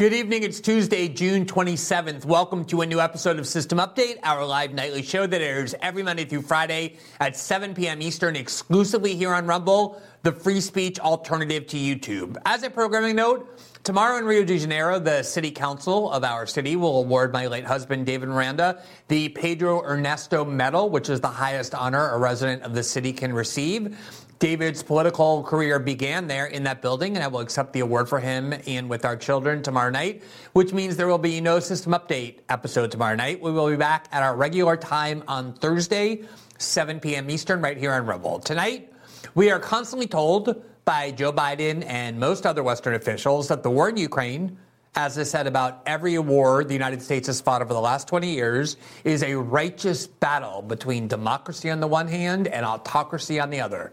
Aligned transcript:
Good 0.00 0.14
evening. 0.14 0.44
It's 0.44 0.62
Tuesday, 0.62 1.08
June 1.08 1.44
27th. 1.44 2.24
Welcome 2.24 2.64
to 2.64 2.80
a 2.80 2.86
new 2.86 3.00
episode 3.00 3.38
of 3.38 3.46
System 3.46 3.76
Update, 3.76 4.18
our 4.22 4.46
live 4.46 4.72
nightly 4.72 5.02
show 5.02 5.26
that 5.26 5.42
airs 5.42 5.74
every 5.82 6.02
Monday 6.02 6.24
through 6.24 6.40
Friday 6.40 6.96
at 7.20 7.36
7 7.36 7.74
p.m. 7.74 8.00
Eastern, 8.00 8.34
exclusively 8.34 9.14
here 9.14 9.34
on 9.34 9.44
Rumble, 9.44 10.00
the 10.22 10.32
free 10.32 10.62
speech 10.62 10.98
alternative 11.00 11.66
to 11.66 11.76
YouTube. 11.76 12.38
As 12.46 12.62
a 12.62 12.70
programming 12.70 13.16
note, 13.16 13.58
tomorrow 13.84 14.16
in 14.16 14.24
Rio 14.24 14.42
de 14.42 14.58
Janeiro, 14.58 14.98
the 14.98 15.22
city 15.22 15.50
council 15.50 16.10
of 16.10 16.24
our 16.24 16.46
city 16.46 16.76
will 16.76 17.00
award 17.00 17.30
my 17.30 17.46
late 17.46 17.66
husband, 17.66 18.06
David 18.06 18.30
Miranda, 18.30 18.82
the 19.08 19.28
Pedro 19.28 19.82
Ernesto 19.82 20.46
Medal, 20.46 20.88
which 20.88 21.10
is 21.10 21.20
the 21.20 21.28
highest 21.28 21.74
honor 21.74 22.08
a 22.12 22.18
resident 22.18 22.62
of 22.62 22.72
the 22.72 22.82
city 22.82 23.12
can 23.12 23.34
receive. 23.34 23.98
David's 24.40 24.82
political 24.82 25.42
career 25.42 25.78
began 25.78 26.26
there 26.26 26.46
in 26.46 26.62
that 26.62 26.80
building, 26.80 27.14
and 27.14 27.22
I 27.22 27.26
will 27.26 27.40
accept 27.40 27.74
the 27.74 27.80
award 27.80 28.08
for 28.08 28.18
him 28.18 28.54
and 28.66 28.88
with 28.88 29.04
our 29.04 29.14
children 29.14 29.62
tomorrow 29.62 29.90
night, 29.90 30.22
which 30.54 30.72
means 30.72 30.96
there 30.96 31.08
will 31.08 31.18
be 31.18 31.42
no 31.42 31.60
system 31.60 31.92
update 31.92 32.38
episode 32.48 32.90
tomorrow 32.90 33.16
night. 33.16 33.42
We 33.42 33.52
will 33.52 33.68
be 33.68 33.76
back 33.76 34.08
at 34.10 34.22
our 34.22 34.34
regular 34.34 34.78
time 34.78 35.22
on 35.28 35.52
Thursday, 35.52 36.24
7 36.56 37.00
p.m. 37.00 37.28
Eastern, 37.28 37.60
right 37.60 37.76
here 37.76 37.92
on 37.92 38.06
Rumble. 38.06 38.38
Tonight, 38.38 38.90
we 39.34 39.50
are 39.50 39.58
constantly 39.58 40.06
told 40.06 40.64
by 40.86 41.10
Joe 41.10 41.34
Biden 41.34 41.84
and 41.84 42.18
most 42.18 42.46
other 42.46 42.62
Western 42.62 42.94
officials 42.94 43.48
that 43.48 43.62
the 43.62 43.70
war 43.70 43.90
in 43.90 43.98
Ukraine, 43.98 44.56
as 44.94 45.18
I 45.18 45.24
said 45.24 45.48
about 45.48 45.82
every 45.84 46.18
war 46.18 46.64
the 46.64 46.72
United 46.72 47.02
States 47.02 47.26
has 47.26 47.42
fought 47.42 47.60
over 47.60 47.74
the 47.74 47.80
last 47.80 48.08
20 48.08 48.30
years, 48.30 48.78
is 49.04 49.22
a 49.22 49.34
righteous 49.34 50.06
battle 50.06 50.62
between 50.62 51.08
democracy 51.08 51.68
on 51.68 51.80
the 51.80 51.86
one 51.86 52.08
hand 52.08 52.48
and 52.48 52.64
autocracy 52.64 53.38
on 53.38 53.50
the 53.50 53.60
other. 53.60 53.92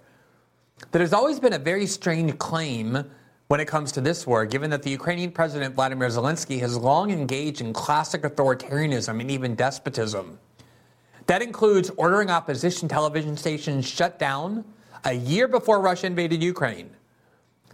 Has 0.94 1.14
always 1.14 1.40
been 1.40 1.54
a 1.54 1.60
very 1.60 1.86
strange 1.86 2.38
claim 2.38 3.04
when 3.48 3.60
it 3.60 3.68
comes 3.68 3.92
to 3.94 4.02
this 4.02 4.28
war, 4.28 4.46
given 4.46 4.70
that 4.72 4.84
the 4.84 4.90
Ukrainian 4.90 5.32
President 5.32 5.76
Vladimir 5.76 6.10
Zelensky 6.10 6.60
has 6.60 6.76
long 6.76 7.12
engaged 7.12 7.62
in 7.62 7.72
classic 7.72 8.24
authoritarianism 8.24 9.22
and 9.22 9.32
even 9.32 9.56
despotism. 9.56 10.40
That 11.28 11.42
includes 11.42 11.90
ordering 11.98 12.30
opposition 12.30 12.88
television 12.88 13.38
stations 13.38 13.88
shut 13.88 14.20
down 14.20 14.66
a 15.06 15.14
year 15.14 15.48
before 15.48 15.82
Russia 15.82 16.08
invaded 16.08 16.42
Ukraine, 16.44 16.90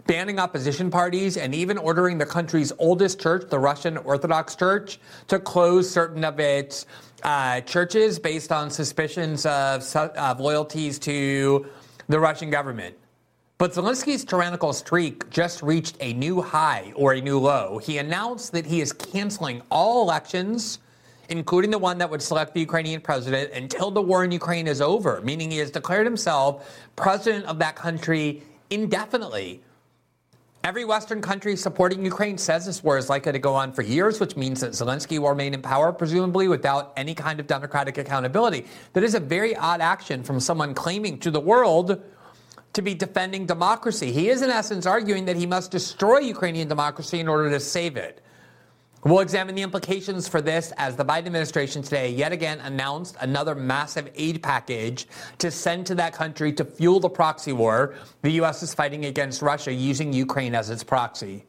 banning 0.06 0.38
opposition 0.38 0.90
parties, 0.90 1.36
and 1.36 1.54
even 1.54 1.78
ordering 1.78 2.18
the 2.18 2.26
country's 2.26 2.72
oldest 2.78 3.20
church, 3.20 3.48
the 3.48 3.58
Russian 3.58 3.96
Orthodox 3.98 4.54
Church, 4.54 4.98
to 5.28 5.38
close 5.38 5.90
certain 5.90 6.24
of 6.24 6.38
its 6.40 6.86
uh, 7.22 7.60
churches 7.62 8.18
based 8.18 8.52
on 8.52 8.70
suspicions 8.70 9.46
of, 9.46 9.82
of 9.96 10.40
loyalties 10.40 10.98
to 11.00 11.66
the 12.08 12.18
Russian 12.18 12.50
government. 12.50 12.96
But 13.56 13.72
Zelensky's 13.72 14.24
tyrannical 14.24 14.72
streak 14.72 15.30
just 15.30 15.62
reached 15.62 15.96
a 16.00 16.12
new 16.14 16.42
high 16.42 16.92
or 16.96 17.14
a 17.14 17.20
new 17.20 17.38
low. 17.38 17.78
He 17.78 17.98
announced 17.98 18.52
that 18.52 18.66
he 18.66 18.80
is 18.80 18.92
canceling 18.92 19.62
all 19.70 20.02
elections, 20.02 20.80
including 21.28 21.70
the 21.70 21.78
one 21.78 21.96
that 21.98 22.10
would 22.10 22.20
select 22.20 22.52
the 22.52 22.60
Ukrainian 22.60 23.00
president, 23.00 23.52
until 23.52 23.90
the 23.90 24.02
war 24.02 24.24
in 24.24 24.32
Ukraine 24.32 24.66
is 24.66 24.80
over, 24.80 25.20
meaning 25.22 25.50
he 25.50 25.58
has 25.58 25.70
declared 25.70 26.04
himself 26.04 26.84
president 26.96 27.46
of 27.46 27.58
that 27.60 27.76
country 27.76 28.42
indefinitely. 28.70 29.62
Every 30.64 30.86
Western 30.86 31.20
country 31.20 31.56
supporting 31.56 32.02
Ukraine 32.02 32.38
says 32.38 32.64
this 32.64 32.82
war 32.82 32.96
is 32.96 33.10
likely 33.10 33.32
to 33.32 33.38
go 33.38 33.54
on 33.54 33.70
for 33.70 33.82
years, 33.82 34.18
which 34.18 34.34
means 34.34 34.62
that 34.62 34.70
Zelensky 34.70 35.18
will 35.18 35.28
remain 35.28 35.52
in 35.52 35.60
power, 35.60 35.92
presumably 35.92 36.48
without 36.48 36.94
any 36.96 37.14
kind 37.14 37.38
of 37.38 37.46
democratic 37.46 37.98
accountability. 37.98 38.64
That 38.94 39.04
is 39.04 39.14
a 39.14 39.20
very 39.20 39.54
odd 39.54 39.82
action 39.82 40.22
from 40.22 40.40
someone 40.40 40.72
claiming 40.72 41.18
to 41.18 41.30
the 41.30 41.38
world 41.38 42.02
to 42.72 42.80
be 42.80 42.94
defending 42.94 43.44
democracy. 43.44 44.10
He 44.10 44.30
is, 44.30 44.40
in 44.40 44.48
essence, 44.48 44.86
arguing 44.86 45.26
that 45.26 45.36
he 45.36 45.44
must 45.44 45.70
destroy 45.70 46.20
Ukrainian 46.20 46.66
democracy 46.66 47.20
in 47.20 47.28
order 47.28 47.50
to 47.50 47.60
save 47.60 47.98
it. 47.98 48.23
We'll 49.04 49.20
examine 49.20 49.54
the 49.54 49.60
implications 49.60 50.28
for 50.28 50.40
this 50.40 50.72
as 50.78 50.96
the 50.96 51.04
Biden 51.04 51.26
administration 51.26 51.82
today 51.82 52.08
yet 52.08 52.32
again 52.32 52.60
announced 52.60 53.16
another 53.20 53.54
massive 53.54 54.10
aid 54.14 54.42
package 54.42 55.06
to 55.38 55.50
send 55.50 55.84
to 55.88 55.94
that 55.96 56.14
country 56.14 56.54
to 56.54 56.64
fuel 56.64 57.00
the 57.00 57.10
proxy 57.10 57.52
war 57.52 57.96
the 58.22 58.30
U.S. 58.32 58.62
is 58.62 58.72
fighting 58.72 59.04
against 59.04 59.42
Russia 59.42 59.70
using 59.70 60.10
Ukraine 60.14 60.54
as 60.54 60.70
its 60.70 60.82
proxy. 60.82 61.44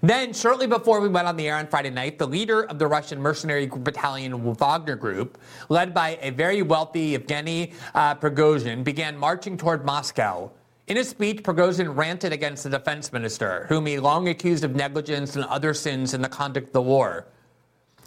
Then, 0.00 0.32
shortly 0.32 0.66
before 0.66 1.00
we 1.00 1.08
went 1.08 1.28
on 1.28 1.36
the 1.36 1.46
air 1.46 1.56
on 1.56 1.68
Friday 1.68 1.90
night, 1.90 2.18
the 2.18 2.26
leader 2.26 2.64
of 2.64 2.80
the 2.80 2.88
Russian 2.88 3.20
mercenary 3.20 3.66
battalion 3.66 4.42
Wagner 4.42 4.96
Group, 4.96 5.38
led 5.68 5.94
by 5.94 6.18
a 6.20 6.30
very 6.30 6.62
wealthy 6.62 7.16
Evgeny 7.16 7.74
uh, 7.94 8.16
Prigozhin, 8.16 8.82
began 8.82 9.16
marching 9.16 9.56
toward 9.56 9.84
Moscow. 9.84 10.50
In 10.88 10.96
a 10.96 11.04
speech, 11.04 11.44
Prigozhin 11.44 11.94
ranted 11.94 12.32
against 12.32 12.64
the 12.64 12.70
defense 12.70 13.12
minister, 13.12 13.66
whom 13.68 13.86
he 13.86 14.00
long 14.00 14.26
accused 14.28 14.64
of 14.64 14.74
negligence 14.74 15.36
and 15.36 15.44
other 15.44 15.74
sins 15.74 16.12
in 16.12 16.22
the 16.22 16.28
conduct 16.28 16.68
of 16.68 16.72
the 16.72 16.82
war. 16.82 17.28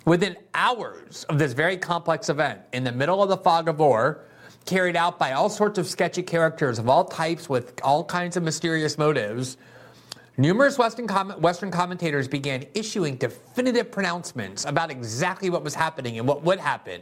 Within 0.04 0.36
hours 0.54 1.24
of 1.30 1.40
this 1.40 1.54
very 1.54 1.78
complex 1.78 2.28
event, 2.28 2.60
in 2.74 2.84
the 2.84 2.92
middle 2.92 3.24
of 3.24 3.30
the 3.30 3.38
fog 3.38 3.70
of 3.70 3.80
war, 3.80 4.26
carried 4.66 4.98
out 4.98 5.18
by 5.18 5.32
all 5.32 5.50
sorts 5.50 5.80
of 5.80 5.88
sketchy 5.88 6.22
characters 6.22 6.78
of 6.78 6.90
all 6.90 7.06
types 7.06 7.48
with 7.48 7.80
all 7.82 8.04
kinds 8.04 8.36
of 8.36 8.44
mysterious 8.44 8.98
motives, 8.98 9.56
numerous 10.38 10.78
Western, 10.78 11.08
com- 11.08 11.32
Western 11.42 11.72
commentators 11.72 12.28
began 12.28 12.66
issuing 12.74 13.16
definitive 13.16 13.90
pronouncements 13.90 14.66
about 14.66 14.92
exactly 14.92 15.50
what 15.50 15.64
was 15.64 15.74
happening 15.74 16.20
and 16.20 16.28
what 16.28 16.44
would 16.44 16.60
happen 16.60 17.02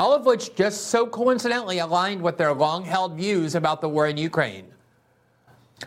all 0.00 0.14
of 0.14 0.24
which 0.24 0.54
just 0.54 0.86
so 0.86 1.06
coincidentally 1.06 1.78
aligned 1.78 2.22
with 2.22 2.38
their 2.38 2.54
long 2.54 2.82
held 2.82 3.18
views 3.18 3.54
about 3.54 3.82
the 3.82 3.88
war 3.88 4.06
in 4.06 4.16
Ukraine. 4.16 4.64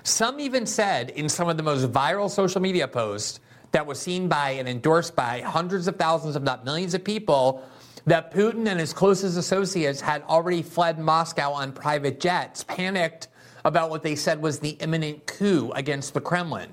Some 0.04 0.40
even 0.40 0.68
said 0.68 1.10
in 1.10 1.28
some 1.28 1.50
of 1.50 1.58
the 1.58 1.64
most 1.64 1.92
viral 1.92 2.30
social 2.30 2.62
media 2.62 2.88
posts 2.88 3.40
that 3.72 3.84
was 3.88 4.00
seen 4.00 4.28
by 4.28 4.52
and 4.52 4.70
endorsed 4.70 5.16
by 5.16 5.42
hundreds 5.42 5.88
of 5.88 5.96
thousands, 5.96 6.36
if 6.36 6.44
not 6.44 6.64
millions 6.64 6.94
of 6.94 7.04
people, 7.04 7.68
that 8.06 8.32
Putin 8.32 8.68
and 8.68 8.80
his 8.80 8.94
closest 8.94 9.36
associates 9.36 10.00
had 10.00 10.22
already 10.26 10.62
fled 10.62 11.00
Moscow 11.00 11.52
on 11.52 11.72
private 11.72 12.20
jets, 12.20 12.64
panicked 12.64 13.30
about 13.66 13.90
what 13.90 14.04
they 14.04 14.16
said 14.16 14.40
was 14.40 14.60
the 14.60 14.78
imminent 14.82 15.26
coup 15.26 15.72
against 15.72 16.14
the 16.14 16.22
Kremlin. 16.22 16.70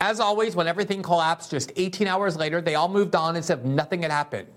As 0.00 0.18
always, 0.18 0.56
when 0.56 0.66
everything 0.66 1.02
collapsed 1.02 1.50
just 1.50 1.72
18 1.76 2.06
hours 2.06 2.38
later, 2.38 2.62
they 2.62 2.74
all 2.74 2.88
moved 2.88 3.14
on 3.14 3.36
as 3.36 3.50
if 3.50 3.62
nothing 3.64 4.00
had 4.00 4.10
happened 4.10 4.55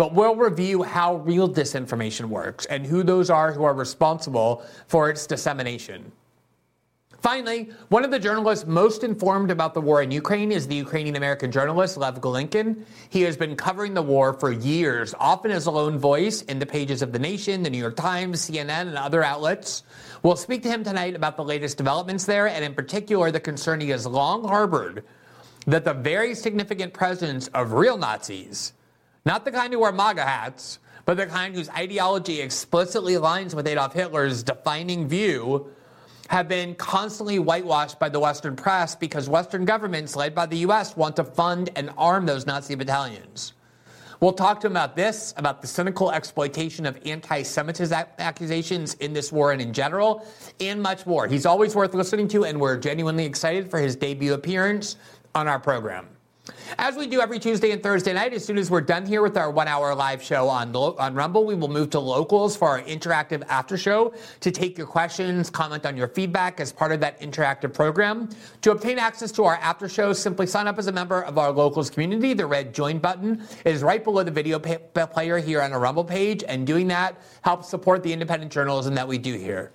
but 0.00 0.14
we'll 0.14 0.34
review 0.34 0.82
how 0.82 1.16
real 1.16 1.46
disinformation 1.46 2.24
works 2.24 2.64
and 2.64 2.86
who 2.86 3.02
those 3.02 3.28
are 3.28 3.52
who 3.52 3.64
are 3.64 3.74
responsible 3.74 4.64
for 4.86 5.10
its 5.10 5.26
dissemination. 5.26 6.10
Finally, 7.20 7.68
one 7.90 8.02
of 8.02 8.10
the 8.10 8.18
journalists 8.18 8.66
most 8.66 9.04
informed 9.04 9.50
about 9.50 9.74
the 9.74 9.80
war 9.82 10.00
in 10.00 10.10
Ukraine 10.10 10.52
is 10.52 10.66
the 10.66 10.74
Ukrainian 10.74 11.16
American 11.16 11.52
journalist 11.52 11.98
Lev 11.98 12.18
Golinkin. 12.18 12.82
He 13.10 13.20
has 13.20 13.36
been 13.36 13.54
covering 13.54 13.92
the 13.92 14.00
war 14.00 14.32
for 14.32 14.50
years, 14.52 15.14
often 15.20 15.50
as 15.50 15.66
a 15.66 15.70
lone 15.70 15.98
voice 15.98 16.40
in 16.40 16.58
the 16.58 16.64
pages 16.64 17.02
of 17.02 17.12
The 17.12 17.18
Nation, 17.18 17.62
The 17.62 17.68
New 17.68 17.76
York 17.76 17.96
Times, 17.96 18.48
CNN, 18.48 18.88
and 18.88 18.96
other 18.96 19.22
outlets. 19.22 19.82
We'll 20.22 20.34
speak 20.34 20.62
to 20.62 20.70
him 20.70 20.82
tonight 20.82 21.14
about 21.14 21.36
the 21.36 21.44
latest 21.44 21.76
developments 21.76 22.24
there, 22.24 22.48
and 22.48 22.64
in 22.64 22.72
particular, 22.72 23.30
the 23.30 23.38
concern 23.38 23.82
he 23.82 23.90
has 23.90 24.06
long 24.06 24.48
harbored 24.48 25.04
that 25.66 25.84
the 25.84 25.92
very 25.92 26.34
significant 26.34 26.94
presence 26.94 27.48
of 27.48 27.74
real 27.74 27.98
Nazis 27.98 28.72
not 29.24 29.44
the 29.44 29.52
kind 29.52 29.72
who 29.72 29.78
wear 29.78 29.92
MAGA 29.92 30.24
hats, 30.24 30.78
but 31.04 31.16
the 31.16 31.26
kind 31.26 31.54
whose 31.54 31.68
ideology 31.70 32.40
explicitly 32.40 33.14
aligns 33.14 33.54
with 33.54 33.66
Adolf 33.66 33.92
Hitler's 33.92 34.42
defining 34.42 35.08
view, 35.08 35.70
have 36.30 36.46
been 36.46 36.76
constantly 36.76 37.40
whitewashed 37.40 37.98
by 37.98 38.08
the 38.08 38.20
Western 38.20 38.54
press 38.54 38.94
because 38.94 39.28
Western 39.28 39.64
governments, 39.64 40.14
led 40.14 40.32
by 40.32 40.46
the 40.46 40.58
U.S., 40.58 40.96
want 40.96 41.16
to 41.16 41.24
fund 41.24 41.70
and 41.74 41.90
arm 41.98 42.24
those 42.24 42.46
Nazi 42.46 42.76
battalions. 42.76 43.52
We'll 44.20 44.34
talk 44.34 44.60
to 44.60 44.68
him 44.68 44.74
about 44.74 44.94
this, 44.94 45.34
about 45.38 45.60
the 45.60 45.66
cynical 45.66 46.12
exploitation 46.12 46.86
of 46.86 46.96
anti 47.04 47.42
Semitism 47.42 48.04
accusations 48.20 48.94
in 48.94 49.12
this 49.12 49.32
war 49.32 49.50
and 49.50 49.60
in 49.60 49.72
general, 49.72 50.24
and 50.60 50.80
much 50.80 51.04
more. 51.04 51.26
He's 51.26 51.46
always 51.46 51.74
worth 51.74 51.94
listening 51.94 52.28
to, 52.28 52.44
and 52.44 52.60
we're 52.60 52.76
genuinely 52.76 53.24
excited 53.24 53.68
for 53.68 53.80
his 53.80 53.96
debut 53.96 54.34
appearance 54.34 54.94
on 55.34 55.48
our 55.48 55.58
program. 55.58 56.06
As 56.78 56.96
we 56.96 57.06
do 57.06 57.20
every 57.20 57.38
Tuesday 57.38 57.72
and 57.72 57.82
Thursday 57.82 58.12
night, 58.12 58.32
as 58.32 58.44
soon 58.44 58.56
as 58.56 58.70
we're 58.70 58.80
done 58.80 59.04
here 59.04 59.22
with 59.22 59.36
our 59.36 59.50
one 59.50 59.68
hour 59.68 59.94
live 59.94 60.22
show 60.22 60.48
on, 60.48 60.74
on 60.74 61.14
Rumble, 61.14 61.44
we 61.44 61.54
will 61.54 61.68
move 61.68 61.90
to 61.90 62.00
locals 62.00 62.56
for 62.56 62.68
our 62.68 62.82
interactive 62.82 63.42
after 63.48 63.76
show 63.76 64.14
to 64.40 64.50
take 64.50 64.78
your 64.78 64.86
questions, 64.86 65.50
comment 65.50 65.84
on 65.84 65.96
your 65.96 66.08
feedback 66.08 66.58
as 66.58 66.72
part 66.72 66.92
of 66.92 67.00
that 67.00 67.20
interactive 67.20 67.74
program. 67.74 68.28
To 68.62 68.70
obtain 68.70 68.98
access 68.98 69.30
to 69.32 69.44
our 69.44 69.56
after 69.56 69.88
show, 69.88 70.12
simply 70.12 70.46
sign 70.46 70.66
up 70.66 70.78
as 70.78 70.86
a 70.86 70.92
member 70.92 71.22
of 71.22 71.38
our 71.38 71.52
locals 71.52 71.90
community. 71.90 72.34
The 72.34 72.46
red 72.46 72.72
join 72.72 72.98
button 72.98 73.46
is 73.64 73.82
right 73.82 74.02
below 74.02 74.22
the 74.22 74.30
video 74.30 74.58
player 74.58 75.38
here 75.38 75.60
on 75.60 75.72
our 75.72 75.80
Rumble 75.80 76.04
page, 76.04 76.42
and 76.48 76.66
doing 76.66 76.88
that 76.88 77.20
helps 77.42 77.68
support 77.68 78.02
the 78.02 78.12
independent 78.12 78.50
journalism 78.50 78.94
that 78.94 79.06
we 79.06 79.18
do 79.18 79.34
here. 79.34 79.72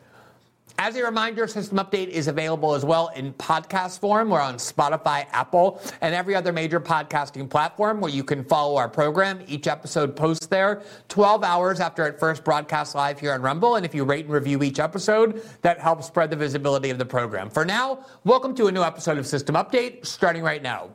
As 0.78 0.98
a 0.98 1.04
reminder, 1.04 1.48
System 1.48 1.78
Update 1.78 2.10
is 2.10 2.28
available 2.28 2.74
as 2.74 2.84
well 2.84 3.08
in 3.16 3.32
podcast 3.34 4.00
form. 4.00 4.30
We're 4.30 4.42
on 4.42 4.56
Spotify, 4.56 5.26
Apple, 5.32 5.82
and 6.02 6.14
every 6.14 6.36
other 6.36 6.52
major 6.52 6.82
podcasting 6.82 7.50
platform 7.50 8.02
where 8.02 8.12
you 8.12 8.26
can 8.26 8.44
follow 8.44 8.76
our 8.76 8.90
program. 8.90 9.42
Each 9.48 9.68
episode 9.68 10.18
posts 10.18 10.48
there 10.48 10.84
12 11.08 11.46
hours 11.46 11.80
after 11.80 12.06
it 12.06 12.20
first 12.20 12.44
broadcasts 12.44 12.94
live 12.94 13.18
here 13.20 13.32
on 13.32 13.42
Rumble. 13.42 13.78
And 13.78 13.86
if 13.86 13.96
you 13.96 14.04
rate 14.04 14.26
and 14.26 14.34
review 14.34 14.64
each 14.64 14.80
episode, 14.80 15.42
that 15.62 15.80
helps 15.80 16.08
spread 16.08 16.30
the 16.30 16.36
visibility 16.36 16.90
of 16.90 16.98
the 16.98 17.06
program. 17.06 17.50
For 17.50 17.64
now, 17.64 18.06
welcome 18.26 18.54
to 18.56 18.68
a 18.68 18.72
new 18.72 18.84
episode 18.84 19.18
of 19.18 19.26
System 19.26 19.56
Update, 19.56 20.06
starting 20.06 20.44
right 20.44 20.62
now. 20.62 20.90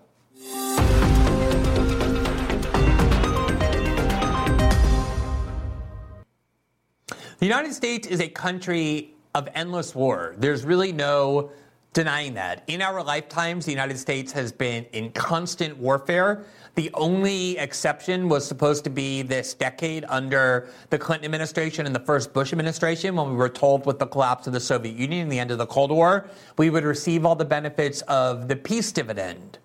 The 7.38 7.46
United 7.46 7.72
States 7.72 8.06
is 8.06 8.20
a 8.20 8.28
country 8.28 9.14
of 9.34 9.48
endless 9.54 9.94
war. 9.94 10.34
There's 10.38 10.64
really 10.64 10.92
no 10.92 11.50
denying 11.92 12.34
that. 12.34 12.62
In 12.68 12.82
our 12.82 13.02
lifetimes, 13.02 13.64
the 13.64 13.72
United 13.72 13.98
States 13.98 14.30
has 14.32 14.52
been 14.52 14.84
in 14.92 15.10
constant 15.10 15.76
warfare. 15.76 16.44
The 16.76 16.90
only 16.94 17.58
exception 17.58 18.28
was 18.28 18.46
supposed 18.46 18.84
to 18.84 18.90
be 18.90 19.22
this 19.22 19.54
decade 19.54 20.04
under 20.08 20.68
the 20.90 20.98
Clinton 20.98 21.24
administration 21.24 21.86
and 21.86 21.94
the 21.94 22.00
first 22.00 22.32
Bush 22.32 22.52
administration 22.52 23.16
when 23.16 23.30
we 23.30 23.34
were 23.34 23.48
told 23.48 23.86
with 23.86 23.98
the 23.98 24.06
collapse 24.06 24.46
of 24.46 24.52
the 24.52 24.60
Soviet 24.60 24.94
Union 24.94 25.22
and 25.22 25.32
the 25.32 25.38
end 25.40 25.50
of 25.50 25.58
the 25.58 25.66
Cold 25.66 25.90
War, 25.90 26.28
we 26.58 26.70
would 26.70 26.84
receive 26.84 27.26
all 27.26 27.34
the 27.34 27.44
benefits 27.44 28.02
of 28.02 28.46
the 28.46 28.54
peace 28.54 28.92
dividend. 28.92 29.58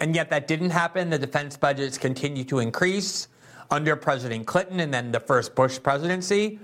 And 0.00 0.14
yet 0.14 0.30
that 0.30 0.46
didn't 0.46 0.70
happen. 0.70 1.10
The 1.10 1.18
defense 1.18 1.56
budgets 1.56 1.98
continue 1.98 2.44
to 2.44 2.60
increase 2.60 3.26
under 3.70 3.96
President 3.96 4.46
Clinton 4.46 4.80
and 4.80 4.94
then 4.94 5.10
the 5.10 5.20
first 5.20 5.54
Bush 5.54 5.80
presidency. 5.82 6.60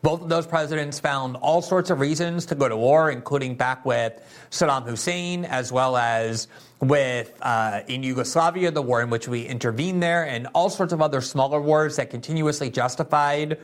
Both 0.00 0.22
of 0.22 0.28
those 0.28 0.46
presidents 0.46 0.98
found 0.98 1.36
all 1.36 1.60
sorts 1.60 1.90
of 1.90 2.00
reasons 2.00 2.46
to 2.46 2.54
go 2.54 2.68
to 2.68 2.76
war, 2.76 3.10
including 3.10 3.56
back 3.56 3.84
with 3.84 4.20
Saddam 4.50 4.86
Hussein, 4.86 5.44
as 5.44 5.70
well 5.70 5.96
as 5.96 6.48
with 6.80 7.36
uh, 7.42 7.82
in 7.88 8.02
Yugoslavia, 8.02 8.70
the 8.70 8.82
war 8.82 9.02
in 9.02 9.10
which 9.10 9.28
we 9.28 9.42
intervened 9.42 10.02
there, 10.02 10.26
and 10.26 10.48
all 10.54 10.70
sorts 10.70 10.92
of 10.92 11.02
other 11.02 11.20
smaller 11.20 11.60
wars 11.60 11.96
that 11.96 12.10
continuously 12.10 12.70
justified 12.70 13.58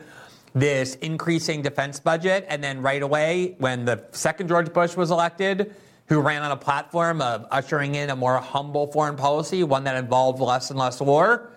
this 0.53 0.95
increasing 0.95 1.61
defense 1.61 1.99
budget. 1.99 2.45
And 2.47 2.63
then 2.63 2.81
right 2.81 3.01
away, 3.01 3.55
when 3.57 3.85
the 3.85 4.03
second 4.11 4.47
George 4.47 4.71
Bush 4.71 4.95
was 4.95 5.11
elected, 5.11 5.73
who 6.07 6.21
ran 6.21 6.41
on 6.41 6.51
a 6.51 6.57
platform 6.57 7.21
of 7.21 7.45
ushering 7.51 7.95
in 7.95 8.09
a 8.09 8.15
more 8.15 8.37
humble 8.37 8.87
foreign 8.87 9.15
policy, 9.15 9.63
one 9.63 9.83
that 9.83 9.95
involved 9.95 10.39
less 10.39 10.69
and 10.69 10.79
less 10.79 10.99
war, 10.99 11.51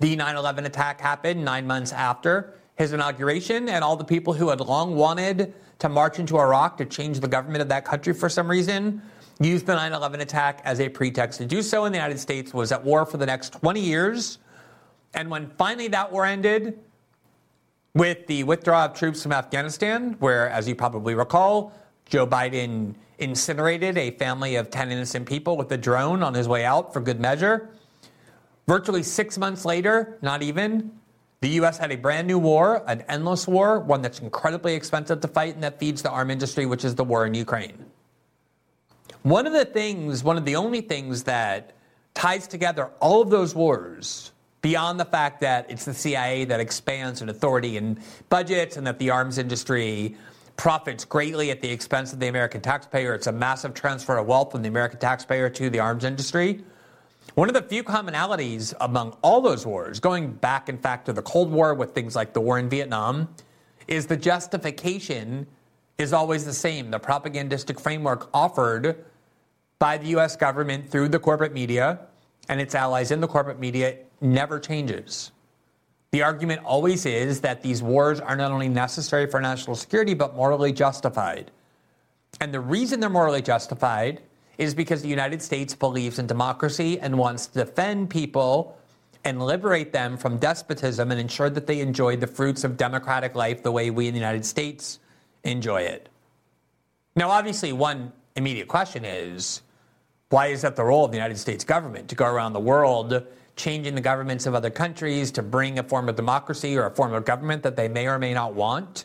the 0.00 0.16
9 0.16 0.36
11 0.36 0.66
attack 0.66 1.00
happened 1.00 1.44
nine 1.44 1.66
months 1.66 1.92
after 1.92 2.54
his 2.76 2.92
inauguration, 2.92 3.68
and 3.68 3.84
all 3.84 3.96
the 3.96 4.04
people 4.04 4.32
who 4.32 4.48
had 4.48 4.60
long 4.60 4.96
wanted 4.96 5.54
to 5.78 5.88
march 5.88 6.18
into 6.18 6.38
Iraq 6.38 6.76
to 6.78 6.84
change 6.84 7.20
the 7.20 7.28
government 7.28 7.62
of 7.62 7.68
that 7.68 7.84
country 7.84 8.12
for 8.12 8.28
some 8.28 8.48
reason 8.48 9.02
used 9.40 9.66
the 9.66 9.74
9 9.74 9.92
11 9.92 10.20
attack 10.20 10.60
as 10.64 10.80
a 10.80 10.88
pretext 10.88 11.38
to 11.38 11.46
do 11.46 11.62
so. 11.62 11.84
And 11.84 11.94
the 11.94 11.98
United 11.98 12.18
States 12.18 12.54
was 12.54 12.72
at 12.72 12.84
war 12.84 13.04
for 13.04 13.16
the 13.16 13.26
next 13.26 13.52
20 13.54 13.80
years. 13.80 14.38
And 15.12 15.30
when 15.30 15.50
finally 15.58 15.88
that 15.88 16.10
war 16.10 16.24
ended, 16.24 16.78
with 17.94 18.26
the 18.26 18.42
withdrawal 18.42 18.86
of 18.86 18.94
troops 18.94 19.22
from 19.22 19.32
Afghanistan, 19.32 20.16
where, 20.18 20.48
as 20.50 20.66
you 20.66 20.74
probably 20.74 21.14
recall, 21.14 21.72
Joe 22.06 22.26
Biden 22.26 22.94
incinerated 23.18 23.96
a 23.96 24.10
family 24.12 24.56
of 24.56 24.68
10 24.70 24.90
innocent 24.90 25.28
people 25.28 25.56
with 25.56 25.70
a 25.70 25.76
drone 25.76 26.22
on 26.22 26.34
his 26.34 26.48
way 26.48 26.64
out 26.64 26.92
for 26.92 27.00
good 27.00 27.20
measure. 27.20 27.70
Virtually 28.66 29.04
six 29.04 29.38
months 29.38 29.64
later, 29.64 30.18
not 30.22 30.42
even, 30.42 30.90
the 31.44 31.50
U.S. 31.50 31.76
had 31.76 31.92
a 31.92 31.96
brand 31.96 32.26
new 32.26 32.38
war, 32.38 32.82
an 32.86 33.02
endless 33.02 33.46
war, 33.46 33.78
one 33.78 34.00
that's 34.00 34.18
incredibly 34.18 34.74
expensive 34.74 35.20
to 35.20 35.28
fight 35.28 35.52
and 35.52 35.62
that 35.62 35.78
feeds 35.78 36.00
the 36.00 36.08
arm 36.08 36.30
industry, 36.30 36.64
which 36.64 36.86
is 36.86 36.94
the 36.94 37.04
war 37.04 37.26
in 37.26 37.34
Ukraine. 37.34 37.84
One 39.24 39.46
of 39.46 39.52
the 39.52 39.66
things, 39.66 40.24
one 40.24 40.38
of 40.38 40.46
the 40.46 40.56
only 40.56 40.80
things 40.80 41.24
that 41.24 41.74
ties 42.14 42.46
together 42.48 42.86
all 42.98 43.20
of 43.20 43.28
those 43.28 43.54
wars, 43.54 44.32
beyond 44.62 44.98
the 44.98 45.04
fact 45.04 45.42
that 45.42 45.70
it's 45.70 45.84
the 45.84 45.92
CIA 45.92 46.46
that 46.46 46.60
expands 46.60 47.20
in 47.20 47.28
authority 47.28 47.76
and 47.76 48.00
budgets 48.30 48.78
and 48.78 48.86
that 48.86 48.98
the 48.98 49.10
arms 49.10 49.36
industry 49.36 50.16
profits 50.56 51.04
greatly 51.04 51.50
at 51.50 51.60
the 51.60 51.70
expense 51.70 52.14
of 52.14 52.20
the 52.20 52.28
American 52.28 52.62
taxpayer, 52.62 53.12
it's 53.12 53.26
a 53.26 53.32
massive 53.32 53.74
transfer 53.74 54.16
of 54.16 54.26
wealth 54.26 54.50
from 54.50 54.62
the 54.62 54.68
American 54.68 54.98
taxpayer 54.98 55.50
to 55.50 55.68
the 55.68 55.78
arms 55.78 56.04
industry. 56.04 56.64
One 57.34 57.48
of 57.48 57.54
the 57.54 57.62
few 57.62 57.82
commonalities 57.82 58.74
among 58.80 59.16
all 59.20 59.40
those 59.40 59.66
wars, 59.66 59.98
going 59.98 60.30
back 60.30 60.68
in 60.68 60.78
fact 60.78 61.06
to 61.06 61.12
the 61.12 61.22
Cold 61.22 61.50
War 61.50 61.74
with 61.74 61.92
things 61.92 62.14
like 62.14 62.32
the 62.32 62.40
war 62.40 62.60
in 62.60 62.68
Vietnam, 62.68 63.28
is 63.88 64.06
the 64.06 64.16
justification 64.16 65.48
is 65.98 66.12
always 66.12 66.44
the 66.44 66.52
same. 66.52 66.92
The 66.92 67.00
propagandistic 67.00 67.80
framework 67.80 68.30
offered 68.32 69.04
by 69.80 69.98
the 69.98 70.06
US 70.18 70.36
government 70.36 70.88
through 70.88 71.08
the 71.08 71.18
corporate 71.18 71.52
media 71.52 72.06
and 72.48 72.60
its 72.60 72.74
allies 72.74 73.10
in 73.10 73.20
the 73.20 73.28
corporate 73.28 73.58
media 73.58 73.96
never 74.20 74.60
changes. 74.60 75.32
The 76.12 76.22
argument 76.22 76.62
always 76.64 77.04
is 77.04 77.40
that 77.40 77.62
these 77.62 77.82
wars 77.82 78.20
are 78.20 78.36
not 78.36 78.52
only 78.52 78.68
necessary 78.68 79.26
for 79.26 79.40
national 79.40 79.74
security, 79.74 80.14
but 80.14 80.36
morally 80.36 80.72
justified. 80.72 81.50
And 82.40 82.54
the 82.54 82.60
reason 82.60 83.00
they're 83.00 83.10
morally 83.10 83.42
justified 83.42 84.22
is 84.58 84.74
because 84.74 85.02
the 85.02 85.08
United 85.08 85.42
States 85.42 85.74
believes 85.74 86.18
in 86.18 86.26
democracy 86.26 86.98
and 87.00 87.16
wants 87.18 87.46
to 87.46 87.64
defend 87.64 88.10
people 88.10 88.78
and 89.24 89.42
liberate 89.42 89.92
them 89.92 90.16
from 90.16 90.36
despotism 90.38 91.10
and 91.10 91.20
ensure 91.20 91.50
that 91.50 91.66
they 91.66 91.80
enjoy 91.80 92.16
the 92.16 92.26
fruits 92.26 92.62
of 92.62 92.76
democratic 92.76 93.34
life 93.34 93.62
the 93.62 93.72
way 93.72 93.90
we 93.90 94.06
in 94.06 94.14
the 94.14 94.20
United 94.20 94.44
States 94.44 95.00
enjoy 95.44 95.80
it. 95.80 96.08
Now, 97.16 97.30
obviously, 97.30 97.72
one 97.72 98.12
immediate 98.36 98.68
question 98.68 99.04
is 99.04 99.62
why 100.28 100.48
is 100.48 100.62
that 100.62 100.76
the 100.76 100.84
role 100.84 101.04
of 101.04 101.10
the 101.10 101.16
United 101.16 101.38
States 101.38 101.64
government 101.64 102.08
to 102.08 102.14
go 102.14 102.26
around 102.26 102.52
the 102.52 102.60
world 102.60 103.24
changing 103.56 103.94
the 103.94 104.00
governments 104.00 104.46
of 104.46 104.54
other 104.54 104.70
countries 104.70 105.30
to 105.30 105.42
bring 105.42 105.78
a 105.78 105.82
form 105.82 106.08
of 106.08 106.16
democracy 106.16 106.76
or 106.76 106.86
a 106.86 106.90
form 106.90 107.12
of 107.12 107.24
government 107.24 107.62
that 107.62 107.76
they 107.76 107.88
may 107.88 108.08
or 108.08 108.18
may 108.18 108.34
not 108.34 108.54
want? 108.54 109.04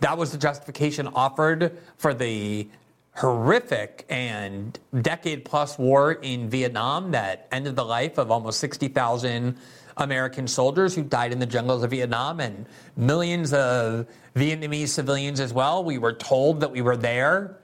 That 0.00 0.18
was 0.18 0.30
the 0.30 0.38
justification 0.38 1.08
offered 1.14 1.78
for 1.96 2.12
the 2.12 2.68
horrific 3.14 4.06
and 4.08 4.78
decade 5.02 5.44
plus 5.44 5.78
war 5.78 6.12
in 6.12 6.48
Vietnam 6.48 7.10
that 7.10 7.48
ended 7.52 7.76
the 7.76 7.84
life 7.84 8.18
of 8.18 8.30
almost 8.30 8.60
60,000 8.60 9.56
American 9.96 10.46
soldiers 10.46 10.94
who 10.94 11.02
died 11.02 11.32
in 11.32 11.38
the 11.38 11.46
jungles 11.46 11.82
of 11.82 11.90
Vietnam 11.90 12.40
and 12.40 12.66
millions 12.96 13.52
of 13.52 14.06
Vietnamese 14.34 14.88
civilians 14.88 15.40
as 15.40 15.52
well. 15.52 15.84
We 15.84 15.98
were 15.98 16.12
told 16.12 16.60
that 16.60 16.70
we 16.70 16.80
were 16.80 16.96
there 16.96 17.58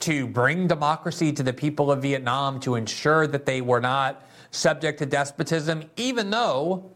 to 0.00 0.26
bring 0.26 0.66
democracy 0.66 1.32
to 1.32 1.42
the 1.42 1.52
people 1.52 1.90
of 1.90 2.02
Vietnam, 2.02 2.58
to 2.60 2.74
ensure 2.74 3.26
that 3.28 3.46
they 3.46 3.60
were 3.60 3.80
not 3.80 4.26
subject 4.50 4.98
to 4.98 5.06
despotism, 5.06 5.84
even 5.96 6.30
though 6.30 6.90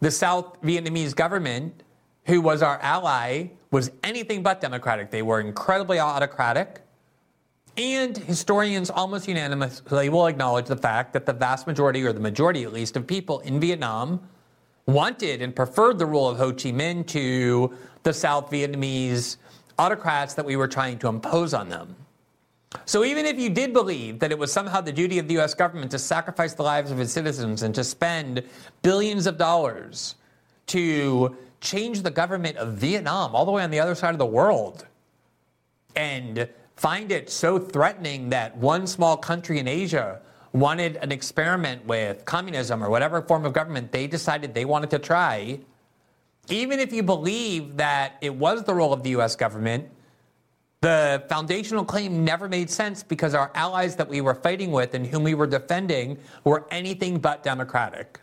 the 0.00 0.10
South 0.10 0.60
Vietnamese 0.60 1.14
government, 1.14 1.82
who 2.26 2.40
was 2.40 2.62
our 2.62 2.78
ally, 2.80 3.46
was 3.70 3.90
anything 4.02 4.42
but 4.42 4.60
democratic. 4.60 5.10
They 5.10 5.22
were 5.22 5.40
incredibly 5.40 6.00
autocratic. 6.00 6.82
And 7.76 8.16
historians 8.16 8.88
almost 8.88 9.28
unanimously 9.28 10.08
will 10.08 10.26
acknowledge 10.26 10.66
the 10.66 10.76
fact 10.76 11.12
that 11.12 11.26
the 11.26 11.32
vast 11.34 11.66
majority, 11.66 12.02
or 12.04 12.12
the 12.12 12.20
majority 12.20 12.64
at 12.64 12.72
least, 12.72 12.96
of 12.96 13.06
people 13.06 13.40
in 13.40 13.60
Vietnam 13.60 14.20
wanted 14.86 15.42
and 15.42 15.54
preferred 15.54 15.98
the 15.98 16.06
rule 16.06 16.28
of 16.28 16.38
Ho 16.38 16.52
Chi 16.52 16.70
Minh 16.70 17.06
to 17.08 17.74
the 18.02 18.14
South 18.14 18.50
Vietnamese 18.50 19.36
autocrats 19.78 20.32
that 20.34 20.44
we 20.44 20.56
were 20.56 20.68
trying 20.68 20.98
to 21.00 21.08
impose 21.08 21.52
on 21.52 21.68
them. 21.68 21.94
So 22.86 23.04
even 23.04 23.26
if 23.26 23.38
you 23.38 23.50
did 23.50 23.72
believe 23.72 24.20
that 24.20 24.30
it 24.30 24.38
was 24.38 24.52
somehow 24.52 24.80
the 24.80 24.92
duty 24.92 25.18
of 25.18 25.28
the 25.28 25.38
US 25.40 25.54
government 25.54 25.90
to 25.90 25.98
sacrifice 25.98 26.54
the 26.54 26.62
lives 26.62 26.90
of 26.90 26.98
its 27.00 27.12
citizens 27.12 27.62
and 27.62 27.74
to 27.74 27.84
spend 27.84 28.42
billions 28.82 29.26
of 29.26 29.36
dollars 29.36 30.14
to 30.68 31.36
change 31.60 32.02
the 32.02 32.10
government 32.10 32.56
of 32.56 32.74
Vietnam 32.74 33.34
all 33.34 33.44
the 33.44 33.52
way 33.52 33.62
on 33.62 33.70
the 33.70 33.80
other 33.80 33.94
side 33.94 34.14
of 34.14 34.18
the 34.18 34.26
world 34.26 34.86
and 35.94 36.48
find 36.76 37.10
it 37.10 37.30
so 37.30 37.58
threatening 37.58 38.30
that 38.30 38.56
one 38.56 38.86
small 38.86 39.16
country 39.16 39.58
in 39.58 39.66
Asia 39.66 40.20
wanted 40.52 40.96
an 40.96 41.10
experiment 41.12 41.84
with 41.86 42.24
communism 42.24 42.82
or 42.82 42.90
whatever 42.90 43.20
form 43.22 43.44
of 43.44 43.52
government 43.52 43.92
they 43.92 44.06
decided 44.06 44.54
they 44.54 44.64
wanted 44.64 44.90
to 44.90 44.98
try, 44.98 45.58
even 46.48 46.78
if 46.78 46.92
you 46.92 47.02
believe 47.02 47.76
that 47.76 48.16
it 48.20 48.34
was 48.34 48.62
the 48.64 48.74
role 48.74 48.92
of 48.92 49.02
the 49.02 49.10
US 49.10 49.36
government, 49.36 49.88
the 50.82 51.24
foundational 51.28 51.84
claim 51.84 52.24
never 52.24 52.48
made 52.48 52.70
sense 52.70 53.02
because 53.02 53.34
our 53.34 53.50
allies 53.54 53.96
that 53.96 54.08
we 54.08 54.20
were 54.20 54.34
fighting 54.34 54.70
with 54.70 54.94
and 54.94 55.06
whom 55.06 55.24
we 55.24 55.34
were 55.34 55.46
defending 55.46 56.18
were 56.44 56.66
anything 56.70 57.18
but 57.18 57.42
democratic. 57.42 58.20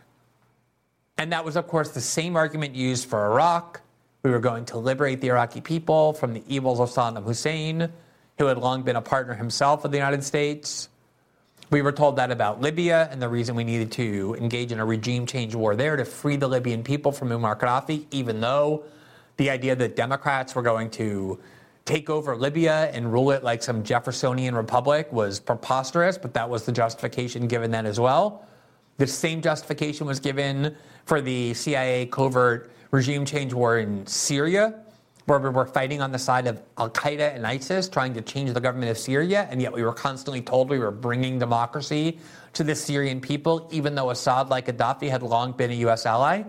And 1.18 1.30
that 1.32 1.44
was, 1.44 1.56
of 1.56 1.68
course, 1.68 1.90
the 1.90 2.00
same 2.00 2.36
argument 2.36 2.74
used 2.74 3.08
for 3.08 3.26
Iraq. 3.26 3.80
We 4.22 4.30
were 4.30 4.40
going 4.40 4.64
to 4.66 4.78
liberate 4.78 5.20
the 5.20 5.28
Iraqi 5.28 5.60
people 5.60 6.12
from 6.14 6.32
the 6.32 6.42
evils 6.48 6.80
of 6.80 6.90
Saddam 6.90 7.24
Hussein 7.24 7.92
who 8.38 8.46
had 8.46 8.58
long 8.58 8.82
been 8.82 8.96
a 8.96 9.02
partner 9.02 9.34
himself 9.34 9.84
of 9.84 9.90
the 9.90 9.96
United 9.96 10.24
States. 10.24 10.88
We 11.70 11.82
were 11.82 11.92
told 11.92 12.16
that 12.16 12.30
about 12.30 12.60
Libya 12.60 13.08
and 13.10 13.20
the 13.20 13.28
reason 13.28 13.54
we 13.54 13.64
needed 13.64 13.92
to 13.92 14.36
engage 14.38 14.72
in 14.72 14.80
a 14.80 14.84
regime 14.84 15.26
change 15.26 15.54
war 15.54 15.76
there 15.76 15.96
to 15.96 16.04
free 16.04 16.36
the 16.36 16.48
Libyan 16.48 16.82
people 16.82 17.12
from 17.12 17.30
Muammar 17.30 17.58
Gaddafi, 17.58 18.06
even 18.10 18.40
though 18.40 18.84
the 19.36 19.50
idea 19.50 19.74
that 19.76 19.96
Democrats 19.96 20.54
were 20.54 20.62
going 20.62 20.90
to 20.90 21.38
take 21.84 22.08
over 22.08 22.36
Libya 22.36 22.90
and 22.92 23.12
rule 23.12 23.30
it 23.30 23.44
like 23.44 23.62
some 23.62 23.82
Jeffersonian 23.82 24.54
republic 24.54 25.12
was 25.12 25.40
preposterous, 25.40 26.16
but 26.16 26.34
that 26.34 26.48
was 26.48 26.64
the 26.64 26.72
justification 26.72 27.46
given 27.46 27.70
then 27.70 27.86
as 27.86 28.00
well. 28.00 28.46
The 28.96 29.06
same 29.06 29.42
justification 29.42 30.06
was 30.06 30.20
given 30.20 30.76
for 31.04 31.20
the 31.20 31.52
CIA 31.54 32.06
covert 32.06 32.70
regime 32.90 33.24
change 33.24 33.52
war 33.52 33.78
in 33.78 34.06
Syria, 34.06 34.83
where 35.26 35.38
we 35.38 35.48
were 35.48 35.66
fighting 35.66 36.02
on 36.02 36.12
the 36.12 36.18
side 36.18 36.46
of 36.46 36.60
Al 36.76 36.90
Qaeda 36.90 37.34
and 37.34 37.46
ISIS, 37.46 37.88
trying 37.88 38.12
to 38.14 38.20
change 38.20 38.52
the 38.52 38.60
government 38.60 38.90
of 38.90 38.98
Syria, 38.98 39.48
and 39.50 39.60
yet 39.60 39.72
we 39.72 39.82
were 39.82 39.92
constantly 39.92 40.42
told 40.42 40.68
we 40.68 40.78
were 40.78 40.90
bringing 40.90 41.38
democracy 41.38 42.18
to 42.52 42.62
the 42.62 42.74
Syrian 42.74 43.20
people, 43.20 43.68
even 43.72 43.94
though 43.94 44.10
Assad, 44.10 44.50
like 44.50 44.66
Gaddafi, 44.66 45.08
had 45.08 45.22
long 45.22 45.52
been 45.52 45.70
a 45.70 45.74
U.S. 45.74 46.04
ally. 46.04 46.44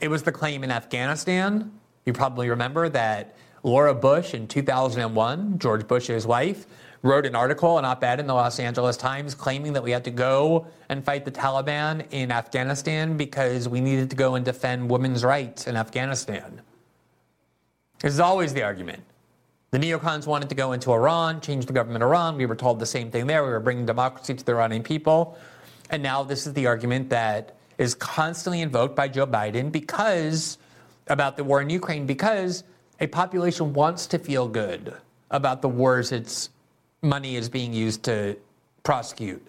It 0.00 0.08
was 0.08 0.22
the 0.22 0.32
claim 0.32 0.64
in 0.64 0.70
Afghanistan. 0.70 1.72
You 2.06 2.12
probably 2.12 2.48
remember 2.48 2.88
that 2.88 3.36
Laura 3.62 3.94
Bush 3.94 4.32
in 4.32 4.46
2001, 4.46 5.58
George 5.58 5.86
Bush's 5.86 6.26
wife, 6.26 6.66
wrote 7.02 7.26
an 7.26 7.34
article, 7.34 7.78
an 7.78 7.84
op 7.84 8.02
ed 8.02 8.18
in 8.18 8.26
the 8.26 8.34
Los 8.34 8.58
Angeles 8.58 8.96
Times, 8.96 9.34
claiming 9.34 9.74
that 9.74 9.82
we 9.82 9.90
had 9.90 10.04
to 10.04 10.10
go 10.10 10.66
and 10.88 11.04
fight 11.04 11.24
the 11.24 11.30
Taliban 11.30 12.06
in 12.10 12.32
Afghanistan 12.32 13.16
because 13.16 13.68
we 13.68 13.80
needed 13.80 14.10
to 14.10 14.16
go 14.16 14.36
and 14.36 14.44
defend 14.44 14.90
women's 14.90 15.24
rights 15.24 15.66
in 15.66 15.76
Afghanistan. 15.76 16.62
This 18.00 18.12
is 18.12 18.20
always 18.20 18.54
the 18.54 18.62
argument. 18.62 19.02
The 19.70 19.78
neocons 19.78 20.26
wanted 20.26 20.48
to 20.48 20.54
go 20.54 20.72
into 20.72 20.92
Iran, 20.92 21.40
change 21.40 21.66
the 21.66 21.72
government 21.72 22.02
of 22.02 22.08
Iran. 22.08 22.36
We 22.36 22.46
were 22.46 22.54
told 22.54 22.78
the 22.78 22.86
same 22.86 23.10
thing 23.10 23.26
there. 23.26 23.44
We 23.44 23.50
were 23.50 23.60
bringing 23.60 23.86
democracy 23.86 24.34
to 24.34 24.44
the 24.44 24.52
Iranian 24.52 24.82
people. 24.82 25.36
And 25.90 26.02
now 26.02 26.22
this 26.22 26.46
is 26.46 26.52
the 26.54 26.66
argument 26.66 27.10
that 27.10 27.56
is 27.76 27.94
constantly 27.94 28.62
invoked 28.62 28.94
by 28.94 29.08
Joe 29.08 29.26
Biden 29.26 29.70
because 29.72 30.58
about 31.08 31.36
the 31.36 31.44
war 31.44 31.60
in 31.60 31.70
Ukraine, 31.70 32.06
because 32.06 32.64
a 33.00 33.06
population 33.06 33.72
wants 33.72 34.06
to 34.08 34.18
feel 34.18 34.48
good 34.48 34.94
about 35.30 35.60
the 35.62 35.68
wars 35.68 36.12
its 36.12 36.50
money 37.02 37.36
is 37.36 37.48
being 37.48 37.72
used 37.72 38.02
to 38.04 38.36
prosecute. 38.82 39.44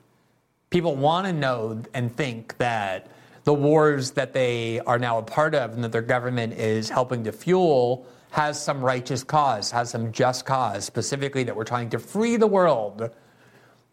People 0.70 0.96
want 0.96 1.28
to 1.28 1.34
know 1.34 1.82
and 1.94 2.16
think 2.16 2.58
that 2.58 3.08
the 3.44 3.54
wars 3.54 4.12
that 4.12 4.34
they 4.34 4.80
are 4.82 5.00
now 5.00 5.18
a 5.18 5.24
part 5.24 5.56
of 5.56 5.74
and 5.74 5.84
that 5.84 5.92
their 5.92 6.02
government 6.02 6.54
is 6.54 6.90
helping 6.90 7.24
to 7.24 7.32
fuel 7.32 8.06
has 8.32 8.62
some 8.62 8.82
righteous 8.82 9.24
cause, 9.24 9.72
has 9.72 9.90
some 9.90 10.12
just 10.12 10.46
cause, 10.46 10.86
specifically 10.86 11.44
that 11.44 11.56
we're 11.56 11.64
trying 11.64 11.90
to 11.90 12.00
free 12.00 12.38
the 12.38 12.48
world, 12.48 13.10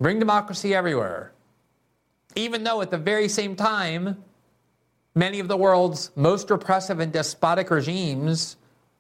bring 0.01 0.19
democracy 0.19 0.75
everywhere. 0.75 1.33
Even 2.35 2.65
though 2.65 2.83
at 2.83 2.91
the 2.91 2.99
very 2.99 3.29
same 3.29 3.57
time, 3.57 4.23
many 5.15 5.41
of 5.41 5.49
the 5.49 5.57
world's 5.57 6.11
most 6.17 6.51
repressive 6.51 7.01
and 7.01 7.13
despotic 7.13 7.71
regimes 7.71 8.57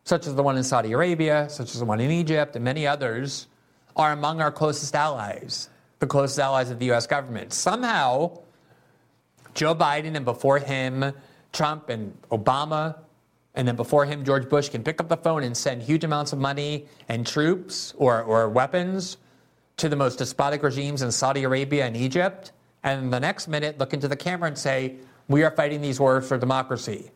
such 0.07 0.29
as 0.29 0.37
the 0.37 0.43
one 0.43 0.57
in 0.57 0.63
Saudi 0.63 0.93
Arabia, 0.93 1.49
such 1.51 1.75
as 1.75 1.81
the 1.81 1.85
one 1.85 2.01
in 2.01 2.13
Egypt, 2.13 2.55
and 2.55 2.65
many 2.65 2.87
others, 2.87 3.49
are 3.97 4.13
among 4.13 4.41
our 4.41 4.53
closest 4.53 4.95
allies, 4.95 5.69
the 5.99 6.07
closest 6.07 6.39
allies 6.39 6.71
of 6.71 6.79
the 6.79 6.93
US 6.93 7.09
government. 7.09 7.53
Somehow, 7.53 8.39
Joe 9.53 9.75
Biden 9.75 10.15
and 10.15 10.25
before 10.25 10.61
him, 10.61 11.13
Trump 11.53 11.89
and 11.89 12.17
Obama, 12.31 12.99
and 13.57 13.67
then 13.67 13.75
before 13.75 14.05
him, 14.05 14.25
George 14.25 14.49
Bush 14.49 14.69
can 14.69 14.85
pick 14.85 15.01
up 15.01 15.09
the 15.09 15.17
phone 15.17 15.43
and 15.43 15.57
send 15.57 15.83
huge 15.83 16.05
amounts 16.05 16.33
of 16.33 16.39
money 16.39 16.87
and 17.09 17.27
troops 17.27 17.95
or, 17.97 18.23
or 18.23 18.49
weapons 18.49 19.17
to 19.79 19.89
the 19.89 19.97
most 19.97 20.19
despotic 20.19 20.63
regimes 20.63 21.03
in 21.03 21.11
Saudi 21.11 21.43
Arabia 21.43 21.87
and 21.87 21.97
Egypt. 21.97 22.53
And 22.85 23.13
the 23.13 23.19
next 23.19 23.49
minute, 23.49 23.79
look 23.79 23.95
into 23.95 24.09
the 24.09 24.17
camera 24.17 24.49
and 24.49 24.59
say, 24.59 24.97
We 25.29 25.43
are 25.43 25.51
fighting 25.51 25.81
these 25.81 25.99
wars 25.99 26.29
for 26.29 26.37
democracy. 26.37 27.11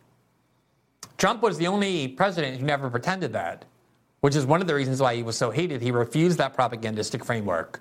Trump 1.18 1.42
was 1.42 1.58
the 1.58 1.66
only 1.66 2.08
president 2.08 2.58
who 2.58 2.64
never 2.64 2.88
pretended 2.88 3.34
that, 3.34 3.66
which 4.20 4.34
is 4.34 4.46
one 4.46 4.62
of 4.62 4.66
the 4.66 4.74
reasons 4.74 5.00
why 5.00 5.14
he 5.14 5.22
was 5.22 5.36
so 5.36 5.50
hated. 5.50 5.82
He 5.82 5.90
refused 5.90 6.38
that 6.38 6.54
propagandistic 6.54 7.24
framework. 7.24 7.80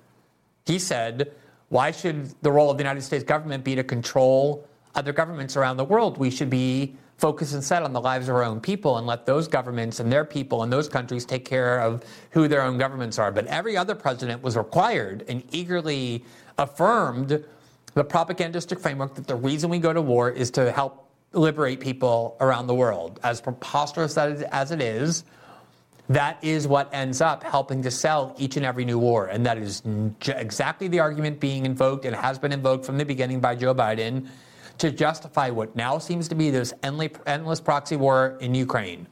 He 0.65 0.77
said, 0.77 1.31
why 1.69 1.91
should 1.91 2.33
the 2.41 2.51
role 2.51 2.69
of 2.69 2.77
the 2.77 2.83
United 2.83 3.01
States 3.01 3.23
government 3.23 3.63
be 3.63 3.75
to 3.75 3.83
control 3.83 4.67
other 4.95 5.13
governments 5.13 5.55
around 5.55 5.77
the 5.77 5.85
world? 5.85 6.17
We 6.17 6.29
should 6.29 6.49
be 6.49 6.95
and 7.23 7.63
set 7.63 7.83
on 7.83 7.93
the 7.93 8.01
lives 8.01 8.29
of 8.29 8.35
our 8.35 8.43
own 8.43 8.59
people 8.61 8.97
and 8.97 9.05
let 9.05 9.25
those 9.25 9.47
governments 9.47 9.99
and 9.99 10.11
their 10.11 10.25
people 10.25 10.63
in 10.63 10.69
those 10.69 10.88
countries 10.88 11.25
take 11.25 11.45
care 11.45 11.79
of 11.79 12.03
who 12.31 12.47
their 12.47 12.61
own 12.61 12.77
governments 12.77 13.19
are. 13.19 13.31
But 13.31 13.45
every 13.47 13.75
other 13.75 13.95
president 13.95 14.41
was 14.41 14.55
required 14.55 15.25
and 15.27 15.43
eagerly 15.51 16.23
affirmed 16.57 17.43
the 17.93 18.03
propagandistic 18.03 18.79
framework 18.79 19.15
that 19.15 19.27
the 19.27 19.35
reason 19.35 19.69
we 19.69 19.79
go 19.79 19.91
to 19.91 20.01
war 20.01 20.29
is 20.29 20.51
to 20.51 20.71
help 20.71 21.09
liberate 21.33 21.79
people 21.79 22.38
around 22.39 22.67
the 22.67 22.75
world. 22.75 23.19
As 23.23 23.41
preposterous 23.41 24.17
as 24.17 24.71
it 24.71 24.81
is, 24.81 25.23
that 26.07 26.43
is 26.43 26.67
what 26.67 26.91
ends 26.91 27.21
up 27.21 27.43
helping 27.43 27.83
to 27.83 27.91
sell 27.91 28.33
each 28.39 28.57
and 28.57 28.65
every 28.65 28.83
new 28.83 28.97
war. 28.97 29.27
And 29.27 29.45
that 29.45 29.57
is 29.57 29.83
exactly 30.25 30.88
the 30.88 30.99
argument 30.99 31.39
being 31.39 31.65
invoked 31.65 32.05
and 32.05 32.15
has 32.15 32.39
been 32.39 32.51
invoked 32.51 32.85
from 32.85 32.97
the 32.97 33.05
beginning 33.05 33.39
by 33.39 33.55
Joe 33.55 33.75
Biden 33.75 34.27
to 34.79 34.91
justify 34.91 35.50
what 35.50 35.75
now 35.75 35.98
seems 35.98 36.27
to 36.29 36.36
be 36.36 36.50
this 36.50 36.74
endless 36.83 37.62
proxy 37.62 37.95
war 37.95 38.38
in 38.41 38.55
Ukraine. 38.55 39.07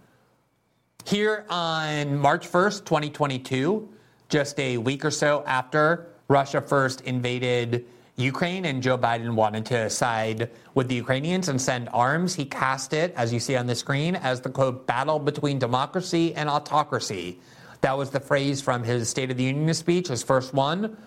Here 1.05 1.45
on 1.49 2.17
March 2.17 2.49
1st, 2.51 2.85
2022, 2.85 3.87
just 4.29 4.59
a 4.59 4.77
week 4.77 5.05
or 5.05 5.11
so 5.11 5.43
after 5.45 6.07
Russia 6.27 6.59
first 6.59 7.01
invaded 7.01 7.85
Ukraine, 8.17 8.65
and 8.65 8.81
Joe 8.81 8.97
Biden 8.97 9.35
wanted 9.35 9.65
to 9.67 9.89
side 9.91 10.49
with 10.73 10.87
the 10.87 10.95
Ukrainians 10.95 11.49
and 11.49 11.61
send 11.61 11.87
arms. 11.93 12.33
He 12.33 12.45
cast 12.45 12.93
it, 12.93 13.13
as 13.15 13.31
you 13.31 13.39
see 13.39 13.55
on 13.55 13.67
the 13.67 13.75
screen, 13.75 14.15
as 14.15 14.41
the 14.41 14.49
quote, 14.49 14.87
battle 14.87 15.19
between 15.19 15.59
democracy 15.59 16.33
and 16.33 16.49
autocracy. 16.49 17.39
That 17.81 17.95
was 17.95 18.09
the 18.09 18.19
phrase 18.19 18.59
from 18.59 18.83
his 18.83 19.07
State 19.07 19.29
of 19.29 19.37
the 19.37 19.43
Union 19.43 19.71
speech, 19.75 20.07
his 20.07 20.23
first 20.23 20.53
one. 20.55 20.97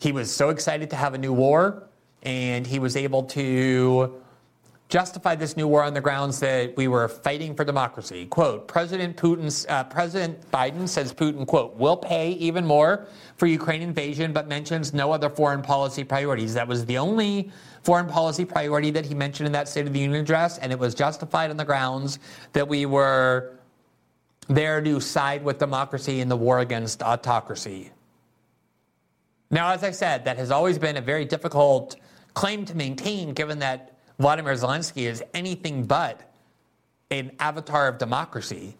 He 0.00 0.10
was 0.10 0.34
so 0.34 0.50
excited 0.50 0.90
to 0.90 0.96
have 0.96 1.14
a 1.14 1.18
new 1.18 1.32
war, 1.32 1.88
and 2.22 2.66
he 2.66 2.78
was 2.78 2.96
able 2.96 3.22
to 3.22 4.20
justify 4.88 5.34
this 5.34 5.56
new 5.56 5.66
war 5.66 5.82
on 5.82 5.94
the 5.94 6.00
grounds 6.00 6.38
that 6.38 6.76
we 6.76 6.86
were 6.86 7.08
fighting 7.08 7.54
for 7.54 7.64
democracy. 7.64 8.26
Quote, 8.26 8.68
President 8.68 9.16
Putin's, 9.16 9.66
uh, 9.68 9.82
President 9.84 10.48
Biden 10.52 10.88
says 10.88 11.12
Putin, 11.12 11.46
quote, 11.46 11.74
will 11.74 11.96
pay 11.96 12.30
even 12.32 12.64
more 12.64 13.08
for 13.36 13.46
Ukraine 13.46 13.82
invasion, 13.82 14.32
but 14.32 14.46
mentions 14.46 14.94
no 14.94 15.10
other 15.10 15.28
foreign 15.28 15.60
policy 15.60 16.04
priorities. 16.04 16.54
That 16.54 16.68
was 16.68 16.84
the 16.86 16.98
only 16.98 17.50
foreign 17.82 18.06
policy 18.06 18.44
priority 18.44 18.90
that 18.92 19.04
he 19.04 19.14
mentioned 19.14 19.46
in 19.46 19.52
that 19.52 19.68
State 19.68 19.86
of 19.86 19.92
the 19.92 19.98
Union 19.98 20.20
address, 20.20 20.58
and 20.58 20.70
it 20.70 20.78
was 20.78 20.94
justified 20.94 21.50
on 21.50 21.56
the 21.56 21.64
grounds 21.64 22.20
that 22.52 22.66
we 22.66 22.86
were 22.86 23.58
there 24.48 24.80
to 24.80 25.00
side 25.00 25.42
with 25.42 25.58
democracy 25.58 26.20
in 26.20 26.28
the 26.28 26.36
war 26.36 26.60
against 26.60 27.02
autocracy. 27.02 27.90
Now, 29.50 29.70
as 29.70 29.82
I 29.82 29.90
said, 29.90 30.24
that 30.24 30.36
has 30.36 30.52
always 30.52 30.78
been 30.78 30.96
a 30.96 31.00
very 31.00 31.24
difficult 31.24 31.96
claim 32.36 32.66
to 32.66 32.76
maintain, 32.76 33.32
given 33.32 33.58
that 33.60 33.96
Vladimir 34.20 34.52
Zelensky 34.52 35.08
is 35.08 35.24
anything 35.32 35.84
but 35.84 36.20
an 37.10 37.32
avatar 37.40 37.88
of 37.88 37.96
democracy. 37.96 38.76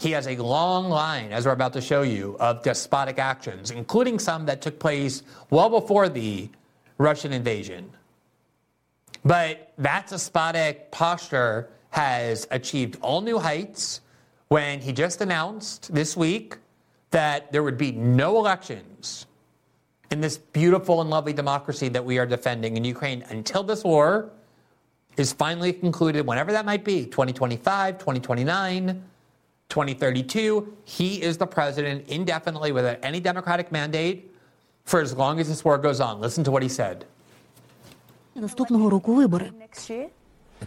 He 0.00 0.10
has 0.10 0.26
a 0.26 0.36
long 0.36 0.88
line, 0.88 1.32
as 1.32 1.46
we're 1.46 1.52
about 1.52 1.72
to 1.74 1.80
show 1.80 2.02
you, 2.02 2.36
of 2.40 2.62
despotic 2.64 3.18
actions, 3.20 3.70
including 3.70 4.18
some 4.18 4.44
that 4.46 4.60
took 4.60 4.78
place 4.80 5.22
well 5.50 5.70
before 5.70 6.08
the 6.08 6.50
Russian 6.98 7.32
invasion. 7.32 7.90
But 9.24 9.72
that 9.78 10.08
despotic 10.08 10.90
posture 10.90 11.70
has 11.90 12.48
achieved 12.50 12.98
all 13.00 13.20
new 13.20 13.38
heights 13.38 14.00
when 14.48 14.80
he 14.80 14.92
just 14.92 15.20
announced 15.20 15.94
this 15.94 16.16
week 16.16 16.56
that 17.12 17.52
there 17.52 17.62
would 17.62 17.78
be 17.78 17.92
no 17.92 18.36
elections 18.36 19.27
in 20.11 20.21
this 20.21 20.37
beautiful 20.37 21.01
and 21.01 21.09
lovely 21.09 21.33
democracy 21.33 21.89
that 21.89 22.05
we 22.05 22.19
are 22.19 22.25
defending 22.25 22.77
in 22.77 22.83
Ukraine 22.85 23.23
until 23.29 23.63
this 23.63 23.83
war 23.83 24.29
is 25.17 25.33
finally 25.33 25.73
concluded, 25.73 26.25
whenever 26.25 26.51
that 26.51 26.65
might 26.65 26.83
be 26.83 27.05
2025, 27.05 27.97
2029, 27.99 29.03
2032. 29.69 30.77
He 30.85 31.21
is 31.21 31.37
the 31.37 31.47
president 31.47 32.07
indefinitely 32.07 32.71
without 32.71 32.97
any 33.03 33.19
Democratic 33.19 33.71
mandate 33.71 34.31
for 34.85 35.01
as 35.01 35.15
long 35.15 35.39
as 35.39 35.47
this 35.47 35.63
war 35.65 35.77
goes 35.77 35.99
on. 35.99 36.21
Listen 36.21 36.43
to 36.43 36.51
what 36.51 36.63
he 36.63 36.69
said. 36.69 37.05
Наступного 38.35 38.89
року 38.89 39.15
вибори. 39.15 39.51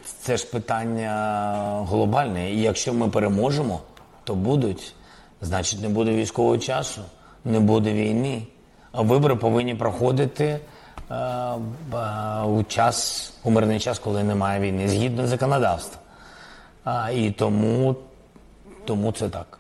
Це 0.05 0.37
ж 0.37 0.47
питання 0.47 1.87
глобальне. 1.88 2.53
І 2.53 2.61
якщо 2.61 2.95
ми 2.95 3.09
переможемо, 3.09 3.81
то 4.25 4.35
будуть. 4.35 4.95
Значить, 5.43 5.81
не 5.81 5.88
буде 5.88 6.11
військового 6.11 6.59
часу, 6.59 7.00
не 7.45 7.61
буде 7.61 7.93
війни. 7.93 8.43
А 8.93 9.03
вибори 9.03 9.37
повинні 9.37 9.75
проходити 9.75 10.61
у 12.45 12.62
час, 12.69 13.33
у 13.45 13.50
мирний 13.50 13.81
час, 13.81 13.99
коли 13.99 14.25
немає 14.25 14.61
війни, 14.61 14.88
згідно 14.88 15.26
законодавства. 15.26 16.00
І 17.12 17.31
тому, 17.31 17.97
тому 18.85 19.12
це 19.12 19.29
так. 19.29 19.59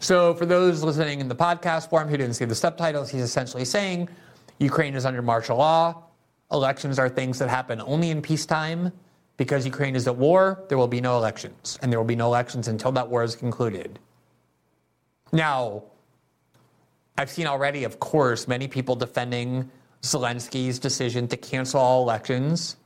So, 0.00 0.34
for 0.34 0.46
those 0.46 0.82
listening 0.82 1.20
in 1.20 1.28
the 1.28 1.40
podcast 1.46 1.88
form 1.88 2.08
who 2.08 2.16
didn't 2.16 2.34
see 2.34 2.44
the 2.44 2.60
subtitles, 2.66 3.10
he's 3.14 3.24
essentially 3.30 3.64
saying 3.64 4.08
Ukraine 4.58 4.94
is 4.94 5.04
under 5.06 5.22
martial 5.22 5.56
law. 5.56 5.84
Elections 6.52 6.98
are 6.98 7.08
things 7.08 7.38
that 7.38 7.48
happen 7.48 7.80
only 7.80 8.10
in 8.10 8.20
peacetime. 8.20 8.92
Because 9.36 9.66
Ukraine 9.66 9.96
is 9.96 10.06
at 10.06 10.16
war, 10.26 10.42
there 10.68 10.78
will 10.78 10.92
be 10.98 11.00
no 11.00 11.16
elections. 11.16 11.64
And 11.80 11.86
there 11.90 11.98
will 11.98 12.12
be 12.16 12.20
no 12.24 12.28
elections 12.32 12.68
until 12.68 12.92
that 12.92 13.06
war 13.12 13.24
is 13.24 13.34
concluded. 13.34 13.98
Now, 15.32 15.82
I've 17.19 17.29
seen 17.29 17.47
already, 17.47 17.83
of 17.83 17.99
course, 17.99 18.47
many 18.47 18.69
people 18.69 18.95
defending 18.95 19.69
Zelensky's 20.03 20.79
decision 20.79 21.27
to 21.27 21.35
cancel 21.35 21.81
all 21.81 22.01
elections, 22.01 22.77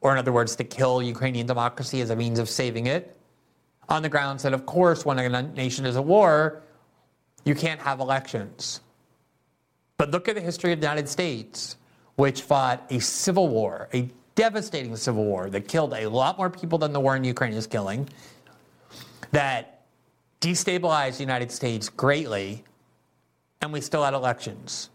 or 0.00 0.12
in 0.12 0.18
other 0.18 0.30
words, 0.30 0.54
to 0.54 0.62
kill 0.62 1.02
Ukrainian 1.02 1.48
democracy 1.48 2.00
as 2.00 2.10
a 2.10 2.14
means 2.14 2.38
of 2.38 2.48
saving 2.48 2.86
it, 2.86 3.16
on 3.88 4.02
the 4.02 4.08
grounds 4.08 4.44
that, 4.44 4.52
of 4.52 4.66
course, 4.66 5.04
when 5.04 5.18
a 5.18 5.42
nation 5.54 5.84
is 5.84 5.96
at 5.96 6.04
war, 6.04 6.62
you 7.44 7.56
can't 7.56 7.80
have 7.80 7.98
elections. 7.98 8.82
But 9.98 10.12
look 10.12 10.28
at 10.28 10.36
the 10.36 10.40
history 10.40 10.72
of 10.72 10.78
the 10.80 10.86
United 10.86 11.08
States, 11.08 11.74
which 12.14 12.42
fought 12.42 12.86
a 12.90 13.00
civil 13.00 13.48
war, 13.48 13.88
a 13.92 14.08
devastating 14.36 14.94
civil 14.94 15.24
war 15.24 15.50
that 15.50 15.66
killed 15.66 15.92
a 15.92 16.06
lot 16.06 16.38
more 16.38 16.50
people 16.50 16.78
than 16.78 16.92
the 16.92 17.00
war 17.00 17.16
in 17.16 17.24
Ukraine 17.24 17.52
is 17.52 17.66
killing, 17.66 18.08
that 19.32 19.82
destabilized 20.40 21.16
the 21.16 21.24
United 21.24 21.50
States 21.50 21.88
greatly, 21.88 22.62
and 23.62 23.72
we 23.72 23.80
still 23.80 24.02
had 24.02 24.12
elections. 24.12 24.90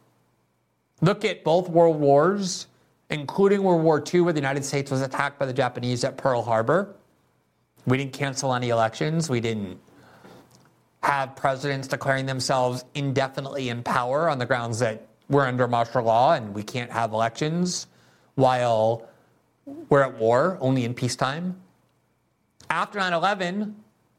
Look 1.02 1.24
at 1.24 1.44
both 1.44 1.70
world 1.70 2.00
wars, 2.00 2.68
including 3.10 3.64
World 3.64 3.82
War 3.82 4.04
II, 4.14 4.22
where 4.22 4.34
the 4.34 4.40
United 4.40 4.66
States 4.66 4.92
was 4.92 5.02
attacked 5.02 5.40
by 5.40 5.46
the 5.46 5.54
Japanese 5.54 6.04
at 6.04 6.18
Pearl 6.18 6.44
Harbor. 6.44 6.94
We 7.86 7.98
didn't 7.98 8.14
cancel 8.14 8.54
any 8.54 8.70
elections. 8.70 9.30
We 9.30 9.40
didn't 9.40 9.80
have 11.02 11.36
presidents 11.36 11.88
declaring 11.88 12.26
themselves 12.26 12.84
indefinitely 12.94 13.70
in 13.70 13.82
power 13.84 14.30
on 14.30 14.40
the 14.40 14.46
grounds 14.46 14.80
that 14.80 15.08
we're 15.30 15.46
under 15.46 15.68
martial 15.68 16.04
law 16.04 16.34
and 16.34 16.54
we 16.54 16.64
can't 16.64 16.92
have 16.92 17.14
elections 17.14 17.88
while 18.36 19.08
we're 19.90 20.04
at 20.04 20.18
war, 20.18 20.58
only 20.60 20.84
in 20.84 20.94
peacetime. 20.94 21.56
After 22.70 23.00
9 23.00 23.14
11, 23.14 23.76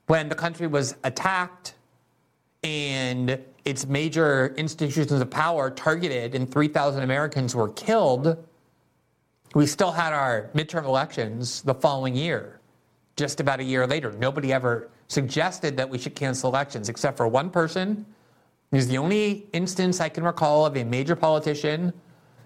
when 0.06 0.28
the 0.28 0.34
country 0.34 0.66
was 0.66 0.94
attacked 1.04 1.74
and 2.62 3.38
its 3.68 3.86
major 3.86 4.54
institutions 4.56 5.12
of 5.12 5.30
power 5.30 5.70
targeted 5.70 6.34
and 6.34 6.50
3,000 6.50 7.02
Americans 7.02 7.54
were 7.54 7.68
killed, 7.68 8.42
we 9.54 9.66
still 9.66 9.92
had 9.92 10.12
our 10.12 10.50
midterm 10.54 10.84
elections 10.84 11.62
the 11.62 11.74
following 11.74 12.16
year, 12.16 12.60
just 13.16 13.40
about 13.40 13.60
a 13.60 13.64
year 13.64 13.86
later. 13.86 14.12
Nobody 14.12 14.52
ever 14.52 14.88
suggested 15.08 15.76
that 15.76 15.88
we 15.88 15.98
should 15.98 16.14
cancel 16.14 16.50
elections, 16.50 16.88
except 16.88 17.16
for 17.16 17.28
one 17.28 17.50
person. 17.50 18.06
He's 18.70 18.88
the 18.88 18.98
only 18.98 19.46
instance 19.52 20.00
I 20.00 20.08
can 20.08 20.24
recall 20.24 20.64
of 20.64 20.76
a 20.76 20.84
major 20.84 21.16
politician 21.16 21.92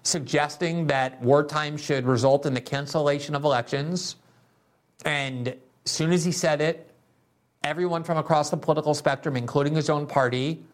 suggesting 0.05 0.88
that 0.88 1.23
wartime 1.23 1.76
should 1.76 2.05
result 2.05 2.47
in 2.47 2.55
the 2.55 2.61
cancellation 2.61 3.37
of 3.37 3.45
elections. 3.45 4.17
And 5.05 5.49
as 5.49 5.57
soon 5.85 6.12
as 6.12 6.25
he 6.25 6.33
said 6.33 6.61
it, 6.61 6.93
everyone 7.62 8.02
from 8.02 8.19
across 8.19 8.50
the 8.50 8.57
political 8.57 8.95
spectrum, 8.95 9.37
including 9.37 9.76
his 9.76 9.88
own 9.88 10.07
party, 10.07 10.64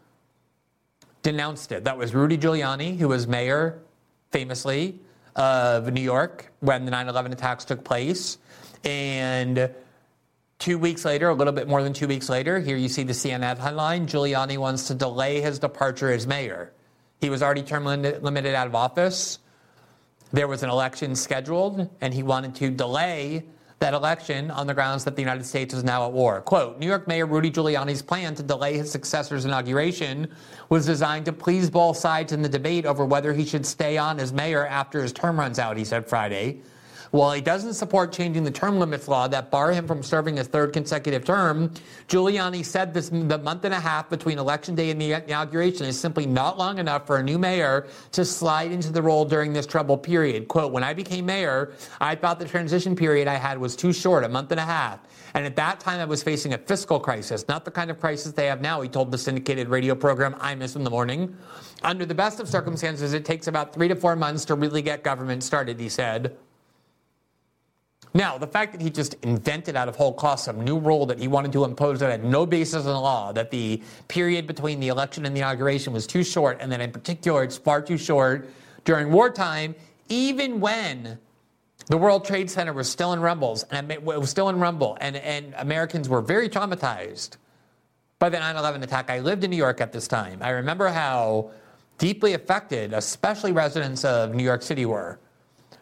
denounced 1.23 1.73
it. 1.73 1.85
That 1.85 1.99
was 1.99 2.15
Rudy 2.15 2.39
Giuliani, 2.39 2.99
who 2.99 3.09
was 3.09 3.27
mayor, 3.27 3.81
famously, 4.31 5.01
of 5.37 5.93
New 5.93 6.01
York 6.01 6.53
when 6.61 6.85
the 6.85 6.91
9 6.91 7.09
11 7.09 7.33
attacks 7.33 7.65
took 7.65 7.85
place. 7.85 8.39
And 8.85 9.71
two 10.59 10.79
weeks 10.79 11.05
later, 11.05 11.29
a 11.29 11.35
little 11.35 11.53
bit 11.53 11.69
more 11.69 11.83
than 11.83 11.93
two 11.93 12.09
weeks 12.09 12.29
later, 12.29 12.61
here 12.61 12.77
you 12.77 12.89
see 12.89 13.05
the 13.05 13.13
CNN 13.13 13.59
headline 13.59 14.07
Giuliani 14.07 14.59
wants 14.59 14.89
to 14.89 14.95
delay 14.95 15.41
his 15.41 15.59
departure 15.59 16.11
as 16.13 16.27
mayor. 16.27 16.73
He 17.21 17.31
was 17.31 17.43
already 17.43 17.63
term 17.63 17.85
limited 17.85 18.55
out 18.55 18.67
of 18.67 18.75
office. 18.75 19.39
There 20.33 20.47
was 20.47 20.63
an 20.63 20.71
election 20.71 21.17
scheduled, 21.17 21.89
and 22.01 22.13
he 22.13 22.23
wanted 22.23 22.55
to 22.57 22.71
delay 22.71 23.45
that 23.81 23.95
election 23.95 24.51
on 24.51 24.67
the 24.67 24.75
grounds 24.75 25.05
that 25.05 25.15
the 25.15 25.23
United 25.23 25.45
States 25.45 25.73
is 25.73 25.85
now 25.85 26.05
at 26.05 26.13
war. 26.13 26.41
Quote 26.41 26.79
New 26.79 26.87
York 26.87 27.07
Mayor 27.07 27.27
Rudy 27.27 27.51
Giuliani's 27.51 28.03
plan 28.03 28.35
to 28.35 28.43
delay 28.43 28.77
his 28.77 28.91
successor's 28.91 29.45
inauguration 29.45 30.29
was 30.69 30.85
designed 30.85 31.25
to 31.27 31.33
please 31.33 31.71
both 31.71 31.97
sides 31.97 32.33
in 32.33 32.43
the 32.43 32.49
debate 32.49 32.87
over 32.87 33.05
whether 33.05 33.33
he 33.33 33.45
should 33.45 33.65
stay 33.65 33.97
on 33.97 34.19
as 34.19 34.33
mayor 34.33 34.67
after 34.67 35.03
his 35.03 35.13
term 35.13 35.39
runs 35.39 35.59
out, 35.59 35.77
he 35.77 35.85
said 35.85 36.09
Friday. 36.09 36.61
While 37.11 37.33
he 37.33 37.41
doesn't 37.41 37.75
support 37.75 38.13
changing 38.13 38.45
the 38.45 38.51
term 38.51 38.79
limits 38.79 39.09
law 39.09 39.29
that 39.29 39.51
bar 39.51 39.73
him 39.73 39.87
from 39.87 40.03
serving 40.03 40.39
a 40.39 40.45
third 40.45 40.73
consecutive 40.73 41.25
term, 41.25 41.73
Giuliani 42.09 42.65
said 42.65 42.93
this 42.93 43.09
the 43.09 43.39
month 43.39 43.65
and 43.65 43.73
a 43.73 43.81
half 43.81 44.11
between 44.11 44.39
election 44.39 44.75
day 44.75 44.91
and 44.91 45.01
the 45.01 45.13
inauguration 45.13 45.87
is 45.87 45.99
simply 45.99 46.27
not 46.27 46.59
long 46.59 46.79
enough 46.79 47.07
for 47.07 47.17
a 47.17 47.23
new 47.23 47.39
mayor 47.39 47.87
to 48.13 48.25
slide 48.25 48.73
into 48.73 48.93
the 48.93 49.01
role 49.01 49.25
during 49.25 49.53
this 49.53 49.67
troubled 49.67 50.03
period. 50.03 50.49
Quote, 50.49 50.73
when 50.73 50.85
I 50.85 50.93
became 50.93 51.27
mayor, 51.27 51.73
I 52.01 52.15
thought 52.15 52.39
the 52.39 52.45
transition 52.45 52.95
period 52.95 53.27
I 53.27 53.35
had 53.35 53.59
was 53.59 53.75
too 53.75 53.93
short, 53.93 54.25
a 54.25 54.29
month 54.29 54.51
and 54.51 54.61
a 54.61 54.65
half. 54.65 55.01
And 55.35 55.47
at 55.47 55.57
that 55.57 55.81
time, 55.81 56.01
I 56.01 56.05
was 56.05 56.23
facing 56.23 56.55
a 56.55 56.59
fiscal 56.59 56.99
crisis, 57.01 57.47
not 57.49 57.65
the 57.65 57.71
kind 57.71 57.91
of 57.91 58.01
crisis 58.01 58.33
they 58.33 58.47
have 58.47 58.61
now, 58.61 58.81
he 58.81 58.89
told 58.89 59.11
the 59.11 59.19
syndicated 59.19 59.69
radio 59.69 59.95
program 59.95 60.35
Imus 60.35 60.77
in 60.77 60.85
the 60.85 60.91
Morning. 60.91 61.37
Under 61.83 62.05
the 62.05 62.15
best 62.15 62.41
of 62.41 62.49
circumstances, 62.49 63.13
it 63.13 63.25
takes 63.25 63.47
about 63.47 63.73
three 63.73 63.89
to 63.89 63.97
four 63.97 64.17
months 64.17 64.45
to 64.47 64.55
really 64.55 64.83
get 64.83 65.05
government 65.05 65.43
started, 65.43 65.79
he 65.79 65.89
said. 65.89 66.37
Now, 68.15 68.39
the 68.39 68.47
fact 68.47 68.73
that 68.73 68.81
he 68.81 68.91
just 68.91 69.15
invented 69.23 69.77
out 69.77 69.89
of 69.89 69.97
whole 69.97 70.13
cloth 70.13 70.41
some 70.41 70.65
new 70.65 70.79
rule 70.79 71.07
that 71.07 71.19
he 71.19 71.29
wanted 71.29 71.53
to 71.53 71.65
impose 71.65 72.01
that 72.01 72.11
had 72.11 72.25
no 72.25 72.47
basis 72.47 72.85
in 72.85 72.91
law, 72.91 73.33
that 73.33 73.51
the 73.51 73.83
period 74.09 74.47
between 74.47 74.81
the 74.81 74.89
election 74.89 75.27
and 75.27 75.37
the 75.37 75.41
inauguration 75.41 75.93
was 75.93 76.07
too 76.07 76.25
short, 76.25 76.59
and 76.61 76.73
that 76.73 76.81
in 76.81 76.91
particular 76.91 77.43
it's 77.43 77.59
far 77.59 77.83
too 77.83 77.99
short 77.99 78.49
during 78.85 79.13
wartime, 79.13 79.75
even 80.09 80.59
when 80.61 81.19
the 81.89 81.97
World 81.97 82.25
Trade 82.25 82.51
Center 82.51 82.73
was 82.73 82.89
still 82.91 83.13
in 83.13 83.21
rumbles, 83.21 83.65
and 83.65 83.91
it 83.93 84.03
was 84.03 84.31
still 84.31 84.49
in 84.49 84.59
rumble, 84.59 84.97
and, 85.01 85.17
and 85.17 85.55
Americans 85.59 86.09
were 86.09 86.21
very 86.21 86.49
traumatized 86.49 87.37
by 88.19 88.29
the 88.29 88.39
9 88.39 88.57
11 88.57 88.83
attack. 88.83 89.11
I 89.11 89.21
lived 89.21 89.45
in 89.45 89.51
New 89.51 89.57
York 89.57 89.81
at 89.81 89.93
this 89.93 90.09
time. 90.09 90.39
I 90.43 90.51
remember 90.51 90.89
how 90.89 91.51
deeply 91.99 92.35
affected, 92.35 92.93
especially 92.93 93.53
residents 93.53 94.05
of 94.05 94.35
New 94.35 94.45
York 94.45 94.63
City, 94.63 94.87
were. 94.87 95.19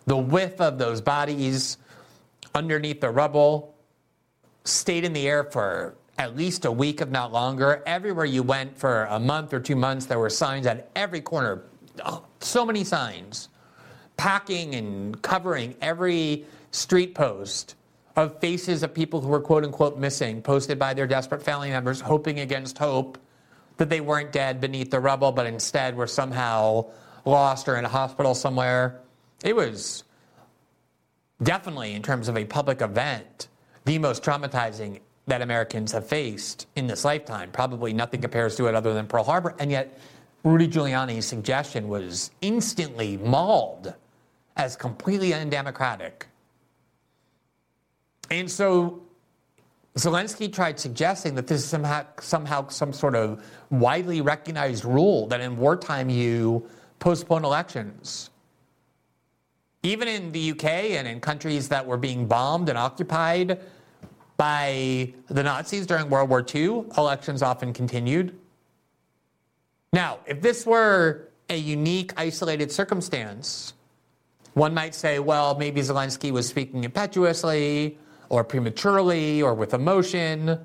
The 0.06 0.16
whiff 0.16 0.60
of 0.60 0.78
those 0.78 1.00
bodies 1.00 1.78
underneath 2.56 3.00
the 3.00 3.10
rubble, 3.10 3.76
stayed 4.64 5.04
in 5.04 5.12
the 5.12 5.28
air 5.28 5.44
for 5.44 5.94
at 6.18 6.34
least 6.34 6.64
a 6.64 6.72
week, 6.72 7.00
if 7.00 7.10
not 7.10 7.32
longer. 7.32 7.82
Everywhere 7.86 8.24
you 8.24 8.42
went 8.42 8.76
for 8.76 9.04
a 9.04 9.20
month 9.20 9.52
or 9.52 9.60
two 9.60 9.76
months, 9.76 10.06
there 10.06 10.18
were 10.18 10.30
signs 10.30 10.66
at 10.66 10.90
every 10.96 11.20
corner. 11.20 11.62
Oh, 12.04 12.24
so 12.40 12.64
many 12.64 12.82
signs, 12.82 13.50
packing 14.16 14.74
and 14.74 15.20
covering 15.22 15.76
every 15.80 16.46
street 16.70 17.14
post 17.14 17.74
of 18.16 18.40
faces 18.40 18.82
of 18.82 18.94
people 18.94 19.20
who 19.20 19.28
were 19.28 19.40
quote 19.40 19.62
unquote 19.62 19.98
missing, 19.98 20.40
posted 20.40 20.78
by 20.78 20.94
their 20.94 21.06
desperate 21.06 21.42
family 21.42 21.70
members, 21.70 22.00
hoping 22.00 22.40
against 22.40 22.78
hope 22.78 23.18
that 23.76 23.90
they 23.90 24.00
weren't 24.00 24.32
dead 24.32 24.58
beneath 24.58 24.90
the 24.90 24.98
rubble, 24.98 25.32
but 25.32 25.46
instead 25.46 25.94
were 25.94 26.06
somehow 26.06 26.86
lost 27.26 27.68
or 27.68 27.76
in 27.76 27.84
a 27.84 27.88
hospital 27.88 28.34
somewhere. 28.34 29.00
It 29.44 29.54
was 29.54 30.04
definitely 31.42 31.94
in 31.94 32.02
terms 32.02 32.28
of 32.28 32.36
a 32.36 32.44
public 32.44 32.80
event, 32.80 33.48
the 33.84 33.98
most 33.98 34.22
traumatizing 34.22 35.00
that 35.26 35.42
Americans 35.42 35.92
have 35.92 36.06
faced 36.06 36.66
in 36.76 36.86
this 36.86 37.04
lifetime. 37.04 37.50
Probably 37.50 37.92
nothing 37.92 38.20
compares 38.20 38.56
to 38.56 38.66
it 38.66 38.74
other 38.74 38.94
than 38.94 39.06
Pearl 39.06 39.24
Harbor. 39.24 39.54
And 39.58 39.70
yet, 39.70 39.98
Rudy 40.44 40.68
Giuliani's 40.68 41.26
suggestion 41.26 41.88
was 41.88 42.30
instantly 42.40 43.16
mauled 43.16 43.94
as 44.56 44.76
completely 44.76 45.34
undemocratic. 45.34 46.26
And 48.30 48.50
so 48.50 49.02
Zelensky 49.96 50.52
tried 50.52 50.78
suggesting 50.78 51.34
that 51.34 51.46
this 51.46 51.62
is 51.62 51.68
somehow, 51.68 52.04
somehow 52.20 52.68
some 52.68 52.92
sort 52.92 53.14
of 53.16 53.44
widely 53.70 54.20
recognized 54.20 54.84
rule 54.84 55.26
that 55.28 55.40
in 55.40 55.56
wartime 55.56 56.08
you 56.08 56.68
postpone 56.98 57.44
elections. 57.44 58.30
Even 59.86 60.08
in 60.08 60.32
the 60.32 60.50
UK 60.50 60.64
and 60.98 61.06
in 61.06 61.20
countries 61.20 61.68
that 61.68 61.86
were 61.86 61.96
being 61.96 62.26
bombed 62.26 62.68
and 62.68 62.76
occupied 62.76 63.60
by 64.36 65.14
the 65.28 65.44
Nazis 65.44 65.86
during 65.86 66.10
World 66.10 66.28
War 66.28 66.44
II, 66.44 66.86
elections 66.98 67.40
often 67.40 67.72
continued. 67.72 68.36
Now, 69.92 70.18
if 70.26 70.42
this 70.42 70.66
were 70.66 71.28
a 71.48 71.56
unique, 71.56 72.12
isolated 72.16 72.72
circumstance, 72.72 73.74
one 74.54 74.74
might 74.74 74.92
say, 74.92 75.20
well, 75.20 75.56
maybe 75.56 75.80
Zelensky 75.82 76.32
was 76.32 76.48
speaking 76.48 76.82
impetuously 76.82 77.96
or 78.28 78.42
prematurely 78.42 79.40
or 79.40 79.54
with 79.54 79.72
emotion. 79.72 80.58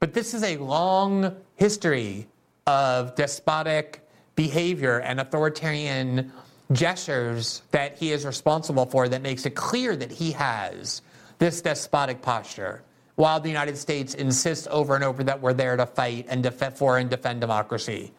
But 0.00 0.12
this 0.12 0.34
is 0.34 0.42
a 0.42 0.58
long 0.58 1.34
history 1.56 2.28
of 2.66 3.14
despotic 3.14 4.06
behavior 4.34 4.98
and 5.00 5.18
authoritarian 5.18 6.30
gestures 6.70 7.62
that 7.70 7.98
he 7.98 8.12
is 8.12 8.24
responsible 8.24 8.86
for 8.86 9.08
that 9.08 9.22
makes 9.22 9.44
it 9.46 9.54
clear 9.54 9.96
that 9.96 10.10
he 10.10 10.32
has 10.32 11.02
this 11.38 11.60
despotic 11.60 12.22
posture, 12.22 12.82
while 13.16 13.40
the 13.40 13.48
United 13.48 13.76
States 13.76 14.14
insists 14.14 14.68
over 14.70 14.94
and 14.94 15.02
over 15.02 15.24
that 15.24 15.40
we're 15.40 15.52
there 15.52 15.76
to 15.76 15.86
fight 15.86 16.26
and 16.28 16.42
def- 16.42 16.76
for 16.76 16.98
and 16.98 17.10
defend 17.10 17.40
democracy. 17.40 18.12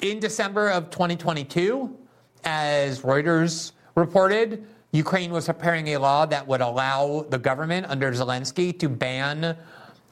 In 0.00 0.20
December 0.20 0.68
of 0.70 0.90
2022, 0.90 1.96
as 2.44 3.00
Reuters 3.00 3.72
reported, 3.96 4.64
Ukraine 4.92 5.32
was 5.32 5.46
preparing 5.46 5.88
a 5.88 5.98
law 5.98 6.24
that 6.26 6.46
would 6.46 6.60
allow 6.60 7.26
the 7.28 7.38
government 7.38 7.86
under 7.88 8.10
Zelensky 8.12 8.78
to 8.78 8.88
ban 8.88 9.56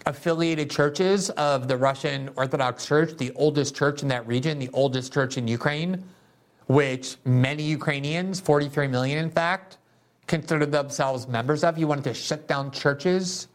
affiliated 0.05 0.71
churches 0.71 1.31
of 1.31 1.69
the 1.69 1.77
Russian 1.77 2.31
Orthodox 2.37 2.87
Church, 2.87 3.17
the 3.17 3.33
oldest 3.33 3.75
church 3.75 4.03
in 4.03 4.09
that 4.09 4.27
region, 4.27 4.59
the 4.59 4.71
oldest 4.73 5.13
church 5.13 5.39
in 5.39 5.49
Ukraine, 5.49 6.05
which 6.67 7.17
many 7.25 7.63
Ukrainians, 7.63 8.41
43 8.41 8.89
million 8.89 9.19
in 9.19 9.31
fact, 9.31 9.79
consider 10.27 10.67
themselves 10.67 11.29
members 11.29 11.63
of. 11.63 11.77
He 11.77 11.85
wanted 11.85 12.05
to 12.05 12.15
shut 12.15 12.49
down 12.49 12.71
churches 12.71 13.49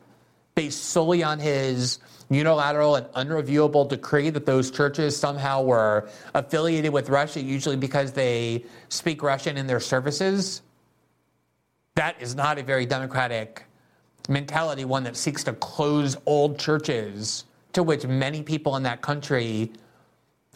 based 0.56 0.86
solely 0.86 1.24
on 1.24 1.40
his 1.40 2.00
unilateral 2.30 2.96
and 2.96 3.08
unreviewable 3.08 3.88
decree 3.88 4.30
that 4.30 4.46
those 4.46 4.72
churches 4.72 5.18
somehow 5.18 5.62
were 5.62 6.10
affiliated 6.34 6.94
with 6.94 7.10
Russia, 7.10 7.42
usually 7.42 7.76
because 7.76 8.14
they 8.14 8.64
speak 8.90 9.22
Russian 9.22 9.58
in 9.58 9.68
their 9.68 9.80
services. 9.80 10.62
That 11.96 12.22
is 12.22 12.36
not 12.36 12.58
a 12.58 12.64
very 12.64 12.86
democratic 12.86 13.66
mentality, 14.30 14.86
one 14.86 15.04
that 15.04 15.18
seeks 15.18 15.44
to 15.44 15.54
close 15.54 16.16
old 16.26 16.58
churches 16.58 17.46
to 17.74 17.84
which 17.84 18.06
many 18.06 18.44
people 18.44 18.76
in 18.78 18.84
that 18.84 19.02
country 19.02 19.72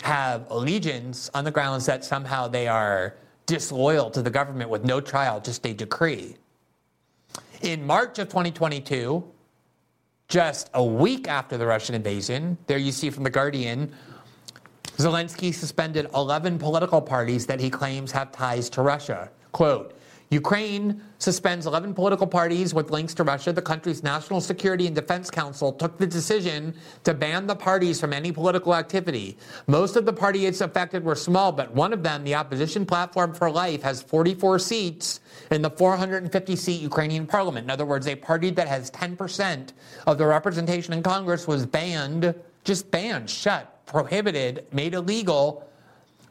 have 0.01 0.45
allegiance 0.49 1.29
on 1.33 1.43
the 1.43 1.51
grounds 1.51 1.85
that 1.85 2.03
somehow 2.03 2.47
they 2.47 2.67
are 2.67 3.15
disloyal 3.45 4.09
to 4.11 4.21
the 4.21 4.29
government 4.29 4.69
with 4.69 4.83
no 4.83 4.99
trial, 4.99 5.39
just 5.39 5.65
a 5.65 5.73
decree. 5.73 6.35
In 7.61 7.85
March 7.85 8.19
of 8.19 8.27
2022, 8.27 9.23
just 10.27 10.69
a 10.73 10.83
week 10.83 11.27
after 11.27 11.57
the 11.57 11.65
Russian 11.65 11.95
invasion, 11.95 12.57
there 12.67 12.77
you 12.77 12.91
see 12.91 13.09
from 13.09 13.23
The 13.23 13.29
Guardian, 13.29 13.93
Zelensky 14.97 15.53
suspended 15.53 16.07
11 16.15 16.57
political 16.57 17.01
parties 17.01 17.45
that 17.45 17.59
he 17.59 17.69
claims 17.69 18.11
have 18.11 18.31
ties 18.31 18.69
to 18.71 18.81
Russia. 18.81 19.29
Quote, 19.51 19.94
Ukraine 20.29 21.01
suspends 21.19 21.67
11 21.67 21.93
political 21.93 22.25
parties 22.25 22.73
with 22.73 22.89
links 22.89 23.13
to 23.13 23.23
Russia. 23.23 23.53
The 23.53 23.61
country's 23.61 24.03
National 24.03 24.41
Security 24.41 24.87
and 24.87 24.95
Defense 24.95 25.29
Council 25.29 25.71
took 25.71 25.97
the 25.97 26.07
decision 26.07 26.73
to 27.03 27.13
ban 27.13 27.45
the 27.45 27.55
parties 27.55 27.99
from 27.99 28.11
any 28.11 28.31
political 28.31 28.73
activity. 28.73 29.37
Most 29.67 29.95
of 29.95 30.05
the 30.05 30.13
parties 30.13 30.61
affected 30.61 31.03
were 31.03 31.15
small, 31.15 31.51
but 31.51 31.73
one 31.73 31.93
of 31.93 32.01
them, 32.01 32.23
the 32.23 32.35
Opposition 32.35 32.85
Platform 32.85 33.33
for 33.33 33.51
Life, 33.51 33.83
has 33.83 34.01
44 34.01 34.57
seats 34.59 35.19
in 35.51 35.61
the 35.61 35.69
450 35.69 36.55
seat 36.55 36.81
Ukrainian 36.81 37.27
parliament. 37.27 37.65
In 37.65 37.69
other 37.69 37.85
words, 37.85 38.07
a 38.07 38.15
party 38.15 38.49
that 38.51 38.67
has 38.67 38.89
10% 38.91 39.73
of 40.07 40.17
the 40.17 40.25
representation 40.25 40.93
in 40.93 41.03
Congress 41.03 41.47
was 41.47 41.65
banned, 41.65 42.33
just 42.63 42.89
banned, 42.89 43.29
shut, 43.29 43.85
prohibited, 43.85 44.65
made 44.71 44.95
illegal 44.95 45.67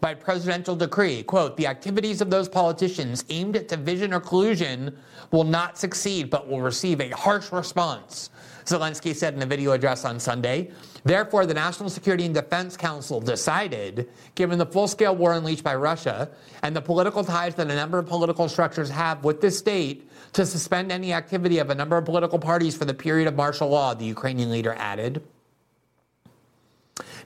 by 0.04 0.12
presidential 0.12 0.76
decree. 0.76 1.22
Quote, 1.22 1.56
the 1.56 1.66
activities 1.66 2.20
of 2.20 2.28
those 2.28 2.46
politicians 2.46 3.24
aimed 3.30 3.56
at 3.56 3.68
division 3.68 4.12
or 4.12 4.20
collusion 4.20 4.94
will 5.30 5.44
not 5.44 5.78
succeed, 5.78 6.28
but 6.28 6.46
will 6.46 6.60
receive 6.60 7.00
a 7.00 7.08
harsh 7.08 7.50
response. 7.50 8.28
Zelensky 8.66 9.16
said 9.16 9.32
in 9.32 9.40
a 9.40 9.46
video 9.46 9.72
address 9.72 10.04
on 10.04 10.20
Sunday. 10.20 10.70
Therefore, 11.04 11.46
the 11.46 11.54
National 11.54 11.88
Security 11.88 12.26
and 12.26 12.34
Defense 12.34 12.76
Council 12.76 13.18
decided, 13.18 14.10
given 14.34 14.58
the 14.58 14.66
full 14.66 14.88
scale 14.88 15.16
war 15.16 15.32
unleashed 15.32 15.64
by 15.64 15.74
Russia 15.74 16.28
and 16.62 16.76
the 16.76 16.82
political 16.82 17.24
ties 17.24 17.54
that 17.54 17.70
a 17.70 17.74
number 17.74 17.96
of 17.96 18.04
political 18.04 18.46
structures 18.46 18.90
have 18.90 19.24
with 19.24 19.40
the 19.40 19.50
state, 19.50 20.10
to 20.34 20.44
suspend 20.44 20.92
any 20.92 21.14
activity 21.14 21.60
of 21.60 21.70
a 21.70 21.74
number 21.74 21.96
of 21.96 22.04
political 22.04 22.38
parties 22.38 22.76
for 22.76 22.84
the 22.84 22.92
period 22.92 23.26
of 23.26 23.36
martial 23.36 23.70
law, 23.70 23.94
the 23.94 24.04
Ukrainian 24.04 24.50
leader 24.50 24.74
added. 24.74 25.22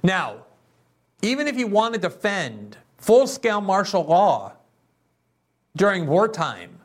Now, 0.05 0.45
even 1.23 1.49
if 1.49 1.57
you 1.57 1.67
want 1.67 1.95
to 1.95 2.01
defend 2.01 2.77
full 2.99 3.27
scale 3.27 3.61
martial 3.61 4.05
law 4.05 4.53
during 5.77 6.07
wartime, 6.07 6.79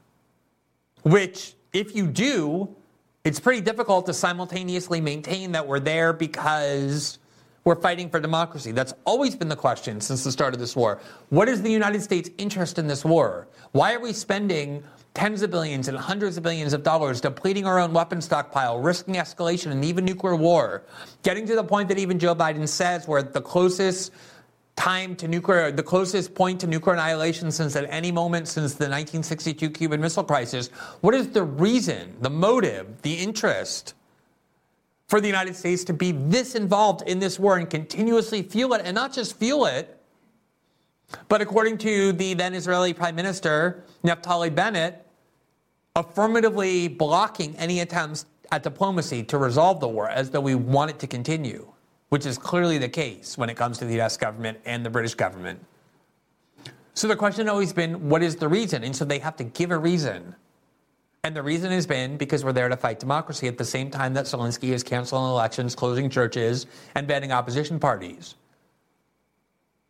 which, 1.03 1.55
if 1.73 1.95
you 1.95 2.07
do, 2.07 2.75
it's 3.23 3.39
pretty 3.39 3.61
difficult 3.61 4.05
to 4.05 4.13
simultaneously 4.13 5.01
maintain 5.01 5.51
that 5.53 5.65
we're 5.65 5.79
there 5.79 6.13
because 6.13 7.19
we're 7.63 7.79
fighting 7.79 8.09
for 8.09 8.19
democracy. 8.19 8.71
That's 8.71 8.93
always 9.05 9.35
been 9.35 9.47
the 9.47 9.55
question 9.55 10.01
since 10.01 10.23
the 10.23 10.31
start 10.31 10.53
of 10.53 10.59
this 10.59 10.75
war. 10.75 10.99
What 11.29 11.47
is 11.47 11.61
the 11.61 11.71
United 11.71 12.01
States' 12.01 12.29
interest 12.37 12.77
in 12.77 12.87
this 12.87 13.05
war? 13.05 13.47
Why 13.71 13.93
are 13.93 13.99
we 13.99 14.13
spending 14.13 14.83
tens 15.13 15.41
of 15.43 15.51
billions 15.51 15.87
and 15.87 15.97
hundreds 15.97 16.37
of 16.37 16.43
billions 16.43 16.73
of 16.73 16.83
dollars 16.83 17.21
depleting 17.21 17.65
our 17.65 17.79
own 17.79 17.93
weapon 17.93 18.21
stockpile, 18.21 18.79
risking 18.79 19.15
escalation 19.15 19.71
and 19.71 19.85
even 19.85 20.05
nuclear 20.05 20.35
war, 20.35 20.83
getting 21.21 21.45
to 21.45 21.55
the 21.55 21.63
point 21.63 21.87
that 21.87 21.97
even 21.97 22.17
Joe 22.17 22.35
Biden 22.35 22.67
says 22.67 23.07
we're 23.07 23.21
the 23.21 23.41
closest 23.41 24.11
time 24.75 25.15
to 25.17 25.27
nuclear, 25.27 25.71
the 25.71 25.83
closest 25.83 26.33
point 26.33 26.59
to 26.61 26.67
nuclear 26.67 26.95
annihilation 26.95 27.51
since 27.51 27.75
at 27.75 27.85
any 27.89 28.11
moment 28.11 28.47
since 28.47 28.73
the 28.73 28.85
1962 28.85 29.69
Cuban 29.69 30.01
Missile 30.01 30.23
Crisis. 30.23 30.69
What 31.01 31.13
is 31.13 31.29
the 31.29 31.43
reason, 31.43 32.15
the 32.21 32.31
motive, 32.31 33.01
the 33.03 33.13
interest 33.13 33.93
for 35.07 35.21
the 35.21 35.27
United 35.27 35.55
States 35.55 35.83
to 35.83 35.93
be 35.93 36.11
this 36.11 36.55
involved 36.55 37.07
in 37.07 37.19
this 37.19 37.37
war 37.37 37.57
and 37.57 37.69
continuously 37.69 38.41
fuel 38.41 38.73
it, 38.73 38.81
and 38.83 38.95
not 38.95 39.13
just 39.13 39.37
fuel 39.37 39.67
it, 39.67 40.02
but 41.29 41.41
according 41.41 41.77
to 41.79 42.11
the 42.13 42.33
then 42.33 42.53
Israeli 42.53 42.93
Prime 42.93 43.15
Minister, 43.15 43.83
Naftali 44.03 44.53
Bennett, 44.53 45.05
affirmatively 45.95 46.87
blocking 46.87 47.55
any 47.57 47.79
attempts 47.81 48.25
at 48.51 48.63
diplomacy 48.63 49.23
to 49.23 49.37
resolve 49.37 49.79
the 49.79 49.87
war 49.87 50.09
as 50.09 50.29
though 50.29 50.41
we 50.41 50.55
want 50.55 50.91
it 50.91 50.99
to 50.99 51.07
continue, 51.07 51.71
which 52.09 52.25
is 52.25 52.37
clearly 52.37 52.77
the 52.77 52.89
case 52.89 53.37
when 53.37 53.49
it 53.49 53.55
comes 53.55 53.77
to 53.79 53.85
the 53.85 53.99
US 54.01 54.17
government 54.17 54.59
and 54.65 54.85
the 54.85 54.89
British 54.89 55.15
government. 55.15 55.59
So 56.93 57.07
the 57.07 57.15
question 57.15 57.49
always 57.49 57.73
been 57.73 58.09
what 58.09 58.21
is 58.21 58.35
the 58.35 58.47
reason? 58.47 58.83
And 58.83 58.95
so 58.95 59.05
they 59.05 59.19
have 59.19 59.35
to 59.37 59.43
give 59.43 59.71
a 59.71 59.77
reason. 59.77 60.35
And 61.23 61.35
the 61.35 61.41
reason 61.41 61.71
has 61.71 61.87
been 61.87 62.17
because 62.17 62.43
we're 62.43 62.51
there 62.51 62.69
to 62.69 62.77
fight 62.77 62.99
democracy 62.99 63.47
at 63.47 63.57
the 63.57 63.65
same 63.65 63.89
time 63.89 64.13
that 64.13 64.25
Zelensky 64.25 64.69
is 64.69 64.83
canceling 64.83 65.23
elections, 65.23 65.73
closing 65.73 66.09
churches, 66.09 66.65
and 66.95 67.07
banning 67.07 67.31
opposition 67.31 67.79
parties. 67.79 68.35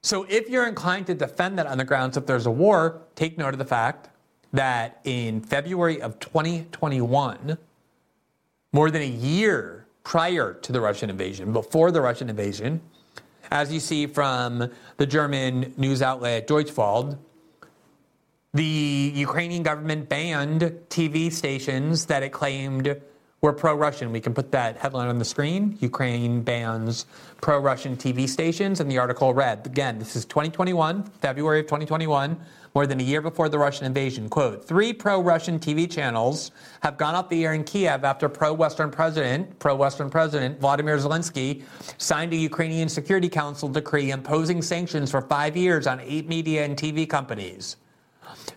So 0.04 0.26
if 0.28 0.50
you're 0.50 0.68
inclined 0.68 1.08
to 1.08 1.13
defend 1.13 1.58
that 1.60 1.66
on 1.66 1.78
the 1.78 1.86
grounds 1.86 2.18
if 2.18 2.26
there's 2.26 2.46
a 2.46 2.52
war, 2.52 3.02
take 3.16 3.38
note 3.38 3.54
of 3.54 3.58
the 3.58 3.66
fact 3.66 4.10
that 4.52 5.00
in 5.06 5.39
February 5.39 6.02
of 6.02 6.20
2021, 6.20 7.58
more 8.74 8.92
than 8.92 9.02
a 9.02 9.06
year 9.06 9.88
prior 10.04 10.56
to 10.56 10.72
the 10.74 10.82
Russian 10.82 11.10
invasion, 11.10 11.54
before 11.54 11.89
the 11.89 12.02
Russian 12.02 12.30
invasion, 12.30 12.82
as 13.50 13.72
you 13.72 13.80
see 13.80 14.06
from 14.06 14.70
the 14.98 15.06
German 15.06 15.74
news 15.78 16.02
outlet 16.02 16.48
Deutsche 16.48 16.76
Welle, 16.76 17.18
the 18.54 19.12
Ukrainian 19.16 19.63
government 19.63 20.10
banned 20.10 20.62
TV 20.89 21.32
stations 21.32 22.08
that 22.08 22.24
it 22.24 22.30
claimed 22.30 23.02
were 23.43 23.51
pro 23.51 23.75
Russian. 23.75 24.13
We 24.13 24.21
can 24.21 24.34
put 24.34 24.53
that 24.53 24.77
headline 24.77 25.10
on 25.10 25.19
the 25.19 25.25
screen. 25.25 25.77
Ukraine 25.82 26.41
bans 26.41 27.06
pro 27.41 27.60
Russian 27.60 27.97
TV 27.97 28.27
stations. 28.27 28.79
And 28.79 28.89
the 28.89 28.97
article 28.97 29.34
read 29.34 29.67
again, 29.67 29.99
this 29.99 30.15
is 30.15 30.23
2021, 30.23 31.03
February 31.03 31.60
of 31.60 31.65
2021, 31.65 32.39
more 32.73 32.88
than 32.88 33.01
a 33.01 33.03
year 33.03 33.21
before 33.21 33.49
the 33.49 33.60
Russian 33.60 33.86
invasion. 33.86 34.29
Quote 34.29 34.65
Three 34.65 34.93
pro 34.93 35.21
Russian 35.21 35.60
TV 35.60 35.91
channels 35.91 36.51
have 36.82 36.97
gone 36.97 37.15
off 37.15 37.27
the 37.27 37.43
air 37.43 37.53
in 37.53 37.65
Kiev 37.65 38.06
after 38.06 38.29
pro 38.29 38.53
Western 38.53 38.89
President, 38.89 39.60
pro 39.60 39.75
Western 39.75 40.10
President 40.10 40.62
Vladimir 40.62 40.97
Zelensky 40.97 41.63
signed 41.97 42.32
a 42.32 42.38
Ukrainian 42.38 42.88
Security 42.88 43.27
Council 43.27 43.67
decree 43.67 44.12
imposing 44.12 44.62
sanctions 44.62 45.12
for 45.12 45.19
five 45.19 45.58
years 45.58 45.86
on 45.86 45.99
eight 45.99 46.29
media 46.29 46.63
and 46.63 46.77
TV 46.77 47.08
companies. 47.08 47.75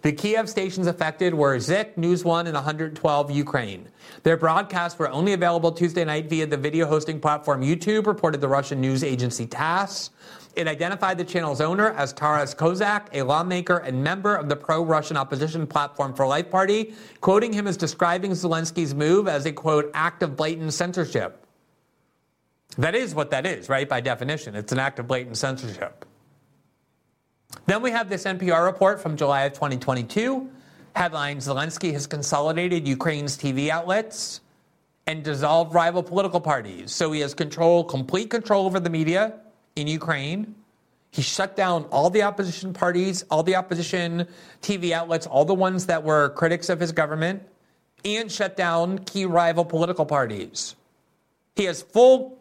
The 0.02 0.12
Kiev 0.12 0.48
stations 0.48 0.86
affected 0.86 1.34
were 1.34 1.58
Zik, 1.58 1.96
News 1.98 2.24
One, 2.24 2.46
and 2.46 2.54
112 2.54 3.30
Ukraine. 3.30 3.88
Their 4.22 4.36
broadcasts 4.36 4.98
were 4.98 5.10
only 5.10 5.32
available 5.32 5.72
Tuesday 5.72 6.04
night 6.04 6.28
via 6.28 6.46
the 6.46 6.56
video 6.56 6.86
hosting 6.86 7.20
platform 7.20 7.62
YouTube, 7.62 8.06
reported 8.06 8.40
the 8.40 8.48
Russian 8.48 8.80
news 8.80 9.02
agency 9.02 9.46
TASS. 9.46 10.10
It 10.54 10.66
identified 10.66 11.18
the 11.18 11.24
channel's 11.24 11.60
owner 11.60 11.90
as 11.90 12.14
Taras 12.14 12.54
Kozak, 12.54 13.08
a 13.12 13.22
lawmaker 13.22 13.76
and 13.76 14.02
member 14.02 14.34
of 14.34 14.48
the 14.48 14.56
pro 14.56 14.82
Russian 14.82 15.18
opposition 15.18 15.66
platform 15.66 16.14
for 16.14 16.26
Life 16.26 16.50
Party, 16.50 16.94
quoting 17.20 17.52
him 17.52 17.66
as 17.66 17.76
describing 17.76 18.30
Zelensky's 18.30 18.94
move 18.94 19.28
as 19.28 19.44
a 19.44 19.52
quote, 19.52 19.90
act 19.92 20.22
of 20.22 20.34
blatant 20.34 20.72
censorship. 20.72 21.46
That 22.78 22.94
is 22.94 23.14
what 23.14 23.30
that 23.30 23.44
is, 23.44 23.68
right? 23.68 23.86
By 23.86 24.00
definition, 24.00 24.54
it's 24.54 24.72
an 24.72 24.78
act 24.78 24.98
of 24.98 25.06
blatant 25.06 25.36
censorship. 25.36 26.05
Then 27.66 27.82
we 27.82 27.90
have 27.90 28.08
this 28.08 28.24
NPR 28.24 28.64
report 28.64 29.00
from 29.00 29.16
July 29.16 29.42
of 29.42 29.52
2022. 29.52 30.48
Headline 30.94 31.38
Zelensky 31.38 31.92
has 31.92 32.06
consolidated 32.06 32.86
Ukraine's 32.86 33.36
TV 33.36 33.70
outlets 33.70 34.40
and 35.08 35.24
dissolved 35.24 35.74
rival 35.74 36.02
political 36.02 36.40
parties. 36.40 36.92
So 36.92 37.10
he 37.10 37.20
has 37.20 37.34
control, 37.34 37.82
complete 37.82 38.30
control 38.30 38.66
over 38.66 38.78
the 38.78 38.88
media 38.88 39.40
in 39.74 39.88
Ukraine. 39.88 40.54
He 41.10 41.22
shut 41.22 41.56
down 41.56 41.84
all 41.90 42.08
the 42.08 42.22
opposition 42.22 42.72
parties, 42.72 43.24
all 43.30 43.42
the 43.42 43.56
opposition 43.56 44.28
TV 44.62 44.92
outlets, 44.92 45.26
all 45.26 45.44
the 45.44 45.54
ones 45.54 45.86
that 45.86 46.02
were 46.02 46.30
critics 46.30 46.68
of 46.68 46.78
his 46.78 46.92
government, 46.92 47.42
and 48.04 48.30
shut 48.30 48.56
down 48.56 49.00
key 49.00 49.26
rival 49.26 49.64
political 49.64 50.06
parties. 50.06 50.76
He 51.56 51.64
has 51.64 51.82
full 51.82 52.38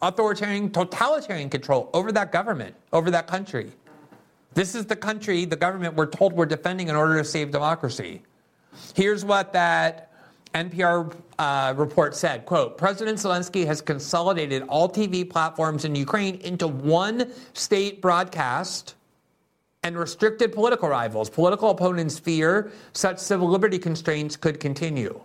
authoritarian, 0.00 0.70
totalitarian 0.70 1.50
control 1.50 1.90
over 1.92 2.12
that 2.12 2.30
government, 2.30 2.76
over 2.92 3.10
that 3.10 3.26
country. 3.26 3.72
This 4.54 4.74
is 4.74 4.86
the 4.86 4.96
country, 4.96 5.44
the 5.44 5.56
government 5.56 5.94
we're 5.94 6.06
told 6.06 6.32
we're 6.32 6.46
defending 6.46 6.88
in 6.88 6.96
order 6.96 7.16
to 7.18 7.24
save 7.24 7.50
democracy. 7.50 8.22
Here's 8.94 9.24
what 9.24 9.52
that 9.52 10.12
NPR 10.54 11.14
uh, 11.38 11.74
report 11.76 12.16
said, 12.16 12.46
quote, 12.46 12.78
President 12.78 13.18
Zelensky 13.18 13.66
has 13.66 13.80
consolidated 13.80 14.62
all 14.62 14.88
TV 14.88 15.28
platforms 15.28 15.84
in 15.84 15.94
Ukraine 15.94 16.36
into 16.36 16.66
one 16.66 17.32
state 17.52 18.00
broadcast 18.00 18.94
and 19.82 19.96
restricted 19.96 20.52
political 20.52 20.88
rivals. 20.88 21.30
Political 21.30 21.70
opponents 21.70 22.18
fear 22.18 22.72
such 22.92 23.18
civil 23.18 23.48
liberty 23.48 23.78
constraints 23.78 24.36
could 24.36 24.58
continue. 24.58 25.20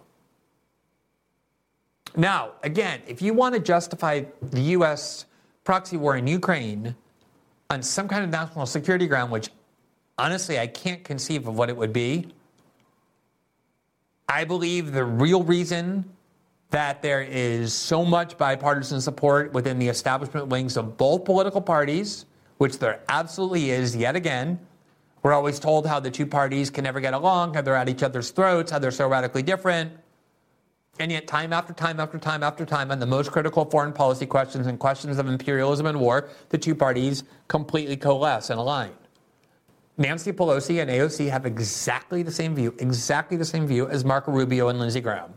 Now, 2.15 2.51
again, 2.62 3.01
if 3.07 3.21
you 3.21 3.33
want 3.33 3.55
to 3.55 3.59
justify 3.59 4.23
the 4.41 4.62
U.S. 4.62 5.25
proxy 5.63 5.97
war 5.97 6.15
in 6.15 6.27
Ukraine 6.27 6.95
on 7.73 7.81
some 7.81 8.07
kind 8.07 8.23
of 8.23 8.29
national 8.29 8.65
security 8.67 9.07
ground, 9.07 9.31
which 9.31 9.49
honestly 10.17 10.59
I 10.59 10.67
can't 10.67 11.03
conceive 11.03 11.47
of 11.47 11.57
what 11.57 11.69
it 11.69 11.75
would 11.75 11.91
be, 11.91 12.27
I 14.29 14.45
believe 14.45 14.91
the 14.91 15.03
real 15.03 15.43
reason 15.43 16.05
that 16.69 17.01
there 17.01 17.21
is 17.21 17.73
so 17.73 18.05
much 18.05 18.38
bipartisan 18.38 19.01
support 19.01 19.53
within 19.53 19.79
the 19.79 19.88
establishment 19.88 20.47
wings 20.47 20.77
of 20.77 20.97
both 20.97 21.25
political 21.25 21.62
parties, 21.62 22.25
which 22.57 22.79
there 22.79 23.01
absolutely 23.09 23.71
is 23.71 23.95
yet 23.95 24.15
again. 24.15 24.59
We're 25.23 25.33
always 25.33 25.59
told 25.59 25.88
how 25.88 25.99
the 25.99 26.12
two 26.12 26.25
parties 26.25 26.69
can 26.69 26.83
never 26.83 26.99
get 26.99 27.13
along, 27.13 27.55
how 27.55 27.62
they're 27.62 27.75
at 27.75 27.89
each 27.89 28.03
other's 28.03 28.29
throats, 28.29 28.71
how 28.71 28.79
they're 28.79 28.91
so 28.91 29.07
radically 29.07 29.41
different. 29.43 29.91
And 30.99 31.12
yet, 31.12 31.25
time 31.25 31.53
after 31.53 31.73
time 31.73 31.99
after 31.99 32.19
time 32.19 32.43
after 32.43 32.65
time, 32.65 32.91
on 32.91 32.99
the 32.99 33.06
most 33.06 33.32
critical 33.32 33.65
foreign 33.65 33.93
policy 33.93 34.27
questions 34.27 34.67
and 34.67 34.77
questions 34.77 35.17
of 35.17 35.27
imperialism 35.27 35.88
and 35.88 35.99
war, 35.99 36.29
the 36.49 36.58
two 36.58 36.75
parties 36.75 37.23
completely 37.47 37.97
coalesce 37.97 38.51
and 38.51 38.60
align. 38.60 38.91
Nancy 39.97 40.32
Pelosi 40.32 40.82
and 40.82 40.89
AOC 40.89 41.29
have 41.29 41.45
exactly 41.45 42.23
the 42.23 42.32
same 42.32 42.56
view, 42.56 42.75
exactly 42.79 43.38
the 43.38 43.45
same 43.45 43.65
view 43.65 43.88
as 43.88 44.06
Marco 44.06 44.32
Rubio 44.32 44.69
and 44.69 44.79
Lindsey 44.79 45.01
Graham. 45.01 45.34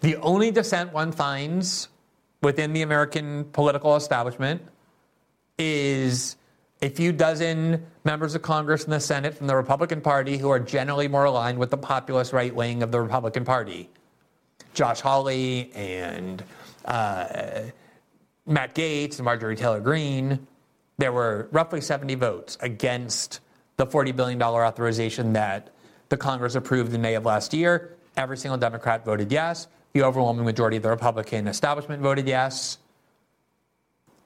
The 0.00 0.16
only 0.16 0.50
dissent 0.50 0.92
one 0.92 1.12
finds 1.12 1.88
within 2.42 2.72
the 2.72 2.82
American 2.82 3.44
political 3.46 3.96
establishment 3.96 4.62
is 5.58 6.36
a 6.80 6.88
few 6.88 7.12
dozen 7.12 7.84
members 8.04 8.34
of 8.34 8.42
Congress 8.42 8.84
and 8.84 8.92
the 8.92 9.00
Senate 9.00 9.34
from 9.34 9.48
the 9.48 9.56
Republican 9.56 10.00
Party 10.00 10.36
who 10.36 10.48
are 10.48 10.60
generally 10.60 11.08
more 11.08 11.24
aligned 11.24 11.58
with 11.58 11.70
the 11.70 11.76
populist 11.76 12.32
right 12.32 12.54
wing 12.54 12.82
of 12.82 12.92
the 12.92 13.00
Republican 13.00 13.44
Party. 13.44 13.90
Josh 14.74 15.00
Hawley 15.00 15.70
and 15.74 16.42
uh, 16.84 17.62
Matt 18.46 18.74
Gaetz 18.74 19.16
and 19.16 19.24
Marjorie 19.24 19.56
Taylor 19.56 19.80
Greene. 19.80 20.46
There 20.98 21.12
were 21.12 21.48
roughly 21.52 21.80
70 21.80 22.14
votes 22.16 22.58
against 22.60 23.40
the 23.76 23.86
$40 23.86 24.14
billion 24.14 24.42
authorization 24.42 25.32
that 25.34 25.70
the 26.08 26.16
Congress 26.16 26.54
approved 26.54 26.92
in 26.92 27.00
May 27.00 27.14
of 27.14 27.24
last 27.24 27.52
year. 27.54 27.96
Every 28.16 28.36
single 28.36 28.58
Democrat 28.58 29.04
voted 29.04 29.30
yes. 29.30 29.68
The 29.92 30.02
overwhelming 30.02 30.44
majority 30.44 30.76
of 30.76 30.82
the 30.82 30.90
Republican 30.90 31.46
establishment 31.46 32.02
voted 32.02 32.26
yes. 32.26 32.78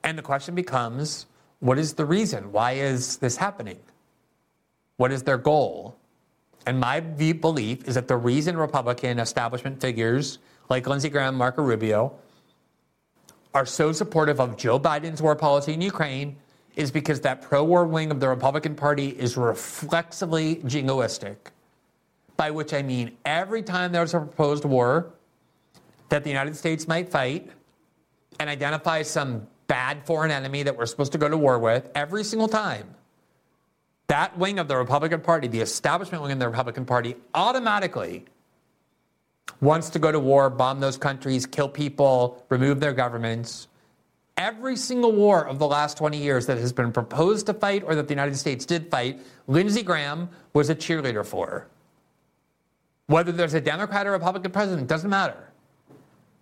And 0.05 0.17
the 0.17 0.23
question 0.23 0.55
becomes 0.55 1.27
what 1.61 1.79
is 1.79 1.95
the 1.95 2.05
reason? 2.05 2.51
Why 2.51 2.73
is 2.73 3.19
this 3.19 3.37
happening? 3.37 3.79
What 4.97 5.13
is 5.13 5.23
their 5.23 5.39
goal? 5.39 5.97
And 6.67 6.79
my 6.79 7.01
belief 7.01 7.89
is 7.89 7.95
that 7.97 8.09
the 8.09 8.17
reason 8.17 8.57
Republican 8.57 9.19
establishment 9.19 9.81
figures 9.81 10.39
like 10.69 10.87
Lindsey 10.87 11.09
Graham, 11.09 11.29
and 11.29 11.37
Marco 11.37 11.63
Rubio, 11.63 12.15
are 13.55 13.67
so 13.67 13.93
supportive 13.93 14.41
of 14.41 14.57
Joe 14.57 14.81
Biden's 14.81 15.21
war 15.21 15.37
policy 15.37 15.75
in 15.75 15.81
Ukraine 15.81 16.37
is 16.77 16.91
because 16.91 17.21
that 17.21 17.43
pro 17.43 17.63
war 17.63 17.85
wing 17.85 18.11
of 18.11 18.21
the 18.21 18.29
Republican 18.29 18.75
Party 18.75 19.09
is 19.09 19.37
reflexively 19.37 20.57
jingoistic. 20.57 21.37
By 22.37 22.51
which 22.51 22.73
I 22.73 22.83
mean 22.83 23.19
every 23.27 23.63
time 23.63 23.93
there's 23.93 24.15
a 24.15 24.19
proposed 24.21 24.65
war 24.65 25.13
that 26.09 26.25
the 26.25 26.31
United 26.31 26.57
States 26.57 26.89
might 26.89 27.11
fight 27.11 27.51
and 28.41 28.49
identify 28.49 29.03
some 29.03 29.47
bad 29.67 30.05
foreign 30.07 30.31
enemy 30.31 30.63
that 30.63 30.77
we're 30.77 30.87
supposed 30.87 31.13
to 31.13 31.19
go 31.19 31.29
to 31.29 31.37
war 31.37 31.59
with, 31.59 31.91
every 31.95 32.25
single 32.25 32.49
time 32.49 32.95
that 34.09 34.37
wing 34.39 34.59
of 34.59 34.69
the 34.69 34.77
Republican 34.77 35.21
Party, 35.21 35.49
the 35.49 35.61
establishment 35.61 36.23
wing 36.23 36.33
of 36.33 36.39
the 36.39 36.49
Republican 36.49 36.85
Party, 36.85 37.17
automatically 37.35 38.25
wants 39.61 39.91
to 39.91 39.99
go 39.99 40.13
to 40.13 40.19
war, 40.19 40.51
bomb 40.51 40.81
those 40.81 40.99
countries, 40.99 41.47
kill 41.47 41.69
people, 41.69 42.45
remove 42.49 42.81
their 42.81 42.93
governments. 42.93 43.69
Every 44.37 44.77
single 44.77 45.13
war 45.13 45.47
of 45.47 45.59
the 45.59 45.67
last 45.67 45.97
20 45.99 46.19
years 46.19 46.47
that 46.47 46.59
has 46.59 46.73
been 46.73 46.93
proposed 46.93 47.47
to 47.47 47.55
fight 47.55 47.85
or 47.85 47.95
that 47.95 48.09
the 48.09 48.13
United 48.13 48.37
States 48.37 48.67
did 48.67 48.91
fight, 48.91 49.21
Lindsey 49.47 49.83
Graham 49.83 50.29
was 50.53 50.69
a 50.69 50.75
cheerleader 50.75 51.25
for. 51.25 51.69
Whether 53.07 53.31
there's 53.31 53.55
a 53.55 53.61
Democrat 53.61 54.07
or 54.07 54.13
Republican 54.13 54.51
president, 54.51 54.89
doesn't 54.89 55.11
matter. 55.11 55.53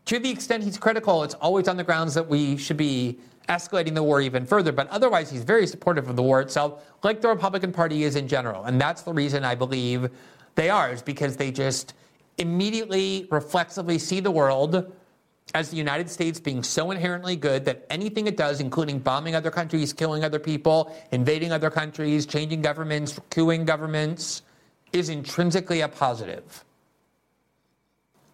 To 0.06 0.18
the 0.18 0.30
extent 0.30 0.64
he's 0.64 0.78
critical, 0.78 1.22
it's 1.22 1.34
always 1.34 1.68
on 1.68 1.76
the 1.76 1.84
grounds 1.84 2.14
that 2.14 2.26
we 2.26 2.56
should 2.56 2.76
be 2.76 3.18
escalating 3.50 3.94
the 3.94 4.02
war 4.02 4.20
even 4.20 4.46
further. 4.46 4.72
But 4.72 4.88
otherwise, 4.88 5.28
he's 5.28 5.42
very 5.42 5.66
supportive 5.66 6.08
of 6.08 6.16
the 6.16 6.22
war 6.22 6.40
itself, 6.40 6.82
like 7.02 7.20
the 7.20 7.28
Republican 7.28 7.72
Party 7.72 8.04
is 8.04 8.16
in 8.16 8.28
general. 8.28 8.64
And 8.64 8.80
that's 8.80 9.02
the 9.02 9.12
reason 9.12 9.44
I 9.44 9.56
believe 9.56 10.08
they 10.54 10.70
are, 10.70 10.92
is 10.92 11.02
because 11.02 11.36
they 11.36 11.50
just 11.50 11.94
immediately, 12.38 13.26
reflexively 13.30 13.98
see 13.98 14.20
the 14.20 14.30
world 14.30 14.90
as 15.52 15.68
the 15.68 15.76
United 15.76 16.08
States 16.08 16.38
being 16.38 16.62
so 16.62 16.92
inherently 16.92 17.34
good 17.34 17.64
that 17.64 17.84
anything 17.90 18.28
it 18.28 18.36
does, 18.36 18.60
including 18.60 19.00
bombing 19.00 19.34
other 19.34 19.50
countries, 19.50 19.92
killing 19.92 20.22
other 20.22 20.38
people, 20.38 20.94
invading 21.10 21.50
other 21.50 21.70
countries, 21.70 22.24
changing 22.24 22.62
governments, 22.62 23.18
couing 23.30 23.66
governments, 23.66 24.42
is 24.92 25.08
intrinsically 25.08 25.80
a 25.80 25.88
positive. 25.88 26.64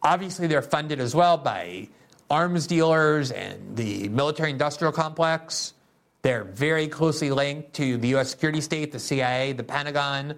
Obviously, 0.02 0.46
they're 0.46 0.61
funded 0.61 1.00
as 1.00 1.14
well 1.14 1.38
by 1.38 1.88
arms 2.31 2.67
dealers 2.67 3.31
and 3.31 3.77
the 3.77 4.09
military 4.09 4.51
industrial 4.51 4.93
complex. 4.93 5.75
They're 6.23 6.45
very 6.45 6.89
closely 6.89 7.31
linked 7.31 7.75
to 7.75 7.97
the 7.99 8.17
US 8.17 8.31
security 8.31 8.61
state, 8.61 8.93
the 8.93 8.99
CIA, 8.99 9.53
the 9.53 9.62
Pentagon. 9.62 10.35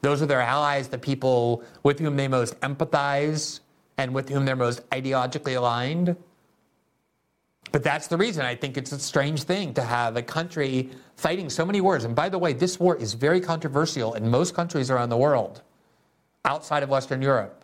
Those 0.00 0.20
are 0.20 0.26
their 0.26 0.40
allies, 0.40 0.88
the 0.88 0.98
people 0.98 1.62
with 1.84 2.00
whom 2.00 2.16
they 2.16 2.26
most 2.26 2.58
empathize 2.60 3.60
and 3.98 4.14
with 4.14 4.28
whom 4.28 4.44
they're 4.44 4.56
most 4.56 4.88
ideologically 4.90 5.56
aligned. 5.56 6.16
But 7.70 7.82
that's 7.82 8.08
the 8.08 8.16
reason 8.16 8.44
I 8.44 8.54
think 8.54 8.76
it's 8.76 8.92
a 8.92 8.98
strange 8.98 9.44
thing 9.44 9.74
to 9.74 9.82
have 9.82 10.16
a 10.16 10.22
country 10.22 10.90
fighting 11.16 11.48
so 11.48 11.64
many 11.64 11.80
wars. 11.80 12.04
And 12.04 12.14
by 12.14 12.28
the 12.28 12.38
way, 12.38 12.52
this 12.52 12.80
war 12.80 12.96
is 12.96 13.14
very 13.14 13.40
controversial 13.40 14.14
in 14.14 14.28
most 14.28 14.54
countries 14.54 14.90
around 14.90 15.08
the 15.08 15.16
world 15.16 15.62
outside 16.44 16.82
of 16.82 16.88
Western 16.88 17.22
Europe. 17.22 17.61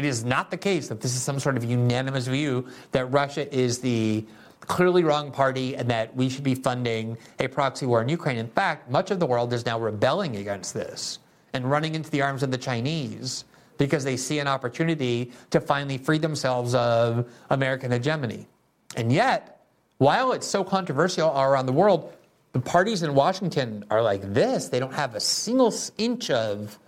It 0.00 0.06
is 0.06 0.24
not 0.24 0.50
the 0.50 0.56
case 0.56 0.88
that 0.88 1.02
this 1.02 1.14
is 1.14 1.20
some 1.20 1.38
sort 1.38 1.58
of 1.58 1.64
unanimous 1.64 2.26
view 2.26 2.66
that 2.92 3.04
Russia 3.12 3.54
is 3.54 3.80
the 3.80 4.24
clearly 4.60 5.04
wrong 5.04 5.30
party 5.30 5.76
and 5.76 5.90
that 5.90 6.16
we 6.16 6.30
should 6.30 6.42
be 6.42 6.54
funding 6.54 7.18
a 7.38 7.48
proxy 7.48 7.84
war 7.84 8.00
in 8.00 8.08
Ukraine. 8.08 8.38
In 8.38 8.48
fact, 8.48 8.90
much 8.90 9.10
of 9.10 9.20
the 9.20 9.26
world 9.26 9.52
is 9.52 9.66
now 9.66 9.78
rebelling 9.78 10.36
against 10.36 10.72
this 10.72 11.18
and 11.52 11.70
running 11.70 11.94
into 11.94 12.08
the 12.08 12.22
arms 12.22 12.42
of 12.42 12.50
the 12.50 12.56
Chinese 12.56 13.44
because 13.76 14.02
they 14.02 14.16
see 14.16 14.38
an 14.38 14.46
opportunity 14.46 15.32
to 15.50 15.60
finally 15.60 15.98
free 15.98 16.16
themselves 16.16 16.74
of 16.74 17.30
American 17.50 17.90
hegemony. 17.90 18.48
And 18.96 19.12
yet, 19.12 19.66
while 19.98 20.32
it's 20.32 20.46
so 20.46 20.64
controversial 20.64 21.28
all 21.28 21.44
around 21.44 21.66
the 21.66 21.74
world, 21.74 22.10
the 22.52 22.60
parties 22.60 23.02
in 23.02 23.14
Washington 23.14 23.84
are 23.90 24.00
like 24.00 24.32
this. 24.32 24.70
They 24.70 24.80
don't 24.80 24.94
have 24.94 25.14
a 25.14 25.20
single 25.20 25.74
inch 25.98 26.30
of 26.30 26.78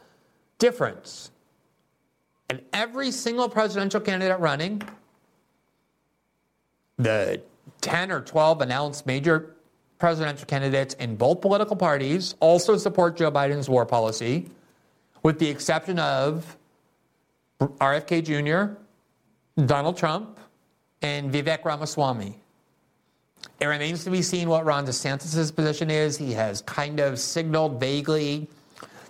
difference. 0.58 1.31
And 2.52 2.60
every 2.74 3.10
single 3.10 3.48
presidential 3.48 3.98
candidate 3.98 4.38
running, 4.38 4.82
the 6.98 7.40
10 7.80 8.12
or 8.12 8.20
12 8.20 8.60
announced 8.60 9.06
major 9.06 9.56
presidential 9.98 10.44
candidates 10.44 10.92
in 10.96 11.16
both 11.16 11.40
political 11.40 11.76
parties 11.76 12.34
also 12.40 12.76
support 12.76 13.16
Joe 13.16 13.30
Biden's 13.30 13.70
war 13.70 13.86
policy, 13.86 14.50
with 15.22 15.38
the 15.38 15.48
exception 15.48 15.98
of 15.98 16.58
RFK 17.58 18.22
Jr., 18.22 18.74
Donald 19.64 19.96
Trump, 19.96 20.38
and 21.00 21.32
Vivek 21.32 21.64
Ramaswamy. 21.64 22.38
It 23.60 23.64
remains 23.64 24.04
to 24.04 24.10
be 24.10 24.20
seen 24.20 24.50
what 24.50 24.66
Ron 24.66 24.84
DeSantis' 24.84 25.56
position 25.56 25.88
is. 25.88 26.18
He 26.18 26.34
has 26.34 26.60
kind 26.60 27.00
of 27.00 27.18
signaled 27.18 27.80
vaguely 27.80 28.46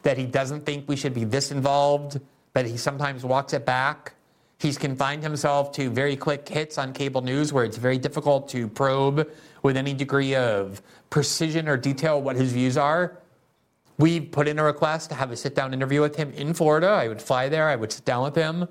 that 0.05 0.17
he 0.17 0.27
doesn't 0.27 0.65
think 0.65 0.89
we 0.89 0.95
should 0.95 1.13
be 1.13 1.25
this 1.25 1.51
involved 1.51 2.21
but 2.53 2.67
he 2.67 2.77
sometimes 2.77 3.25
walks 3.25 3.53
it 3.53 3.65
back. 3.65 4.15
He's 4.59 4.79
confined 4.79 5.23
himself 5.23 5.73
to 5.73 5.91
very 5.91 6.17
quick 6.17 6.49
hits 6.49 6.79
on 6.79 6.93
cable 6.93 7.21
news 7.21 7.53
where 7.53 7.65
it's 7.65 7.77
very 7.77 7.99
difficult 7.99 8.49
to 8.51 8.69
probe 8.69 9.29
with 9.63 9.77
any 9.77 9.95
degree 9.95 10.35
of 10.35 10.83
precision 11.11 11.69
or 11.69 11.77
detail 11.77 12.21
what 12.21 12.37
his 12.37 12.53
views 12.53 12.77
are. 12.77 13.19
We 13.99 14.21
put 14.21 14.49
in 14.49 14.59
a 14.59 14.65
request 14.65 15.11
to 15.11 15.17
have 15.17 15.31
a 15.31 15.37
sit 15.37 15.55
down 15.55 15.75
interview 15.75 16.01
with 16.01 16.17
him 16.17 16.31
in 16.33 16.55
Florida. 16.55 16.89
I 16.89 17.09
would 17.09 17.21
fly 17.21 17.49
there, 17.49 17.69
I 17.69 17.77
would 17.77 17.93
sit 17.93 18.05
down 18.05 18.23
with 18.23 18.35
him 18.35 18.69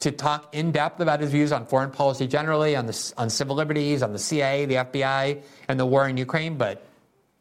to 0.00 0.10
talk 0.10 0.54
in 0.54 0.72
depth 0.72 1.00
about 1.00 1.20
his 1.20 1.30
views 1.30 1.52
on 1.52 1.66
foreign 1.66 1.90
policy 1.90 2.26
generally, 2.26 2.74
on, 2.74 2.86
the, 2.86 3.12
on 3.18 3.28
civil 3.28 3.54
liberties, 3.54 4.02
on 4.02 4.12
the 4.12 4.18
CIA, 4.18 4.64
the 4.64 4.76
FBI, 4.76 5.42
and 5.68 5.78
the 5.78 5.84
war 5.84 6.08
in 6.08 6.16
Ukraine. 6.16 6.56
But 6.56 6.86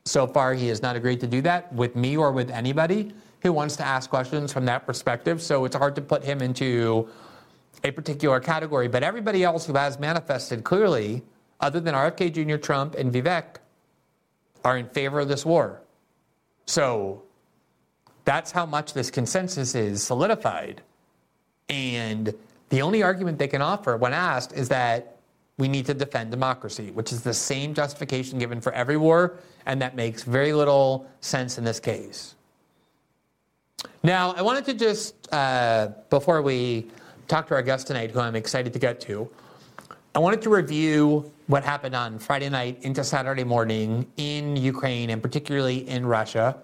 so 0.05 0.27
far, 0.27 0.53
he 0.53 0.67
has 0.67 0.81
not 0.81 0.95
agreed 0.95 1.21
to 1.21 1.27
do 1.27 1.41
that 1.43 1.71
with 1.71 1.95
me 1.95 2.17
or 2.17 2.31
with 2.31 2.49
anybody 2.49 3.13
who 3.41 3.53
wants 3.53 3.75
to 3.77 3.85
ask 3.85 4.09
questions 4.09 4.51
from 4.51 4.65
that 4.65 4.85
perspective. 4.85 5.41
So 5.41 5.65
it's 5.65 5.75
hard 5.75 5.95
to 5.95 6.01
put 6.01 6.23
him 6.23 6.41
into 6.41 7.09
a 7.83 7.91
particular 7.91 8.39
category, 8.39 8.87
but 8.87 9.03
everybody 9.03 9.43
else 9.43 9.65
who 9.65 9.73
has 9.73 9.99
manifested 9.99 10.63
clearly, 10.63 11.23
other 11.59 11.79
than 11.79 11.95
RFK 11.95 12.33
Jr., 12.33 12.57
Trump, 12.57 12.95
and 12.95 13.11
Vivek, 13.13 13.57
are 14.65 14.77
in 14.77 14.87
favor 14.89 15.19
of 15.19 15.27
this 15.27 15.45
war. 15.45 15.81
So 16.65 17.23
that's 18.25 18.51
how 18.51 18.65
much 18.65 18.93
this 18.93 19.09
consensus 19.09 19.75
is 19.75 20.03
solidified. 20.03 20.81
And 21.69 22.33
the 22.69 22.81
only 22.81 23.01
argument 23.01 23.39
they 23.39 23.47
can 23.47 23.61
offer 23.61 23.95
when 23.95 24.13
asked 24.13 24.53
is 24.53 24.69
that 24.69 25.17
we 25.57 25.67
need 25.67 25.85
to 25.85 25.93
defend 25.93 26.31
democracy, 26.31 26.91
which 26.91 27.11
is 27.11 27.21
the 27.21 27.33
same 27.33 27.73
justification 27.73 28.39
given 28.39 28.61
for 28.61 28.71
every 28.73 28.97
war, 28.97 29.39
and 29.65 29.81
that 29.81 29.95
makes 29.95 30.23
very 30.23 30.53
little 30.53 31.09
sense 31.21 31.57
in 31.57 31.63
this 31.63 31.79
case. 31.79 32.35
Now, 34.03 34.33
I 34.33 34.41
wanted 34.41 34.65
to 34.65 34.73
just, 34.73 35.31
uh, 35.33 35.89
before 36.09 36.41
we 36.41 36.87
talk 37.27 37.47
to 37.47 37.55
our 37.55 37.61
guest 37.61 37.87
tonight, 37.87 38.11
who 38.11 38.19
I'm 38.19 38.35
excited 38.35 38.73
to 38.73 38.79
get 38.79 39.01
to, 39.01 39.29
I 40.15 40.19
wanted 40.19 40.41
to 40.43 40.49
review 40.49 41.31
what 41.47 41.63
happened 41.63 41.95
on 41.95 42.17
Friday 42.17 42.49
night 42.49 42.79
into 42.81 43.03
Saturday 43.03 43.43
morning 43.43 44.07
in 44.17 44.55
Ukraine 44.55 45.09
and 45.09 45.21
particularly 45.21 45.87
in 45.87 46.05
Russia, 46.05 46.57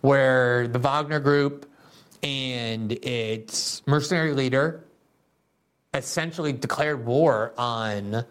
where 0.00 0.68
the 0.68 0.78
Wagner 0.78 1.20
Group 1.20 1.68
and 2.22 2.92
its 2.92 3.82
mercenary 3.86 4.32
leader 4.32 4.84
essentially 5.92 6.52
declared 6.52 7.04
war 7.04 7.52
on 7.56 8.24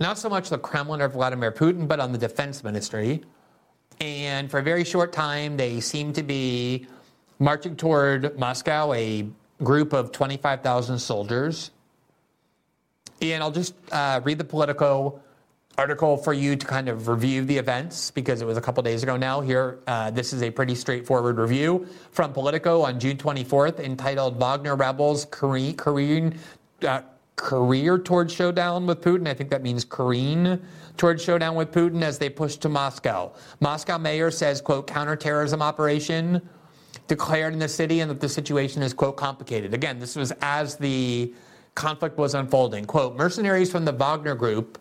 not 0.00 0.18
so 0.18 0.28
much 0.28 0.48
the 0.48 0.58
Kremlin 0.58 1.00
or 1.00 1.08
Vladimir 1.08 1.52
Putin, 1.52 1.86
but 1.86 2.00
on 2.00 2.12
the 2.12 2.18
defense 2.18 2.64
ministry. 2.64 3.22
And 4.00 4.50
for 4.50 4.58
a 4.58 4.62
very 4.62 4.84
short 4.84 5.12
time, 5.12 5.56
they 5.56 5.80
seemed 5.80 6.14
to 6.16 6.22
be 6.22 6.86
marching 7.42 7.76
toward 7.76 8.38
Moscow, 8.38 8.92
a 8.92 9.28
group 9.62 9.92
of 9.92 10.12
25,000 10.12 10.98
soldiers. 10.98 11.70
And 13.20 13.42
I'll 13.42 13.50
just 13.50 13.74
uh, 13.90 14.20
read 14.24 14.38
the 14.38 14.44
Politico 14.44 15.20
article 15.78 16.16
for 16.16 16.32
you 16.32 16.54
to 16.54 16.66
kind 16.66 16.88
of 16.88 17.08
review 17.08 17.44
the 17.44 17.56
events 17.56 18.10
because 18.10 18.42
it 18.42 18.44
was 18.44 18.56
a 18.56 18.60
couple 18.60 18.82
days 18.82 19.02
ago 19.02 19.16
now. 19.16 19.40
Here, 19.40 19.80
uh, 19.86 20.10
this 20.10 20.32
is 20.32 20.42
a 20.42 20.50
pretty 20.50 20.74
straightforward 20.74 21.38
review 21.38 21.86
from 22.10 22.32
Politico 22.32 22.82
on 22.82 23.00
June 23.00 23.16
24th 23.16 23.80
entitled 23.80 24.38
Wagner 24.38 24.76
Rebels 24.76 25.26
Korean, 25.30 25.74
Korean 25.74 26.38
uh, 26.86 27.02
Career 27.36 27.98
Towards 27.98 28.32
Showdown 28.32 28.86
with 28.86 29.00
Putin. 29.00 29.26
I 29.26 29.34
think 29.34 29.50
that 29.50 29.62
means 29.62 29.84
Korean 29.84 30.62
towards 30.96 31.24
showdown 31.24 31.54
with 31.54 31.72
Putin 31.72 32.02
as 32.02 32.18
they 32.18 32.28
push 32.28 32.56
to 32.56 32.68
Moscow. 32.68 33.32
Moscow 33.60 33.96
mayor 33.96 34.30
says, 34.30 34.60
quote, 34.60 34.86
counterterrorism 34.86 35.62
operation 35.62 36.42
declared 37.12 37.52
in 37.52 37.58
the 37.58 37.68
city 37.68 38.00
and 38.00 38.10
that 38.10 38.20
the 38.20 38.28
situation 38.28 38.82
is, 38.82 38.94
quote, 38.94 39.18
complicated. 39.18 39.74
Again, 39.74 39.98
this 39.98 40.16
was 40.16 40.32
as 40.40 40.76
the 40.76 41.34
conflict 41.74 42.16
was 42.16 42.34
unfolding. 42.34 42.86
Quote, 42.86 43.16
mercenaries 43.16 43.70
from 43.70 43.84
the 43.84 43.92
Wagner 43.92 44.34
Group 44.34 44.78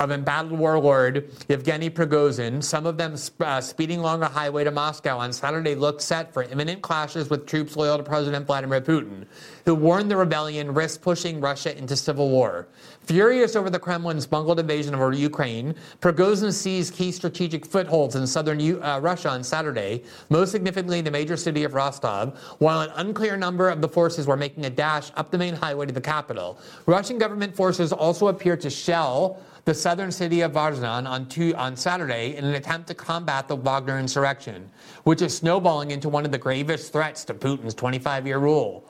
of 0.00 0.10
embattled 0.10 0.58
warlord 0.58 1.30
Yevgeny 1.48 1.90
Prigozhin, 1.90 2.64
some 2.64 2.86
of 2.86 2.96
them 2.96 3.16
uh, 3.40 3.60
speeding 3.60 4.00
along 4.00 4.22
a 4.22 4.28
highway 4.28 4.64
to 4.64 4.70
Moscow 4.70 5.18
on 5.18 5.30
Saturday, 5.30 5.74
looked 5.74 6.00
set 6.00 6.32
for 6.32 6.42
imminent 6.44 6.80
clashes 6.80 7.28
with 7.28 7.46
troops 7.46 7.76
loyal 7.76 7.98
to 7.98 8.02
President 8.02 8.46
Vladimir 8.46 8.80
Putin, 8.80 9.26
who 9.66 9.74
warned 9.74 10.10
the 10.10 10.16
rebellion 10.16 10.72
risked 10.72 11.02
pushing 11.02 11.38
Russia 11.38 11.76
into 11.76 11.94
civil 11.94 12.30
war. 12.30 12.66
Furious 13.02 13.56
over 13.56 13.68
the 13.68 13.78
Kremlin's 13.78 14.26
bungled 14.26 14.58
invasion 14.58 14.94
of 14.94 15.14
Ukraine, 15.14 15.74
Prigozhin 16.00 16.52
seized 16.52 16.94
key 16.94 17.12
strategic 17.12 17.66
footholds 17.66 18.16
in 18.16 18.26
southern 18.26 18.60
uh, 18.82 19.00
Russia 19.00 19.28
on 19.28 19.44
Saturday, 19.44 20.02
most 20.30 20.50
significantly 20.50 21.02
the 21.02 21.10
major 21.10 21.36
city 21.36 21.64
of 21.64 21.74
Rostov, 21.74 22.38
while 22.58 22.80
an 22.80 22.90
unclear 22.96 23.36
number 23.36 23.68
of 23.68 23.82
the 23.82 23.88
forces 23.88 24.26
were 24.26 24.36
making 24.36 24.64
a 24.64 24.70
dash 24.70 25.10
up 25.16 25.30
the 25.30 25.36
main 25.36 25.54
highway 25.54 25.84
to 25.86 25.92
the 25.92 26.00
capital. 26.00 26.58
Russian 26.86 27.18
government 27.18 27.54
forces 27.54 27.92
also 27.92 28.28
appeared 28.28 28.62
to 28.62 28.70
shell 28.70 29.42
the 29.64 29.74
southern 29.74 30.10
city 30.10 30.40
of 30.40 30.52
Vazhdan 30.52 31.08
on, 31.08 31.26
two, 31.26 31.54
on 31.56 31.76
Saturday 31.76 32.36
in 32.36 32.44
an 32.44 32.54
attempt 32.54 32.88
to 32.88 32.94
combat 32.94 33.48
the 33.48 33.56
Wagner 33.56 33.98
insurrection, 33.98 34.70
which 35.04 35.22
is 35.22 35.36
snowballing 35.36 35.90
into 35.90 36.08
one 36.08 36.24
of 36.24 36.32
the 36.32 36.38
gravest 36.38 36.92
threats 36.92 37.24
to 37.26 37.34
Putin's 37.34 37.74
25 37.74 38.26
year 38.26 38.38
rule. 38.38 38.84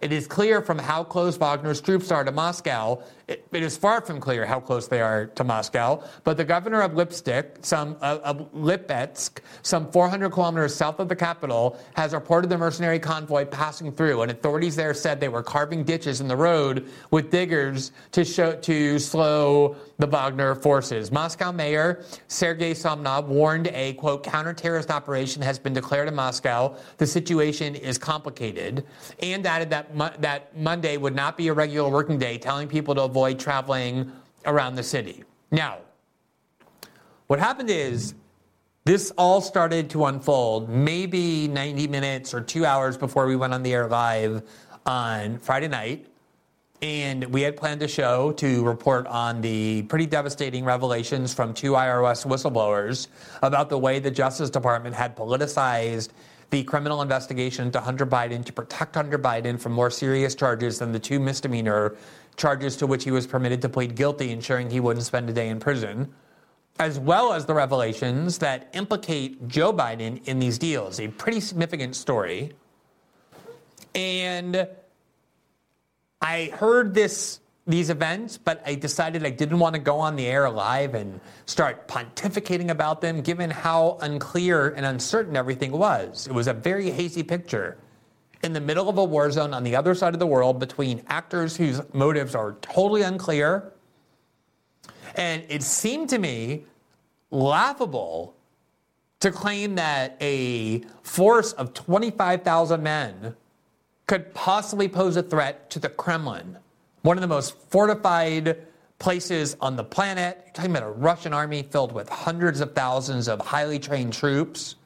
It 0.00 0.12
is 0.12 0.26
clear 0.26 0.60
from 0.60 0.78
how 0.78 1.04
close 1.04 1.36
Wagner's 1.36 1.80
troops 1.80 2.10
are 2.10 2.24
to 2.24 2.32
Moscow. 2.32 3.02
It, 3.26 3.46
it 3.52 3.62
is 3.62 3.76
far 3.76 4.02
from 4.02 4.20
clear 4.20 4.44
how 4.44 4.60
close 4.60 4.86
they 4.86 5.00
are 5.00 5.26
to 5.26 5.44
Moscow. 5.44 6.02
But 6.24 6.36
the 6.36 6.44
governor 6.44 6.82
of 6.82 6.92
Lipetsk, 6.92 7.64
some 7.64 7.96
uh, 8.02 8.18
of 8.22 8.52
Lipetsk, 8.52 9.38
some 9.62 9.90
400 9.90 10.30
kilometers 10.30 10.74
south 10.74 11.00
of 11.00 11.08
the 11.08 11.16
capital, 11.16 11.78
has 11.94 12.12
reported 12.12 12.50
the 12.50 12.58
mercenary 12.58 12.98
convoy 12.98 13.46
passing 13.46 13.92
through, 13.92 14.22
and 14.22 14.30
authorities 14.30 14.76
there 14.76 14.92
said 14.92 15.20
they 15.20 15.30
were 15.30 15.42
carving 15.42 15.84
ditches 15.84 16.20
in 16.20 16.28
the 16.28 16.36
road 16.36 16.86
with 17.10 17.30
diggers 17.30 17.92
to 18.12 18.24
show 18.24 18.56
to 18.56 18.98
slow 18.98 19.76
the 19.98 20.06
Wagner 20.06 20.54
forces. 20.54 21.10
Moscow 21.10 21.50
Mayor 21.50 22.04
Sergei 22.28 22.74
Samnov 22.74 23.26
warned 23.26 23.68
a 23.68 23.94
quote 23.94 24.22
counter-terrorist 24.22 24.90
operation 24.90 25.40
has 25.40 25.58
been 25.58 25.72
declared 25.72 26.08
in 26.08 26.14
Moscow. 26.14 26.76
The 26.98 27.06
situation 27.06 27.74
is 27.74 27.96
complicated, 27.96 28.84
and 29.20 29.46
added 29.46 29.70
that 29.70 30.20
that 30.20 30.56
Monday 30.58 30.98
would 30.98 31.14
not 31.14 31.38
be 31.38 31.48
a 31.48 31.54
regular 31.54 31.88
working 31.88 32.18
day, 32.18 32.36
telling 32.36 32.68
people 32.68 32.94
to 32.96 33.13
avoid 33.14 33.38
traveling 33.38 34.10
around 34.44 34.74
the 34.74 34.82
city. 34.82 35.22
Now, 35.52 35.78
what 37.28 37.38
happened 37.38 37.70
is 37.70 38.12
this 38.84 39.12
all 39.16 39.40
started 39.40 39.88
to 39.90 40.06
unfold 40.06 40.68
maybe 40.68 41.46
90 41.46 41.86
minutes 41.86 42.34
or 42.34 42.40
two 42.40 42.66
hours 42.66 42.96
before 42.96 43.26
we 43.26 43.36
went 43.36 43.54
on 43.54 43.62
the 43.62 43.72
air 43.72 43.86
live 43.86 44.42
on 44.84 45.38
Friday 45.38 45.68
night. 45.68 46.06
And 46.82 47.26
we 47.26 47.42
had 47.42 47.56
planned 47.56 47.82
a 47.82 47.88
show 47.88 48.32
to 48.32 48.64
report 48.64 49.06
on 49.06 49.40
the 49.40 49.82
pretty 49.82 50.06
devastating 50.06 50.64
revelations 50.64 51.32
from 51.32 51.54
two 51.54 51.72
IRS 51.72 52.26
whistleblowers 52.26 53.06
about 53.42 53.68
the 53.68 53.78
way 53.78 54.00
the 54.00 54.10
Justice 54.10 54.50
Department 54.50 54.96
had 54.96 55.16
politicized 55.16 56.08
the 56.50 56.62
criminal 56.62 57.02
investigation 57.02 57.66
into 57.66 57.80
Hunter 57.80 58.06
Biden 58.06 58.44
to 58.44 58.52
protect 58.52 58.94
Hunter 58.94 59.18
Biden 59.18 59.58
from 59.58 59.72
more 59.72 59.90
serious 59.90 60.34
charges 60.34 60.78
than 60.78 60.92
the 60.92 61.00
two 61.00 61.18
misdemeanor 61.18 61.96
charges 62.36 62.76
to 62.76 62.86
which 62.86 63.04
he 63.04 63.10
was 63.10 63.26
permitted 63.26 63.62
to 63.62 63.68
plead 63.68 63.94
guilty, 63.94 64.30
ensuring 64.30 64.70
he 64.70 64.80
wouldn't 64.80 65.04
spend 65.04 65.28
a 65.30 65.32
day 65.32 65.48
in 65.48 65.60
prison, 65.60 66.12
as 66.78 66.98
well 66.98 67.32
as 67.32 67.46
the 67.46 67.54
revelations 67.54 68.38
that 68.38 68.68
implicate 68.72 69.46
Joe 69.48 69.72
Biden 69.72 70.26
in 70.26 70.38
these 70.38 70.58
deals. 70.58 71.00
A 71.00 71.08
pretty 71.08 71.40
significant 71.40 71.94
story. 71.96 72.52
And 73.94 74.68
I 76.20 76.46
heard 76.54 76.94
this 76.94 77.40
these 77.66 77.88
events, 77.88 78.36
but 78.36 78.62
I 78.66 78.74
decided 78.74 79.24
I 79.24 79.30
didn't 79.30 79.58
want 79.58 79.74
to 79.74 79.80
go 79.80 79.98
on 79.98 80.16
the 80.16 80.26
air 80.26 80.50
live 80.50 80.94
and 80.94 81.18
start 81.46 81.88
pontificating 81.88 82.68
about 82.68 83.00
them, 83.00 83.22
given 83.22 83.50
how 83.50 83.96
unclear 84.02 84.68
and 84.70 84.84
uncertain 84.84 85.34
everything 85.34 85.72
was. 85.72 86.26
It 86.26 86.34
was 86.34 86.46
a 86.46 86.52
very 86.52 86.90
hazy 86.90 87.22
picture. 87.22 87.78
In 88.44 88.52
the 88.52 88.60
middle 88.60 88.90
of 88.90 88.98
a 88.98 89.04
war 89.04 89.30
zone 89.30 89.54
on 89.54 89.64
the 89.64 89.74
other 89.74 89.94
side 89.94 90.12
of 90.12 90.20
the 90.20 90.26
world 90.26 90.60
between 90.60 91.02
actors 91.08 91.56
whose 91.56 91.80
motives 91.94 92.34
are 92.34 92.52
totally 92.60 93.00
unclear. 93.00 93.72
And 95.14 95.44
it 95.48 95.62
seemed 95.62 96.10
to 96.10 96.18
me 96.18 96.64
laughable 97.30 98.34
to 99.20 99.30
claim 99.30 99.76
that 99.76 100.18
a 100.20 100.80
force 101.02 101.54
of 101.54 101.72
25,000 101.72 102.82
men 102.82 103.34
could 104.06 104.34
possibly 104.34 104.88
pose 104.88 105.16
a 105.16 105.22
threat 105.22 105.70
to 105.70 105.78
the 105.78 105.88
Kremlin 105.88 106.58
one 107.00 107.16
of 107.16 107.22
the 107.22 107.28
most 107.28 107.56
fortified 107.70 108.58
places 108.98 109.56
on 109.62 109.76
the 109.76 109.84
planet. 109.84 110.38
You're 110.44 110.52
talking 110.52 110.70
about 110.70 110.82
a 110.82 110.90
Russian 110.90 111.32
army 111.32 111.62
filled 111.62 111.92
with 111.92 112.10
hundreds 112.10 112.60
of 112.60 112.74
thousands 112.74 113.26
of 113.26 113.40
highly 113.40 113.78
trained 113.78 114.12
troops, 114.12 114.76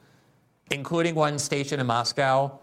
including 0.71 1.15
one 1.15 1.39
stationed 1.39 1.81
in 1.81 1.87
Moscow, 1.87 2.59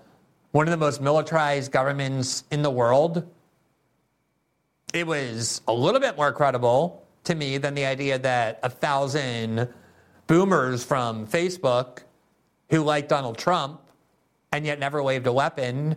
one 0.57 0.67
of 0.67 0.71
the 0.71 0.79
most 0.79 1.03
militarized 1.03 1.71
governments 1.71 2.45
in 2.51 2.63
the 2.63 2.71
world. 2.71 3.31
It 4.95 5.07
was 5.07 5.61
a 5.69 5.73
little 5.75 6.01
bit 6.01 6.17
more 6.17 6.33
credible 6.33 7.07
to 7.25 7.35
me 7.35 7.59
than 7.59 7.75
the 7.75 7.85
idea 7.85 8.19
that 8.21 8.61
a 8.63 8.71
thousand 8.71 9.69
boomers 10.27 10.83
from 10.83 11.27
Facebook 11.27 12.05
who 12.71 12.83
like 12.83 13.07
Donald 13.07 13.37
Trump 13.37 13.83
and 14.51 14.65
yet 14.65 14.79
never 14.79 15.03
waved 15.03 15.27
a 15.27 15.33
weapon 15.33 15.95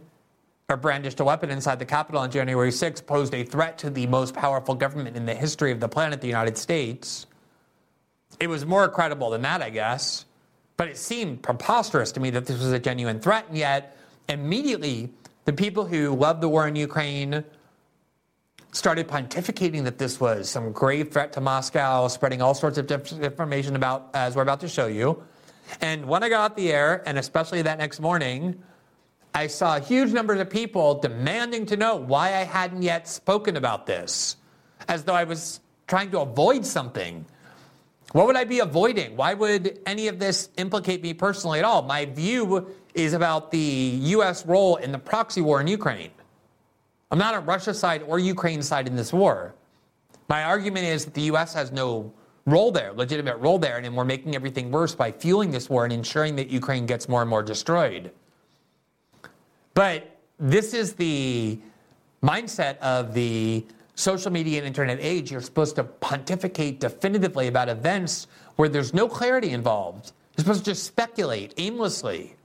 or 0.67 0.75
brandished 0.75 1.21
a 1.21 1.23
weapon 1.23 1.51
inside 1.51 1.79
the 1.79 1.85
Capitol 1.85 2.19
on 2.19 2.29
January 2.29 2.73
6 2.73 2.99
posed 2.99 3.33
a 3.33 3.45
threat 3.45 3.77
to 3.77 3.89
the 3.89 4.07
most 4.07 4.33
powerful 4.33 4.75
government 4.75 5.15
in 5.15 5.25
the 5.25 5.33
history 5.33 5.71
of 5.71 5.79
the 5.79 5.87
planet, 5.87 6.19
the 6.19 6.27
United 6.27 6.57
States. 6.57 7.27
It 8.41 8.47
was 8.47 8.65
more 8.65 8.89
credible 8.89 9.29
than 9.29 9.43
that, 9.43 9.61
I 9.61 9.69
guess. 9.69 10.25
But 10.75 10.89
it 10.89 10.97
seemed 10.97 11.43
preposterous 11.43 12.11
to 12.11 12.19
me 12.19 12.29
that 12.31 12.45
this 12.45 12.59
was 12.59 12.73
a 12.73 12.79
genuine 12.79 13.21
threat. 13.21 13.45
And 13.47 13.57
yet, 13.57 13.95
immediately, 14.29 15.09
the 15.45 15.53
people 15.53 15.85
who 15.85 16.15
loved 16.15 16.41
the 16.41 16.47
war 16.47 16.67
in 16.67 16.75
Ukraine 16.75 17.43
started 18.71 19.07
pontificating 19.07 19.83
that 19.83 19.97
this 19.97 20.19
was 20.19 20.47
some 20.47 20.71
grave 20.71 21.11
threat 21.11 21.33
to 21.33 21.41
Moscow, 21.41 22.07
spreading 22.07 22.41
all 22.41 22.53
sorts 22.53 22.77
of 22.77 22.89
information 22.91 23.75
about, 23.75 24.09
as 24.13 24.35
we're 24.35 24.43
about 24.43 24.59
to 24.59 24.67
show 24.67 24.85
you. 24.85 25.23
And 25.81 26.05
when 26.05 26.23
I 26.23 26.29
got 26.29 26.51
off 26.51 26.55
the 26.55 26.71
air, 26.71 27.01
and 27.05 27.17
especially 27.17 27.63
that 27.63 27.79
next 27.79 27.99
morning, 27.99 28.61
I 29.33 29.47
saw 29.47 29.79
huge 29.79 30.11
numbers 30.11 30.39
of 30.39 30.49
people 30.49 30.99
demanding 30.99 31.65
to 31.67 31.77
know 31.77 31.95
why 31.95 32.27
I 32.27 32.43
hadn't 32.43 32.83
yet 32.83 33.07
spoken 33.07 33.57
about 33.57 33.85
this, 33.85 34.37
as 34.87 35.03
though 35.03 35.13
I 35.13 35.23
was 35.23 35.59
trying 35.87 36.11
to 36.11 36.19
avoid 36.19 36.65
something. 36.65 37.25
What 38.11 38.25
would 38.25 38.35
I 38.35 38.43
be 38.43 38.59
avoiding? 38.59 39.15
Why 39.15 39.35
would 39.35 39.79
any 39.85 40.07
of 40.07 40.19
this 40.19 40.49
implicate 40.57 41.03
me 41.03 41.13
personally 41.13 41.59
at 41.59 41.65
all? 41.65 41.83
My 41.83 42.05
view 42.05 42.67
is 43.03 43.13
about 43.13 43.51
the 43.51 43.99
U.S. 44.17 44.45
role 44.45 44.77
in 44.77 44.91
the 44.91 44.99
proxy 44.99 45.41
war 45.41 45.61
in 45.61 45.67
Ukraine. 45.67 46.11
I'm 47.11 47.17
not 47.17 47.33
on 47.33 47.45
Russia's 47.45 47.79
side 47.79 48.03
or 48.03 48.19
Ukraine's 48.19 48.67
side 48.67 48.87
in 48.87 48.95
this 48.95 49.11
war. 49.11 49.55
My 50.27 50.43
argument 50.43 50.85
is 50.85 51.05
that 51.05 51.13
the 51.13 51.23
U.S. 51.23 51.53
has 51.53 51.71
no 51.71 52.13
role 52.45 52.71
there, 52.71 52.93
legitimate 52.93 53.37
role 53.37 53.59
there, 53.59 53.77
and 53.77 53.95
we're 53.95 54.05
making 54.05 54.35
everything 54.35 54.71
worse 54.71 54.93
by 54.95 55.11
fueling 55.11 55.51
this 55.51 55.69
war 55.69 55.83
and 55.83 55.93
ensuring 55.93 56.35
that 56.35 56.49
Ukraine 56.49 56.85
gets 56.85 57.09
more 57.09 57.21
and 57.21 57.29
more 57.29 57.43
destroyed. 57.43 58.11
But 59.73 60.17
this 60.39 60.73
is 60.73 60.93
the 60.93 61.59
mindset 62.21 62.77
of 62.79 63.13
the 63.13 63.65
social 63.95 64.31
media 64.31 64.59
and 64.59 64.67
internet 64.67 64.97
age. 65.01 65.31
You're 65.31 65.41
supposed 65.41 65.75
to 65.75 65.83
pontificate 65.83 66.79
definitively 66.79 67.47
about 67.47 67.69
events 67.69 68.27
where 68.55 68.69
there's 68.69 68.93
no 68.93 69.07
clarity 69.07 69.51
involved. 69.51 70.11
You're 70.35 70.43
supposed 70.43 70.65
to 70.65 70.71
just 70.71 70.83
speculate 70.83 71.53
aimlessly, 71.57 72.35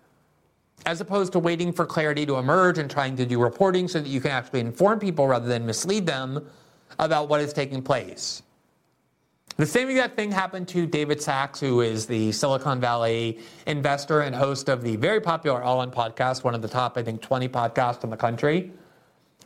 as 0.86 1.00
opposed 1.00 1.32
to 1.32 1.38
waiting 1.38 1.72
for 1.72 1.86
clarity 1.86 2.26
to 2.26 2.36
emerge 2.36 2.78
and 2.78 2.90
trying 2.90 3.16
to 3.16 3.26
do 3.26 3.40
reporting 3.40 3.88
so 3.88 4.00
that 4.00 4.08
you 4.08 4.20
can 4.20 4.30
actually 4.30 4.60
inform 4.60 4.98
people 4.98 5.26
rather 5.26 5.46
than 5.46 5.64
mislead 5.64 6.06
them 6.06 6.46
about 6.98 7.28
what 7.28 7.40
is 7.40 7.52
taking 7.52 7.82
place. 7.82 8.42
The 9.56 9.66
same 9.66 9.88
exact 9.88 10.16
thing 10.16 10.32
happened 10.32 10.66
to 10.68 10.84
David 10.84 11.22
Sacks, 11.22 11.60
who 11.60 11.80
is 11.80 12.06
the 12.06 12.32
Silicon 12.32 12.80
Valley 12.80 13.38
investor 13.66 14.22
and 14.22 14.34
host 14.34 14.68
of 14.68 14.82
the 14.82 14.96
very 14.96 15.20
popular 15.20 15.62
All 15.62 15.80
In 15.82 15.92
podcast, 15.92 16.42
one 16.42 16.56
of 16.56 16.62
the 16.62 16.68
top, 16.68 16.98
I 16.98 17.04
think, 17.04 17.22
20 17.22 17.48
podcasts 17.48 18.02
in 18.02 18.10
the 18.10 18.16
country. 18.16 18.72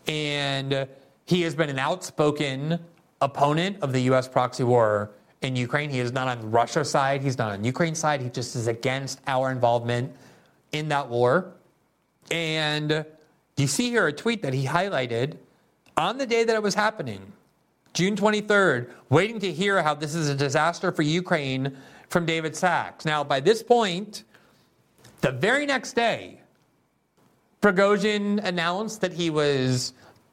And 0.06 0.88
he 1.26 1.42
has 1.42 1.54
been 1.54 1.68
an 1.68 1.78
outspoken 1.78 2.78
opponent 3.20 3.76
of 3.82 3.92
the 3.92 4.00
U.S. 4.02 4.26
proxy 4.26 4.64
war 4.64 5.10
in 5.42 5.54
Ukraine. 5.56 5.90
He 5.90 6.00
is 6.00 6.10
not 6.10 6.26
on 6.26 6.50
Russia's 6.50 6.90
side, 6.90 7.20
he's 7.20 7.36
not 7.36 7.52
on 7.52 7.62
Ukraine's 7.62 7.98
side. 7.98 8.22
He 8.22 8.30
just 8.30 8.56
is 8.56 8.66
against 8.66 9.20
our 9.26 9.52
involvement 9.52 10.14
in 10.72 10.88
that 10.88 11.08
war. 11.08 11.52
And 12.30 13.04
you 13.56 13.66
see 13.66 13.90
here 13.90 14.06
a 14.06 14.12
tweet 14.12 14.42
that 14.42 14.54
he 14.54 14.66
highlighted 14.66 15.36
on 15.96 16.18
the 16.18 16.26
day 16.26 16.44
that 16.44 16.54
it 16.54 16.62
was 16.62 16.74
happening. 16.74 17.32
June 17.94 18.14
23rd, 18.14 18.90
waiting 19.08 19.40
to 19.40 19.52
hear 19.52 19.82
how 19.82 19.94
this 19.94 20.14
is 20.14 20.28
a 20.28 20.34
disaster 20.34 20.92
for 20.92 21.02
Ukraine 21.02 21.76
from 22.08 22.26
David 22.26 22.54
Sacks. 22.54 23.04
Now, 23.04 23.24
by 23.24 23.40
this 23.40 23.62
point, 23.62 24.24
the 25.20 25.32
very 25.32 25.66
next 25.66 25.94
day, 25.94 26.40
Prigozhin 27.60 28.44
announced 28.44 29.00
that 29.00 29.12
he 29.12 29.30
was 29.30 29.92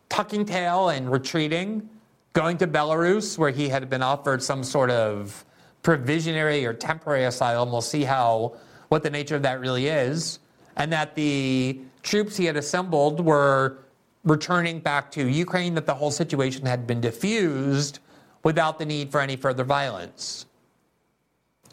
tucking 0.10 0.46
tail 0.46 0.90
and 0.90 1.12
retreating, 1.12 1.90
going 2.34 2.58
to 2.58 2.68
Belarus, 2.68 3.38
where 3.38 3.50
he 3.50 3.68
had 3.70 3.90
been 3.90 4.04
offered 4.04 4.44
some 4.44 4.64
sort 4.64 4.92
of 4.92 5.44
provisionary 5.82 6.66
or 6.68 6.74
temporary 6.74 7.26
asylum. 7.26 7.72
We'll 7.72 7.82
see 7.82 8.04
how 8.04 8.58
what 8.90 9.04
the 9.04 9.10
nature 9.10 9.36
of 9.36 9.42
that 9.44 9.60
really 9.60 9.88
is, 9.88 10.40
and 10.76 10.92
that 10.92 11.16
the 11.16 11.80
troops 12.04 12.38
he 12.38 12.46
had 12.46 12.58
assembled 12.58 13.20
were 13.20 13.80
returning 14.24 14.80
back 14.80 15.12
to 15.12 15.28
Ukraine, 15.28 15.76
that 15.76 15.86
the 15.86 15.94
whole 15.94 16.12
situation 16.12 16.66
had 16.66 16.88
been 16.88 17.02
diffused 17.02 18.00
without 18.44 18.80
the 18.80 18.86
need 18.86 19.12
for 19.12 19.22
any 19.22 19.36
further 19.36 19.64
violence. 19.64 20.46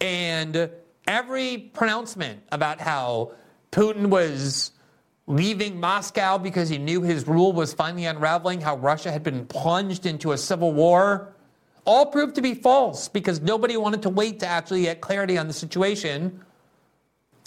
And 0.00 0.70
every 1.06 1.58
pronouncement 1.72 2.42
about 2.50 2.80
how 2.80 3.32
Putin 3.70 4.06
was 4.06 4.72
leaving 5.26 5.78
Moscow 5.78 6.38
because 6.38 6.68
he 6.68 6.78
knew 6.78 7.02
his 7.02 7.26
rule 7.26 7.52
was 7.52 7.72
finally 7.72 8.06
unraveling, 8.06 8.60
how 8.60 8.76
Russia 8.76 9.10
had 9.10 9.22
been 9.22 9.46
plunged 9.46 10.06
into 10.06 10.32
a 10.32 10.38
civil 10.38 10.72
war, 10.72 11.34
all 11.84 12.06
proved 12.06 12.34
to 12.34 12.42
be 12.42 12.54
false 12.54 13.08
because 13.08 13.40
nobody 13.40 13.76
wanted 13.76 14.02
to 14.02 14.08
wait 14.08 14.40
to 14.40 14.46
actually 14.46 14.82
get 14.82 15.00
clarity 15.00 15.38
on 15.38 15.46
the 15.46 15.52
situation. 15.52 16.40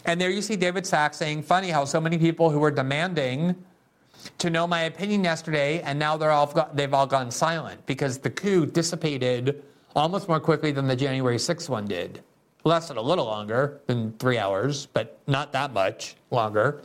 And 0.05 0.21
there 0.21 0.29
you 0.29 0.41
see 0.41 0.55
David 0.55 0.85
Sacks 0.85 1.17
saying, 1.17 1.43
funny 1.43 1.69
how 1.69 1.83
so 1.83 1.99
many 1.99 2.17
people 2.17 2.49
who 2.51 2.59
were 2.59 2.71
demanding 2.71 3.55
to 4.37 4.49
know 4.49 4.67
my 4.67 4.81
opinion 4.81 5.23
yesterday, 5.23 5.81
and 5.81 5.97
now 5.97 6.17
they're 6.17 6.31
all 6.31 6.69
they've 6.73 6.93
all 6.93 7.07
gone 7.07 7.31
silent 7.31 7.85
because 7.85 8.17
the 8.17 8.29
coup 8.29 8.65
dissipated 8.65 9.63
almost 9.95 10.27
more 10.27 10.39
quickly 10.39 10.71
than 10.71 10.87
the 10.87 10.95
January 10.95 11.37
6th 11.37 11.69
one 11.69 11.85
did. 11.85 12.23
Lasted 12.63 12.97
a 12.97 13.01
little 13.01 13.25
longer 13.25 13.81
than 13.87 14.13
three 14.13 14.37
hours, 14.37 14.87
but 14.87 15.19
not 15.27 15.51
that 15.53 15.73
much 15.73 16.15
longer. 16.31 16.81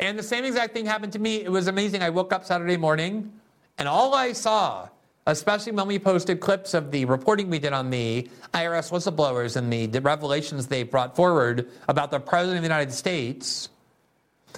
And 0.00 0.18
the 0.18 0.22
same 0.22 0.44
exact 0.44 0.74
thing 0.74 0.86
happened 0.86 1.12
to 1.14 1.18
me. 1.18 1.42
It 1.42 1.50
was 1.50 1.66
amazing. 1.66 2.02
I 2.02 2.10
woke 2.10 2.32
up 2.32 2.44
Saturday 2.44 2.76
morning, 2.76 3.32
and 3.78 3.88
all 3.88 4.14
I 4.14 4.32
saw, 4.32 4.88
especially 5.28 5.72
when 5.72 5.86
we 5.86 5.98
posted 5.98 6.40
clips 6.40 6.72
of 6.72 6.90
the 6.90 7.04
reporting 7.04 7.50
we 7.50 7.58
did 7.58 7.74
on 7.74 7.90
the 7.90 8.28
IRS 8.54 8.90
whistleblowers 8.90 9.56
and 9.56 9.70
the, 9.70 10.00
revelations 10.00 10.66
they 10.66 10.82
brought 10.82 11.14
forward 11.14 11.68
about 11.86 12.10
the 12.10 12.18
President 12.18 12.56
of 12.56 12.62
the 12.62 12.68
United 12.68 12.92
States, 12.92 13.68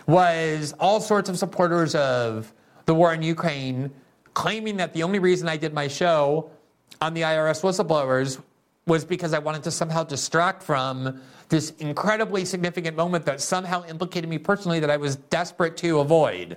was 0.07 0.73
all 0.79 1.01
sorts 1.01 1.29
of 1.29 1.37
supporters 1.37 1.95
of 1.97 2.55
the 2.87 2.95
war 2.95 3.13
in 3.13 3.21
Ukraine 3.21 3.91
claiming 4.35 4.77
that 4.77 4.93
the 4.93 5.03
only 5.03 5.19
reason 5.19 5.49
I 5.49 5.57
did 5.57 5.75
my 5.75 5.89
show 5.89 6.51
on 7.01 7.15
the 7.15 7.23
IRS 7.23 7.63
whistleblowers 7.63 8.41
was 8.87 9.05
because 9.05 9.35
I 9.35 9.41
wanted 9.41 9.65
to 9.65 9.73
somehow 9.73 10.05
distract 10.05 10.63
from 10.63 11.21
this 11.49 11.71
incredibly 11.79 12.45
significant 12.45 12.97
moment 12.97 13.25
that 13.27 13.41
somehow 13.41 13.85
implicated 13.87 14.31
me 14.31 14.39
personally 14.39 14.79
that 14.81 14.91
I 14.91 14.97
was 14.97 15.17
desperate 15.17 15.77
to 15.79 15.99
avoid. 15.99 16.57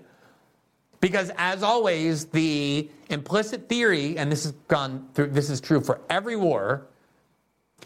Because 1.04 1.34
as 1.38 1.64
always, 1.64 2.28
the 2.28 2.89
implicit 3.10 3.68
theory, 3.68 4.18
and 4.18 4.32
this 4.32 4.45
has 4.45 4.54
gone 4.70 5.06
through, 5.14 5.32
this 5.32 5.49
is 5.49 5.60
true 5.60 5.82
for 5.82 5.99
every 6.10 6.38
war, 6.38 6.88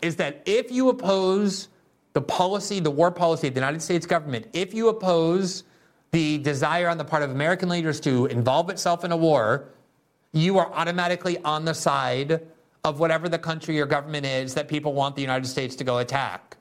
is 0.04 0.18
that 0.18 0.44
if 0.46 0.72
you 0.72 0.90
oppose 0.90 1.68
the 2.14 2.22
policy, 2.22 2.80
the 2.80 2.92
war 2.92 3.10
policy 3.10 3.48
of 3.48 3.56
the 3.56 3.60
United 3.60 3.82
States 3.82 4.06
government, 4.06 4.46
if 4.54 4.72
you 4.72 4.90
oppose 4.90 5.64
the 6.12 6.38
desire 6.38 6.88
on 6.90 7.00
the 7.00 7.04
part 7.04 7.24
of 7.24 7.32
American 7.32 7.70
leaders 7.70 8.00
to 8.02 8.28
involve 8.28 8.70
itself 8.70 9.04
in 9.04 9.12
a 9.12 9.18
war, 9.18 9.68
you 10.32 10.60
are 10.60 10.72
automatically 10.72 11.40
on 11.40 11.66
the 11.66 11.74
side 11.74 12.46
of 12.84 13.00
whatever 13.00 13.28
the 13.28 13.40
country 13.40 13.82
or 13.82 13.88
government 13.88 14.28
is 14.28 14.54
that 14.54 14.68
people 14.68 14.94
want 14.94 15.16
the 15.16 15.24
United 15.24 15.48
States 15.48 15.76
to 15.78 15.84
go 15.84 15.98
attack. 15.98 16.56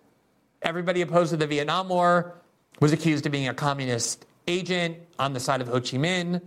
Everybody 0.63 1.03
opposed 1.03 1.33
to 1.33 1.37
the 1.37 1.47
Vietnam 1.47 1.91
War 1.91 2.33
was 2.81 2.95
accused 2.95 3.27
of 3.27 3.33
being 3.33 3.49
a 3.49 3.53
communist 3.53 4.25
agent 4.47 4.97
on 5.19 5.33
the 5.33 5.41
side 5.41 5.61
of 5.61 5.69
Ho 5.69 5.81
Chi 5.81 5.97
Minh. 5.97 6.41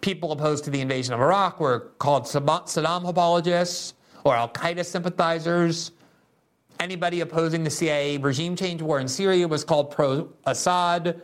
People 0.00 0.32
opposed 0.32 0.64
to 0.64 0.70
the 0.70 0.80
invasion 0.80 1.14
of 1.14 1.20
Iraq 1.20 1.60
were 1.60 1.92
called 1.98 2.24
Saddam 2.24 3.08
apologists 3.08 3.94
or 4.24 4.34
Al 4.34 4.48
Qaeda 4.48 4.84
sympathizers. 4.84 5.92
Anybody 6.80 7.20
opposing 7.20 7.64
the 7.64 7.70
CIA 7.70 8.18
regime 8.18 8.56
change 8.56 8.82
war 8.82 9.00
in 9.00 9.08
Syria 9.08 9.48
was 9.48 9.64
called 9.64 9.90
pro 9.90 10.28
Assad. 10.44 11.22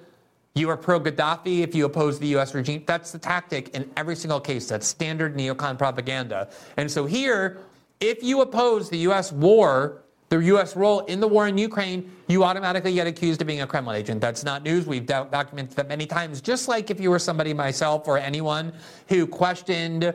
You 0.55 0.69
are 0.71 0.77
pro 0.77 1.01
Gaddafi 1.01 1.61
if 1.61 1.75
you 1.75 1.85
oppose 1.85 2.19
the 2.19 2.29
US 2.37 2.55
regime. 2.55 2.85
That's 2.87 3.11
the 3.11 3.19
tactic 3.19 3.71
in 3.71 3.91
every 3.97 4.17
single 4.17 4.41
case. 4.41 4.69
That's 4.69 4.87
standard 4.87 5.37
neocon 5.37 5.77
propaganda. 5.77 6.51
And 6.77 6.91
so 6.91 7.05
here, 7.05 7.59
if 8.01 8.23
you 8.23 8.41
oppose 8.41 8.89
the 8.89 8.99
US 8.99 9.33
war, 9.33 10.03
the 10.33 10.43
US 10.45 10.75
role 10.77 11.01
in 11.01 11.21
the 11.21 11.29
war 11.29 11.47
in 11.47 11.59
Ukraine, 11.59 12.11
you 12.27 12.43
automatically 12.43 12.95
get 12.95 13.07
accused 13.07 13.43
of 13.43 13.47
being 13.47 13.61
a 13.61 13.67
Kremlin 13.67 13.97
agent. 13.97 14.23
That's 14.23 14.45
not 14.45 14.63
news. 14.63 14.87
We've 14.87 15.05
documented 15.05 15.77
that 15.77 15.89
many 15.89 16.07
times. 16.07 16.41
Just 16.41 16.69
like 16.69 16.91
if 16.91 16.99
you 16.99 17.11
were 17.11 17.19
somebody, 17.19 17.53
myself 17.53 18.09
or 18.09 18.17
anyone, 18.17 18.73
who 19.09 19.27
questioned 19.27 20.15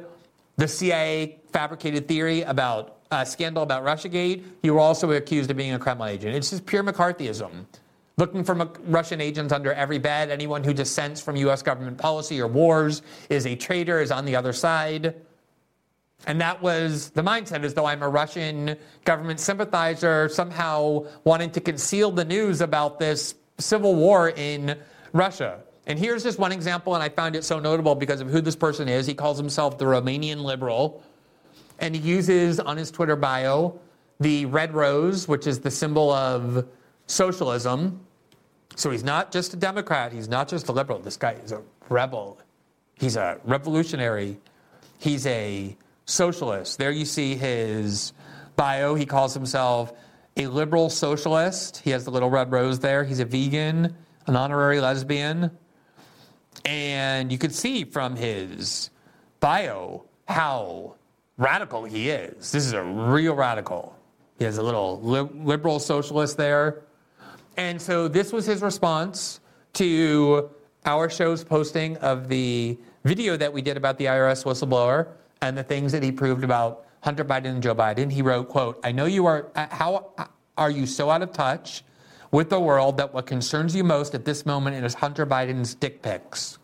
the 0.56 0.68
CIA 0.68 1.38
fabricated 1.52 2.08
theory 2.08 2.42
about 2.42 2.98
uh, 3.12 3.24
scandal 3.24 3.62
about 3.62 3.86
Russiagate, 3.86 4.44
you 4.64 4.74
were 4.74 4.80
also 4.80 5.12
accused 5.12 5.52
of 5.52 5.58
being 5.58 5.74
a 5.74 5.80
Kremlin 5.80 6.10
agent. 6.10 6.36
It's 6.36 6.50
just 6.50 6.66
pure 6.66 6.84
McCarthyism. 6.84 7.52
Looking 8.18 8.44
for 8.44 8.56
Russian 8.86 9.22
agents 9.22 9.54
under 9.54 9.72
every 9.72 10.00
bed. 10.00 10.32
Anyone 10.32 10.64
who 10.64 10.74
dissents 10.74 11.22
from 11.22 11.36
U.S. 11.36 11.62
government 11.62 12.00
policy 12.00 12.42
or 12.42 12.48
wars 12.48 13.04
is 13.30 13.46
a 13.46 13.56
traitor, 13.56 14.02
is 14.02 14.10
on 14.10 14.26
the 14.26 14.36
other 14.36 14.52
side. 14.52 15.14
And 16.26 16.42
that 16.42 16.62
was 16.62 17.10
the 17.12 17.22
mindset, 17.22 17.64
as 17.64 17.74
though 17.74 17.86
I'm 17.86 18.02
a 18.02 18.10
Russian 18.10 18.76
government 19.06 19.40
sympathizer, 19.40 20.28
somehow 20.28 21.06
wanting 21.24 21.52
to 21.52 21.62
conceal 21.62 22.12
the 22.12 22.26
news 22.26 22.62
about 22.62 23.00
this 23.00 23.36
civil 23.60 23.96
war 23.96 24.30
in 24.30 24.78
Russia. 25.14 25.60
And 25.86 25.98
here's 25.98 26.24
just 26.24 26.38
one 26.38 26.52
example, 26.52 26.96
and 26.96 27.04
I 27.04 27.08
found 27.08 27.36
it 27.36 27.46
so 27.46 27.60
notable 27.60 27.96
because 27.96 28.20
of 28.20 28.30
who 28.30 28.42
this 28.42 28.58
person 28.58 28.90
is. 28.90 29.08
He 29.08 29.14
calls 29.14 29.38
himself 29.38 29.78
the 29.78 29.86
Romanian 29.86 30.44
liberal 30.44 31.02
and 31.80 31.96
he 31.96 32.02
uses 32.02 32.60
on 32.60 32.78
his 32.78 32.92
Twitter 32.92 33.16
bio 33.16 33.80
the 34.20 34.46
red 34.48 34.74
rose, 34.74 35.28
which 35.28 35.46
is 35.46 35.60
the 35.60 35.72
symbol 35.72 36.12
of 36.12 36.68
socialism. 37.06 38.00
So 38.76 38.90
he's 38.90 39.04
not 39.04 39.32
just 39.32 39.54
a 39.54 39.58
Democrat, 39.58 40.12
he's 40.12 40.28
not 40.28 40.48
just 40.48 40.68
a 40.70 40.72
liberal. 40.72 41.00
This 41.00 41.18
guy 41.18 41.34
is 41.34 41.52
a 41.52 41.62
rebel, 41.90 42.40
he's 42.96 43.16
a 43.16 43.40
revolutionary, 43.44 44.38
he's 44.98 45.26
a 45.28 45.76
socialist. 46.08 46.78
There 46.80 46.92
you 46.92 47.06
see 47.06 47.36
his 47.36 48.14
bio. 48.56 48.96
He 48.96 49.06
calls 49.06 49.34
himself 49.34 49.94
a 50.36 50.48
liberal 50.48 50.90
socialist. 50.90 51.78
He 51.78 51.92
has 51.92 52.06
the 52.06 52.12
little 52.12 52.30
red 52.30 52.52
rose 52.52 52.80
there. 52.80 53.04
He's 53.04 53.20
a 53.20 53.26
vegan. 53.26 53.96
an 54.26 54.36
honorary 54.36 54.82
lesbian. 54.82 55.52
And 56.66 57.32
you 57.32 57.38
can 57.38 57.52
see 57.52 57.86
from 57.86 58.16
his 58.16 58.90
bio 59.40 60.04
how 60.28 60.96
radical 61.38 61.86
he 61.86 62.10
is. 62.10 62.52
This 62.52 62.66
is 62.66 62.74
a 62.74 62.84
real 62.84 63.36
radical. 63.36 63.96
He 64.38 64.44
has 64.46 64.58
a 64.58 64.64
little 64.64 65.00
li- 65.02 65.30
liberal 65.34 65.80
socialist 65.80 66.36
there. 66.36 66.84
And 67.56 67.82
so 67.82 68.08
this 68.08 68.34
was 68.34 68.46
his 68.46 68.62
response 68.62 69.40
to 69.74 70.50
our 70.86 71.10
show's 71.10 71.44
posting 71.44 71.98
of 71.98 72.28
the 72.28 72.78
video 73.04 73.38
that 73.38 73.52
we 73.52 73.62
did 73.62 73.78
about 73.78 73.98
the 73.98 74.06
IRS 74.06 74.44
whistleblower 74.44 75.08
and 75.42 75.58
the 75.58 75.64
things 75.64 75.92
that 75.92 76.04
he 76.04 76.12
proved 76.12 76.44
about 76.44 76.86
Hunter 77.02 77.24
Biden 77.24 77.46
and 77.46 77.64
Joe 77.64 77.76
Biden. 77.76 78.12
He 78.12 78.22
wrote, 78.22 78.50
quote, 78.50 78.80
I 78.84 78.92
know 78.92 79.06
you 79.06 79.26
are, 79.26 79.52
uh, 79.56 79.68
how 79.70 80.14
are 80.58 80.72
you 80.72 80.86
so 80.86 81.10
out 81.10 81.22
of 81.22 81.32
touch 81.32 81.84
with 82.32 82.50
the 82.50 82.60
world 82.60 82.98
that 82.98 83.14
what 83.14 83.26
concerns 83.26 83.76
you 83.76 83.84
most 83.84 84.16
at 84.16 84.26
this 84.26 84.46
moment 84.46 84.84
is 84.84 84.94
Hunter 84.94 85.26
Biden's 85.26 85.76
dick 85.76 86.02
pics? 86.02 86.58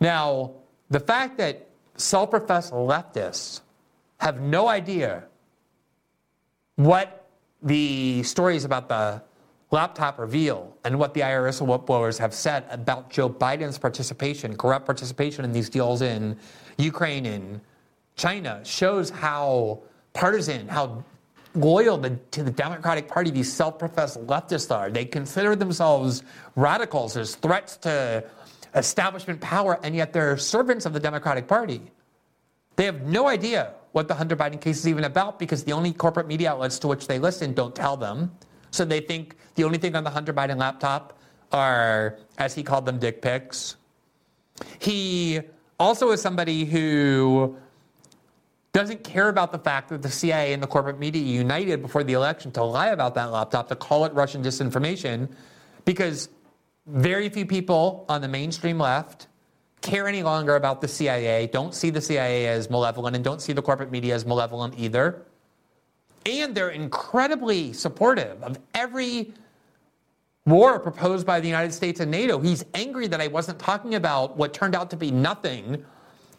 Now, 0.00 0.52
the 0.90 1.00
fact 1.00 1.38
that 1.38 1.68
self-professed 1.96 2.72
leftists 2.72 3.60
have 4.18 4.40
no 4.40 4.68
idea 4.68 5.24
what 6.76 7.28
the 7.62 8.22
stories 8.22 8.64
about 8.64 8.88
the 8.88 9.22
laptop 9.74 10.20
reveal 10.20 10.72
and 10.84 10.96
what 10.98 11.12
the 11.14 11.20
IRS 11.20 11.60
whistleblowers 11.60 12.16
have 12.16 12.32
said 12.32 12.64
about 12.70 13.10
Joe 13.10 13.28
Biden's 13.28 13.76
participation, 13.76 14.56
corrupt 14.56 14.86
participation 14.86 15.44
in 15.44 15.52
these 15.52 15.68
deals 15.68 16.00
in 16.00 16.38
Ukraine 16.78 17.26
and 17.26 17.60
China 18.14 18.60
shows 18.64 19.10
how 19.10 19.82
partisan, 20.12 20.68
how 20.68 21.04
loyal 21.56 21.98
to 22.30 22.42
the 22.44 22.52
Democratic 22.52 23.08
Party 23.08 23.32
these 23.32 23.52
self 23.52 23.76
professed 23.76 24.24
leftists 24.28 24.74
are. 24.74 24.90
They 24.90 25.04
consider 25.04 25.56
themselves 25.56 26.22
radicals 26.54 27.16
as 27.16 27.34
threats 27.34 27.76
to 27.78 28.24
establishment 28.76 29.40
power, 29.40 29.80
and 29.82 29.94
yet 29.96 30.12
they're 30.12 30.36
servants 30.36 30.86
of 30.86 30.92
the 30.92 31.00
Democratic 31.00 31.48
Party. 31.48 31.80
They 32.76 32.84
have 32.84 33.02
no 33.02 33.26
idea 33.26 33.74
what 33.90 34.06
the 34.06 34.14
Hunter 34.14 34.36
Biden 34.36 34.60
case 34.60 34.78
is 34.78 34.88
even 34.88 35.04
about 35.04 35.40
because 35.40 35.64
the 35.64 35.72
only 35.72 35.92
corporate 35.92 36.28
media 36.28 36.52
outlets 36.52 36.78
to 36.80 36.88
which 36.88 37.08
they 37.08 37.18
listen 37.18 37.54
don't 37.54 37.74
tell 37.74 37.96
them. 37.96 38.30
So 38.74 38.84
they 38.84 39.00
think 39.00 39.36
the 39.54 39.62
only 39.62 39.78
thing 39.78 39.94
on 39.94 40.02
the 40.02 40.10
Hunter 40.10 40.34
Biden 40.34 40.56
laptop 40.58 41.16
are, 41.52 42.18
as 42.38 42.56
he 42.56 42.64
called 42.64 42.86
them, 42.86 42.98
dick 42.98 43.22
pics. 43.22 43.76
He 44.80 45.40
also 45.78 46.10
is 46.10 46.20
somebody 46.20 46.64
who 46.64 47.56
doesn't 48.72 49.04
care 49.04 49.28
about 49.28 49.52
the 49.52 49.60
fact 49.60 49.90
that 49.90 50.02
the 50.02 50.10
CIA 50.10 50.52
and 50.52 50.60
the 50.60 50.66
corporate 50.66 50.98
media 50.98 51.22
united 51.22 51.82
before 51.82 52.02
the 52.02 52.14
election 52.14 52.50
to 52.50 52.64
lie 52.64 52.88
about 52.88 53.14
that 53.14 53.30
laptop, 53.30 53.68
to 53.68 53.76
call 53.76 54.06
it 54.06 54.12
Russian 54.12 54.42
disinformation, 54.42 55.28
because 55.84 56.28
very 56.88 57.28
few 57.28 57.46
people 57.46 58.04
on 58.08 58.22
the 58.22 58.28
mainstream 58.28 58.80
left 58.80 59.28
care 59.82 60.08
any 60.08 60.24
longer 60.24 60.56
about 60.56 60.80
the 60.80 60.88
CIA, 60.88 61.46
don't 61.46 61.74
see 61.74 61.90
the 61.90 62.00
CIA 62.00 62.48
as 62.48 62.68
malevolent, 62.68 63.14
and 63.14 63.24
don't 63.24 63.40
see 63.40 63.52
the 63.52 63.62
corporate 63.62 63.92
media 63.92 64.16
as 64.16 64.26
malevolent 64.26 64.74
either. 64.76 65.22
And 66.26 66.54
they're 66.54 66.70
incredibly 66.70 67.72
supportive 67.72 68.42
of 68.42 68.58
every 68.74 69.34
war 70.46 70.78
proposed 70.78 71.26
by 71.26 71.40
the 71.40 71.48
United 71.48 71.72
States 71.72 72.00
and 72.00 72.10
NATO. 72.10 72.38
He's 72.38 72.64
angry 72.74 73.06
that 73.08 73.20
I 73.20 73.28
wasn't 73.28 73.58
talking 73.58 73.94
about 73.94 74.36
what 74.36 74.52
turned 74.52 74.74
out 74.74 74.90
to 74.90 74.96
be 74.96 75.10
nothing 75.10 75.84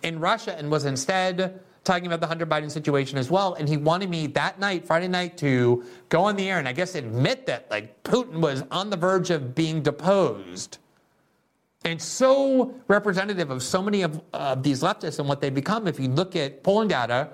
in 0.04 0.20
Russia 0.20 0.56
and 0.58 0.70
was 0.70 0.86
instead 0.86 1.60
talking 1.84 2.08
about 2.08 2.20
the 2.20 2.28
Hunter 2.28 2.46
Biden 2.46 2.70
situation 2.70 3.18
as 3.18 3.30
well. 3.30 3.54
And 3.54 3.70
he 3.70 3.78
wanted 3.78 4.10
me 4.10 4.28
that 4.28 4.60
night, 4.60 4.86
Friday 4.86 5.08
night, 5.08 5.38
to 5.38 5.84
go 6.10 6.24
on 6.24 6.36
the 6.36 6.50
air 6.50 6.60
and 6.60 6.68
I 6.68 6.74
guess 6.74 6.96
admit 6.96 7.46
that 7.46 7.70
like 7.70 8.04
Putin 8.04 8.42
was 8.42 8.64
on 8.72 8.90
the 8.90 8.98
verge 8.98 9.30
of 9.30 9.56
being 9.56 9.82
deposed. 9.82 10.80
And 11.84 12.02
so 12.02 12.74
representative 12.88 13.52
of 13.52 13.62
so 13.62 13.82
many 13.82 14.02
of 14.02 14.20
uh, 14.34 14.56
these 14.56 14.82
leftists 14.82 15.20
and 15.20 15.30
what 15.30 15.40
they 15.40 15.52
become. 15.52 15.88
If 15.88 16.00
you 16.00 16.10
look 16.10 16.36
at 16.36 16.64
polling 16.64 16.88
data, 16.88 17.30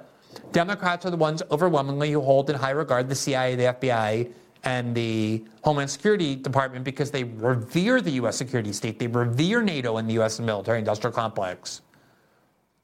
Democrats 0.51 1.05
are 1.05 1.09
the 1.09 1.17
ones 1.17 1.41
overwhelmingly 1.51 2.11
who 2.11 2.21
hold 2.21 2.49
in 2.49 2.55
high 2.55 2.71
regard 2.71 3.09
the 3.09 3.15
CIA, 3.15 3.55
the 3.55 3.63
FBI, 3.63 4.32
and 4.63 4.93
the 4.93 5.43
Homeland 5.63 5.89
Security 5.89 6.36
Department 6.36 6.86
because 6.86 7.09
they 7.09 7.23
revere 7.23 8.01
the 8.01 8.11
U.S. 8.11 8.38
security 8.38 8.73
state. 8.73 8.99
They 8.99 9.07
revere 9.07 9.61
NATO 9.61 9.97
and 9.97 10.07
the 10.07 10.13
U.S. 10.15 10.39
military 10.39 10.79
industrial 10.79 11.13
complex. 11.13 11.82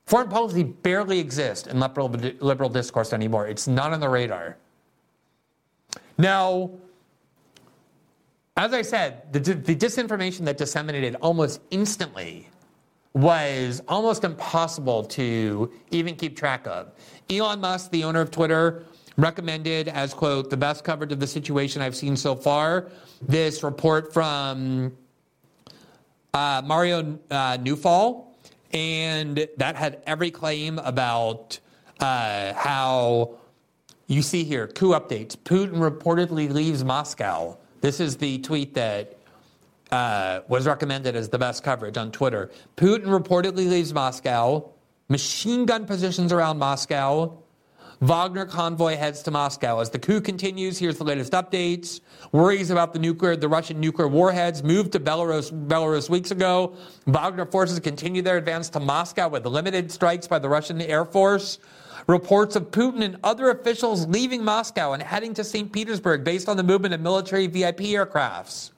Foreign 0.06 0.30
policy 0.30 0.64
barely 0.64 1.20
exists 1.20 1.68
in 1.68 1.80
liberal, 1.80 2.08
liberal 2.08 2.70
discourse 2.70 3.14
anymore. 3.14 3.48
It's 3.48 3.68
not 3.68 3.94
on 3.94 4.00
the 4.00 4.10
radar. 4.10 4.58
Now, 6.18 6.72
as 8.56 8.74
I 8.74 8.82
said, 8.82 9.32
the, 9.34 9.40
the 9.40 9.76
disinformation 9.76 10.46
that 10.46 10.58
disseminated 10.58 11.16
almost 11.22 11.62
instantly 11.70 12.50
was 13.18 13.82
almost 13.88 14.24
impossible 14.24 15.04
to 15.04 15.72
even 15.90 16.16
keep 16.16 16.38
track 16.38 16.68
of. 16.68 16.92
Elon 17.32 17.60
Musk, 17.60 17.90
the 17.90 18.04
owner 18.04 18.22
of 18.22 18.30
Twitter, 18.30 18.86
recommended 19.18 19.88
as, 19.88 20.14
quote, 20.14 20.52
the 20.52 20.58
best 20.58 20.84
coverage 20.84 21.12
of 21.12 21.20
the 21.20 21.26
situation 21.26 21.82
I've 21.82 21.96
seen 21.96 22.16
so 22.16 22.36
far. 22.36 22.92
This 23.20 23.64
report 23.64 24.14
from 24.14 24.96
uh, 26.32 26.62
Mario 26.64 27.18
uh, 27.32 27.58
Nawfal, 27.58 28.26
and 28.72 29.48
that 29.58 29.76
had 29.76 30.04
every 30.06 30.30
claim 30.30 30.78
about 30.78 31.60
uh, 32.00 32.54
how 32.54 33.40
you 34.06 34.22
see 34.22 34.44
here 34.44 34.68
coup 34.68 34.90
updates. 34.90 35.36
Putin 35.36 35.78
reportedly 35.78 36.54
leaves 36.54 36.84
Moscow. 36.84 37.58
This 37.82 38.00
is 38.00 38.18
the 38.18 38.38
tweet 38.38 38.76
that 38.76 39.17
uh, 39.92 40.42
was 40.48 40.68
recommended 40.68 41.16
as 41.16 41.30
the 41.30 41.38
best 41.38 41.64
coverage 41.64 41.98
on 41.98 42.12
Twitter. 42.12 42.52
Putin 42.76 43.06
reportedly 43.06 43.70
leaves 43.70 43.94
Moscow. 43.94 44.70
Machine 45.10 45.66
gun 45.66 45.86
positions 45.86 46.34
around 46.34 46.60
Moscow. 46.60 47.38
Wagner 48.02 48.46
convoy 48.46 48.96
heads 48.96 49.24
to 49.24 49.32
Moscow. 49.32 49.80
As 49.80 49.90
the 49.90 49.98
coup 49.98 50.22
continues, 50.22 50.78
here's 50.78 51.00
the 51.00 51.04
latest 51.04 51.34
updates. 51.34 52.02
Worries 52.32 52.70
about 52.70 52.94
the 52.94 53.00
nuclear, 53.00 53.36
the 53.36 53.48
Russian 53.48 53.80
nuclear 53.80 54.08
warheads 54.08 54.62
moved 54.62 54.92
to 54.92 55.00
Belarus, 55.00 55.52
Belarus 55.68 56.08
weeks 56.08 56.30
ago. 56.30 56.76
Wagner 57.08 57.46
forces 57.46 57.80
continue 57.80 58.22
their 58.22 58.38
advance 58.38 58.70
to 58.70 58.80
Moscow 58.80 59.30
with 59.30 59.46
limited 59.48 59.92
strikes 59.92 60.28
by 60.28 60.38
the 60.38 60.48
Russian 60.48 60.80
Air 60.82 61.06
Force. 61.06 61.58
Reports 62.06 62.56
of 62.56 62.70
Putin 62.70 63.04
and 63.04 63.18
other 63.24 63.50
officials 63.50 64.06
leaving 64.08 64.44
Moscow 64.44 64.94
and 64.94 65.02
heading 65.02 65.34
to 65.34 65.44
St. 65.44 65.72
Petersburg 65.74 66.24
based 66.24 66.48
on 66.48 66.56
the 66.56 66.64
movement 66.64 66.94
of 66.94 67.02
military 67.02 67.48
VIP 67.48 67.80
aircrafts. 67.80 68.72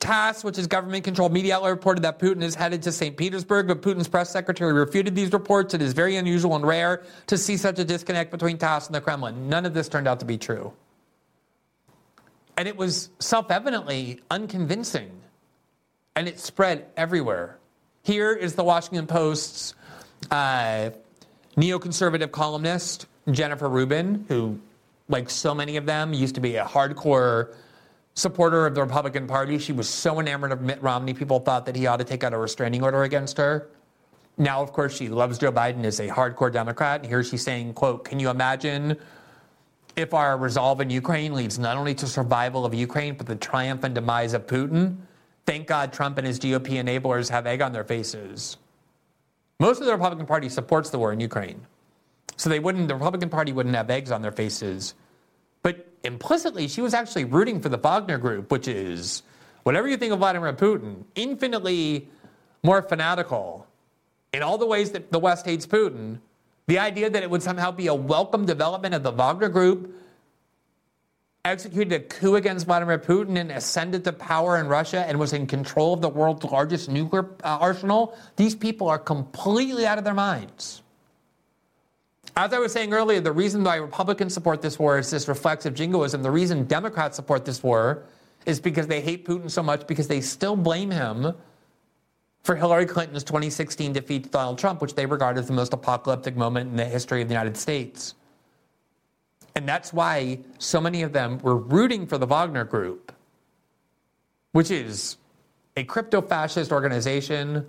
TASS, 0.00 0.44
which 0.44 0.58
is 0.58 0.66
government 0.66 1.04
controlled 1.04 1.32
media 1.32 1.56
outlet, 1.56 1.72
reported 1.72 2.02
that 2.02 2.18
Putin 2.18 2.42
is 2.42 2.54
headed 2.54 2.82
to 2.82 2.92
St. 2.92 3.16
Petersburg, 3.16 3.68
but 3.68 3.82
Putin's 3.82 4.08
press 4.08 4.30
secretary 4.30 4.72
refuted 4.72 5.14
these 5.14 5.32
reports. 5.32 5.74
It 5.74 5.82
is 5.82 5.92
very 5.92 6.16
unusual 6.16 6.56
and 6.56 6.66
rare 6.66 7.04
to 7.26 7.36
see 7.38 7.56
such 7.56 7.78
a 7.78 7.84
disconnect 7.84 8.30
between 8.30 8.58
TASS 8.58 8.86
and 8.86 8.94
the 8.94 9.00
Kremlin. 9.00 9.48
None 9.48 9.66
of 9.66 9.74
this 9.74 9.88
turned 9.88 10.08
out 10.08 10.20
to 10.20 10.26
be 10.26 10.38
true. 10.38 10.72
And 12.56 12.66
it 12.66 12.76
was 12.76 13.10
self 13.18 13.50
evidently 13.50 14.20
unconvincing, 14.30 15.10
and 16.16 16.26
it 16.26 16.40
spread 16.40 16.86
everywhere. 16.96 17.58
Here 18.02 18.32
is 18.32 18.54
the 18.54 18.64
Washington 18.64 19.06
Post's 19.06 19.74
uh, 20.30 20.90
neoconservative 21.56 22.30
columnist, 22.32 23.06
Jennifer 23.30 23.68
Rubin, 23.68 24.24
who, 24.28 24.58
like 25.08 25.28
so 25.30 25.54
many 25.54 25.76
of 25.76 25.86
them, 25.86 26.12
used 26.12 26.34
to 26.36 26.40
be 26.40 26.56
a 26.56 26.64
hardcore 26.64 27.54
supporter 28.18 28.66
of 28.66 28.74
the 28.74 28.82
Republican 28.82 29.28
Party. 29.28 29.58
She 29.58 29.72
was 29.72 29.88
so 29.88 30.18
enamored 30.18 30.50
of 30.50 30.60
Mitt 30.60 30.82
Romney, 30.82 31.14
people 31.14 31.38
thought 31.38 31.64
that 31.66 31.76
he 31.76 31.86
ought 31.86 31.98
to 31.98 32.04
take 32.04 32.24
out 32.24 32.34
a 32.34 32.38
restraining 32.38 32.82
order 32.82 33.04
against 33.04 33.36
her. 33.38 33.70
Now, 34.36 34.60
of 34.60 34.72
course, 34.72 34.96
she 34.96 35.08
loves 35.08 35.38
Joe 35.38 35.52
Biden, 35.52 35.84
is 35.84 36.00
a 36.00 36.08
hardcore 36.08 36.52
Democrat. 36.52 37.00
And 37.00 37.08
here 37.08 37.22
she's 37.22 37.42
saying, 37.42 37.74
quote, 37.74 38.04
can 38.04 38.18
you 38.18 38.28
imagine 38.28 38.96
if 39.96 40.14
our 40.14 40.36
resolve 40.36 40.80
in 40.80 40.90
Ukraine 40.90 41.32
leads 41.32 41.60
not 41.60 41.76
only 41.76 41.94
to 41.94 42.06
survival 42.08 42.64
of 42.64 42.74
Ukraine, 42.74 43.14
but 43.14 43.26
the 43.26 43.36
triumph 43.36 43.84
and 43.84 43.94
demise 43.94 44.34
of 44.34 44.46
Putin? 44.46 44.96
Thank 45.46 45.68
God 45.68 45.92
Trump 45.92 46.18
and 46.18 46.26
his 46.26 46.40
GOP 46.40 46.82
enablers 46.82 47.30
have 47.30 47.46
egg 47.46 47.62
on 47.62 47.72
their 47.72 47.84
faces. 47.84 48.56
Most 49.60 49.80
of 49.80 49.86
the 49.86 49.92
Republican 49.92 50.26
Party 50.26 50.48
supports 50.48 50.90
the 50.90 50.98
war 50.98 51.12
in 51.12 51.20
Ukraine. 51.20 51.64
So 52.36 52.50
they 52.50 52.58
wouldn't, 52.58 52.88
the 52.88 52.94
Republican 52.94 53.28
Party 53.28 53.52
wouldn't 53.52 53.74
have 53.74 53.90
eggs 53.90 54.10
on 54.10 54.22
their 54.22 54.32
faces 54.32 54.94
implicitly, 56.08 56.66
she 56.66 56.80
was 56.80 56.94
actually 56.94 57.24
rooting 57.24 57.60
for 57.60 57.68
the 57.68 57.78
Wagner 57.78 58.18
Group, 58.18 58.50
which 58.50 58.66
is, 58.66 59.22
whatever 59.62 59.86
you 59.86 59.96
think 59.96 60.12
of 60.12 60.18
Vladimir 60.18 60.52
Putin, 60.54 61.04
infinitely 61.14 62.08
more 62.64 62.82
fanatical 62.82 63.66
in 64.32 64.42
all 64.42 64.58
the 64.58 64.66
ways 64.66 64.90
that 64.90 65.12
the 65.12 65.18
West 65.18 65.46
hates 65.46 65.66
Putin. 65.66 66.18
The 66.66 66.78
idea 66.78 67.08
that 67.08 67.22
it 67.22 67.30
would 67.30 67.42
somehow 67.42 67.70
be 67.70 67.86
a 67.86 67.94
welcome 67.94 68.44
development 68.44 68.94
of 68.94 69.02
the 69.02 69.12
Wagner 69.12 69.48
Group 69.48 69.94
executed 71.44 71.92
a 71.92 72.00
coup 72.00 72.36
against 72.36 72.66
Vladimir 72.66 72.98
Putin 72.98 73.38
and 73.38 73.50
ascended 73.52 74.04
to 74.04 74.12
power 74.12 74.58
in 74.58 74.66
Russia 74.66 75.04
and 75.06 75.18
was 75.18 75.32
in 75.32 75.46
control 75.46 75.94
of 75.94 76.00
the 76.00 76.08
world's 76.08 76.44
largest 76.44 76.88
nuclear 76.90 77.24
uh, 77.44 77.58
arsenal, 77.60 78.16
these 78.36 78.54
people 78.54 78.88
are 78.88 78.98
completely 78.98 79.86
out 79.86 79.98
of 79.98 80.04
their 80.04 80.14
minds. 80.14 80.82
As 82.38 82.52
I 82.52 82.60
was 82.60 82.70
saying 82.70 82.92
earlier, 82.92 83.18
the 83.18 83.32
reason 83.32 83.64
why 83.64 83.78
Republicans 83.78 84.32
support 84.32 84.62
this 84.62 84.78
war 84.78 84.96
is 84.96 85.10
this 85.10 85.26
reflexive 85.26 85.74
jingoism. 85.74 86.22
The 86.22 86.30
reason 86.30 86.66
Democrats 86.66 87.16
support 87.16 87.44
this 87.44 87.64
war 87.64 88.04
is 88.46 88.60
because 88.60 88.86
they 88.86 89.00
hate 89.00 89.26
Putin 89.26 89.50
so 89.50 89.60
much 89.60 89.88
because 89.88 90.06
they 90.06 90.20
still 90.20 90.54
blame 90.54 90.88
him 90.88 91.34
for 92.44 92.54
Hillary 92.54 92.86
Clinton's 92.86 93.24
2016 93.24 93.92
defeat 93.92 94.22
to 94.22 94.30
Donald 94.30 94.56
Trump, 94.56 94.80
which 94.80 94.94
they 94.94 95.04
regard 95.04 95.36
as 95.36 95.48
the 95.48 95.52
most 95.52 95.72
apocalyptic 95.72 96.36
moment 96.36 96.70
in 96.70 96.76
the 96.76 96.84
history 96.84 97.22
of 97.22 97.26
the 97.26 97.34
United 97.34 97.56
States. 97.56 98.14
And 99.56 99.68
that's 99.68 99.92
why 99.92 100.38
so 100.58 100.80
many 100.80 101.02
of 101.02 101.12
them 101.12 101.40
were 101.40 101.56
rooting 101.56 102.06
for 102.06 102.18
the 102.18 102.26
Wagner 102.26 102.62
Group, 102.62 103.10
which 104.52 104.70
is 104.70 105.16
a 105.76 105.82
crypto 105.82 106.22
fascist 106.22 106.70
organization. 106.70 107.68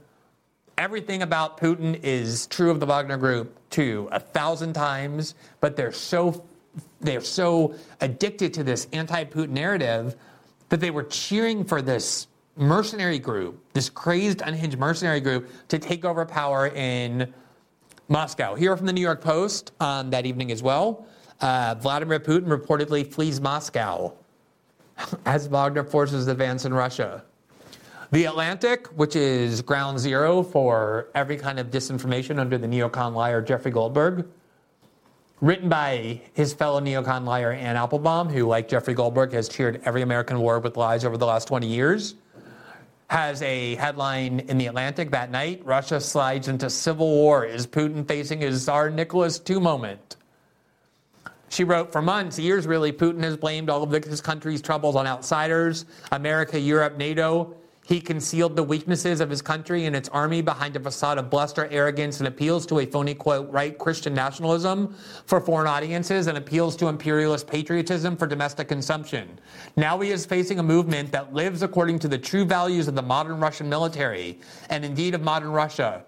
Everything 0.80 1.24
about 1.24 1.58
Putin 1.58 2.00
is 2.04 2.48
true 2.48 2.72
of 2.72 2.80
the 2.80 2.86
Wagner 2.86 3.18
Group 3.18 3.54
too, 3.70 4.08
a 4.14 4.20
thousand 4.20 4.72
times, 4.72 5.36
but 5.60 5.76
they're 5.76 5.92
so 5.92 6.46
they're 7.02 7.20
so 7.20 7.76
addicted 8.00 8.54
to 8.54 8.64
this 8.64 8.88
anti-Putin 8.94 9.50
narrative 9.50 10.16
that 10.70 10.80
they 10.80 10.90
were 10.90 11.04
cheering 11.04 11.66
for 11.66 11.82
this 11.82 12.28
mercenary 12.56 13.20
group, 13.20 13.62
this 13.74 13.90
crazed, 13.90 14.40
unhinged 14.40 14.80
mercenary 14.80 15.20
group, 15.20 15.50
to 15.68 15.78
take 15.80 16.06
over 16.06 16.26
power 16.26 16.68
in 16.68 17.34
Moscow. 18.08 18.56
Here 18.56 18.78
from 18.78 18.86
the 18.86 18.94
New 18.94 19.02
York 19.02 19.20
Post 19.20 19.74
um, 19.82 20.10
that 20.12 20.26
evening 20.26 20.50
as 20.50 20.64
well. 20.64 21.06
Uh, 21.42 21.76
Vladimir 21.78 22.22
Putin 22.22 22.46
reportedly 22.46 23.06
flees 23.06 23.42
Moscow 23.42 24.14
as 25.26 25.48
Wagner 25.48 25.84
forces 25.84 26.28
advance 26.28 26.64
in 26.64 26.74
Russia. 26.74 27.26
The 28.12 28.26
Atlantic, 28.26 28.88
which 28.88 29.16
is 29.16 29.62
ground 29.62 30.00
zero 30.00 30.42
for 30.42 31.10
every 31.14 31.38
kind 31.38 31.60
of 31.60 31.68
disinformation 31.68 32.40
under 32.40 32.58
the 32.58 32.68
neocon 32.68 33.14
liar 33.14 33.42
Jeffrey 33.42 33.72
Goldberg, 33.72 34.28
written 35.42 35.70
by 35.70 36.22
his 36.34 36.54
fellow 36.54 36.82
neocon 36.82 37.26
liar 37.26 37.52
Anne 37.52 37.76
Applebaum, 37.76 38.30
who, 38.30 38.48
like 38.48 38.68
Jeffrey 38.68 38.94
Goldberg, 38.96 39.32
has 39.34 39.48
cheered 39.48 39.82
every 39.86 40.02
American 40.02 40.40
war 40.40 40.60
with 40.60 40.76
lies 40.76 41.06
over 41.06 41.18
the 41.18 41.26
last 41.28 41.48
20 41.48 41.68
years 41.68 42.16
has 43.10 43.42
a 43.42 43.76
headline 43.76 44.40
in 44.42 44.58
the 44.58 44.68
Atlantic 44.68 45.10
that 45.12 45.32
night 45.32 45.62
Russia 45.66 46.00
slides 46.00 46.48
into 46.48 46.70
civil 46.70 47.10
war. 47.10 47.44
Is 47.44 47.66
Putin 47.66 48.08
facing 48.08 48.42
his 48.42 48.64
Tsar 48.64 48.90
Nicholas 48.90 49.42
II 49.50 49.60
moment? 49.60 50.16
She 51.50 51.64
wrote, 51.64 51.92
For 51.92 52.04
months, 52.04 52.38
years 52.38 52.68
really, 52.68 52.94
Putin 52.94 53.24
has 53.24 53.36
blamed 53.36 53.70
all 53.70 53.82
of 53.82 53.92
his 53.92 54.22
country's 54.22 54.62
troubles 54.62 54.96
on 54.96 55.08
outsiders 55.08 55.86
America, 56.12 56.60
Europe, 56.60 56.98
NATO. 56.98 57.56
He 57.90 58.00
concealed 58.00 58.56
the 58.56 58.62
weaknesses 58.62 59.20
of 59.20 59.32
his 59.32 59.42
country 59.42 59.88
and 59.88 59.96
its 59.96 60.10
army 60.10 60.44
behind 60.44 60.76
a 60.76 60.80
facade 60.80 61.18
of 61.18 61.32
bluster, 61.32 61.68
arrogance, 61.72 62.20
and 62.20 62.28
appeals 62.28 62.68
to 62.68 62.78
a 62.78 62.86
phony, 62.86 63.16
quote, 63.16 63.52
right 63.52 63.76
Christian 63.76 64.14
nationalism 64.14 64.96
for 65.26 65.42
foreign 65.42 65.66
audiences 65.66 66.28
and 66.28 66.38
appeals 66.38 66.76
to 66.76 66.88
imperialist 66.88 67.48
patriotism 67.48 68.16
for 68.16 68.28
domestic 68.28 68.68
consumption. 68.68 69.40
Now 69.76 70.00
he 70.02 70.12
is 70.12 70.24
facing 70.24 70.60
a 70.60 70.64
movement 70.64 71.12
that 71.14 71.34
lives 71.34 71.64
according 71.64 71.98
to 72.00 72.08
the 72.08 72.20
true 72.20 72.46
values 72.46 72.88
of 72.88 72.94
the 72.94 73.02
modern 73.02 73.40
Russian 73.40 73.68
military 73.68 74.40
and 74.70 74.86
indeed 74.86 75.16
of 75.16 75.24
modern 75.24 75.50
Russia. 75.50 76.04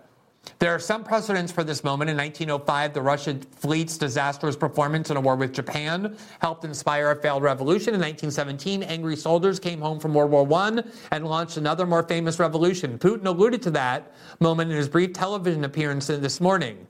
There 0.61 0.75
are 0.75 0.79
some 0.79 1.03
precedents 1.03 1.51
for 1.51 1.63
this 1.63 1.83
moment. 1.83 2.11
In 2.11 2.17
1905, 2.17 2.93
the 2.93 3.01
Russian 3.01 3.41
fleet's 3.41 3.97
disastrous 3.97 4.55
performance 4.55 5.09
in 5.09 5.17
a 5.17 5.19
war 5.19 5.35
with 5.35 5.53
Japan 5.53 6.15
helped 6.39 6.63
inspire 6.65 7.09
a 7.09 7.15
failed 7.15 7.41
revolution. 7.41 7.95
In 7.95 7.99
1917, 7.99 8.83
angry 8.83 9.15
soldiers 9.15 9.59
came 9.59 9.81
home 9.81 9.99
from 9.99 10.13
World 10.13 10.29
War 10.29 10.47
I 10.53 10.83
and 11.11 11.27
launched 11.27 11.57
another 11.57 11.87
more 11.87 12.03
famous 12.03 12.37
revolution. 12.37 12.99
Putin 12.99 13.25
alluded 13.25 13.63
to 13.63 13.71
that 13.71 14.13
moment 14.39 14.69
in 14.69 14.77
his 14.77 14.87
brief 14.87 15.13
television 15.13 15.63
appearance 15.63 16.05
this 16.05 16.39
morning. 16.39 16.85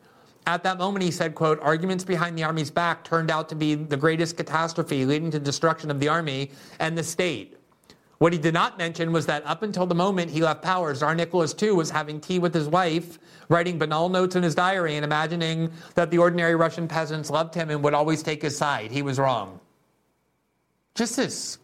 At 0.47 0.63
that 0.63 0.77
moment, 0.77 1.03
he 1.05 1.11
said, 1.11 1.33
quote, 1.33 1.57
arguments 1.61 2.03
behind 2.03 2.37
the 2.37 2.43
army's 2.43 2.71
back 2.71 3.05
turned 3.05 3.31
out 3.31 3.47
to 3.47 3.55
be 3.55 3.75
the 3.75 3.95
greatest 3.95 4.35
catastrophe 4.35 5.05
leading 5.05 5.31
to 5.31 5.39
destruction 5.39 5.89
of 5.89 6.01
the 6.01 6.09
army 6.09 6.51
and 6.79 6.97
the 6.97 7.03
state. 7.03 7.57
What 8.21 8.33
he 8.33 8.37
did 8.37 8.53
not 8.53 8.77
mention 8.77 9.11
was 9.11 9.25
that 9.25 9.43
up 9.47 9.63
until 9.63 9.87
the 9.87 9.95
moment 9.95 10.29
he 10.29 10.43
left 10.43 10.61
power, 10.61 10.93
Tsar 10.93 11.15
Nicholas 11.15 11.55
II 11.59 11.71
was 11.71 11.89
having 11.89 12.21
tea 12.21 12.37
with 12.37 12.53
his 12.53 12.67
wife, 12.67 13.17
writing 13.49 13.79
banal 13.79 14.09
notes 14.09 14.35
in 14.35 14.43
his 14.43 14.53
diary, 14.53 14.95
and 14.95 15.03
imagining 15.03 15.71
that 15.95 16.11
the 16.11 16.19
ordinary 16.19 16.53
Russian 16.53 16.87
peasants 16.87 17.31
loved 17.31 17.55
him 17.55 17.71
and 17.71 17.83
would 17.83 17.95
always 17.95 18.21
take 18.21 18.43
his 18.43 18.55
side. 18.55 18.91
He 18.91 19.01
was 19.01 19.17
wrong. 19.17 19.59
Just 20.93 21.15
this 21.15 21.57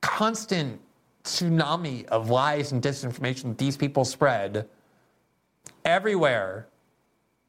constant 0.00 0.80
tsunami 1.22 2.04
of 2.06 2.28
lies 2.28 2.72
and 2.72 2.82
disinformation 2.82 3.44
that 3.44 3.58
these 3.58 3.76
people 3.76 4.04
spread 4.04 4.68
everywhere 5.84 6.66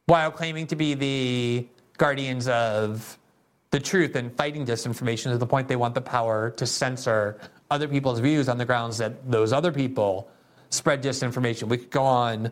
while 0.06 0.30
claiming 0.30 0.68
to 0.68 0.76
be 0.76 0.94
the 0.94 1.68
guardians 1.98 2.48
of 2.48 3.18
the 3.74 3.80
truth 3.80 4.16
and 4.16 4.32
fighting 4.38 4.64
disinformation 4.64 5.32
to 5.32 5.38
the 5.40 5.48
point 5.48 5.68
they 5.68 5.76
want 5.76 5.96
the 5.96 6.02
power 6.02 6.52
to 6.52 6.68
censor 6.68 7.40
other 7.74 7.88
people's 7.88 8.20
views 8.20 8.48
on 8.48 8.58
the 8.58 8.66
grounds 8.66 9.00
that 9.00 9.30
those 9.30 9.52
other 9.52 9.72
people 9.72 10.30
spread 10.70 11.02
disinformation. 11.02 11.64
We 11.64 11.78
could 11.78 11.90
go 11.90 12.04
on 12.04 12.52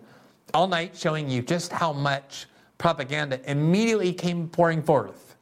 all 0.54 0.68
night 0.68 0.98
showing 0.98 1.30
you 1.30 1.44
just 1.44 1.72
how 1.72 1.94
much 1.94 2.48
propaganda 2.80 3.40
immediately 3.50 4.14
came 4.14 4.50
pouring 4.50 4.82
forth, 4.82 5.36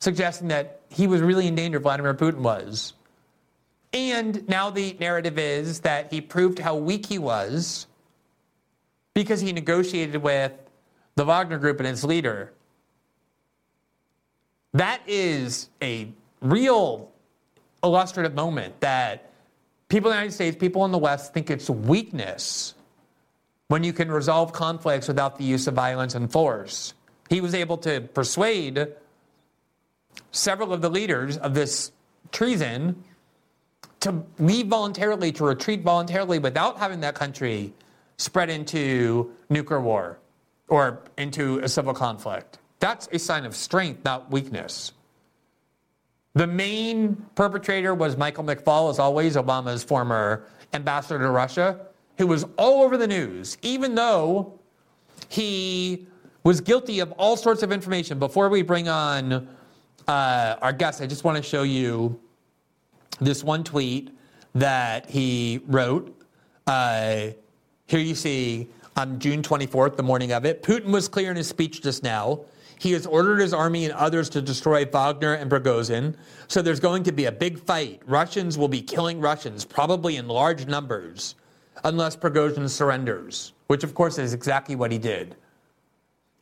suggesting 0.00 0.48
that 0.48 0.80
he 0.88 1.06
was 1.06 1.20
really 1.20 1.46
in 1.46 1.54
danger, 1.54 1.78
Vladimir 1.78 2.14
Putin 2.14 2.38
was. 2.38 2.94
And 3.92 4.46
now 4.48 4.70
the 4.70 4.96
narrative 4.98 5.38
is 5.38 5.80
that 5.80 6.12
he 6.12 6.20
proved 6.20 6.58
how 6.58 6.74
weak 6.74 7.06
he 7.06 7.18
was 7.18 7.86
because 9.14 9.40
he 9.40 9.52
negotiated 9.52 10.20
with 10.20 10.52
the 11.14 11.24
Wagner 11.24 11.58
Group 11.58 11.78
and 11.78 11.88
its 11.88 12.02
leader. 12.02 12.52
That 14.72 15.02
is 15.06 15.68
a 15.80 16.12
real 16.40 17.11
illustrative 17.82 18.34
moment 18.34 18.80
that 18.80 19.30
people 19.88 20.10
in 20.10 20.16
the 20.16 20.20
United 20.20 20.34
States, 20.34 20.56
people 20.56 20.84
in 20.84 20.92
the 20.92 20.98
West 20.98 21.34
think 21.34 21.50
it's 21.50 21.68
weakness 21.68 22.74
when 23.68 23.84
you 23.84 23.92
can 23.92 24.10
resolve 24.10 24.52
conflicts 24.52 25.08
without 25.08 25.38
the 25.38 25.44
use 25.44 25.66
of 25.66 25.74
violence 25.74 26.14
and 26.14 26.30
force. 26.30 26.94
He 27.28 27.40
was 27.40 27.54
able 27.54 27.78
to 27.78 28.00
persuade 28.00 28.88
several 30.30 30.72
of 30.72 30.82
the 30.82 30.90
leaders 30.90 31.38
of 31.38 31.54
this 31.54 31.92
treason 32.30 33.02
to 34.00 34.22
leave 34.38 34.66
voluntarily, 34.66 35.32
to 35.32 35.44
retreat 35.44 35.82
voluntarily 35.82 36.38
without 36.38 36.78
having 36.78 37.00
that 37.00 37.14
country 37.14 37.72
spread 38.18 38.50
into 38.50 39.32
nuclear 39.48 39.80
war 39.80 40.18
or 40.68 41.00
into 41.16 41.58
a 41.60 41.68
civil 41.68 41.94
conflict. 41.94 42.58
That's 42.80 43.08
a 43.12 43.18
sign 43.18 43.44
of 43.44 43.54
strength, 43.54 44.04
not 44.04 44.30
weakness. 44.30 44.92
The 46.34 46.46
main 46.46 47.16
perpetrator 47.34 47.94
was 47.94 48.16
Michael 48.16 48.44
McFaul, 48.44 48.90
as 48.90 48.98
always, 48.98 49.36
Obama's 49.36 49.84
former 49.84 50.46
ambassador 50.72 51.18
to 51.18 51.30
Russia, 51.30 51.86
who 52.16 52.26
was 52.26 52.46
all 52.56 52.82
over 52.82 52.96
the 52.96 53.06
news, 53.06 53.58
even 53.60 53.94
though 53.94 54.58
he 55.28 56.06
was 56.44 56.60
guilty 56.60 57.00
of 57.00 57.12
all 57.12 57.36
sorts 57.36 57.62
of 57.62 57.70
information. 57.70 58.18
Before 58.18 58.48
we 58.48 58.62
bring 58.62 58.88
on 58.88 59.46
uh, 60.08 60.56
our 60.62 60.72
guest, 60.72 61.02
I 61.02 61.06
just 61.06 61.22
want 61.24 61.36
to 61.36 61.42
show 61.42 61.64
you 61.64 62.18
this 63.20 63.44
one 63.44 63.62
tweet 63.62 64.16
that 64.54 65.08
he 65.10 65.60
wrote. 65.66 66.18
Uh, 66.66 67.28
here 67.86 68.00
you 68.00 68.14
see 68.14 68.68
on 68.96 69.18
June 69.18 69.42
24th, 69.42 69.96
the 69.96 70.02
morning 70.02 70.32
of 70.32 70.44
it. 70.44 70.62
Putin 70.62 70.86
was 70.86 71.08
clear 71.08 71.30
in 71.30 71.36
his 71.36 71.48
speech 71.48 71.82
just 71.82 72.02
now. 72.02 72.40
He 72.82 72.90
has 72.94 73.06
ordered 73.06 73.38
his 73.38 73.54
army 73.54 73.84
and 73.84 73.94
others 73.94 74.28
to 74.30 74.42
destroy 74.42 74.84
Wagner 74.84 75.34
and 75.34 75.48
Prigozhin. 75.48 76.16
So 76.48 76.62
there's 76.62 76.80
going 76.80 77.04
to 77.04 77.12
be 77.12 77.26
a 77.26 77.30
big 77.30 77.60
fight. 77.60 78.02
Russians 78.06 78.58
will 78.58 78.66
be 78.66 78.82
killing 78.82 79.20
Russians, 79.20 79.64
probably 79.64 80.16
in 80.16 80.26
large 80.26 80.66
numbers, 80.66 81.36
unless 81.84 82.16
Prigozhin 82.16 82.68
surrenders, 82.68 83.52
which 83.68 83.84
of 83.84 83.94
course 83.94 84.18
is 84.18 84.34
exactly 84.34 84.74
what 84.74 84.90
he 84.90 84.98
did. 84.98 85.36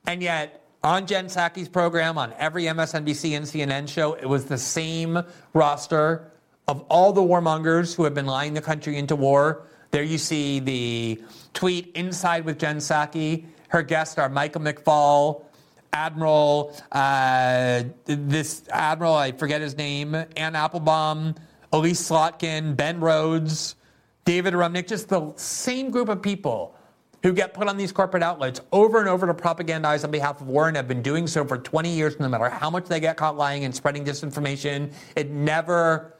And 0.07 0.22
yet, 0.22 0.64
on 0.82 1.07
Jen 1.07 1.26
Psaki's 1.26 1.68
program, 1.68 2.16
on 2.16 2.32
every 2.38 2.62
MSNBC 2.64 3.36
and 3.36 3.45
CNN 3.45 3.86
show, 3.86 4.14
it 4.14 4.24
was 4.24 4.47
the 4.47 4.57
same 4.57 5.22
roster 5.53 6.32
of 6.66 6.80
all 6.88 7.12
the 7.12 7.20
warmongers 7.20 7.95
who 7.95 8.05
have 8.05 8.14
been 8.14 8.24
lying 8.24 8.55
the 8.55 8.62
country 8.62 8.97
into 8.97 9.14
war. 9.14 9.66
There 9.91 10.05
you 10.05 10.16
see 10.16 10.59
the 10.59 11.22
tweet 11.53 11.93
inside 11.95 12.47
with 12.47 12.59
Jen 12.59 12.78
Psaki. 12.78 13.45
Her 13.68 13.82
guests 13.82 14.16
are 14.16 14.30
Michael 14.30 14.62
McFaul, 14.62 15.45
Admiral, 15.93 16.76
uh, 16.93 17.82
this 18.05 18.62
Admiral, 18.70 19.14
I 19.14 19.32
forget 19.32 19.61
his 19.61 19.76
name, 19.76 20.14
Anne 20.14 20.55
Applebaum, 20.55 21.34
Elise 21.72 22.09
Slotkin, 22.09 22.76
Ben 22.76 23.01
Rhodes, 23.01 23.76
David 24.24 24.55
Remnick, 24.55 24.86
just 24.86 25.09
the 25.09 25.32
same 25.36 25.91
group 25.91 26.09
of 26.09 26.22
people 26.22 26.74
who 27.22 27.32
get 27.32 27.53
put 27.53 27.68
on 27.68 27.76
these 27.76 27.93
corporate 27.93 28.22
outlets 28.22 28.61
over 28.72 28.99
and 28.99 29.09
over 29.09 29.26
to 29.26 29.34
propagandize 29.34 30.05
on 30.05 30.11
behalf 30.11 30.41
of 30.41 30.47
Warren 30.49 30.74
have 30.74 30.88
been 30.88 31.03
doing 31.03 31.26
so 31.26 31.45
for 31.45 31.59
20 31.59 31.91
years, 31.91 32.18
no 32.18 32.28
matter 32.28 32.49
how 32.49 32.70
much 32.70 32.86
they 32.86 33.01
get 33.01 33.16
caught 33.16 33.36
lying 33.36 33.64
and 33.64 33.74
spreading 33.74 34.05
disinformation. 34.05 34.93
It 35.16 35.30
never 35.30 36.14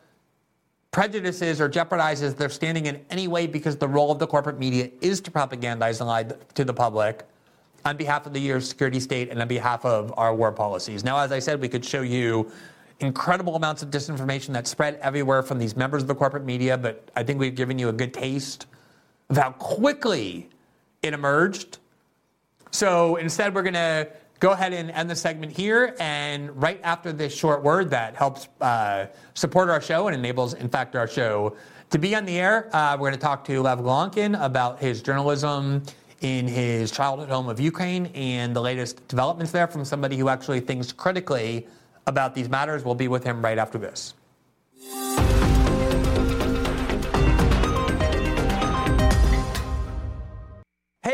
prejudices 0.91 1.61
or 1.61 1.69
jeopardizes 1.69 2.37
their 2.37 2.49
standing 2.49 2.87
in 2.87 3.01
any 3.11 3.29
way 3.29 3.47
because 3.47 3.77
the 3.77 3.89
role 3.89 4.11
of 4.11 4.19
the 4.19 4.27
corporate 4.27 4.59
media 4.59 4.91
is 5.01 5.21
to 5.23 5.31
propagandize 5.31 6.01
and 6.01 6.09
lie 6.09 6.25
to 6.25 6.65
the 6.65 6.75
public 6.75 7.25
on 7.85 7.97
behalf 7.97 8.27
of 8.27 8.33
the 8.33 8.41
U.S. 8.41 8.69
security 8.69 9.01
state 9.01 9.31
and 9.31 9.41
on 9.41 9.49
behalf 9.49 9.85
of 9.85 10.13
our 10.17 10.35
war 10.35 10.53
policies. 10.53 11.05
Now, 11.05 11.19
as 11.19 11.33
I 11.33 11.39
said, 11.39 11.61
we 11.61 11.69
could 11.69 11.85
show 11.85 12.03
you 12.03 12.51
incredible 13.01 13.57
amounts 13.57 13.83
of 13.83 13.91
disinformation 13.91 14.53
that 14.53 14.67
spread 14.67 14.99
everywhere 15.03 15.43
from 15.43 15.59
these 15.59 15.77
members 15.77 16.03
of 16.03 16.09
the 16.09 16.15
corporate 16.15 16.45
media, 16.45 16.77
but 16.77 17.11
I 17.17 17.23
think 17.23 17.41
we've 17.41 17.55
given 17.55 17.79
you 17.79 17.89
a 17.89 17.93
good 17.93 18.13
taste 18.13 18.67
of 19.31 19.37
how 19.37 19.53
quickly 19.53 20.51
it 21.03 21.15
emerged. 21.15 21.79
So 22.71 23.17
instead, 23.17 23.55
we're 23.55 23.63
going 23.63 23.75
to 23.75 24.09
go 24.39 24.51
ahead 24.51 24.73
and 24.73 24.91
end 24.91 25.09
the 25.09 25.17
segment 25.17 25.53
here. 25.53 25.95
And 25.99 26.61
right 26.61 26.81
after 26.83 27.13
this 27.13 27.35
short 27.35 27.63
word 27.63 27.91
that 27.91 28.17
helps 28.17 28.49
uh, 28.61 29.07
support 29.35 29.71
our 29.71 29.81
show 29.81 30.09
and 30.09 30.17
enables, 30.17 30.55
in 30.55 30.69
fact, 30.69 30.97
our 30.97 31.07
show 31.09 31.57
to 31.91 31.99
be 31.99 32.15
on 32.15 32.25
the 32.25 32.39
air, 32.39 32.75
uh, 32.75 32.93
we're 32.93 33.09
going 33.09 33.13
to 33.15 33.19
talk 33.19 33.45
to 33.45 33.61
Lev 33.61 33.81
Golinkin 33.81 34.43
about 34.43 34.79
his 34.79 35.03
journalism 35.03 35.83
in 36.21 36.47
his 36.47 36.91
childhood 36.91 37.29
home 37.29 37.49
of 37.49 37.59
Ukraine 37.59 38.07
and 38.15 38.55
the 38.55 38.61
latest 38.61 39.07
developments 39.09 39.53
there 39.53 39.67
from 39.67 39.85
somebody 39.85 40.17
who 40.17 40.29
actually 40.29 40.61
thinks 40.61 40.93
critically 40.93 41.67
about 42.07 42.35
these 42.35 42.49
matters. 42.49 42.85
We'll 42.85 42.95
be 42.95 43.09
with 43.09 43.25
him 43.25 43.43
right 43.43 43.59
after 43.59 43.79
this. 43.79 44.15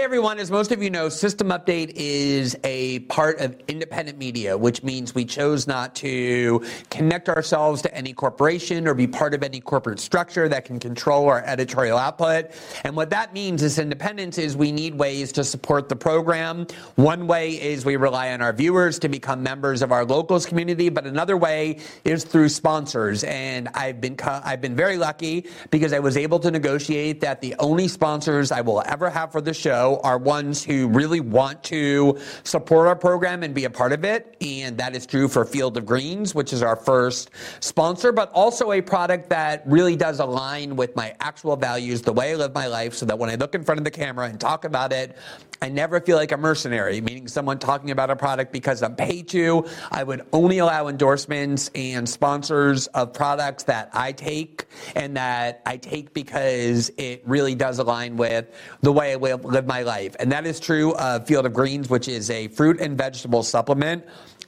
Everyone, 0.07 0.39
as 0.39 0.53
most 0.53 0.71
of 0.71 0.81
you 0.81 0.89
know, 0.89 1.09
System 1.09 1.49
Update 1.49 1.91
is 1.97 2.57
a 2.63 3.01
part 3.01 3.41
of 3.41 3.57
independent 3.67 4.19
media, 4.19 4.57
which 4.57 4.85
means 4.85 5.17
we 5.17 5.25
chose 5.25 5.67
not 5.67 5.97
to 5.97 6.65
connect 6.91 7.29
ourselves 7.29 7.83
to 7.83 7.93
any 7.93 8.13
corporation 8.13 8.87
or 8.87 8.95
be 8.95 9.09
part 9.09 9.35
of 9.35 9.43
any 9.43 9.59
corporate 9.59 9.99
structure 9.99 10.49
that 10.49 10.65
can 10.65 10.79
control 10.79 11.29
our 11.29 11.43
editorial 11.45 11.99
output. 11.99 12.53
And 12.85 12.95
what 12.95 13.11
that 13.11 13.35
means 13.35 13.65
is 13.65 13.81
independence 13.81 14.39
is 14.39 14.57
we 14.57 14.71
need 14.71 14.95
ways 14.95 15.33
to 15.33 15.43
support 15.43 15.89
the 15.89 15.97
program. 15.97 16.69
One 16.95 17.27
way 17.27 17.61
is 17.61 17.85
we 17.85 17.97
rely 17.97 18.31
on 18.31 18.41
our 18.41 18.53
viewers 18.53 19.01
to 19.01 19.09
become 19.09 19.43
members 19.43 19.83
of 19.83 19.91
our 19.91 20.05
locals 20.05 20.47
community, 20.47 20.89
but 20.89 21.05
another 21.05 21.37
way 21.37 21.81
is 22.05 22.23
through 22.23 22.51
sponsors. 22.51 23.25
And 23.25 23.69
I've 23.75 24.01
been 24.01 24.17
I've 24.23 24.61
been 24.61 24.77
very 24.77 24.99
lucky 24.99 25.47
because 25.73 25.93
I 25.93 25.99
was 25.99 26.17
able 26.17 26.39
to 26.39 26.51
negotiate 26.53 27.23
that 27.23 27.41
the 27.41 27.57
only 27.59 27.89
sponsors 27.89 28.53
I 28.53 28.61
will 28.61 28.85
ever 28.87 29.11
have 29.11 29.33
for 29.33 29.41
the 29.41 29.53
show 29.53 29.96
are 30.03 30.19
ones 30.19 30.63
who 30.65 30.89
really 30.89 31.21
want 31.21 31.63
to 31.65 32.19
support 32.45 32.87
our 32.87 32.97
program 32.97 33.43
and 33.43 33.55
be 33.55 33.65
a 33.65 33.71
part 33.71 33.93
of 33.93 34.05
it. 34.05 34.37
And 34.41 34.77
that 34.79 34.97
is 34.97 35.07
true 35.07 35.29
for 35.29 35.45
Field 35.45 35.77
of 35.77 35.87
Greens, 35.87 36.35
which 36.35 36.53
is 36.53 36.63
our 36.63 36.77
first 36.77 37.31
sponsor, 37.61 38.13
but 38.13 38.31
also 38.33 38.73
a 38.73 38.81
product 38.81 39.29
that 39.31 39.63
really 39.67 39.97
does 39.97 40.21
align 40.21 40.77
with 40.77 40.95
my 40.97 41.15
actual 41.21 41.57
values, 41.57 42.03
the 42.03 42.13
way 42.13 42.33
I 42.33 42.37
live 42.37 42.55
my 42.55 42.67
life, 42.67 42.95
so 42.95 43.07
that 43.07 43.19
when 43.19 43.31
I 43.31 43.35
look 43.35 43.55
in 43.55 43.65
front 43.65 43.79
of 43.79 43.85
the 43.85 43.91
camera 43.91 44.27
and 44.27 44.41
talk 44.41 44.65
about 44.65 44.93
it, 44.93 45.17
I 45.63 45.69
never 45.69 46.01
feel 46.01 46.17
like 46.17 46.33
a 46.33 46.37
mercenary, 46.37 47.01
meaning 47.01 47.29
someone 47.29 47.59
talking 47.59 47.91
about 47.91 48.11
a 48.11 48.17
product 48.17 48.53
because 48.53 48.83
I'm 48.83 48.95
paid 48.97 49.29
to. 49.29 49.67
I 49.91 50.03
would 50.03 50.27
only 50.33 50.59
allow 50.59 50.89
endorsements 50.89 51.71
and 51.75 52.09
sponsors 52.09 52.87
of 52.89 53.13
products 53.13 53.65
that 53.65 53.91
I 53.93 54.13
take 54.13 54.67
and 54.95 55.17
that 55.17 55.63
I 55.67 55.77
take 55.77 56.13
because 56.13 56.91
it 56.97 57.23
really 57.27 57.55
does 57.55 57.79
align 57.79 58.17
with 58.17 58.47
the 58.83 58.93
way 58.93 59.13
I 59.13 59.17
live 59.17 59.67
my 59.67 59.83
life. 59.83 60.17
And 60.19 60.31
that 60.33 60.47
is 60.47 60.61
true 60.61 60.95
of 60.95 61.27
Field 61.27 61.47
of 61.47 61.53
Greens, 61.53 61.89
which 61.89 62.09
is 62.09 62.31
a 62.31 62.49
fruit 62.49 62.81
and 62.81 62.97
vegetable 62.97 63.43
supplement. 63.43 64.05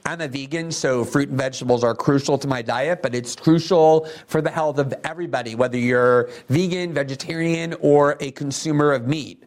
I'm 0.09 0.21
a 0.21 0.27
vegan, 0.27 0.71
so 0.71 1.05
fruit 1.05 1.29
and 1.29 1.37
vegetables 1.37 1.83
are 1.83 1.93
crucial 1.93 2.39
to 2.39 2.47
my 2.47 2.63
diet, 2.63 3.03
but 3.03 3.13
it's 3.13 3.35
crucial 3.35 4.09
for 4.25 4.41
the 4.41 4.49
health 4.49 4.79
of 4.79 4.91
everybody, 5.03 5.53
whether 5.53 5.77
you're 5.77 6.31
vegan, 6.47 6.95
vegetarian, 6.95 7.75
or 7.79 8.17
a 8.19 8.31
consumer 8.31 8.91
of 8.91 9.05
meat. 9.07 9.43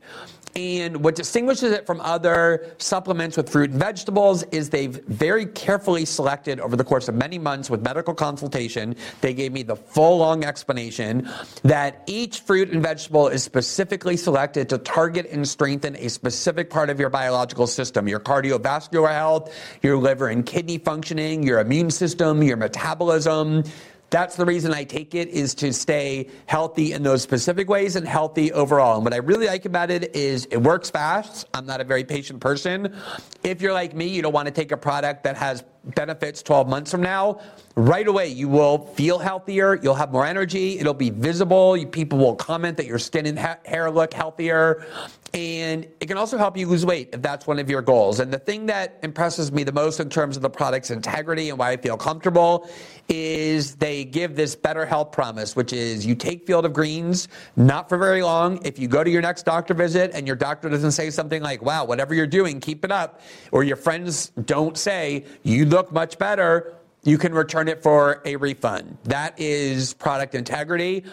And 0.55 1.03
what 1.03 1.15
distinguishes 1.15 1.73
it 1.73 1.87
from 1.87 2.01
other 2.03 2.75
supplements 2.77 3.39
with 3.39 3.49
fruit 3.49 3.71
and 3.71 3.79
vegetables 3.79 4.43
is 4.45 4.69
they've 4.69 5.03
very 5.07 5.47
carefully 5.47 6.05
selected 6.05 6.61
over 6.61 6.77
the 6.77 6.85
course 6.85 7.09
of 7.09 7.15
many 7.15 7.39
months 7.39 7.71
with 7.71 7.83
medical 7.83 8.13
consultation. 8.13 8.95
They 9.23 9.33
gave 9.33 9.53
me 9.53 9.63
the 9.63 9.77
full 9.77 10.19
long 10.19 10.45
explanation 10.45 11.29
that 11.63 12.03
each 12.07 12.41
fruit 12.41 12.71
and 12.71 12.83
vegetable 12.83 13.29
is 13.29 13.43
specifically 13.43 14.17
selected 14.19 14.69
to 14.69 14.79
target 14.79 15.27
and 15.31 15.49
strengthen 15.49 15.97
a 15.97 16.09
specific 16.09 16.69
part 16.69 16.91
of 16.91 17.01
your 17.01 17.09
biological 17.09 17.67
system, 17.67 18.07
your 18.07 18.21
cardiovascular 18.21 19.11
health, 19.11 19.55
your 19.83 19.97
liver 19.97 20.29
and 20.29 20.45
kidney 20.53 20.77
functioning, 20.77 21.43
your 21.43 21.61
immune 21.61 21.91
system, 21.91 22.43
your 22.43 22.59
metabolism, 22.59 23.65
that's 24.13 24.37
the 24.37 24.45
reason 24.45 24.75
I 24.75 24.85
take 24.85 25.15
it 25.15 25.29
is 25.29 25.55
to 25.57 25.73
stay 25.73 26.29
healthy 26.45 26.93
in 26.93 27.03
those 27.03 27.23
specific 27.23 27.69
ways 27.69 27.97
and 27.97 28.07
healthy 28.07 28.53
overall. 28.53 28.97
And 28.97 29.05
what 29.05 29.15
I 29.15 29.17
really 29.17 29.47
like 29.47 29.65
about 29.65 29.91
it 29.91 30.15
is 30.15 30.47
it 30.51 30.59
works 30.59 30.91
fast. 30.91 31.49
I'm 31.55 31.65
not 31.65 31.81
a 31.81 31.85
very 31.85 32.05
patient 32.05 32.39
person. 32.39 32.95
If 33.43 33.63
you're 33.63 33.73
like 33.73 33.95
me, 33.97 34.07
you 34.09 34.21
don't 34.21 34.35
want 34.35 34.47
to 34.47 34.53
take 34.53 34.71
a 34.71 34.77
product 34.77 35.25
that 35.25 35.39
has 35.39 35.65
benefits 35.85 36.43
12 36.43 36.69
months 36.69 36.91
from 36.91 37.03
now, 37.03 37.41
right 37.75 38.07
away 38.07 38.29
you 38.29 38.49
will 38.49 38.87
feel 38.95 39.19
healthier, 39.19 39.79
you'll 39.83 39.95
have 39.95 40.13
more 40.13 40.25
energy, 40.25 40.79
it'll 40.79 40.95
be 40.95 41.11
visible, 41.11 41.77
people 41.87 42.19
will 42.19 42.37
comment 42.37 42.77
that 42.77 42.87
your 42.87 42.99
skin 42.99 43.27
and 43.27 43.39
ha- 43.39 43.59
hair 43.65 43.91
look 43.91 44.15
healthier, 44.15 44.87
and 45.35 45.87
it 46.01 46.07
can 46.07 46.17
also 46.17 46.39
help 46.39 46.57
you 46.57 46.69
lose 46.69 46.85
weight 46.87 47.11
if 47.13 47.23
that's 47.23 47.47
one 47.47 47.59
of 47.59 47.69
your 47.69 47.83
goals. 47.83 48.21
And 48.21 48.33
the 48.33 48.39
thing 48.39 48.67
that 48.67 48.99
impresses 49.03 49.51
me 49.51 49.65
the 49.65 49.73
most 49.73 49.99
in 49.99 50.09
terms 50.09 50.37
of 50.37 50.43
the 50.43 50.51
product's 50.51 50.91
integrity 50.91 51.49
and 51.49 51.59
why 51.59 51.71
I 51.71 51.77
feel 51.77 51.97
comfortable 51.97 52.69
is 53.13 53.75
they 53.75 54.05
give 54.05 54.37
this 54.37 54.57
better 54.57 54.87
health 54.87 55.13
promise, 55.13 55.55
which 55.55 55.73
is 55.75 56.07
you 56.07 56.15
take 56.15 56.47
Field 56.47 56.65
of 56.65 56.73
Greens, 56.73 57.29
not 57.57 57.87
for 57.89 57.99
very 57.99 58.23
long. 58.23 58.59
If 58.65 58.79
you 58.79 58.89
go 58.89 59.05
to 59.05 59.11
your 59.11 59.21
next 59.21 59.45
doctor 59.45 59.75
visit 59.75 60.13
and 60.15 60.27
your 60.27 60.35
doctor 60.35 60.71
doesn't 60.71 60.93
say 60.93 61.11
something 61.11 61.43
like, 61.43 61.61
wow, 61.61 61.85
whatever 61.85 62.15
you're 62.15 62.27
doing, 62.27 62.59
keep 62.59 62.87
it 62.87 62.91
up, 62.91 63.21
or 63.51 63.65
your 63.65 63.77
friends 63.77 64.33
don't 64.47 64.79
say, 64.79 65.27
you 65.43 65.67
look 65.67 65.93
much 65.93 66.19
better, 66.19 66.75
you 67.05 67.19
can 67.19 67.35
return 67.35 67.69
it 67.69 67.83
for 67.83 68.23
a 68.25 68.37
refund. 68.37 68.97
That 69.05 69.39
is 69.39 69.93
product 69.93 70.35
integrity. 70.35 71.05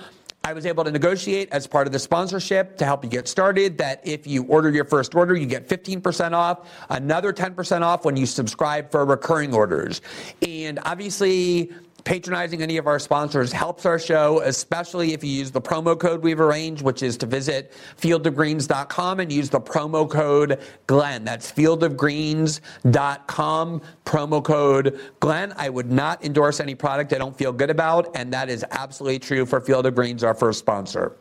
I 0.41 0.53
was 0.53 0.65
able 0.65 0.85
to 0.85 0.91
negotiate 0.91 1.49
as 1.51 1.67
part 1.67 1.85
of 1.85 1.91
the 1.91 1.99
sponsorship 1.99 2.77
to 2.77 2.85
help 2.85 3.03
you 3.03 3.09
get 3.09 3.27
started 3.27 3.77
that 3.79 3.99
if 4.07 4.25
you 4.25 4.43
order 4.43 4.69
your 4.69 4.85
first 4.85 5.13
order, 5.13 5.35
you 5.35 5.45
get 5.45 5.67
15% 5.67 6.31
off, 6.31 6.69
another 6.89 7.33
10% 7.33 7.81
off 7.81 8.05
when 8.05 8.15
you 8.15 8.25
subscribe 8.25 8.89
for 8.89 9.05
recurring 9.05 9.53
orders. 9.53 10.01
And 10.47 10.79
obviously, 10.85 11.73
patronizing 12.03 12.61
any 12.61 12.77
of 12.77 12.87
our 12.87 12.99
sponsors 12.99 13.51
helps 13.51 13.85
our 13.85 13.99
show, 13.99 14.41
especially 14.41 15.13
if 15.13 15.23
you 15.23 15.29
use 15.29 15.51
the 15.51 15.61
promo 15.61 15.99
code 15.99 16.23
we've 16.23 16.39
arranged, 16.39 16.81
which 16.81 17.03
is 17.03 17.17
to 17.17 17.25
visit 17.25 17.73
fieldofgreens.com 17.99 19.19
and 19.19 19.31
use 19.31 19.49
the 19.49 19.61
promo 19.61 20.09
code 20.09 20.59
Glenn. 20.87 21.23
That's 21.23 21.51
fieldofgreens.com, 21.51 23.81
promo 24.05 24.43
code 24.43 24.99
Glenn. 25.19 25.53
I 25.57 25.69
would 25.69 25.91
not 25.91 26.23
endorse 26.23 26.59
any 26.59 26.75
product 26.75 27.13
I 27.13 27.17
don't 27.17 27.37
feel 27.37 27.51
good 27.51 27.69
about, 27.69 28.15
and 28.15 28.33
that 28.33 28.49
is 28.49 28.65
absolutely 28.71 29.19
true 29.19 29.45
for 29.45 29.61
Field 29.61 29.85
of 29.85 29.95
Greens, 29.95 30.23
our 30.23 30.33
first 30.33 30.59
sponsor. 30.59 31.15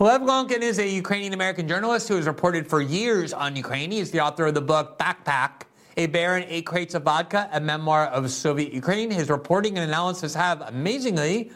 Lev 0.00 0.20
Golinkin 0.20 0.60
is 0.60 0.78
a 0.78 0.88
Ukrainian 0.88 1.32
American 1.32 1.66
journalist 1.66 2.08
who 2.08 2.14
has 2.14 2.28
reported 2.28 2.70
for 2.70 2.80
years 2.80 3.32
on 3.32 3.56
Ukraine. 3.56 3.90
He's 3.90 4.12
the 4.12 4.20
author 4.20 4.46
of 4.46 4.54
the 4.54 4.60
book 4.60 4.96
Backpack, 4.96 5.62
A 5.96 6.06
Bear 6.06 6.36
and 6.36 6.44
Eight 6.48 6.66
Crates 6.66 6.94
of 6.94 7.02
Vodka, 7.02 7.48
a 7.50 7.58
memoir 7.58 8.06
of 8.06 8.30
Soviet 8.30 8.72
Ukraine. 8.72 9.10
His 9.10 9.28
reporting 9.28 9.76
and 9.76 9.90
analysis 9.90 10.34
have, 10.34 10.60
amazingly, 10.60 11.50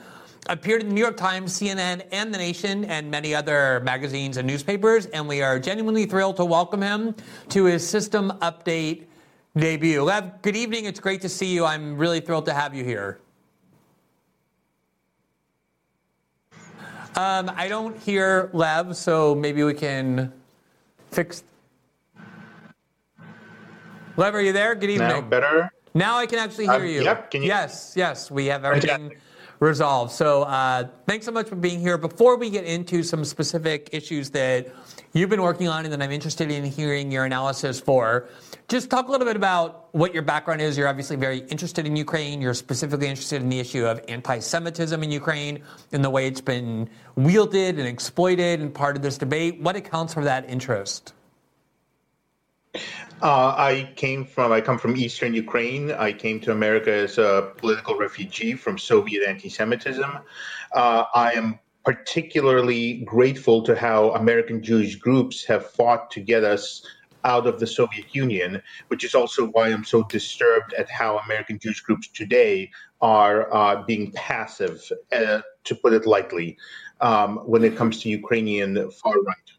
appeared 0.48 0.80
in 0.80 0.88
the 0.88 0.94
New 0.96 1.00
York 1.00 1.16
Times, 1.16 1.56
CNN, 1.56 2.04
and 2.10 2.34
The 2.34 2.38
Nation, 2.38 2.84
and 2.86 3.08
many 3.08 3.32
other 3.32 3.78
magazines 3.84 4.36
and 4.36 4.44
newspapers. 4.48 5.06
And 5.06 5.28
we 5.28 5.40
are 5.40 5.60
genuinely 5.60 6.06
thrilled 6.06 6.34
to 6.38 6.44
welcome 6.44 6.82
him 6.82 7.14
to 7.50 7.66
his 7.66 7.88
System 7.88 8.32
Update 8.40 9.04
debut. 9.56 10.02
Lev, 10.02 10.42
good 10.42 10.56
evening. 10.56 10.86
It's 10.86 10.98
great 10.98 11.20
to 11.20 11.28
see 11.28 11.54
you. 11.54 11.64
I'm 11.64 11.96
really 11.96 12.18
thrilled 12.18 12.46
to 12.46 12.54
have 12.54 12.74
you 12.74 12.82
here. 12.82 13.20
Um, 17.14 17.50
I 17.54 17.68
don't 17.68 17.98
hear 17.98 18.48
Lev, 18.54 18.96
so 18.96 19.34
maybe 19.34 19.62
we 19.64 19.74
can 19.74 20.32
fix. 21.10 21.44
Lev, 24.16 24.34
are 24.34 24.40
you 24.40 24.52
there? 24.54 24.74
Good 24.74 24.88
evening. 24.88 25.08
Now 25.08 25.20
better. 25.20 25.70
Now 25.92 26.16
I 26.16 26.24
can 26.24 26.38
actually 26.38 26.64
hear 26.64 26.76
um, 26.76 26.86
you. 26.86 27.02
Yep. 27.02 27.30
Can 27.30 27.42
you? 27.42 27.48
Yes, 27.48 27.92
yes. 27.96 28.30
We 28.30 28.46
have 28.46 28.64
everything 28.64 29.12
resolved. 29.60 30.12
So 30.12 30.44
uh, 30.44 30.88
thanks 31.06 31.26
so 31.26 31.32
much 31.32 31.48
for 31.48 31.54
being 31.56 31.80
here. 31.80 31.98
Before 31.98 32.36
we 32.36 32.48
get 32.48 32.64
into 32.64 33.02
some 33.02 33.26
specific 33.26 33.90
issues 33.92 34.30
that 34.30 34.68
you've 35.12 35.28
been 35.28 35.42
working 35.42 35.68
on 35.68 35.84
and 35.84 35.92
that 35.92 36.00
I'm 36.00 36.12
interested 36.12 36.50
in 36.50 36.64
hearing 36.64 37.12
your 37.12 37.26
analysis 37.26 37.78
for, 37.78 38.26
just 38.68 38.90
talk 38.90 39.08
a 39.08 39.10
little 39.10 39.26
bit 39.26 39.36
about 39.36 39.94
what 39.94 40.14
your 40.14 40.22
background 40.22 40.60
is. 40.60 40.78
You're 40.78 40.88
obviously 40.88 41.16
very 41.16 41.38
interested 41.38 41.86
in 41.86 41.96
Ukraine. 41.96 42.40
You're 42.40 42.54
specifically 42.54 43.08
interested 43.08 43.42
in 43.42 43.48
the 43.48 43.60
issue 43.60 43.84
of 43.84 44.00
anti 44.08 44.38
Semitism 44.38 45.02
in 45.02 45.10
Ukraine 45.10 45.62
and 45.92 46.04
the 46.04 46.10
way 46.10 46.26
it's 46.26 46.40
been 46.40 46.88
wielded 47.16 47.78
and 47.78 47.86
exploited 47.86 48.60
and 48.60 48.72
part 48.72 48.96
of 48.96 49.02
this 49.02 49.18
debate. 49.18 49.60
What 49.60 49.76
accounts 49.76 50.14
for 50.14 50.24
that 50.24 50.48
interest? 50.48 51.12
Uh, 53.22 53.54
I 53.56 53.92
came 53.96 54.24
from 54.24 54.50
I 54.50 54.60
come 54.60 54.78
from 54.78 54.96
eastern 54.96 55.34
Ukraine. 55.34 55.92
I 55.92 56.12
came 56.12 56.40
to 56.40 56.52
America 56.52 56.92
as 56.92 57.18
a 57.18 57.52
political 57.56 57.96
refugee 57.96 58.54
from 58.54 58.78
Soviet 58.78 59.28
anti-Semitism. 59.28 60.18
Uh, 60.74 61.04
I 61.14 61.32
am 61.32 61.58
particularly 61.84 63.02
grateful 63.04 63.62
to 63.62 63.76
how 63.76 64.10
American 64.12 64.62
Jewish 64.62 64.96
groups 64.96 65.44
have 65.44 65.70
fought 65.70 66.10
to 66.12 66.20
get 66.20 66.44
us 66.44 66.84
out 67.24 67.46
of 67.46 67.60
the 67.60 67.66
Soviet 67.66 68.14
Union, 68.14 68.62
which 68.88 69.04
is 69.04 69.14
also 69.14 69.46
why 69.48 69.68
I'm 69.68 69.84
so 69.84 70.02
disturbed 70.04 70.72
at 70.74 70.90
how 70.90 71.18
American 71.18 71.58
Jewish 71.58 71.80
groups 71.80 72.08
today 72.08 72.70
are 73.00 73.52
uh, 73.52 73.82
being 73.84 74.12
passive, 74.12 74.82
uh, 75.12 75.40
to 75.64 75.74
put 75.74 75.92
it 75.92 76.06
lightly, 76.06 76.58
um, 77.00 77.38
when 77.38 77.64
it 77.64 77.76
comes 77.76 78.00
to 78.02 78.08
Ukrainian 78.08 78.90
far 78.90 79.20
right. 79.22 79.50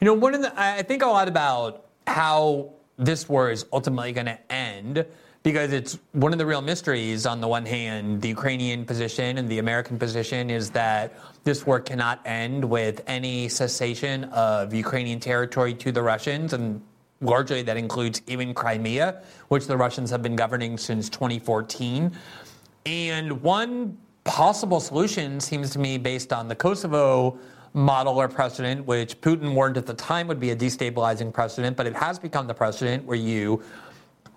You 0.00 0.06
know, 0.06 0.14
one 0.14 0.34
of 0.34 0.42
the 0.42 0.52
I 0.60 0.82
think 0.82 1.02
a 1.02 1.06
lot 1.06 1.28
about 1.28 1.86
how 2.06 2.74
this 2.98 3.28
war 3.28 3.50
is 3.50 3.66
ultimately 3.72 4.12
going 4.12 4.26
to 4.26 4.52
end 4.52 5.06
because 5.42 5.72
it's 5.72 5.98
one 6.12 6.32
of 6.32 6.38
the 6.38 6.46
real 6.46 6.62
mysteries. 6.62 7.26
On 7.26 7.40
the 7.40 7.48
one 7.48 7.66
hand, 7.66 8.22
the 8.22 8.28
Ukrainian 8.28 8.84
position 8.84 9.38
and 9.38 9.48
the 9.48 9.58
American 9.58 9.98
position 9.98 10.50
is 10.50 10.70
that 10.70 11.18
this 11.44 11.66
war 11.66 11.80
cannot 11.80 12.20
end 12.24 12.64
with 12.64 13.02
any 13.06 13.48
cessation 13.48 14.24
of 14.24 14.72
Ukrainian 14.72 15.18
territory 15.18 15.74
to 15.74 15.90
the 15.90 16.02
Russians, 16.02 16.52
and 16.52 16.80
largely 17.20 17.62
that 17.62 17.76
includes 17.76 18.22
even 18.26 18.54
Crimea, 18.54 19.22
which 19.48 19.66
the 19.66 19.76
Russians 19.76 20.10
have 20.10 20.22
been 20.22 20.36
governing 20.36 20.78
since 20.78 21.08
2014. 21.08 22.12
And 22.86 23.42
one 23.42 23.96
possible 24.24 24.80
solution 24.80 25.40
seems 25.40 25.70
to 25.70 25.78
me 25.78 25.98
based 25.98 26.32
on 26.32 26.46
the 26.46 26.54
Kosovo 26.54 27.38
model 27.74 28.20
or 28.20 28.28
precedent, 28.28 28.86
which 28.86 29.20
Putin 29.20 29.54
warned 29.54 29.76
at 29.76 29.86
the 29.86 29.94
time 29.94 30.28
would 30.28 30.38
be 30.38 30.50
a 30.50 30.56
destabilizing 30.56 31.32
precedent, 31.32 31.76
but 31.76 31.86
it 31.86 31.94
has 31.94 32.18
become 32.18 32.46
the 32.46 32.54
precedent 32.54 33.04
where 33.04 33.16
you 33.16 33.62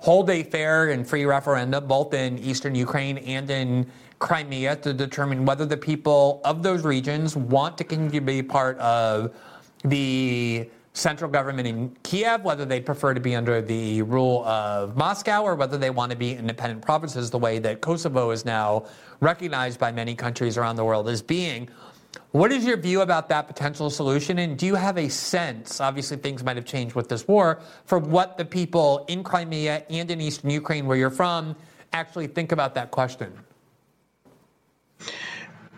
hold 0.06 0.30
a 0.30 0.44
fair 0.44 0.92
and 0.92 1.10
free 1.10 1.26
referendum 1.26 1.88
both 1.88 2.14
in 2.14 2.38
eastern 2.38 2.76
Ukraine 2.76 3.18
and 3.18 3.50
in 3.50 3.92
Crimea 4.20 4.76
to 4.76 4.94
determine 4.94 5.46
whether 5.46 5.66
the 5.66 5.78
people 5.78 6.42
of 6.46 6.62
those 6.62 6.84
regions 6.86 7.36
want 7.36 7.76
to 7.80 7.84
continue 7.84 8.20
to 8.20 8.22
be 8.22 8.44
part 8.44 8.78
of 8.78 9.34
the 9.84 10.70
central 10.94 11.32
government 11.32 11.68
in 11.68 11.98
Kiev, 12.04 12.44
whether 12.44 12.66
they 12.66 12.80
prefer 12.80 13.16
to 13.16 13.20
be 13.20 13.36
under 13.36 13.64
the 13.64 14.04
rule 14.04 14.46
of 14.46 14.96
Moscow 14.96 15.42
or 15.42 15.56
whether 15.56 15.76
they 15.76 15.90
want 15.90 16.12
to 16.12 16.16
be 16.16 16.36
independent 16.36 16.84
provinces, 16.84 17.32
the 17.32 17.40
way 17.40 17.58
that 17.58 17.82
Kosovo 17.82 18.30
is 18.30 18.46
now 18.46 18.86
recognized 19.22 19.80
by 19.80 19.92
many 19.92 20.14
countries 20.14 20.56
around 20.56 20.76
the 20.76 20.86
world 20.86 21.10
as 21.10 21.24
being. 21.24 21.68
What 22.32 22.52
is 22.52 22.66
your 22.66 22.78
view 22.78 23.02
about 23.02 23.30
that 23.30 23.48
potential 23.48 23.90
solution? 23.90 24.40
And 24.40 24.58
do 24.58 24.66
you 24.66 24.76
have 24.76 24.98
a 24.98 25.10
sense, 25.10 25.80
obviously 25.80 26.18
things 26.18 26.44
might 26.44 26.56
have 26.56 26.66
changed 26.66 26.96
with 26.96 27.10
this 27.10 27.28
war, 27.28 27.62
for 27.86 28.00
what 28.00 28.38
the 28.38 28.46
people 28.46 29.06
in 29.08 29.24
Crimea 29.24 29.84
and 29.90 30.10
in 30.12 30.22
eastern 30.22 30.50
Ukraine, 30.50 30.86
where 30.86 30.98
you're 30.98 31.10
from, 31.10 31.56
actually 31.94 32.28
think 32.28 32.52
about 32.52 32.76
that 32.76 32.92
question? 32.92 33.32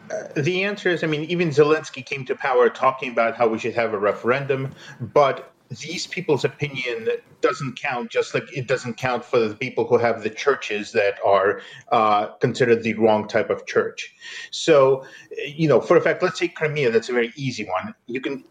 Uh, 0.10 0.28
the 0.38 0.64
answer 0.64 0.90
is 0.90 1.04
I 1.04 1.08
mean, 1.08 1.24
even 1.24 1.50
Zelensky 1.50 2.06
came 2.06 2.26
to 2.26 2.36
power 2.36 2.70
talking 2.70 3.12
about 3.12 3.36
how 3.36 3.48
we 3.48 3.60
should 3.60 3.76
have 3.76 3.94
a 3.94 3.98
referendum, 3.98 4.74
but 5.00 5.52
these 5.70 6.08
people's 6.08 6.46
opinion 6.46 7.08
doesn't 7.42 7.80
count 7.80 8.10
just 8.10 8.34
like 8.34 8.46
it 8.56 8.68
doesn't 8.68 8.96
count 8.96 9.24
for 9.24 9.40
the 9.40 9.56
people 9.56 9.86
who 9.88 9.98
have 9.98 10.24
the 10.24 10.30
churches 10.30 10.92
that 10.94 11.20
are 11.26 11.62
uh, 11.92 12.28
considered 12.38 12.84
the 12.84 12.94
wrong 12.96 13.28
type 13.28 13.50
of 13.50 13.66
church. 13.66 14.16
So 14.52 15.04
you 15.46 15.68
know 15.68 15.82
for 15.82 15.98
a 15.98 16.02
fact 16.02 16.24
let's 16.24 16.40
take 16.40 16.56
crimea 16.56 16.92
that's 16.92 17.10
a 17.10 17.14
very 17.14 17.34
easy 17.36 17.66
one. 17.66 17.94
You 18.06 18.22
can 18.22 18.44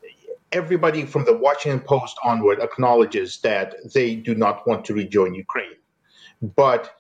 everybody 0.53 1.05
from 1.05 1.25
the 1.25 1.37
washington 1.37 1.81
post 1.81 2.17
onward 2.23 2.61
acknowledges 2.61 3.39
that 3.39 3.75
they 3.93 4.15
do 4.15 4.35
not 4.35 4.67
want 4.67 4.85
to 4.85 4.95
rejoin 4.95 5.35
ukraine. 5.35 5.77
But 6.41 6.93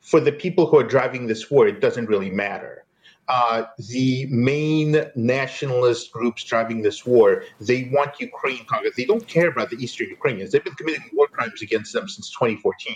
for 0.00 0.20
the 0.20 0.32
people 0.32 0.66
who 0.66 0.78
are 0.78 0.84
driving 0.84 1.26
this 1.26 1.50
war 1.50 1.66
it 1.66 1.80
doesn't 1.80 2.06
really 2.06 2.30
matter 2.30 2.83
uh, 3.28 3.64
the 3.78 4.26
main 4.26 5.06
nationalist 5.14 6.12
groups 6.12 6.44
driving 6.44 6.82
this 6.82 7.06
war, 7.06 7.44
they 7.60 7.90
want 7.92 8.20
Ukraine 8.20 8.64
conquered. 8.66 8.92
They 8.96 9.04
don't 9.04 9.26
care 9.26 9.48
about 9.48 9.70
the 9.70 9.76
Eastern 9.76 10.08
Ukrainians. 10.08 10.52
They've 10.52 10.64
been 10.64 10.74
committing 10.74 11.04
war 11.12 11.28
crimes 11.28 11.62
against 11.62 11.92
them 11.92 12.08
since 12.08 12.30
2014. 12.30 12.94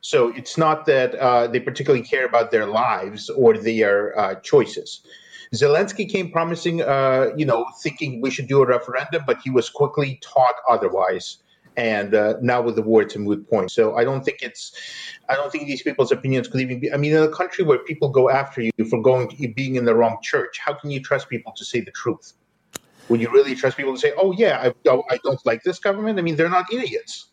So 0.00 0.28
it's 0.36 0.58
not 0.58 0.86
that 0.86 1.14
uh, 1.14 1.46
they 1.48 1.60
particularly 1.60 2.04
care 2.04 2.26
about 2.26 2.50
their 2.50 2.66
lives 2.66 3.30
or 3.30 3.56
their 3.56 4.18
uh, 4.18 4.34
choices. 4.36 5.00
Zelensky 5.54 6.08
came 6.08 6.30
promising, 6.30 6.82
uh, 6.82 7.28
you 7.36 7.46
know, 7.46 7.64
thinking 7.82 8.20
we 8.20 8.30
should 8.30 8.48
do 8.48 8.62
a 8.62 8.66
referendum, 8.66 9.22
but 9.26 9.38
he 9.42 9.50
was 9.50 9.70
quickly 9.70 10.20
taught 10.22 10.54
otherwise 10.68 11.38
and 11.78 12.12
uh, 12.12 12.34
now 12.42 12.60
with 12.60 12.74
the 12.74 12.82
war, 12.82 13.02
it's 13.02 13.14
a 13.14 13.20
moot 13.20 13.48
point. 13.48 13.70
So 13.70 13.96
I 13.96 14.02
don't 14.02 14.24
think 14.24 14.42
it's, 14.42 14.72
I 15.28 15.36
don't 15.36 15.50
think 15.50 15.68
these 15.68 15.80
people's 15.80 16.10
opinions 16.10 16.48
could 16.48 16.60
even 16.60 16.80
be. 16.80 16.92
I 16.92 16.96
mean, 16.96 17.12
in 17.12 17.22
a 17.22 17.28
country 17.28 17.64
where 17.64 17.78
people 17.78 18.08
go 18.08 18.28
after 18.28 18.60
you 18.60 18.72
for 18.90 19.00
going 19.00 19.28
to, 19.28 19.48
being 19.54 19.76
in 19.76 19.84
the 19.84 19.94
wrong 19.94 20.18
church, 20.20 20.58
how 20.58 20.74
can 20.74 20.90
you 20.90 21.00
trust 21.00 21.28
people 21.28 21.52
to 21.56 21.64
say 21.64 21.80
the 21.80 21.92
truth? 21.92 22.32
Would 23.08 23.20
you 23.20 23.30
really 23.30 23.54
trust 23.54 23.76
people 23.76 23.94
to 23.94 23.98
say, 23.98 24.12
"Oh 24.20 24.32
yeah, 24.32 24.72
I, 24.86 25.02
I 25.08 25.18
don't 25.24 25.40
like 25.46 25.62
this 25.62 25.78
government"? 25.78 26.18
I 26.18 26.22
mean, 26.22 26.36
they're 26.36 26.50
not 26.50 26.70
idiots. 26.70 27.28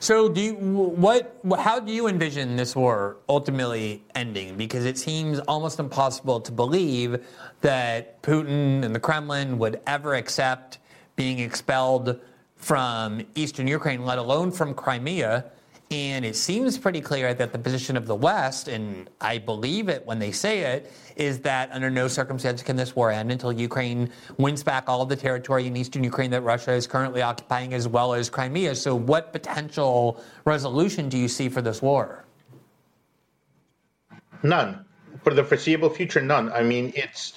So, 0.00 0.28
do 0.28 0.40
you, 0.40 0.54
what? 0.54 1.38
How 1.58 1.78
do 1.78 1.92
you 1.92 2.08
envision 2.08 2.56
this 2.56 2.76
war 2.76 3.18
ultimately 3.28 4.02
ending? 4.14 4.56
Because 4.56 4.84
it 4.84 4.98
seems 4.98 5.38
almost 5.40 5.78
impossible 5.78 6.40
to 6.40 6.52
believe 6.52 7.24
that 7.62 8.20
Putin 8.22 8.84
and 8.84 8.94
the 8.94 9.00
Kremlin 9.00 9.58
would 9.58 9.80
ever 9.86 10.14
accept 10.14 10.78
being 11.16 11.38
expelled 11.38 12.20
from 12.62 13.22
eastern 13.34 13.66
Ukraine, 13.66 14.04
let 14.04 14.18
alone 14.18 14.52
from 14.52 14.72
Crimea. 14.72 15.44
And 15.90 16.24
it 16.24 16.36
seems 16.36 16.78
pretty 16.78 17.02
clear 17.02 17.34
that 17.34 17.52
the 17.52 17.58
position 17.58 17.98
of 17.98 18.06
the 18.06 18.14
West, 18.14 18.68
and 18.68 19.10
I 19.20 19.36
believe 19.36 19.90
it 19.90 20.06
when 20.06 20.18
they 20.18 20.30
say 20.30 20.60
it, 20.60 20.90
is 21.16 21.40
that 21.40 21.70
under 21.72 21.90
no 21.90 22.08
circumstance 22.08 22.62
can 22.62 22.76
this 22.76 22.96
war 22.96 23.10
end 23.10 23.30
until 23.30 23.52
Ukraine 23.52 24.10
wins 24.38 24.62
back 24.62 24.84
all 24.88 25.02
of 25.02 25.10
the 25.10 25.16
territory 25.16 25.66
in 25.66 25.76
eastern 25.76 26.02
Ukraine 26.02 26.30
that 26.30 26.42
Russia 26.42 26.72
is 26.72 26.86
currently 26.86 27.20
occupying, 27.20 27.74
as 27.74 27.88
well 27.88 28.14
as 28.14 28.30
Crimea. 28.30 28.74
So, 28.74 28.94
what 28.94 29.32
potential 29.32 30.22
resolution 30.46 31.10
do 31.10 31.18
you 31.18 31.28
see 31.28 31.50
for 31.50 31.60
this 31.60 31.82
war? 31.82 32.24
None. 34.42 34.84
For 35.24 35.34
the 35.34 35.44
foreseeable 35.44 35.90
future, 35.90 36.22
none. 36.22 36.50
I 36.52 36.62
mean, 36.62 36.92
it's 36.96 37.34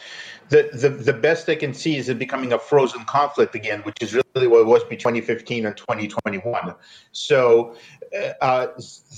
the, 0.49 0.69
the, 0.73 0.89
the 0.89 1.13
best 1.13 1.49
I 1.49 1.55
can 1.55 1.73
see 1.73 1.97
is 1.97 2.09
it 2.09 2.19
becoming 2.19 2.53
a 2.53 2.59
frozen 2.59 3.03
conflict 3.05 3.55
again, 3.55 3.81
which 3.81 3.97
is 4.01 4.13
really 4.13 4.47
what 4.47 4.61
it 4.61 4.65
was 4.65 4.83
between 4.83 4.99
2015 4.99 5.65
and 5.65 5.75
2021. 5.75 6.75
So 7.11 7.75
uh, 8.15 8.31
uh, 8.41 8.67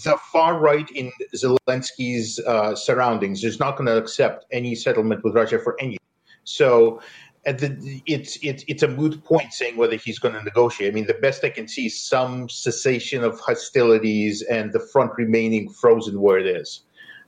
the 0.04 0.18
far 0.32 0.60
right 0.60 0.90
in 0.92 1.12
Zelensky's 1.36 2.40
uh, 2.40 2.76
surroundings 2.76 3.44
is 3.44 3.60
not 3.60 3.78
going 3.78 3.88
to 3.88 3.98
accept 3.98 4.46
any 4.52 4.76
settlement 4.76 5.24
with 5.24 5.36
Russia 5.36 5.60
for 5.60 5.76
any. 5.80 5.98
So 6.44 7.02
the, 7.44 8.02
it's 8.06 8.38
it's 8.42 8.64
it's 8.68 8.84
a 8.84 8.88
moot 8.88 9.24
point 9.24 9.54
saying 9.54 9.78
whether 9.78 9.96
he's 9.96 10.20
going 10.20 10.34
to 10.34 10.44
negotiate. 10.44 10.92
I 10.92 10.96
mean, 10.96 11.08
the 11.08 11.14
best 11.16 11.44
I 11.44 11.50
can 11.50 11.68
see 11.68 11.88
is 11.88 12.02
some 12.02 12.50
cessation 12.50 13.24
of 13.24 13.40
hostilities 13.40 14.42
and 14.44 14.72
the 14.72 14.80
front 14.80 15.12
remaining 15.18 15.70
frozen 15.70 16.20
where 16.22 16.40
it 16.40 16.48
is. 16.48 16.84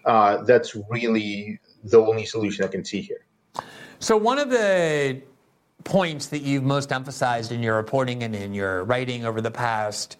Uh, 0.06 0.43
that's 0.43 0.76
really 0.89 1.60
the 1.84 2.00
only 2.00 2.26
solution 2.26 2.64
I 2.64 2.68
can 2.68 2.86
see 2.86 3.02
here. 3.02 3.26
So, 4.02 4.16
one 4.16 4.39
of 4.39 4.50
the 4.50 5.22
points 5.84 6.28
that 6.28 6.41
you've 6.41 6.64
most 6.64 6.93
emphasized 6.93 7.52
in 7.52 7.62
your 7.62 7.76
reporting 7.76 8.24
and 8.24 8.34
in 8.34 8.54
your 8.54 8.86
writing 8.86 9.26
over 9.26 9.41
the 9.41 9.52
past 9.52 10.16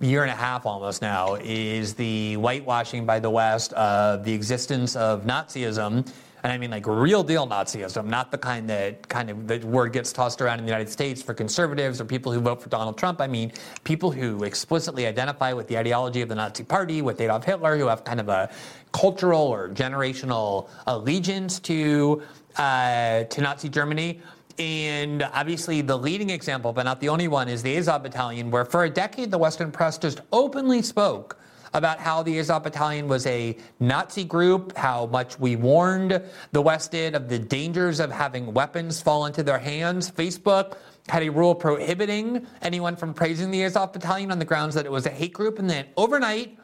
year 0.00 0.22
and 0.22 0.30
a 0.30 0.36
half 0.36 0.66
almost 0.66 1.02
now 1.02 1.34
is 1.42 1.94
the 1.94 2.34
whitewashing 2.34 3.04
by 3.06 3.18
the 3.18 3.30
West 3.30 3.72
of 3.72 4.22
the 4.22 4.32
existence 4.32 4.94
of 4.94 5.24
Nazism. 5.24 6.08
And 6.44 6.52
I 6.52 6.58
mean 6.58 6.70
like 6.70 6.86
real 6.86 7.24
deal 7.24 7.44
Nazism, 7.44 8.06
not 8.06 8.30
the 8.30 8.38
kind 8.38 8.70
that 8.70 9.08
kind 9.08 9.30
of 9.30 9.48
the 9.48 9.58
word 9.66 9.92
gets 9.92 10.12
tossed 10.12 10.40
around 10.40 10.60
in 10.60 10.64
the 10.64 10.70
United 10.70 10.90
States 10.90 11.20
for 11.20 11.34
conservatives 11.34 12.00
or 12.00 12.04
people 12.04 12.30
who 12.30 12.38
vote 12.38 12.62
for 12.62 12.68
Donald 12.68 12.96
Trump. 12.96 13.20
I 13.20 13.26
mean 13.26 13.50
people 13.82 14.12
who 14.12 14.44
explicitly 14.44 15.06
identify 15.06 15.52
with 15.52 15.66
the 15.66 15.76
ideology 15.76 16.20
of 16.20 16.28
the 16.28 16.36
Nazi 16.36 16.62
Party, 16.62 17.02
with 17.02 17.20
Adolf 17.20 17.44
Hitler, 17.44 17.76
who 17.78 17.88
have 17.88 18.04
kind 18.04 18.20
of 18.20 18.28
a 18.28 18.48
cultural 18.92 19.42
or 19.42 19.70
generational 19.70 20.68
allegiance 20.86 21.58
to 21.60 22.22
uh, 22.56 23.24
to 23.24 23.40
Nazi 23.40 23.68
Germany. 23.68 24.20
And 24.58 25.22
obviously, 25.22 25.80
the 25.80 25.98
leading 25.98 26.30
example, 26.30 26.72
but 26.72 26.84
not 26.84 27.00
the 27.00 27.08
only 27.08 27.26
one, 27.26 27.48
is 27.48 27.62
the 27.62 27.76
Azov 27.76 28.04
Battalion, 28.04 28.50
where 28.50 28.64
for 28.64 28.84
a 28.84 28.90
decade 28.90 29.30
the 29.30 29.38
Western 29.38 29.72
press 29.72 29.98
just 29.98 30.20
openly 30.32 30.80
spoke 30.82 31.38
about 31.72 31.98
how 31.98 32.22
the 32.22 32.38
Azov 32.38 32.62
Battalion 32.62 33.08
was 33.08 33.26
a 33.26 33.56
Nazi 33.80 34.22
group, 34.22 34.76
how 34.76 35.06
much 35.06 35.40
we 35.40 35.56
warned 35.56 36.22
the 36.52 36.62
West 36.62 36.92
did 36.92 37.16
of 37.16 37.28
the 37.28 37.38
dangers 37.38 37.98
of 37.98 38.12
having 38.12 38.54
weapons 38.54 39.02
fall 39.02 39.26
into 39.26 39.42
their 39.42 39.58
hands. 39.58 40.08
Facebook 40.08 40.76
had 41.08 41.24
a 41.24 41.28
rule 41.28 41.54
prohibiting 41.54 42.46
anyone 42.62 42.94
from 42.94 43.12
praising 43.12 43.50
the 43.50 43.64
Azov 43.64 43.92
Battalion 43.92 44.30
on 44.30 44.38
the 44.38 44.44
grounds 44.44 44.74
that 44.76 44.86
it 44.86 44.92
was 44.92 45.04
a 45.04 45.10
hate 45.10 45.34
group. 45.34 45.58
And 45.58 45.68
then 45.68 45.86
overnight, 45.96 46.56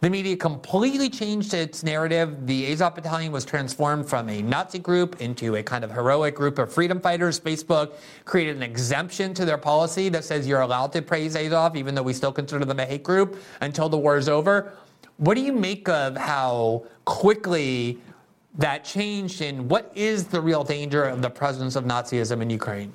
the 0.00 0.10
media 0.10 0.36
completely 0.36 1.08
changed 1.08 1.54
its 1.54 1.82
narrative. 1.82 2.46
The 2.46 2.70
Azov 2.72 2.94
Battalion 2.94 3.32
was 3.32 3.44
transformed 3.44 4.08
from 4.08 4.28
a 4.28 4.42
Nazi 4.42 4.78
group 4.78 5.20
into 5.20 5.56
a 5.56 5.62
kind 5.62 5.84
of 5.84 5.90
heroic 5.90 6.34
group 6.34 6.58
of 6.58 6.72
freedom 6.72 7.00
fighters. 7.00 7.40
Facebook 7.40 7.94
created 8.24 8.56
an 8.56 8.62
exemption 8.62 9.32
to 9.34 9.44
their 9.44 9.58
policy 9.58 10.08
that 10.10 10.24
says 10.24 10.46
you're 10.46 10.60
allowed 10.60 10.92
to 10.92 11.02
praise 11.02 11.36
Azov, 11.36 11.76
even 11.76 11.94
though 11.94 12.02
we 12.02 12.12
still 12.12 12.32
consider 12.32 12.64
them 12.64 12.80
a 12.80 12.84
hate 12.84 13.02
group 13.02 13.40
until 13.60 13.88
the 13.88 13.98
war 13.98 14.16
is 14.16 14.28
over. 14.28 14.74
What 15.16 15.34
do 15.34 15.40
you 15.40 15.52
make 15.52 15.88
of 15.88 16.16
how 16.16 16.84
quickly 17.04 17.98
that 18.56 18.84
changed 18.84 19.42
and 19.42 19.70
what 19.70 19.90
is 19.94 20.24
the 20.24 20.40
real 20.40 20.64
danger 20.64 21.04
of 21.04 21.22
the 21.22 21.30
presence 21.30 21.76
of 21.76 21.84
Nazism 21.84 22.42
in 22.42 22.50
Ukraine? 22.50 22.92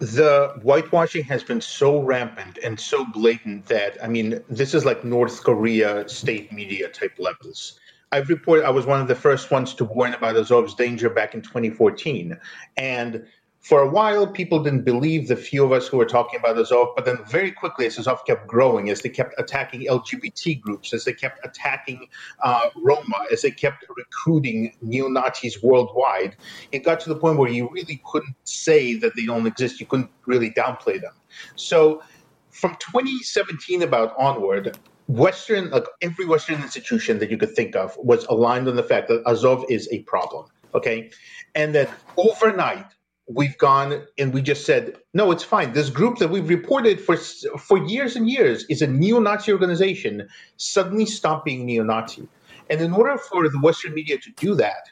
The 0.00 0.54
whitewashing 0.62 1.24
has 1.24 1.44
been 1.44 1.60
so 1.60 2.00
rampant 2.00 2.58
and 2.64 2.80
so 2.80 3.04
blatant 3.04 3.66
that 3.66 4.02
I 4.02 4.08
mean, 4.08 4.42
this 4.48 4.72
is 4.74 4.86
like 4.86 5.04
North 5.04 5.44
Korea 5.44 6.08
state 6.08 6.50
media 6.50 6.88
type 6.88 7.12
levels. 7.18 7.78
I've 8.10 8.30
reported 8.30 8.64
I 8.64 8.70
was 8.70 8.86
one 8.86 9.00
of 9.00 9.08
the 9.08 9.14
first 9.14 9.50
ones 9.50 9.74
to 9.74 9.84
warn 9.84 10.14
about 10.14 10.36
Azov's 10.36 10.74
danger 10.74 11.10
back 11.10 11.34
in 11.34 11.42
2014, 11.42 12.36
and 12.78 13.26
for 13.60 13.82
a 13.82 13.88
while, 13.88 14.26
people 14.26 14.62
didn't 14.62 14.84
believe 14.84 15.28
the 15.28 15.36
few 15.36 15.62
of 15.62 15.70
us 15.70 15.86
who 15.86 15.98
were 15.98 16.06
talking 16.06 16.40
about 16.40 16.58
Azov, 16.58 16.88
but 16.96 17.04
then 17.04 17.18
very 17.28 17.50
quickly, 17.50 17.84
as 17.84 17.98
Azov 17.98 18.24
kept 18.24 18.46
growing, 18.46 18.88
as 18.88 19.02
they 19.02 19.10
kept 19.10 19.34
attacking 19.38 19.82
LGBT 19.82 20.58
groups, 20.58 20.94
as 20.94 21.04
they 21.04 21.12
kept 21.12 21.44
attacking 21.44 22.08
uh, 22.42 22.70
Roma, 22.74 23.26
as 23.30 23.42
they 23.42 23.50
kept 23.50 23.84
recruiting 23.94 24.74
neo 24.80 25.08
Nazis 25.08 25.62
worldwide, 25.62 26.36
it 26.72 26.84
got 26.84 27.00
to 27.00 27.10
the 27.10 27.16
point 27.16 27.36
where 27.36 27.50
you 27.50 27.68
really 27.70 28.00
couldn't 28.06 28.34
say 28.44 28.94
that 28.94 29.14
they 29.14 29.26
don't 29.26 29.46
exist. 29.46 29.78
You 29.78 29.86
couldn't 29.86 30.10
really 30.24 30.50
downplay 30.50 30.98
them. 30.98 31.12
So, 31.56 32.02
from 32.48 32.76
2017 32.80 33.82
about 33.82 34.14
onward, 34.18 34.78
Western, 35.06 35.68
like 35.68 35.84
every 36.00 36.24
Western 36.24 36.62
institution 36.62 37.18
that 37.18 37.30
you 37.30 37.36
could 37.36 37.54
think 37.54 37.76
of, 37.76 37.94
was 37.98 38.24
aligned 38.26 38.68
on 38.68 38.76
the 38.76 38.82
fact 38.82 39.08
that 39.08 39.22
Azov 39.26 39.66
is 39.68 39.86
a 39.92 40.00
problem. 40.04 40.46
Okay, 40.74 41.10
and 41.54 41.74
then 41.74 41.88
overnight 42.16 42.86
we've 43.32 43.56
gone 43.58 44.04
and 44.18 44.34
we 44.34 44.42
just 44.42 44.66
said 44.66 44.96
no 45.14 45.30
it's 45.30 45.44
fine. 45.44 45.72
This 45.72 45.90
group 45.90 46.18
that 46.18 46.30
we've 46.30 46.48
reported 46.48 47.00
for 47.00 47.16
for 47.16 47.78
years 47.86 48.16
and 48.16 48.28
years 48.28 48.64
is 48.68 48.82
a 48.82 48.86
neo-nazi 48.86 49.52
organization 49.52 50.28
suddenly 50.56 51.06
stopped 51.06 51.44
being 51.44 51.64
neo-nazi. 51.64 52.26
And 52.68 52.80
in 52.80 52.92
order 52.92 53.16
for 53.18 53.48
the 53.48 53.60
western 53.60 53.94
media 53.94 54.18
to 54.18 54.30
do 54.32 54.54
that 54.56 54.90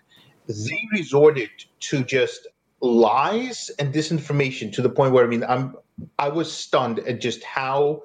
they 0.48 0.80
resorted 0.92 1.50
to 1.80 2.02
just 2.04 2.46
lies 2.80 3.70
and 3.78 3.92
disinformation 3.92 4.72
to 4.72 4.82
the 4.82 4.88
point 4.88 5.12
where 5.12 5.24
i 5.24 5.28
mean 5.28 5.44
i'm 5.44 5.74
i 6.18 6.28
was 6.28 6.50
stunned 6.50 7.00
at 7.00 7.20
just 7.20 7.42
how 7.44 8.00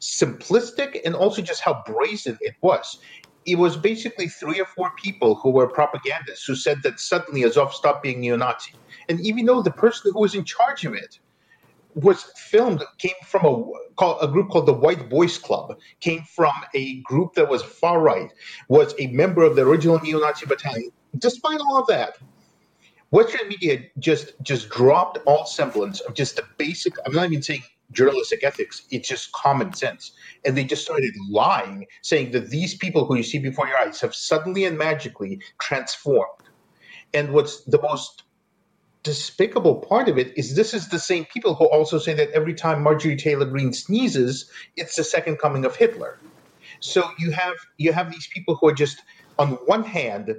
simplistic 0.00 1.00
and 1.04 1.14
also 1.14 1.42
just 1.42 1.60
how 1.60 1.82
brazen 1.84 2.38
it 2.40 2.54
was 2.60 2.98
it 3.46 3.56
was 3.56 3.76
basically 3.76 4.28
three 4.28 4.60
or 4.60 4.66
four 4.66 4.90
people 4.96 5.34
who 5.36 5.50
were 5.50 5.66
propagandists 5.66 6.46
who 6.46 6.54
said 6.54 6.82
that 6.82 7.00
suddenly 7.00 7.44
Azov 7.44 7.74
stopped 7.74 8.02
being 8.02 8.20
neo-Nazi. 8.20 8.72
And 9.08 9.20
even 9.20 9.46
though 9.46 9.62
the 9.62 9.70
person 9.70 10.12
who 10.12 10.20
was 10.20 10.34
in 10.34 10.44
charge 10.44 10.84
of 10.84 10.94
it 10.94 11.18
was 11.94 12.24
filmed 12.36 12.82
came 12.98 13.12
from 13.26 13.44
a 13.44 13.64
a 14.20 14.28
group 14.28 14.50
called 14.50 14.66
the 14.66 14.72
White 14.72 15.08
Boys 15.08 15.38
Club, 15.38 15.78
came 16.00 16.22
from 16.22 16.52
a 16.74 17.00
group 17.02 17.34
that 17.34 17.48
was 17.48 17.62
far 17.62 18.00
right, 18.00 18.32
was 18.68 18.92
a 18.98 19.06
member 19.08 19.44
of 19.44 19.54
the 19.54 19.62
original 19.62 20.00
neo-Nazi 20.00 20.46
battalion. 20.46 20.90
Despite 21.16 21.60
all 21.60 21.78
of 21.78 21.86
that, 21.86 22.18
Western 23.10 23.48
media 23.48 23.84
just 24.00 24.32
just 24.42 24.68
dropped 24.70 25.18
all 25.26 25.46
semblance 25.46 26.00
of 26.00 26.14
just 26.14 26.34
the 26.34 26.44
basic. 26.58 26.94
I'm 27.06 27.12
not 27.12 27.26
even 27.26 27.42
saying 27.42 27.62
journalistic 27.92 28.42
ethics. 28.44 28.82
It's 28.90 29.08
just 29.08 29.32
common 29.32 29.72
sense. 29.72 30.12
And 30.44 30.56
they 30.56 30.64
just 30.64 30.82
started 30.82 31.14
lying, 31.30 31.86
saying 32.02 32.32
that 32.32 32.50
these 32.50 32.74
people 32.76 33.04
who 33.04 33.16
you 33.16 33.22
see 33.22 33.38
before 33.38 33.68
your 33.68 33.78
eyes 33.78 34.00
have 34.00 34.14
suddenly 34.14 34.64
and 34.64 34.78
magically 34.78 35.40
transformed. 35.60 36.42
And 37.12 37.32
what's 37.32 37.62
the 37.64 37.80
most 37.80 38.24
despicable 39.04 39.76
part 39.76 40.08
of 40.08 40.18
it 40.18 40.36
is 40.36 40.56
this 40.56 40.74
is 40.74 40.88
the 40.88 40.98
same 40.98 41.26
people 41.26 41.54
who 41.54 41.66
also 41.66 41.98
say 41.98 42.14
that 42.14 42.30
every 42.30 42.54
time 42.54 42.82
Marjorie 42.82 43.16
Taylor 43.16 43.44
Greene 43.44 43.72
sneezes, 43.72 44.50
it's 44.76 44.96
the 44.96 45.04
second 45.04 45.36
coming 45.38 45.64
of 45.64 45.76
Hitler. 45.76 46.18
So 46.80 47.04
you 47.18 47.30
have 47.30 47.54
you 47.78 47.92
have 47.92 48.10
these 48.10 48.26
people 48.26 48.56
who 48.56 48.68
are 48.68 48.74
just 48.74 49.00
on 49.38 49.52
one 49.66 49.84
hand 49.84 50.34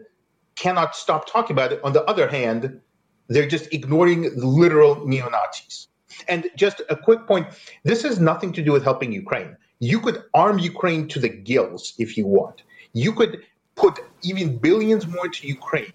cannot 0.56 0.96
stop 0.96 1.30
talking 1.32 1.54
about 1.54 1.72
it. 1.72 1.82
On 1.84 1.94
the 1.94 2.04
other 2.06 2.28
hand, 2.28 2.82
they're 3.28 3.48
just 3.48 3.74
ignoring 3.74 4.24
the 4.24 4.48
literal 4.48 5.08
neo 5.08 5.30
Nazis. 5.30 5.88
And 6.28 6.50
just 6.56 6.82
a 6.90 6.96
quick 6.96 7.28
point 7.28 7.48
this 7.84 8.04
has 8.04 8.20
nothing 8.20 8.52
to 8.54 8.64
do 8.64 8.72
with 8.72 8.84
helping 8.84 9.12
Ukraine. 9.12 9.58
You 9.80 10.00
could 10.00 10.24
arm 10.34 10.60
Ukraine 10.60 11.08
to 11.10 11.20
the 11.20 11.30
gills 11.30 11.94
if 11.98 12.18
you 12.18 12.26
want. 12.26 12.64
You 12.94 13.12
could 13.14 13.44
put 13.76 14.00
even 14.24 14.58
billions 14.58 15.06
more 15.08 15.28
to 15.28 15.48
Ukraine. 15.48 15.94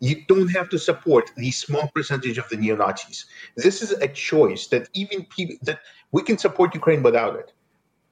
You 0.00 0.24
don't 0.26 0.48
have 0.48 0.68
to 0.70 0.78
support 0.78 1.30
the 1.36 1.50
small 1.50 1.88
percentage 1.94 2.38
of 2.38 2.48
the 2.48 2.56
neo 2.56 2.76
Nazis. 2.76 3.26
This 3.56 3.82
is 3.82 3.92
a 3.92 4.08
choice 4.08 4.66
that 4.68 4.88
even 4.94 5.26
people 5.26 5.56
that 5.62 5.80
we 6.10 6.22
can 6.22 6.38
support 6.38 6.74
Ukraine 6.74 7.02
without 7.02 7.36
it. 7.36 7.52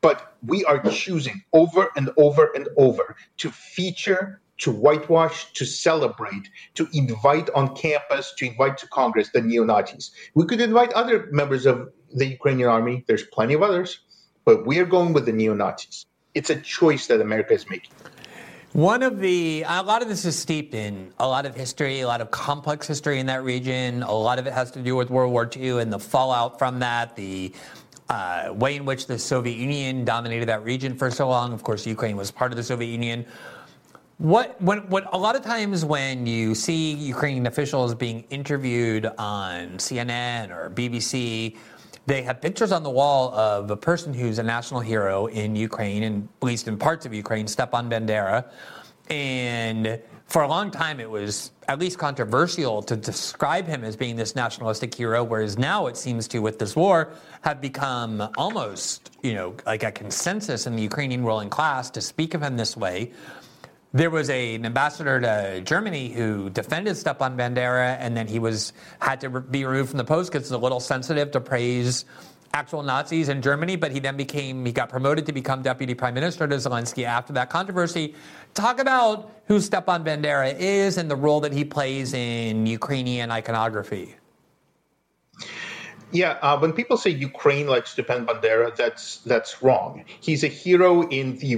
But 0.01 0.35
we 0.47 0.65
are 0.65 0.81
choosing 0.91 1.43
over 1.53 1.91
and 1.97 2.11
over 2.17 2.53
and 2.55 2.69
over 2.77 3.17
to 3.39 3.51
feature 3.51 4.41
to 4.59 4.71
whitewash, 4.71 5.53
to 5.53 5.65
celebrate, 5.65 6.51
to 6.75 6.89
invite 6.93 7.49
on 7.55 7.75
campus, 7.75 8.35
to 8.37 8.47
invite 8.47 8.77
to 8.79 8.87
Congress 8.89 9.31
the 9.33 9.41
neo 9.41 9.65
Nazis. 9.65 10.11
We 10.35 10.45
could 10.47 10.61
invite 10.61 10.93
other 10.93 11.29
members 11.31 11.65
of 11.65 11.91
the 12.15 12.27
Ukrainian 12.27 12.69
army. 12.69 13.05
There's 13.07 13.25
plenty 13.25 13.55
of 13.55 13.63
others, 13.63 14.01
but 14.45 14.67
we 14.67 14.79
are 14.79 14.87
going 14.87 15.13
with 15.13 15.27
the 15.27 15.33
neo 15.33 15.55
Nazis. 15.55 16.07
It's 16.35 16.51
a 16.51 16.61
choice 16.61 17.07
that 17.07 17.21
America 17.21 17.55
is 17.55 17.69
making. 17.71 17.93
One 18.73 19.03
of 19.03 19.19
the, 19.19 19.65
a 19.67 19.83
lot 19.83 20.03
of 20.03 20.09
this 20.09 20.25
is 20.27 20.39
steeped 20.39 20.75
in 20.75 21.13
a 21.19 21.27
lot 21.27 21.47
of 21.47 21.57
history, 21.57 22.01
a 22.01 22.07
lot 22.07 22.21
of 22.21 22.31
complex 22.31 22.87
history 22.87 23.19
in 23.19 23.27
that 23.27 23.43
region. 23.43 24.03
A 24.03 24.13
lot 24.13 24.39
of 24.39 24.47
it 24.47 24.53
has 24.53 24.71
to 24.73 24.83
do 24.83 24.95
with 24.95 25.09
World 25.09 25.33
War 25.33 25.49
II 25.57 25.81
and 25.81 25.91
the 25.93 25.99
fallout 25.99 26.59
from 26.59 26.81
that, 26.81 27.17
the 27.17 27.53
uh, 28.11 28.51
way 28.53 28.77
in 28.77 28.85
which 28.85 29.07
the 29.07 29.19
Soviet 29.19 29.57
Union 29.57 30.05
dominated 30.05 30.47
that 30.47 30.65
region 30.65 30.95
for 30.95 31.11
so 31.11 31.29
long. 31.29 31.53
Of 31.53 31.63
course, 31.63 31.87
Ukraine 31.87 32.17
was 32.17 32.31
part 32.31 32.53
of 32.53 32.57
the 32.57 32.63
Soviet 32.63 32.89
Union. 32.89 33.25
What, 34.19 34.61
when, 34.61 34.79
what, 34.89 35.09
a 35.15 35.19
lot 35.19 35.37
of 35.37 35.43
times 35.43 35.85
when 35.85 36.27
you 36.27 36.53
see 36.57 36.93
Ukrainian 36.93 37.47
officials 37.47 37.95
being 37.95 38.25
interviewed 38.31 39.07
on 39.17 39.79
CNN 39.79 40.51
or 40.51 40.71
BBC, 40.71 41.57
they 42.07 42.23
have 42.23 42.41
pictures 42.41 42.73
on 42.73 42.83
the 42.83 42.91
wall 42.91 43.33
of 43.33 43.71
a 43.71 43.77
person 43.77 44.13
who's 44.13 44.41
a 44.41 44.43
national 44.43 44.81
hero 44.81 45.27
in 45.27 45.55
Ukraine, 45.55 46.03
and 46.03 46.29
at 46.43 46.47
least 46.47 46.67
in 46.67 46.77
parts 46.77 47.07
of 47.07 47.15
Ukraine, 47.15 47.47
Stepan 47.47 47.89
Bandera. 47.89 48.51
And 49.09 50.01
for 50.27 50.43
a 50.43 50.49
long 50.49 50.73
time, 50.73 50.99
it 50.99 51.09
was 51.09 51.53
at 51.69 51.79
least 51.79 51.97
controversial 51.97 52.83
to 52.83 52.97
describe 52.97 53.69
him 53.69 53.85
as 53.85 53.95
being 53.95 54.17
this 54.17 54.35
nationalistic 54.35 54.93
hero, 54.93 55.23
whereas 55.23 55.57
now 55.59 55.87
it 55.87 55.97
seems 55.97 56.27
to, 56.29 56.41
with 56.41 56.59
this 56.59 56.75
war, 56.75 57.13
have 57.43 57.61
become 57.61 58.29
almost, 58.37 59.17
you 59.23 59.35
know, 59.35 59.55
like 59.65 59.85
a 59.85 59.93
consensus 59.93 60.67
in 60.67 60.75
the 60.75 60.83
Ukrainian 60.83 61.25
ruling 61.25 61.49
class 61.51 61.89
to 61.91 62.01
speak 62.01 62.35
of 62.35 62.43
him 62.43 62.57
this 62.57 62.77
way. 62.77 63.13
There 63.95 64.11
was 64.11 64.29
a, 64.29 64.55
an 64.55 64.67
ambassador 64.67 65.19
to 65.19 65.63
Germany 65.63 66.11
who 66.11 66.51
defended 66.51 66.97
Stepan 66.97 67.39
Bandera, 67.39 67.97
and 67.99 68.15
then 68.15 68.27
he 68.29 68.39
was 68.39 68.75
had 68.99 69.21
to 69.23 69.41
be 69.41 69.65
removed 69.65 69.91
from 69.91 69.99
the 69.99 70.05
post 70.05 70.31
because 70.31 70.45
it's 70.45 70.53
a 70.53 70.59
little 70.59 70.81
sensitive 70.81 71.31
to 71.31 71.41
praise 71.41 72.05
actual 72.53 72.83
Nazis 72.83 73.31
in 73.31 73.41
Germany. 73.41 73.77
But 73.77 73.93
he 73.93 73.99
then 73.99 74.19
became 74.19 74.67
he 74.67 74.73
got 74.73 74.91
promoted 74.91 75.25
to 75.25 75.33
become 75.33 75.63
deputy 75.63 75.95
prime 75.95 76.13
minister 76.13 76.47
to 76.47 76.57
Zelensky 76.57 77.05
after 77.05 77.33
that 77.33 77.49
controversy. 77.49 78.15
Talk 78.53 78.79
about 78.79 79.33
who 79.47 79.59
Stepan 79.59 80.05
Bandera 80.05 80.55
is 80.59 80.99
and 80.99 81.11
the 81.11 81.17
role 81.17 81.41
that 81.41 81.55
he 81.55 81.65
plays 81.65 82.13
in 82.13 82.67
Ukrainian 82.67 83.31
iconography. 83.31 84.18
Yeah, 86.11 86.39
uh, 86.41 86.59
when 86.59 86.73
people 86.73 86.97
say 86.97 87.11
Ukraine 87.11 87.67
like 87.67 87.87
Stepan 87.87 88.25
Bandera, 88.25 88.75
that's 88.75 89.19
that's 89.19 89.63
wrong. 89.63 90.05
He's 90.21 90.43
a 90.43 90.49
hero 90.49 91.07
in 91.09 91.37
the 91.37 91.57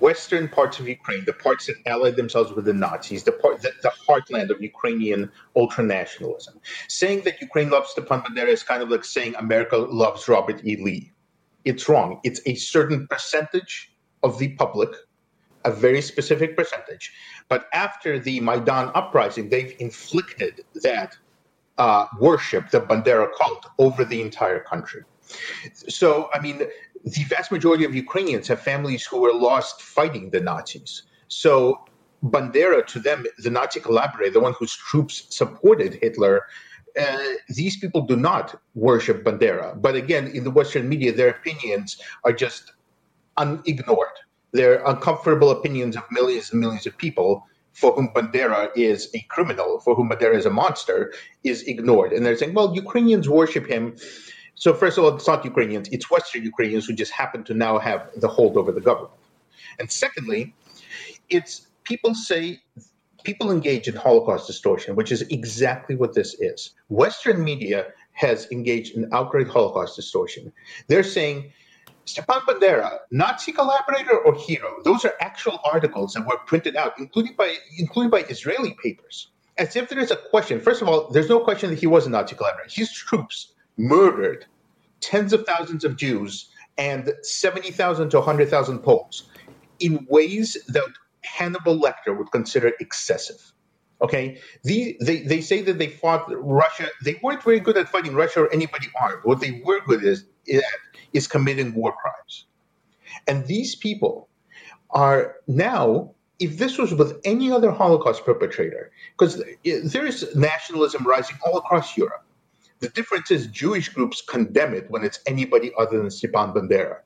western 0.00 0.48
parts 0.48 0.80
of 0.80 0.88
Ukraine, 0.88 1.24
the 1.26 1.34
parts 1.34 1.66
that 1.66 1.76
allied 1.84 2.16
themselves 2.16 2.52
with 2.52 2.64
the 2.64 2.72
Nazis, 2.72 3.24
the 3.24 3.32
part, 3.32 3.60
the, 3.60 3.70
the 3.82 3.92
heartland 4.08 4.48
of 4.48 4.62
Ukrainian 4.62 5.30
ultranationalism. 5.56 6.56
Saying 6.88 7.20
that 7.24 7.38
Ukraine 7.42 7.68
loves 7.68 7.90
Stepan 7.90 8.22
Bandera 8.22 8.48
is 8.48 8.62
kind 8.62 8.82
of 8.82 8.88
like 8.88 9.04
saying 9.04 9.34
America 9.36 9.76
loves 9.76 10.26
Robert 10.26 10.64
E. 10.64 10.82
Lee. 10.82 11.12
It's 11.66 11.86
wrong. 11.86 12.18
It's 12.24 12.40
a 12.46 12.54
certain 12.54 13.06
percentage 13.08 13.92
of 14.22 14.38
the 14.38 14.54
public, 14.54 14.90
a 15.66 15.70
very 15.70 16.00
specific 16.00 16.56
percentage. 16.56 17.12
But 17.48 17.68
after 17.74 18.18
the 18.18 18.40
Maidan 18.40 18.90
uprising, 18.94 19.50
they've 19.50 19.76
inflicted 19.78 20.64
that 20.82 21.18
uh, 21.78 22.06
worship 22.20 22.70
the 22.70 22.80
Bandera 22.80 23.28
cult 23.40 23.66
over 23.78 24.04
the 24.04 24.20
entire 24.20 24.60
country. 24.60 25.02
So, 25.88 26.28
I 26.34 26.40
mean, 26.40 26.58
the 27.04 27.24
vast 27.24 27.50
majority 27.50 27.84
of 27.84 27.94
Ukrainians 27.94 28.48
have 28.48 28.60
families 28.60 29.04
who 29.06 29.20
were 29.20 29.32
lost 29.32 29.80
fighting 29.82 30.30
the 30.30 30.40
Nazis. 30.40 31.02
So, 31.28 31.84
Bandera, 32.22 32.86
to 32.86 33.00
them, 33.00 33.24
the 33.38 33.50
Nazi 33.50 33.80
collaborator, 33.80 34.32
the 34.32 34.40
one 34.40 34.54
whose 34.58 34.76
troops 34.76 35.26
supported 35.30 35.98
Hitler, 36.02 36.46
uh, 37.00 37.18
these 37.48 37.78
people 37.78 38.02
do 38.02 38.16
not 38.16 38.60
worship 38.74 39.24
Bandera. 39.24 39.80
But 39.80 39.94
again, 39.94 40.28
in 40.28 40.44
the 40.44 40.50
Western 40.50 40.88
media, 40.88 41.12
their 41.12 41.30
opinions 41.30 42.00
are 42.24 42.32
just 42.32 42.72
un- 43.38 43.62
ignored. 43.66 44.16
They're 44.52 44.84
uncomfortable 44.84 45.50
opinions 45.50 45.96
of 45.96 46.04
millions 46.10 46.50
and 46.52 46.60
millions 46.60 46.86
of 46.86 46.96
people 46.98 47.46
for 47.72 47.92
whom 47.92 48.08
Bandera 48.08 48.70
is 48.76 49.08
a 49.14 49.20
criminal, 49.28 49.80
for 49.80 49.94
whom 49.94 50.10
Bandera 50.10 50.34
is 50.34 50.46
a 50.46 50.50
monster, 50.50 51.12
is 51.44 51.62
ignored. 51.62 52.12
And 52.12 52.24
they're 52.24 52.36
saying, 52.36 52.54
well, 52.54 52.74
Ukrainians 52.74 53.28
worship 53.28 53.66
him. 53.66 53.96
So, 54.54 54.74
first 54.74 54.98
of 54.98 55.04
all, 55.04 55.14
it's 55.16 55.26
not 55.26 55.44
Ukrainians, 55.44 55.88
it's 55.88 56.10
Western 56.10 56.44
Ukrainians 56.44 56.86
who 56.86 56.94
just 56.94 57.12
happen 57.12 57.42
to 57.44 57.54
now 57.54 57.78
have 57.78 58.08
the 58.16 58.28
hold 58.28 58.56
over 58.56 58.70
the 58.70 58.80
government. 58.80 59.14
And 59.78 59.90
secondly, 59.90 60.54
It's 61.30 61.66
people 61.84 62.14
say 62.14 62.60
people 63.24 63.50
engage 63.50 63.88
in 63.88 63.94
Holocaust 63.94 64.46
distortion, 64.46 64.96
which 64.96 65.12
is 65.12 65.22
exactly 65.22 65.94
what 65.96 66.14
this 66.14 66.34
is. 66.40 66.70
Western 66.88 67.42
media 67.42 67.86
has 68.12 68.46
engaged 68.50 68.96
in 68.96 69.08
outright 69.12 69.48
Holocaust 69.48 69.96
distortion. 69.96 70.52
They're 70.88 71.02
saying 71.02 71.52
Stepan 72.04 72.40
Bandera, 72.40 72.98
Nazi 73.10 73.52
collaborator 73.52 74.18
or 74.18 74.34
hero? 74.34 74.82
Those 74.84 75.04
are 75.04 75.14
actual 75.20 75.60
articles 75.64 76.14
that 76.14 76.26
were 76.26 76.38
printed 76.46 76.76
out, 76.76 76.98
including 76.98 77.34
by 77.36 77.56
including 77.78 78.10
by 78.10 78.20
Israeli 78.28 78.76
papers. 78.82 79.28
As 79.58 79.76
if 79.76 79.88
there 79.88 79.98
is 79.98 80.10
a 80.10 80.16
question. 80.16 80.60
First 80.60 80.82
of 80.82 80.88
all, 80.88 81.10
there's 81.10 81.28
no 81.28 81.40
question 81.40 81.70
that 81.70 81.78
he 81.78 81.86
was 81.86 82.06
a 82.06 82.10
Nazi 82.10 82.34
collaborator. 82.34 82.70
His 82.72 82.92
troops 82.92 83.52
murdered 83.76 84.46
tens 85.00 85.32
of 85.32 85.44
thousands 85.46 85.84
of 85.84 85.96
Jews 85.96 86.48
and 86.78 87.12
70,000 87.22 88.10
to 88.10 88.16
100,000 88.18 88.78
Poles 88.80 89.24
in 89.78 90.06
ways 90.08 90.56
that 90.68 90.88
Hannibal 91.22 91.78
Lecter 91.78 92.16
would 92.16 92.30
consider 92.32 92.72
excessive. 92.80 93.52
Okay, 94.00 94.40
the, 94.64 94.96
they, 95.00 95.20
they 95.20 95.40
say 95.40 95.62
that 95.62 95.78
they 95.78 95.86
fought 95.86 96.26
Russia. 96.28 96.88
They 97.04 97.20
weren't 97.22 97.42
very 97.42 97.60
good 97.60 97.76
at 97.76 97.88
fighting 97.88 98.14
Russia 98.14 98.42
or 98.42 98.52
anybody 98.52 98.88
armed. 99.00 99.20
What 99.22 99.40
they 99.40 99.62
were 99.64 99.80
good 99.80 100.00
at 100.00 100.06
is 100.06 100.24
at 100.52 100.64
is 101.12 101.26
committing 101.26 101.74
war 101.74 101.92
crimes. 101.92 102.46
And 103.26 103.46
these 103.46 103.74
people 103.74 104.28
are 104.90 105.36
now, 105.46 106.12
if 106.38 106.58
this 106.58 106.78
was 106.78 106.94
with 106.94 107.20
any 107.24 107.50
other 107.50 107.70
Holocaust 107.70 108.24
perpetrator, 108.24 108.90
because 109.16 109.42
there 109.64 110.06
is 110.06 110.34
nationalism 110.34 111.04
rising 111.04 111.36
all 111.44 111.56
across 111.58 111.96
Europe. 111.96 112.24
The 112.80 112.88
difference 112.88 113.30
is 113.30 113.46
Jewish 113.46 113.88
groups 113.90 114.20
condemn 114.20 114.74
it 114.74 114.90
when 114.90 115.04
it's 115.04 115.20
anybody 115.26 115.72
other 115.78 115.98
than 115.98 116.10
Stepan 116.10 116.52
Bandera. 116.52 116.98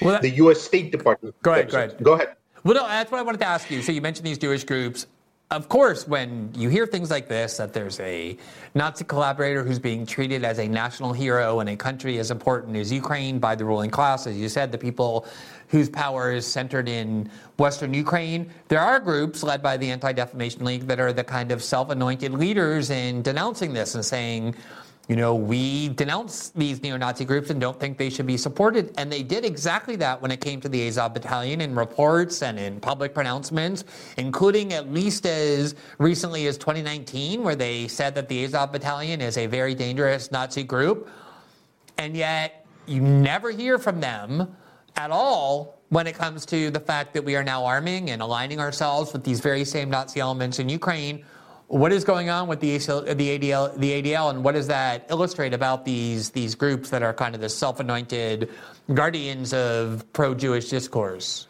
Well, 0.00 0.12
that, 0.12 0.22
the 0.22 0.30
U.S. 0.30 0.62
State 0.62 0.90
Department. 0.90 1.34
Go 1.42 1.52
ahead. 1.52 1.70
Go 1.70 1.76
ahead. 1.76 2.02
Go 2.02 2.12
ahead. 2.14 2.36
Well, 2.64 2.74
no, 2.74 2.88
that's 2.88 3.10
what 3.10 3.18
I 3.18 3.22
wanted 3.22 3.38
to 3.40 3.46
ask 3.46 3.70
you. 3.70 3.82
So 3.82 3.92
you 3.92 4.00
mentioned 4.00 4.26
these 4.26 4.38
Jewish 4.38 4.64
groups. 4.64 5.06
Of 5.52 5.68
course, 5.68 6.08
when 6.08 6.50
you 6.56 6.68
hear 6.68 6.88
things 6.88 7.08
like 7.08 7.28
this, 7.28 7.58
that 7.58 7.72
there's 7.72 8.00
a 8.00 8.36
Nazi 8.74 9.04
collaborator 9.04 9.62
who's 9.62 9.78
being 9.78 10.04
treated 10.04 10.44
as 10.44 10.58
a 10.58 10.66
national 10.66 11.12
hero 11.12 11.60
in 11.60 11.68
a 11.68 11.76
country 11.76 12.18
as 12.18 12.32
important 12.32 12.76
as 12.76 12.90
Ukraine 12.90 13.38
by 13.38 13.54
the 13.54 13.64
ruling 13.64 13.90
class, 13.90 14.26
as 14.26 14.36
you 14.36 14.48
said, 14.48 14.72
the 14.72 14.78
people 14.78 15.24
whose 15.68 15.88
power 15.88 16.32
is 16.32 16.44
centered 16.44 16.88
in 16.88 17.30
Western 17.58 17.94
Ukraine, 17.94 18.50
there 18.66 18.80
are 18.80 18.98
groups 18.98 19.44
led 19.44 19.62
by 19.62 19.76
the 19.76 19.88
Anti 19.88 20.12
Defamation 20.12 20.64
League 20.64 20.82
that 20.88 20.98
are 20.98 21.12
the 21.12 21.24
kind 21.24 21.52
of 21.52 21.62
self 21.62 21.90
anointed 21.90 22.32
leaders 22.32 22.90
in 22.90 23.22
denouncing 23.22 23.72
this 23.72 23.94
and 23.94 24.04
saying, 24.04 24.56
you 25.08 25.14
know, 25.14 25.36
we 25.36 25.90
denounce 25.90 26.48
these 26.50 26.82
neo 26.82 26.96
Nazi 26.96 27.24
groups 27.24 27.50
and 27.50 27.60
don't 27.60 27.78
think 27.78 27.96
they 27.96 28.10
should 28.10 28.26
be 28.26 28.36
supported. 28.36 28.92
And 28.98 29.10
they 29.10 29.22
did 29.22 29.44
exactly 29.44 29.94
that 29.96 30.20
when 30.20 30.32
it 30.32 30.40
came 30.40 30.60
to 30.62 30.68
the 30.68 30.88
Azov 30.88 31.14
battalion 31.14 31.60
in 31.60 31.76
reports 31.76 32.42
and 32.42 32.58
in 32.58 32.80
public 32.80 33.14
pronouncements, 33.14 33.84
including 34.16 34.72
at 34.72 34.92
least 34.92 35.24
as 35.24 35.76
recently 35.98 36.48
as 36.48 36.58
2019, 36.58 37.44
where 37.44 37.54
they 37.54 37.86
said 37.86 38.16
that 38.16 38.28
the 38.28 38.44
Azov 38.44 38.72
battalion 38.72 39.20
is 39.20 39.38
a 39.38 39.46
very 39.46 39.76
dangerous 39.76 40.32
Nazi 40.32 40.64
group. 40.64 41.08
And 41.98 42.16
yet, 42.16 42.66
you 42.86 43.00
never 43.00 43.52
hear 43.52 43.78
from 43.78 44.00
them 44.00 44.56
at 44.96 45.12
all 45.12 45.78
when 45.90 46.08
it 46.08 46.16
comes 46.16 46.44
to 46.46 46.70
the 46.70 46.80
fact 46.80 47.14
that 47.14 47.24
we 47.24 47.36
are 47.36 47.44
now 47.44 47.64
arming 47.64 48.10
and 48.10 48.20
aligning 48.20 48.58
ourselves 48.58 49.12
with 49.12 49.22
these 49.22 49.38
very 49.38 49.64
same 49.64 49.88
Nazi 49.88 50.18
elements 50.18 50.58
in 50.58 50.68
Ukraine 50.68 51.24
what 51.68 51.92
is 51.92 52.04
going 52.04 52.30
on 52.30 52.46
with 52.46 52.60
the 52.60 52.76
ACL, 52.76 53.04
the 53.16 53.38
ADL, 53.38 53.76
the 53.78 54.02
ADL, 54.02 54.30
and 54.30 54.44
what 54.44 54.54
does 54.54 54.68
that 54.68 55.06
illustrate 55.10 55.52
about 55.52 55.84
these 55.84 56.30
these 56.30 56.54
groups 56.54 56.90
that 56.90 57.02
are 57.02 57.12
kind 57.12 57.34
of 57.34 57.40
the 57.40 57.48
self-anointed 57.48 58.50
guardians 58.94 59.52
of 59.52 60.04
pro-Jewish 60.12 60.68
discourse? 60.68 61.48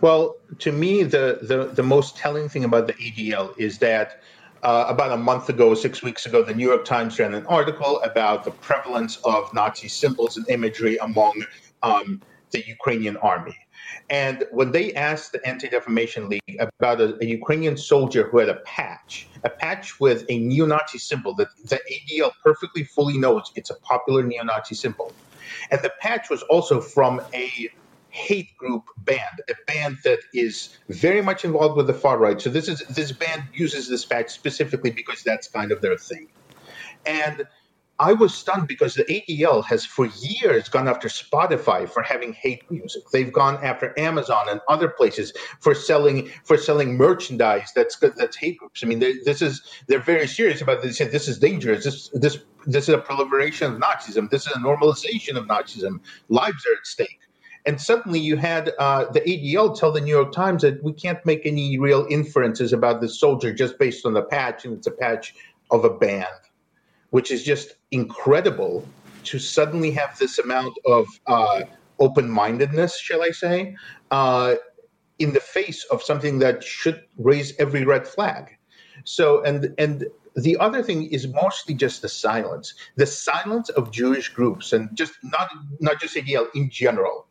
Well, 0.00 0.36
to 0.60 0.72
me, 0.72 1.02
the, 1.02 1.40
the, 1.42 1.66
the 1.66 1.82
most 1.82 2.16
telling 2.16 2.48
thing 2.48 2.64
about 2.64 2.86
the 2.86 2.94
ADL 2.94 3.58
is 3.58 3.78
that 3.78 4.22
uh, 4.62 4.86
about 4.88 5.12
a 5.12 5.16
month 5.16 5.50
ago, 5.50 5.74
six 5.74 6.02
weeks 6.02 6.24
ago, 6.24 6.42
the 6.42 6.54
New 6.54 6.66
York 6.66 6.86
Times 6.86 7.18
ran 7.18 7.34
an 7.34 7.44
article 7.46 8.00
about 8.00 8.44
the 8.44 8.50
prevalence 8.50 9.18
of 9.24 9.52
Nazi 9.52 9.88
symbols 9.88 10.38
and 10.38 10.48
imagery 10.48 10.96
among 10.96 11.44
um, 11.82 12.22
the 12.50 12.66
Ukrainian 12.66 13.18
army. 13.18 13.56
And 14.10 14.44
when 14.50 14.72
they 14.72 14.92
asked 14.94 15.32
the 15.32 15.46
Anti 15.46 15.68
Defamation 15.68 16.28
League 16.28 16.58
about 16.58 17.00
a, 17.00 17.16
a, 17.22 17.26
Ukrainian 17.26 17.76
soldier 17.76 18.28
who 18.28 18.38
had 18.38 18.48
a 18.48 18.56
patch, 18.56 19.26
a 19.44 19.50
patch 19.50 19.98
with 19.98 20.24
a 20.28 20.38
neo 20.38 20.66
Nazi 20.66 20.98
symbol 20.98 21.34
that 21.36 21.48
the 21.64 21.80
ADL 21.90 22.32
perfectly 22.42 22.84
fully 22.84 23.16
knows 23.16 23.50
it's 23.56 23.70
a 23.70 23.74
popular 23.76 24.22
neo 24.22 24.44
Nazi 24.44 24.74
symbol. 24.74 25.12
And 25.70 25.80
the 25.82 25.92
patch 26.00 26.28
was 26.28 26.42
also 26.42 26.80
from 26.80 27.22
a 27.32 27.70
hate 28.10 28.56
group 28.56 28.84
band, 28.98 29.42
a 29.48 29.54
band 29.66 29.98
that 30.04 30.20
is 30.32 30.76
very 30.88 31.22
much 31.22 31.44
involved 31.44 31.76
with 31.76 31.86
the 31.86 31.94
far 31.94 32.18
right. 32.18 32.40
So 32.40 32.50
this 32.50 32.68
is 32.68 32.80
this 32.90 33.10
band 33.10 33.42
uses 33.52 33.88
this 33.88 34.04
patch 34.04 34.30
specifically 34.30 34.90
because 34.90 35.22
that's 35.22 35.48
kind 35.48 35.72
of 35.72 35.80
their 35.80 35.96
thing. 35.96 36.28
And 37.06 37.46
I 38.00 38.12
was 38.12 38.34
stunned 38.34 38.66
because 38.66 38.94
the 38.94 39.04
ADL 39.04 39.64
has 39.66 39.86
for 39.86 40.06
years 40.06 40.68
gone 40.68 40.88
after 40.88 41.06
Spotify 41.06 41.88
for 41.88 42.02
having 42.02 42.32
hate 42.32 42.68
music. 42.68 43.04
They've 43.12 43.32
gone 43.32 43.62
after 43.62 43.96
Amazon 43.96 44.48
and 44.48 44.60
other 44.68 44.88
places 44.88 45.32
for 45.60 45.74
selling 45.74 46.28
for 46.44 46.56
selling 46.56 46.96
merchandise 46.96 47.70
that's 47.74 47.96
that's 47.98 48.36
hate 48.36 48.58
groups. 48.58 48.82
I 48.82 48.88
mean, 48.88 48.98
this 48.98 49.40
is 49.40 49.62
they're 49.86 50.00
very 50.00 50.26
serious 50.26 50.60
about 50.60 50.82
this. 50.82 50.98
They 50.98 51.04
say 51.04 51.10
this 51.10 51.28
is 51.28 51.38
dangerous. 51.38 51.84
This 51.84 52.08
this 52.14 52.38
this 52.66 52.88
is 52.88 52.94
a 52.94 52.98
proliferation 52.98 53.72
of 53.72 53.80
Nazism. 53.80 54.28
This 54.28 54.46
is 54.46 54.52
a 54.56 54.58
normalization 54.58 55.36
of 55.36 55.46
Nazism. 55.46 56.00
Lives 56.28 56.66
are 56.66 56.76
at 56.76 56.86
stake. 56.86 57.20
And 57.66 57.80
suddenly 57.80 58.18
you 58.18 58.36
had 58.36 58.72
uh, 58.78 59.10
the 59.12 59.20
ADL 59.20 59.78
tell 59.78 59.90
the 59.90 60.00
New 60.00 60.14
York 60.14 60.32
Times 60.32 60.62
that 60.62 60.82
we 60.82 60.92
can't 60.92 61.24
make 61.24 61.46
any 61.46 61.78
real 61.78 62.06
inferences 62.10 62.72
about 62.74 63.00
this 63.00 63.18
soldier 63.18 63.54
just 63.54 63.78
based 63.78 64.04
on 64.04 64.12
the 64.12 64.22
patch, 64.22 64.64
and 64.66 64.76
it's 64.76 64.86
a 64.86 64.90
patch 64.90 65.34
of 65.70 65.84
a 65.84 65.90
band 65.90 66.26
which 67.14 67.30
is 67.30 67.44
just 67.44 67.76
incredible 67.92 68.84
to 69.22 69.38
suddenly 69.38 69.92
have 69.92 70.18
this 70.18 70.40
amount 70.40 70.76
of 70.84 71.06
uh, 71.28 71.60
open 72.00 72.28
mindedness, 72.28 72.98
shall 72.98 73.22
I 73.22 73.30
say, 73.30 73.76
uh, 74.10 74.56
in 75.20 75.32
the 75.32 75.38
face 75.38 75.84
of 75.92 76.02
something 76.02 76.40
that 76.40 76.64
should 76.64 77.04
raise 77.16 77.56
every 77.60 77.84
red 77.84 78.04
flag. 78.08 78.56
So, 79.04 79.44
and, 79.44 79.72
and, 79.78 80.06
the 80.34 80.56
other 80.56 80.82
thing 80.82 81.04
is 81.12 81.28
mostly 81.28 81.74
just 81.74 82.02
the 82.02 82.08
silence, 82.08 82.74
the 82.96 83.06
silence 83.06 83.68
of 83.68 83.92
Jewish 83.92 84.30
groups, 84.30 84.72
and 84.72 84.88
just 84.92 85.12
not 85.22 85.48
not 85.78 86.00
just 86.00 86.16
ADL 86.16 86.48
in 86.56 86.68
general. 86.68 87.28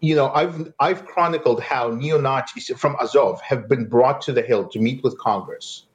You 0.00 0.14
know, 0.14 0.30
I've 0.30 0.72
I've 0.80 1.04
chronicled 1.04 1.60
how 1.62 1.90
neo 1.90 2.18
Nazis 2.18 2.70
from 2.78 2.96
Azov 3.02 3.42
have 3.42 3.68
been 3.68 3.84
brought 3.86 4.22
to 4.22 4.32
the 4.32 4.40
Hill 4.40 4.66
to 4.68 4.78
meet 4.78 5.04
with 5.04 5.18
Congress. 5.18 5.88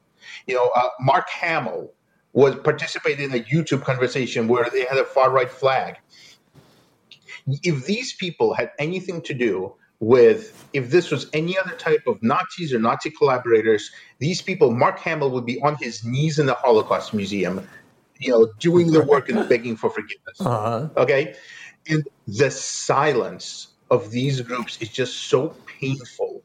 You 0.46 0.54
know, 0.54 0.70
uh, 0.76 0.90
Mark 1.00 1.28
Hamill, 1.28 1.92
was 2.32 2.56
participated 2.56 3.32
in 3.32 3.40
a 3.40 3.42
YouTube 3.42 3.82
conversation 3.82 4.48
where 4.48 4.68
they 4.70 4.84
had 4.84 4.98
a 4.98 5.04
far 5.04 5.30
right 5.30 5.50
flag. 5.50 5.96
If 7.46 7.86
these 7.86 8.12
people 8.12 8.54
had 8.54 8.72
anything 8.78 9.22
to 9.22 9.34
do 9.34 9.74
with, 10.00 10.68
if 10.72 10.90
this 10.90 11.10
was 11.10 11.26
any 11.32 11.58
other 11.58 11.72
type 11.72 12.02
of 12.06 12.22
Nazis 12.22 12.72
or 12.72 12.78
Nazi 12.78 13.10
collaborators, 13.10 13.90
these 14.18 14.42
people, 14.42 14.70
Mark 14.70 14.98
Hamill 15.00 15.30
would 15.30 15.46
be 15.46 15.60
on 15.62 15.76
his 15.76 16.04
knees 16.04 16.38
in 16.38 16.46
the 16.46 16.54
Holocaust 16.54 17.14
Museum, 17.14 17.66
you 18.18 18.30
know, 18.30 18.48
doing 18.58 18.92
the 18.92 19.02
work 19.02 19.28
and 19.28 19.48
begging 19.48 19.76
for 19.76 19.90
forgiveness. 19.90 20.40
Uh-huh. 20.40 20.88
Okay. 20.96 21.34
And 21.88 22.06
the 22.26 22.50
silence 22.50 23.68
of 23.90 24.10
these 24.10 24.40
groups 24.42 24.80
is 24.82 24.90
just 24.90 25.16
so 25.28 25.54
painful 25.80 26.42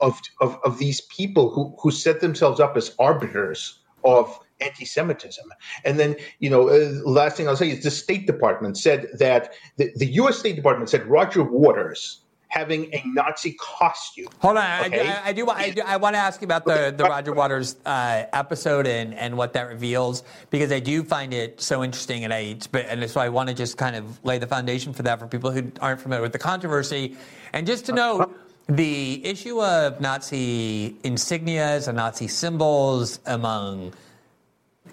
of, 0.00 0.20
of, 0.40 0.58
of 0.64 0.78
these 0.78 1.00
people 1.02 1.50
who, 1.50 1.76
who 1.80 1.90
set 1.90 2.20
themselves 2.20 2.58
up 2.58 2.76
as 2.76 2.94
arbiters 2.98 3.78
of 4.02 4.38
anti-Semitism. 4.60 5.44
And 5.84 5.98
then, 5.98 6.16
you 6.38 6.50
know, 6.50 6.68
uh, 6.68 6.90
last 7.04 7.36
thing 7.36 7.48
I'll 7.48 7.56
say 7.56 7.70
is 7.70 7.82
the 7.82 7.90
State 7.90 8.26
Department 8.26 8.78
said 8.78 9.08
that 9.18 9.54
the, 9.76 9.90
the 9.96 10.06
U.S. 10.06 10.38
State 10.38 10.56
Department 10.56 10.90
said 10.90 11.06
Roger 11.06 11.42
Waters 11.42 12.20
having 12.50 12.92
a 12.92 13.02
Nazi 13.06 13.56
costume. 13.60 14.26
Hold 14.40 14.58
on, 14.58 14.86
okay? 14.86 15.08
I, 15.08 15.12
I, 15.12 15.26
I, 15.26 15.32
do. 15.32 15.48
I, 15.48 15.70
do, 15.70 15.82
I 15.82 15.96
want 15.96 16.14
to 16.14 16.18
ask 16.18 16.40
you 16.40 16.44
about 16.44 16.64
the, 16.64 16.92
the 16.94 17.04
Roger 17.04 17.32
Waters 17.32 17.76
uh, 17.86 18.24
episode 18.32 18.86
and, 18.86 19.14
and 19.14 19.36
what 19.36 19.52
that 19.54 19.68
reveals 19.68 20.24
because 20.50 20.70
I 20.70 20.80
do 20.80 21.02
find 21.02 21.32
it 21.32 21.60
so 21.60 21.82
interesting, 21.82 22.24
and 22.24 22.34
I 22.34 22.58
and 22.74 23.08
so 23.08 23.20
I 23.20 23.28
want 23.28 23.48
to 23.48 23.54
just 23.54 23.78
kind 23.78 23.96
of 23.96 24.22
lay 24.24 24.38
the 24.38 24.48
foundation 24.48 24.92
for 24.92 25.02
that 25.04 25.18
for 25.18 25.26
people 25.26 25.50
who 25.50 25.70
aren't 25.80 26.00
familiar 26.00 26.22
with 26.22 26.32
the 26.32 26.38
controversy, 26.38 27.16
and 27.54 27.66
just 27.66 27.86
to 27.86 27.92
note. 27.92 28.36
The 28.68 29.26
issue 29.26 29.60
of 29.60 30.00
Nazi 30.00 30.94
insignias 31.02 31.88
and 31.88 31.96
Nazi 31.96 32.28
symbols 32.28 33.18
among 33.26 33.92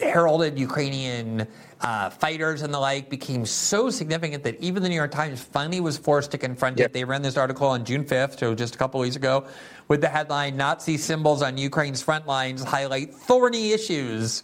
heralded 0.02 0.58
Ukrainian 0.58 1.48
uh, 1.82 2.10
fighters 2.10 2.62
and 2.62 2.74
the 2.74 2.80
like 2.80 3.10
became 3.10 3.46
so 3.46 3.90
significant 3.90 4.44
that 4.44 4.60
even 4.60 4.82
the 4.82 4.90
New 4.90 4.96
York 4.96 5.12
Times 5.12 5.42
finally 5.42 5.80
was 5.80 5.98
forced 5.98 6.32
to 6.32 6.38
confront 6.38 6.80
yep. 6.80 6.88
it. 6.88 6.94
They 6.94 7.04
ran 7.04 7.22
this 7.22 7.38
article 7.38 7.68
on 7.68 7.86
June 7.86 8.04
5th, 8.04 8.40
so 8.40 8.56
just 8.56 8.76
a 8.76 8.78
couple 8.78 9.00
weeks 9.00 9.16
ago, 9.16 9.48
with 9.88 10.02
the 10.02 10.10
headline 10.10 10.58
Nazi 10.58 10.98
symbols 10.98 11.42
on 11.42 11.58
Ukraine's 11.58 12.02
front 12.02 12.26
lines 12.28 12.64
highlight 12.64 13.14
thorny 13.14 13.72
issues 13.72 14.44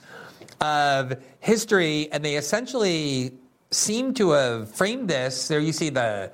of 0.61 1.21
history. 1.39 2.11
And 2.11 2.23
they 2.23 2.35
essentially 2.35 3.33
seem 3.71 4.13
to 4.15 4.31
have 4.31 4.73
framed 4.73 5.09
this. 5.09 5.47
There 5.47 5.59
you 5.59 5.73
see 5.73 5.89
the, 5.89 6.31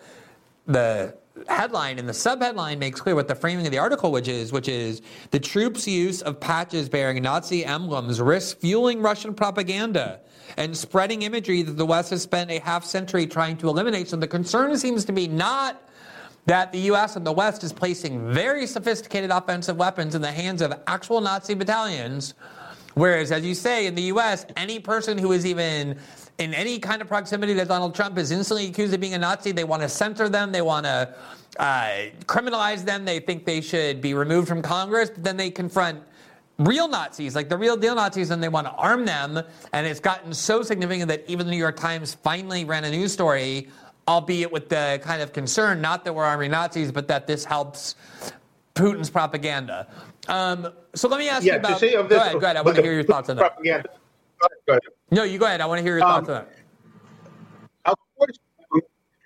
the 0.68 1.16
headline 1.48 2.00
and 2.00 2.08
the 2.08 2.14
subheadline 2.14 2.78
makes 2.78 3.00
clear 3.00 3.16
what 3.16 3.28
the 3.28 3.36
framing 3.36 3.66
of 3.66 3.72
the 3.72 3.78
article 3.78 4.12
which 4.12 4.28
is 4.28 4.52
which 4.52 4.68
is 4.68 5.02
the 5.32 5.40
troops 5.40 5.88
use 5.88 6.22
of 6.22 6.40
patches 6.40 6.90
bearing 6.90 7.22
nazi 7.22 7.66
emblems 7.66 8.20
risks 8.20 8.54
fueling 8.60 9.02
russian 9.02 9.34
propaganda 9.34 10.20
and 10.58 10.76
spreading 10.76 11.22
imagery 11.22 11.62
that 11.62 11.74
the 11.74 11.86
west 11.86 12.10
has 12.10 12.22
spent 12.22 12.50
a 12.52 12.60
half 12.60 12.84
century 12.84 13.26
trying 13.26 13.58
to 13.58 13.68
eliminate 13.68 14.08
so 14.08 14.16
the 14.16 14.28
concern 14.28 14.78
seems 14.78 15.06
to 15.06 15.12
be 15.12 15.28
not 15.28 15.82
that 16.46 16.72
the 16.72 16.80
US 16.80 17.16
and 17.16 17.24
the 17.24 17.32
West 17.32 17.64
is 17.64 17.72
placing 17.72 18.32
very 18.34 18.66
sophisticated 18.66 19.30
offensive 19.30 19.78
weapons 19.78 20.16
in 20.16 20.22
the 20.24 20.32
hands 20.32 20.64
of 20.64 20.74
actual 20.88 21.22
Nazi 21.22 21.54
battalions. 21.54 22.34
Whereas, 22.96 23.32
as 23.32 23.46
you 23.46 23.54
say, 23.54 23.86
in 23.86 23.94
the 23.94 24.02
US, 24.14 24.48
any 24.58 24.80
person 24.80 25.18
who 25.18 25.32
is 25.32 25.46
even 25.46 26.00
in 26.40 26.54
any 26.54 26.80
kind 26.80 27.02
of 27.02 27.08
proximity 27.08 27.54
to 27.54 27.66
Donald 27.66 27.94
Trump 27.94 28.18
is 28.18 28.32
instantly 28.32 28.68
accused 28.68 28.94
of 28.94 29.00
being 29.00 29.14
a 29.14 29.18
Nazi. 29.18 29.52
They 29.52 29.66
want 29.66 29.82
to 29.84 29.90
censor 29.90 30.30
them. 30.30 30.52
They 30.52 30.62
want 30.62 30.86
to 30.86 31.14
uh, 31.60 31.92
criminalize 32.26 32.86
them. 32.86 33.04
They 33.06 33.20
think 33.20 33.46
they 33.46 33.60
should 33.62 34.02
be 34.02 34.14
removed 34.14 34.48
from 34.48 34.62
Congress. 34.62 35.10
But 35.10 35.24
then 35.24 35.36
they 35.36 35.52
confront 35.52 36.02
real 36.58 36.88
Nazis, 36.88 37.36
like 37.36 37.50
the 37.50 37.58
real 37.58 37.76
deal 37.76 37.94
Nazis, 37.94 38.32
and 38.32 38.42
they 38.42 38.48
want 38.48 38.68
to 38.68 38.74
arm 38.74 39.06
them. 39.06 39.42
And 39.74 39.86
it's 39.86 40.00
gotten 40.00 40.34
so 40.34 40.64
significant 40.64 41.10
that 41.10 41.26
even 41.28 41.46
the 41.46 41.52
New 41.52 41.58
York 41.58 41.76
Times 41.76 42.16
finally 42.16 42.64
ran 42.64 42.86
a 42.86 42.90
news 42.90 43.12
story, 43.12 43.68
albeit 44.08 44.50
with 44.50 44.70
the 44.70 45.02
kind 45.04 45.22
of 45.22 45.34
concern, 45.34 45.82
not 45.82 46.06
that 46.06 46.16
we're 46.16 46.24
arming 46.24 46.52
Nazis, 46.52 46.90
but 46.90 47.08
that 47.10 47.28
this 47.28 47.44
helps 47.44 47.96
Putin's 48.76 49.10
propaganda. 49.10 49.88
Um, 50.30 50.72
so 50.96 51.10
let 51.10 51.20
me 51.20 51.28
ask 51.28 51.46
yeah, 51.46 51.54
you 51.54 51.60
about. 51.60 51.74
To 51.74 51.80
say 51.80 51.96
of 51.96 52.08
go 52.08 52.16
this, 52.16 52.24
ahead, 52.24 52.34
go 52.34 52.40
ahead. 52.40 52.56
I 52.56 52.62
want 52.62 52.78
to 52.78 52.82
hear 52.82 52.94
your 52.94 53.04
thoughts 53.04 53.30
on 53.30 53.36
that. 53.36 53.42
Propaganda. 53.42 53.90
Ahead. 54.68 54.82
No, 55.12 55.24
you 55.24 55.38
go 55.40 55.46
ahead. 55.46 55.62
I 55.62 55.66
want 55.66 55.80
to 55.80 55.84
hear 55.84 55.98
your 55.98 56.06
Um, 56.06 56.26
thoughts 56.26 56.30
on 56.30 56.46
that. 57.86 57.92
Of 57.92 57.96
course, 58.18 58.38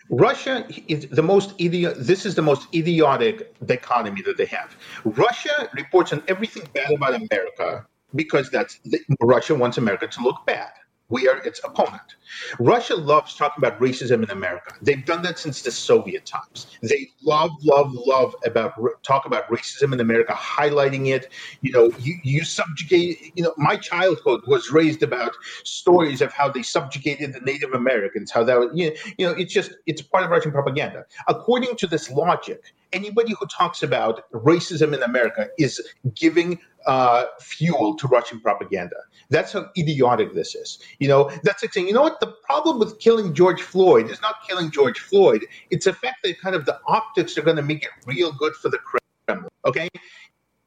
Russia 0.09 0.65
is 0.87 1.07
the 1.07 1.23
most 1.23 1.53
idiot. 1.57 1.95
This 1.97 2.25
is 2.25 2.35
the 2.35 2.41
most 2.41 2.67
idiotic 2.73 3.55
economy 3.67 4.21
that 4.23 4.37
they 4.37 4.45
have. 4.45 4.75
Russia 5.05 5.69
reports 5.73 6.13
on 6.13 6.23
everything 6.27 6.67
bad 6.73 6.91
about 6.91 7.15
America 7.15 7.85
because 8.15 8.49
that's 8.49 8.79
the, 8.85 8.99
Russia 9.21 9.55
wants 9.55 9.77
America 9.77 10.07
to 10.07 10.21
look 10.21 10.45
bad. 10.45 10.71
We 11.13 11.27
are 11.27 11.37
its 11.45 11.61
opponent. 11.63 12.15
Russia 12.57 12.95
loves 12.95 13.35
talking 13.35 13.63
about 13.63 13.79
racism 13.79 14.23
in 14.23 14.31
America. 14.31 14.73
They've 14.81 15.05
done 15.05 15.21
that 15.21 15.37
since 15.37 15.61
the 15.61 15.69
Soviet 15.69 16.25
times. 16.25 16.65
They 16.81 17.11
love, 17.21 17.51
love, 17.61 17.93
love 17.93 18.35
about 18.47 18.73
talk 19.03 19.27
about 19.27 19.47
racism 19.47 19.93
in 19.93 19.99
America, 19.99 20.33
highlighting 20.33 21.09
it. 21.09 21.31
You 21.61 21.71
know, 21.71 21.91
you, 21.99 22.15
you 22.23 22.43
subjugate. 22.43 23.31
You 23.35 23.43
know, 23.43 23.53
my 23.57 23.75
childhood 23.75 24.41
was 24.47 24.71
raised 24.71 25.03
about 25.03 25.33
stories 25.63 26.19
of 26.23 26.33
how 26.33 26.49
they 26.49 26.63
subjugated 26.63 27.33
the 27.33 27.41
Native 27.41 27.73
Americans. 27.73 28.31
How 28.31 28.43
that, 28.45 28.57
was, 28.57 28.71
you 28.73 28.89
know, 28.89 28.95
you 29.19 29.27
know, 29.27 29.33
it's 29.33 29.53
just 29.53 29.75
it's 29.85 30.01
part 30.01 30.23
of 30.23 30.31
Russian 30.31 30.51
propaganda. 30.51 31.05
According 31.27 31.75
to 31.75 31.85
this 31.85 32.09
logic, 32.09 32.73
anybody 32.93 33.33
who 33.37 33.45
talks 33.47 33.83
about 33.83 34.31
racism 34.31 34.93
in 34.93 35.03
America 35.03 35.47
is 35.57 35.81
giving 36.15 36.59
uh, 36.85 37.25
fuel 37.39 37.95
to 37.95 38.07
Russian 38.07 38.39
propaganda. 38.39 38.95
That's 39.29 39.53
how 39.53 39.69
idiotic 39.77 40.33
this 40.33 40.55
is. 40.55 40.79
You 40.99 41.07
know, 41.07 41.31
that's 41.43 41.63
like 41.63 41.73
saying, 41.73 41.87
you 41.87 41.93
know 41.93 42.01
what? 42.01 42.19
The 42.19 42.33
problem 42.45 42.79
with 42.79 42.99
killing 42.99 43.33
George 43.33 43.61
Floyd 43.61 44.09
is 44.09 44.21
not 44.21 44.35
killing 44.47 44.71
George 44.71 44.99
Floyd. 44.99 45.45
It's 45.69 45.85
the 45.85 45.93
fact 45.93 46.17
that 46.23 46.39
kind 46.39 46.55
of 46.55 46.65
the 46.65 46.79
optics 46.87 47.37
are 47.37 47.41
going 47.41 47.57
to 47.57 47.63
make 47.63 47.83
it 47.83 47.91
real 48.05 48.31
good 48.31 48.53
for 48.53 48.69
the 48.69 48.79
Kremlin. 48.79 49.49
Okay, 49.65 49.89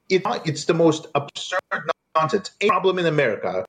it, 0.09 0.23
it's 0.44 0.65
the 0.65 0.74
most 0.74 1.07
absurd 1.15 1.61
nonsense. 2.16 2.51
A 2.61 2.69
problem 2.69 2.98
in 2.98 3.07
America. 3.07 3.65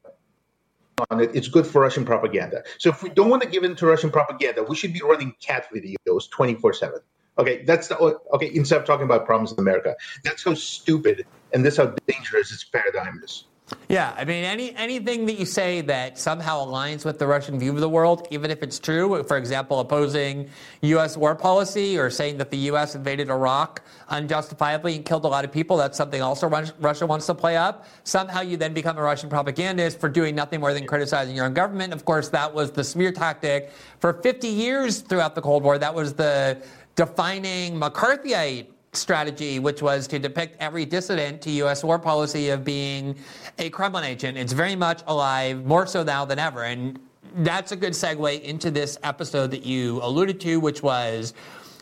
On 1.11 1.21
it, 1.21 1.29
it's 1.35 1.47
good 1.47 1.67
for 1.67 1.81
Russian 1.81 2.05
propaganda. 2.05 2.63
So 2.79 2.89
if 2.89 3.03
we 3.03 3.09
don't 3.09 3.29
want 3.29 3.43
to 3.43 3.47
give 3.47 3.63
in 3.63 3.75
to 3.75 3.85
Russian 3.85 4.09
propaganda, 4.09 4.63
we 4.63 4.75
should 4.75 4.93
be 4.93 5.01
running 5.03 5.35
cat 5.39 5.67
videos 5.71 6.27
twenty 6.31 6.55
four 6.55 6.73
seven. 6.73 7.01
Okay, 7.39 7.63
that's 7.63 7.87
the 7.87 7.97
okay. 8.33 8.51
Instead 8.53 8.81
of 8.81 8.85
talking 8.85 9.05
about 9.05 9.25
problems 9.25 9.51
in 9.51 9.59
America, 9.59 9.95
that's 10.23 10.43
how 10.43 10.53
stupid 10.53 11.25
and 11.53 11.65
this 11.65 11.77
how 11.77 11.93
dangerous 12.07 12.51
its 12.51 12.63
paradigm 12.63 13.21
is. 13.23 13.45
Yeah, 13.89 14.13
I 14.17 14.23
mean, 14.23 14.45
any 14.45 14.73
anything 14.75 15.25
that 15.25 15.37
you 15.37 15.45
say 15.45 15.81
that 15.81 16.17
somehow 16.17 16.65
aligns 16.65 17.03
with 17.03 17.19
the 17.19 17.27
Russian 17.27 17.59
view 17.59 17.71
of 17.71 17.81
the 17.81 17.89
world, 17.89 18.25
even 18.31 18.49
if 18.49 18.63
it's 18.63 18.79
true, 18.79 19.21
for 19.23 19.35
example, 19.35 19.81
opposing 19.81 20.49
U.S. 20.81 21.17
war 21.17 21.35
policy 21.35 21.97
or 21.97 22.09
saying 22.09 22.37
that 22.37 22.49
the 22.49 22.57
U.S. 22.57 22.95
invaded 22.95 23.29
Iraq 23.29 23.81
unjustifiably 24.07 24.95
and 24.95 25.03
killed 25.03 25.25
a 25.25 25.27
lot 25.27 25.43
of 25.43 25.51
people, 25.51 25.75
that's 25.75 25.97
something 25.97 26.21
also 26.21 26.47
Russia 26.47 27.05
wants 27.05 27.25
to 27.25 27.35
play 27.35 27.57
up. 27.57 27.85
Somehow 28.05 28.39
you 28.39 28.55
then 28.55 28.73
become 28.73 28.97
a 28.97 29.01
Russian 29.01 29.29
propagandist 29.29 29.99
for 29.99 30.07
doing 30.07 30.33
nothing 30.33 30.61
more 30.61 30.73
than 30.73 30.87
criticizing 30.87 31.35
your 31.35 31.45
own 31.45 31.53
government. 31.53 31.91
Of 31.91 32.05
course, 32.05 32.29
that 32.29 32.53
was 32.53 32.71
the 32.71 32.85
smear 32.85 33.11
tactic 33.11 33.71
for 33.99 34.13
50 34.13 34.47
years 34.47 35.01
throughout 35.01 35.35
the 35.35 35.41
Cold 35.41 35.63
War. 35.63 35.77
That 35.77 35.93
was 35.93 36.13
the 36.13 36.61
defining 36.97 37.79
McCarthyite 37.79 38.67
strategy, 38.91 39.59
which 39.59 39.81
was 39.81 40.07
to 40.07 40.19
depict 40.19 40.57
every 40.59 40.83
dissident 40.83 41.41
to 41.43 41.51
U.S. 41.51 41.83
war 41.83 41.99
policy 41.99 42.49
of 42.49 42.65
being 42.65 43.15
a 43.59 43.69
Kremlin 43.69 44.03
agent. 44.03 44.37
It's 44.37 44.51
very 44.51 44.75
much 44.75 45.03
alive, 45.07 45.63
more 45.63 45.85
so 45.87 46.03
now 46.03 46.25
than 46.25 46.39
ever. 46.39 46.63
And 46.63 46.99
that's 47.37 47.71
a 47.71 47.75
good 47.75 47.93
segue 47.93 48.41
into 48.41 48.71
this 48.71 48.97
episode 49.03 49.51
that 49.51 49.63
you 49.63 50.01
alluded 50.01 50.41
to, 50.41 50.59
which 50.59 50.81
was 50.81 51.35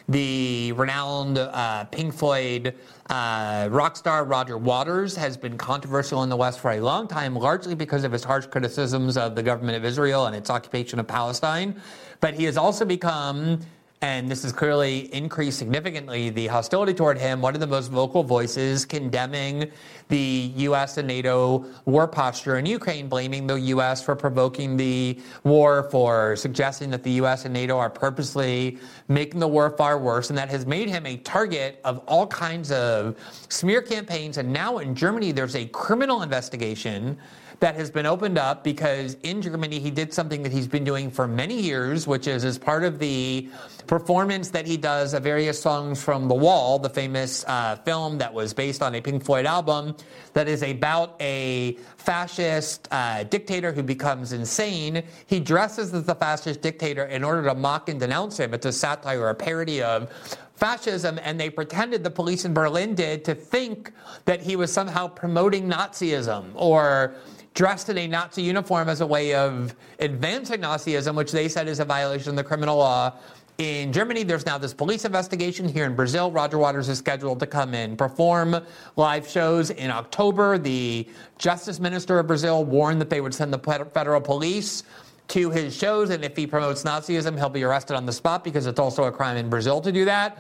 the 0.09 0.73
renowned 0.73 1.37
uh, 1.37 1.85
Pink 1.85 2.13
Floyd 2.13 2.75
uh, 3.09 3.69
rock 3.71 3.95
star 3.95 4.23
Roger 4.25 4.57
Waters 4.57 5.15
has 5.15 5.37
been 5.37 5.57
controversial 5.57 6.23
in 6.23 6.29
the 6.29 6.35
West 6.35 6.59
for 6.59 6.71
a 6.71 6.79
long 6.79 7.07
time, 7.07 7.35
largely 7.35 7.73
because 7.73 8.03
of 8.03 8.11
his 8.11 8.23
harsh 8.23 8.45
criticisms 8.47 9.17
of 9.17 9.35
the 9.35 9.41
government 9.41 9.77
of 9.77 9.85
Israel 9.85 10.25
and 10.25 10.35
its 10.35 10.49
occupation 10.49 10.99
of 10.99 11.07
Palestine. 11.07 11.81
But 12.19 12.33
he 12.33 12.43
has 12.43 12.57
also 12.57 12.85
become 12.85 13.61
and 14.01 14.29
this 14.29 14.43
has 14.43 14.51
clearly 14.51 15.13
increased 15.13 15.57
significantly 15.57 16.29
the 16.29 16.47
hostility 16.47 16.93
toward 16.93 17.17
him. 17.17 17.41
One 17.41 17.53
of 17.53 17.61
the 17.61 17.67
most 17.67 17.89
vocal 17.89 18.23
voices 18.23 18.85
condemning 18.85 19.71
the 20.07 20.51
U.S. 20.57 20.97
and 20.97 21.07
NATO 21.07 21.65
war 21.85 22.07
posture 22.07 22.57
in 22.57 22.65
Ukraine, 22.65 23.07
blaming 23.07 23.47
the 23.47 23.55
U.S. 23.55 24.03
for 24.03 24.15
provoking 24.15 24.77
the 24.77 25.19
war, 25.43 25.89
for 25.89 26.35
suggesting 26.35 26.89
that 26.91 27.03
the 27.03 27.11
U.S. 27.11 27.45
and 27.45 27.53
NATO 27.53 27.77
are 27.77 27.89
purposely 27.89 28.77
making 29.07 29.39
the 29.39 29.47
war 29.47 29.69
far 29.71 29.97
worse, 29.97 30.29
and 30.29 30.37
that 30.37 30.49
has 30.49 30.65
made 30.65 30.89
him 30.89 31.05
a 31.05 31.17
target 31.17 31.79
of 31.83 31.99
all 32.07 32.27
kinds 32.27 32.71
of 32.71 33.15
smear 33.49 33.81
campaigns. 33.81 34.37
And 34.37 34.51
now 34.53 34.77
in 34.77 34.95
Germany, 34.95 35.31
there's 35.31 35.55
a 35.55 35.65
criminal 35.67 36.21
investigation 36.21 37.17
that 37.59 37.75
has 37.75 37.89
been 37.89 38.05
opened 38.05 38.37
up 38.37 38.63
because 38.63 39.17
in 39.23 39.41
Germany 39.41 39.79
he 39.79 39.91
did 39.91 40.13
something 40.13 40.43
that 40.43 40.51
he's 40.51 40.67
been 40.67 40.83
doing 40.83 41.09
for 41.09 41.27
many 41.27 41.59
years, 41.59 42.07
which 42.07 42.27
is 42.27 42.43
as 42.43 42.57
part 42.57 42.83
of 42.83 42.99
the 42.99 43.49
performance 43.87 44.49
that 44.49 44.65
he 44.65 44.77
does 44.77 45.13
of 45.13 45.23
various 45.23 45.61
songs 45.61 46.03
from 46.03 46.27
The 46.27 46.33
Wall, 46.33 46.79
the 46.79 46.89
famous 46.89 47.45
uh, 47.47 47.75
film 47.77 48.17
that 48.17 48.33
was 48.33 48.53
based 48.53 48.81
on 48.81 48.95
a 48.95 49.01
Pink 49.01 49.23
Floyd 49.23 49.45
album 49.45 49.94
that 50.33 50.47
is 50.47 50.63
about 50.63 51.15
a 51.21 51.77
fascist 51.97 52.87
uh, 52.91 53.23
dictator 53.23 53.71
who 53.71 53.83
becomes 53.83 54.33
insane. 54.33 55.03
He 55.27 55.39
dresses 55.39 55.93
as 55.93 56.05
the 56.05 56.15
fascist 56.15 56.61
dictator 56.61 57.05
in 57.05 57.23
order 57.23 57.43
to 57.43 57.55
mock 57.55 57.89
and 57.89 57.99
denounce 57.99 58.39
him. 58.39 58.53
It's 58.53 58.65
a 58.65 58.71
satire 58.71 59.21
or 59.21 59.29
a 59.29 59.35
parody 59.35 59.81
of 59.81 60.11
fascism, 60.55 61.19
and 61.21 61.39
they 61.39 61.49
pretended 61.49 62.03
the 62.03 62.09
police 62.09 62.45
in 62.45 62.53
Berlin 62.53 62.95
did 62.95 63.25
to 63.25 63.35
think 63.35 63.91
that 64.25 64.41
he 64.41 64.55
was 64.55 64.71
somehow 64.71 65.07
promoting 65.07 65.69
Nazism 65.69 66.51
or 66.55 67.15
dressed 67.53 67.89
in 67.89 67.97
a 67.97 68.07
Nazi 68.07 68.41
uniform 68.41 68.89
as 68.89 69.01
a 69.01 69.07
way 69.07 69.33
of 69.33 69.75
advancing 69.99 70.61
Nazism, 70.61 71.15
which 71.15 71.31
they 71.31 71.47
said 71.47 71.67
is 71.67 71.79
a 71.79 71.85
violation 71.85 72.31
of 72.31 72.35
the 72.35 72.43
criminal 72.43 72.77
law. 72.77 73.13
In 73.57 73.93
Germany, 73.93 74.23
there's 74.23 74.45
now 74.45 74.57
this 74.57 74.73
police 74.73 75.05
investigation. 75.05 75.65
Here 75.69 75.85
in 75.85 75.95
Brazil, 75.95 76.29
Roger 76.29 76.57
Waters 76.57 76.89
is 76.89 76.97
scheduled 76.97 77.39
to 77.39 77.47
come 77.47 77.73
and 77.73 77.97
perform 77.97 78.57
live 78.97 79.25
shows 79.25 79.69
in 79.69 79.89
October. 79.89 80.57
The 80.57 81.07
justice 81.37 81.79
minister 81.79 82.19
of 82.19 82.27
Brazil 82.27 82.65
warned 82.65 82.99
that 82.99 83.09
they 83.09 83.21
would 83.21 83.33
send 83.33 83.53
the 83.53 83.89
federal 83.93 84.19
police 84.19 84.83
to 85.29 85.51
his 85.51 85.73
shows, 85.75 86.09
and 86.09 86.25
if 86.25 86.35
he 86.35 86.45
promotes 86.45 86.83
Nazism, 86.83 87.37
he'll 87.37 87.47
be 87.47 87.63
arrested 87.63 87.95
on 87.95 88.05
the 88.05 88.11
spot 88.11 88.43
because 88.43 88.67
it's 88.67 88.79
also 88.79 89.05
a 89.05 89.11
crime 89.11 89.37
in 89.37 89.49
Brazil 89.49 89.79
to 89.79 89.91
do 89.91 90.03
that. 90.03 90.37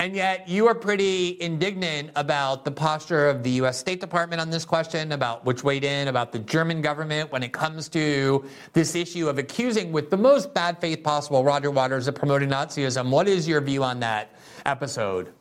And 0.00 0.16
yet, 0.16 0.48
you 0.48 0.66
are 0.66 0.74
pretty 0.74 1.40
indignant 1.40 2.10
about 2.16 2.64
the 2.64 2.72
posture 2.72 3.28
of 3.28 3.44
the 3.44 3.50
U.S. 3.50 3.78
State 3.78 4.00
Department 4.00 4.40
on 4.40 4.50
this 4.50 4.64
question, 4.64 5.12
about 5.12 5.44
which 5.44 5.62
weighed 5.62 5.84
in, 5.84 6.08
about 6.08 6.32
the 6.32 6.40
German 6.40 6.82
government 6.82 7.30
when 7.30 7.44
it 7.44 7.52
comes 7.52 7.88
to 7.90 8.44
this 8.72 8.96
issue 8.96 9.28
of 9.28 9.38
accusing, 9.38 9.92
with 9.92 10.10
the 10.10 10.16
most 10.16 10.52
bad 10.52 10.80
faith 10.80 11.04
possible, 11.04 11.44
Roger 11.44 11.70
Waters 11.70 12.08
of 12.08 12.16
promoting 12.16 12.48
Nazism. 12.48 13.10
What 13.10 13.28
is 13.28 13.46
your 13.46 13.60
view 13.60 13.84
on 13.84 14.00
that 14.00 14.34
episode? 14.66 15.32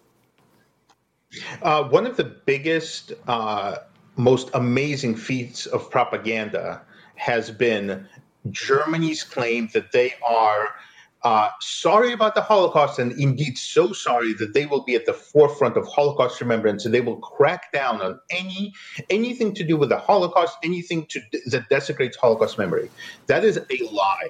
Uh, 1.63 1.85
one 1.85 2.05
of 2.05 2.15
the 2.15 2.25
biggest, 2.25 3.13
uh, 3.27 3.77
most 4.17 4.51
amazing 4.53 5.15
feats 5.15 5.65
of 5.65 5.89
propaganda 5.89 6.83
has 7.15 7.49
been 7.49 8.07
Germany's 8.51 9.23
claim 9.23 9.69
that 9.73 9.91
they 9.91 10.13
are 10.27 10.75
uh, 11.23 11.49
sorry 11.61 12.11
about 12.11 12.35
the 12.35 12.41
Holocaust, 12.41 12.99
and 12.99 13.13
indeed 13.13 13.57
so 13.57 13.93
sorry 13.93 14.33
that 14.33 14.53
they 14.53 14.65
will 14.65 14.83
be 14.83 14.95
at 14.95 15.05
the 15.05 15.13
forefront 15.13 15.77
of 15.77 15.87
Holocaust 15.87 16.41
remembrance, 16.41 16.85
and 16.85 16.93
they 16.93 17.01
will 17.01 17.17
crack 17.17 17.71
down 17.71 18.01
on 18.01 18.19
any 18.29 18.73
anything 19.09 19.53
to 19.55 19.63
do 19.63 19.77
with 19.77 19.89
the 19.89 19.97
Holocaust, 19.97 20.57
anything 20.63 21.05
to 21.07 21.21
that 21.47 21.69
desecrates 21.69 22.17
Holocaust 22.17 22.57
memory. 22.57 22.89
That 23.27 23.45
is 23.45 23.57
a 23.57 23.83
lie. 23.91 24.29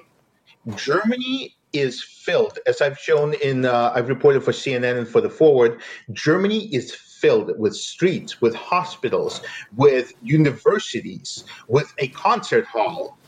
Germany 0.76 1.56
is 1.72 2.02
filled. 2.02 2.58
As 2.66 2.80
I've 2.80 2.98
shown 2.98 3.34
in, 3.34 3.64
uh, 3.64 3.92
I've 3.94 4.08
reported 4.08 4.44
for 4.44 4.52
CNN 4.52 4.96
and 4.96 5.08
for 5.08 5.20
the 5.20 5.28
Forward, 5.28 5.80
Germany 6.12 6.72
is 6.72 6.94
filled 6.94 7.58
with 7.58 7.74
streets, 7.74 8.40
with 8.40 8.54
hospitals, 8.54 9.42
with 9.76 10.12
universities, 10.22 11.44
with 11.68 11.92
a 11.98 12.08
concert 12.08 12.66
hall. 12.66 13.18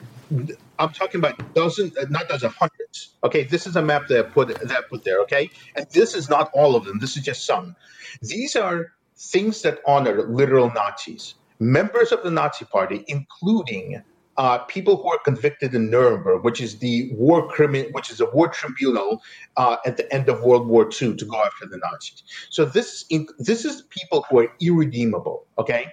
I'm 0.78 0.90
talking 0.90 1.20
about 1.20 1.54
dozens, 1.54 1.96
not 2.10 2.28
dozens, 2.28 2.54
hundreds. 2.54 3.14
Okay, 3.24 3.44
this 3.44 3.66
is 3.66 3.76
a 3.76 3.82
map 3.82 4.08
that 4.08 4.18
I 4.18 4.28
put 4.28 4.48
that 4.48 4.70
I 4.70 4.82
put 4.88 5.04
there. 5.04 5.20
Okay, 5.22 5.50
and 5.74 5.86
this 5.90 6.14
is 6.14 6.28
not 6.28 6.50
all 6.52 6.76
of 6.76 6.84
them. 6.84 6.98
This 6.98 7.16
is 7.16 7.24
just 7.24 7.46
some. 7.46 7.76
These 8.22 8.56
are 8.56 8.92
things 9.16 9.62
that 9.62 9.80
honor 9.86 10.22
literal 10.22 10.70
Nazis, 10.72 11.34
members 11.58 12.12
of 12.12 12.22
the 12.22 12.30
Nazi 12.30 12.64
Party, 12.66 13.04
including 13.08 14.02
uh, 14.36 14.58
people 14.58 14.96
who 14.96 15.08
are 15.08 15.18
convicted 15.18 15.74
in 15.74 15.90
Nuremberg, 15.90 16.44
which 16.44 16.60
is 16.60 16.78
the 16.78 17.10
war 17.14 17.48
criminal, 17.48 17.90
which 17.92 18.10
is 18.10 18.20
a 18.20 18.26
war 18.26 18.48
tribunal 18.48 19.22
uh, 19.56 19.76
at 19.86 19.96
the 19.96 20.12
end 20.12 20.28
of 20.28 20.42
World 20.42 20.66
War 20.66 20.84
II 20.84 21.16
to 21.16 21.24
go 21.24 21.42
after 21.42 21.66
the 21.66 21.78
Nazis. 21.78 22.22
So 22.50 22.64
this 22.64 23.06
is 23.10 23.26
this 23.38 23.64
is 23.64 23.82
people 23.82 24.26
who 24.28 24.40
are 24.40 24.52
irredeemable. 24.60 25.46
Okay, 25.58 25.92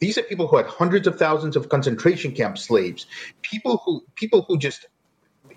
these 0.00 0.18
are 0.18 0.22
people 0.22 0.48
who 0.48 0.56
had 0.56 0.66
hundreds 0.66 1.06
of 1.06 1.18
thousands 1.18 1.56
of 1.56 1.68
concentration 1.68 2.32
camp 2.32 2.58
slaves, 2.58 3.06
people 3.42 3.82
who 3.84 4.02
people 4.16 4.42
who 4.48 4.58
just 4.58 4.86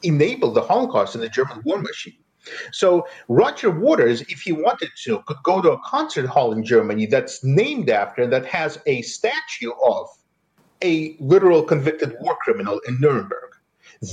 enabled 0.04 0.56
the 0.56 0.62
Holocaust 0.62 1.16
and 1.16 1.24
the 1.24 1.30
German 1.30 1.62
war 1.66 1.80
machine. 1.80 2.18
So 2.72 3.08
Roger 3.30 3.70
Waters, 3.70 4.22
if 4.24 4.42
he 4.42 4.52
wanted 4.52 4.90
to, 5.04 5.24
could 5.28 5.38
go 5.44 5.62
to 5.62 5.72
a 5.72 5.80
concert 5.86 6.26
hall 6.28 6.52
in 6.52 6.64
Germany 6.64 7.06
that's 7.06 7.44
named 7.44 7.90
after 7.90 8.24
and 8.24 8.34
that 8.34 8.46
has 8.46 8.78
a 8.86 9.02
statue 9.04 9.72
of 9.86 10.08
a 10.84 11.16
literal 11.20 11.64
convicted 11.64 12.18
war 12.20 12.38
criminal 12.42 12.82
in 12.86 13.00
Nuremberg. 13.00 13.56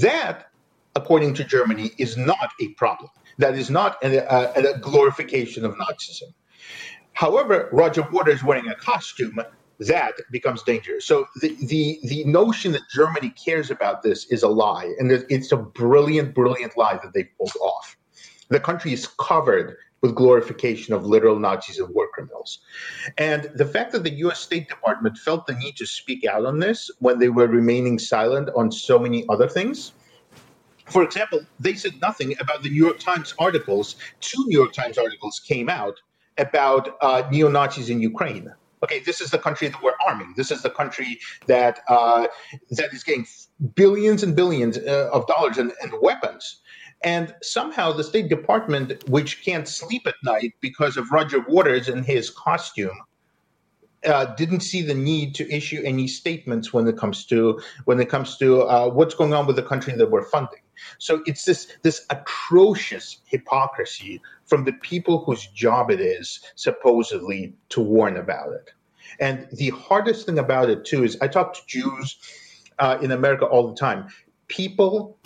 That, 0.01 0.49
according 0.95 1.35
to 1.35 1.45
Germany, 1.45 1.91
is 1.99 2.17
not 2.17 2.51
a 2.61 2.69
problem. 2.75 3.11
That 3.39 3.59
is 3.59 3.69
not 3.69 3.99
a, 4.05 4.19
a, 4.19 4.25
uh, 4.27 4.75
a 4.77 4.79
glorification 4.79 5.65
of 5.65 5.75
Nazism. 5.75 6.33
However, 7.15 7.69
Roger 7.73 8.07
Waters 8.13 8.45
wearing 8.45 8.69
a 8.69 8.77
costume, 8.77 9.41
that 9.81 10.15
becomes 10.31 10.63
dangerous. 10.63 11.07
So 11.07 11.27
the, 11.41 11.57
the 11.63 11.99
the 12.05 12.25
notion 12.25 12.73
that 12.73 12.83
Germany 12.93 13.31
cares 13.31 13.71
about 13.71 14.03
this 14.03 14.27
is 14.27 14.43
a 14.43 14.49
lie, 14.49 14.95
and 14.99 15.11
it's 15.11 15.53
a 15.53 15.57
brilliant, 15.57 16.35
brilliant 16.35 16.77
lie 16.77 16.99
that 17.03 17.15
they 17.15 17.25
pulled 17.25 17.57
off. 17.63 17.97
The 18.49 18.61
country 18.61 18.93
is 18.93 19.07
covered 19.07 19.77
with 20.03 20.15
glorification 20.15 20.95
of 20.95 21.07
literal 21.07 21.39
Nazis 21.39 21.79
and 21.79 21.95
war 21.95 22.09
criminals. 22.13 22.61
And 23.19 23.51
the 23.55 23.67
fact 23.67 23.93
that 23.93 24.03
the 24.03 24.15
US 24.27 24.41
State 24.41 24.69
Department 24.69 25.19
felt 25.19 25.47
the 25.47 25.55
need 25.55 25.77
to 25.77 25.87
speak 25.87 26.25
out 26.25 26.45
on 26.47 26.59
this 26.59 26.91
when 27.01 27.19
they 27.19 27.29
were 27.29 27.47
remaining 27.47 27.99
silent 27.99 28.49
on 28.57 28.73
so 28.73 28.99
many 28.99 29.27
other 29.29 29.49
things. 29.49 29.93
For 30.87 31.03
example, 31.03 31.41
they 31.59 31.75
said 31.75 32.01
nothing 32.01 32.35
about 32.41 32.63
the 32.63 32.71
New 32.71 32.83
York 32.85 32.99
Times 32.99 33.35
articles. 33.39 33.97
Two 34.21 34.43
New 34.47 34.59
York 34.59 34.73
Times 34.73 34.99
articles 34.99 35.39
came 35.39 35.69
out 35.69 36.01
about 36.39 36.97
uh, 37.03 37.23
neo 37.31 37.49
Nazis 37.49 37.91
in 37.91 38.01
Ukraine. 38.01 38.51
Okay, 38.83 39.01
this 39.01 39.21
is 39.21 39.31
the 39.31 39.39
country 39.39 39.69
that 39.69 39.83
we're 39.83 39.93
arming. 40.07 40.33
This 40.37 40.51
is 40.51 40.63
the 40.63 40.71
country 40.71 41.19
that 41.47 41.81
uh, 41.89 42.27
that 42.71 42.93
is 42.93 43.05
getting 43.05 43.27
billions 43.75 44.23
and 44.23 44.35
billions 44.35 44.79
uh, 44.79 45.11
of 45.13 45.27
dollars 45.27 45.59
and 45.59 45.73
weapons 46.01 46.61
and 47.03 47.35
somehow 47.43 47.93
the 47.93 48.05
State 48.05 48.29
Department, 48.29 49.09
which 49.09 49.43
can't 49.43 49.67
sleep 49.67 50.07
at 50.07 50.17
night 50.23 50.53
because 50.61 50.97
of 50.97 51.11
Roger 51.11 51.41
Waters 51.41 51.89
and 51.89 52.05
his 52.05 52.29
costume, 52.29 52.99
uh, 54.05 54.27
didn't 54.35 54.61
see 54.61 54.83
the 54.83 54.95
need 54.95 55.35
to 55.35 55.51
issue 55.55 55.83
any 55.85 56.07
statements 56.07 56.73
when 56.73 56.87
it 56.87 56.97
comes 56.97 57.25
to 57.27 57.61
when 57.85 58.01
it 58.01 58.09
comes 58.09 58.37
to 58.39 58.63
uh, 58.63 58.89
what's 58.89 59.15
going 59.15 59.35
on 59.35 59.47
with 59.47 59.57
the 59.57 59.63
country 59.63 59.95
that 59.95 60.11
we're 60.11 60.25
funding. 60.25 60.61
So 60.99 61.23
it's 61.27 61.45
this 61.45 61.69
this 61.83 62.07
atrocious 62.09 63.19
hypocrisy 63.27 64.21
from 64.51 64.65
the 64.65 64.73
people 64.73 65.25
whose 65.25 65.47
job 65.47 65.91
it 65.93 66.01
is 66.01 66.41
supposedly 66.57 67.55
to 67.71 67.81
warn 67.81 68.17
about 68.17 68.53
it. 68.53 68.73
And 69.21 69.47
the 69.53 69.71
hardest 69.71 70.27
thing 70.27 70.41
about 70.41 70.69
it 70.69 70.85
too 70.85 71.05
is 71.05 71.17
I 71.23 71.29
talk 71.29 71.55
to 71.55 71.61
Jews 71.69 72.17
uh, 72.81 72.99
in 73.01 73.13
America 73.13 73.47
all 73.47 73.69
the 73.69 73.77
time. 73.77 74.09
People 74.49 75.17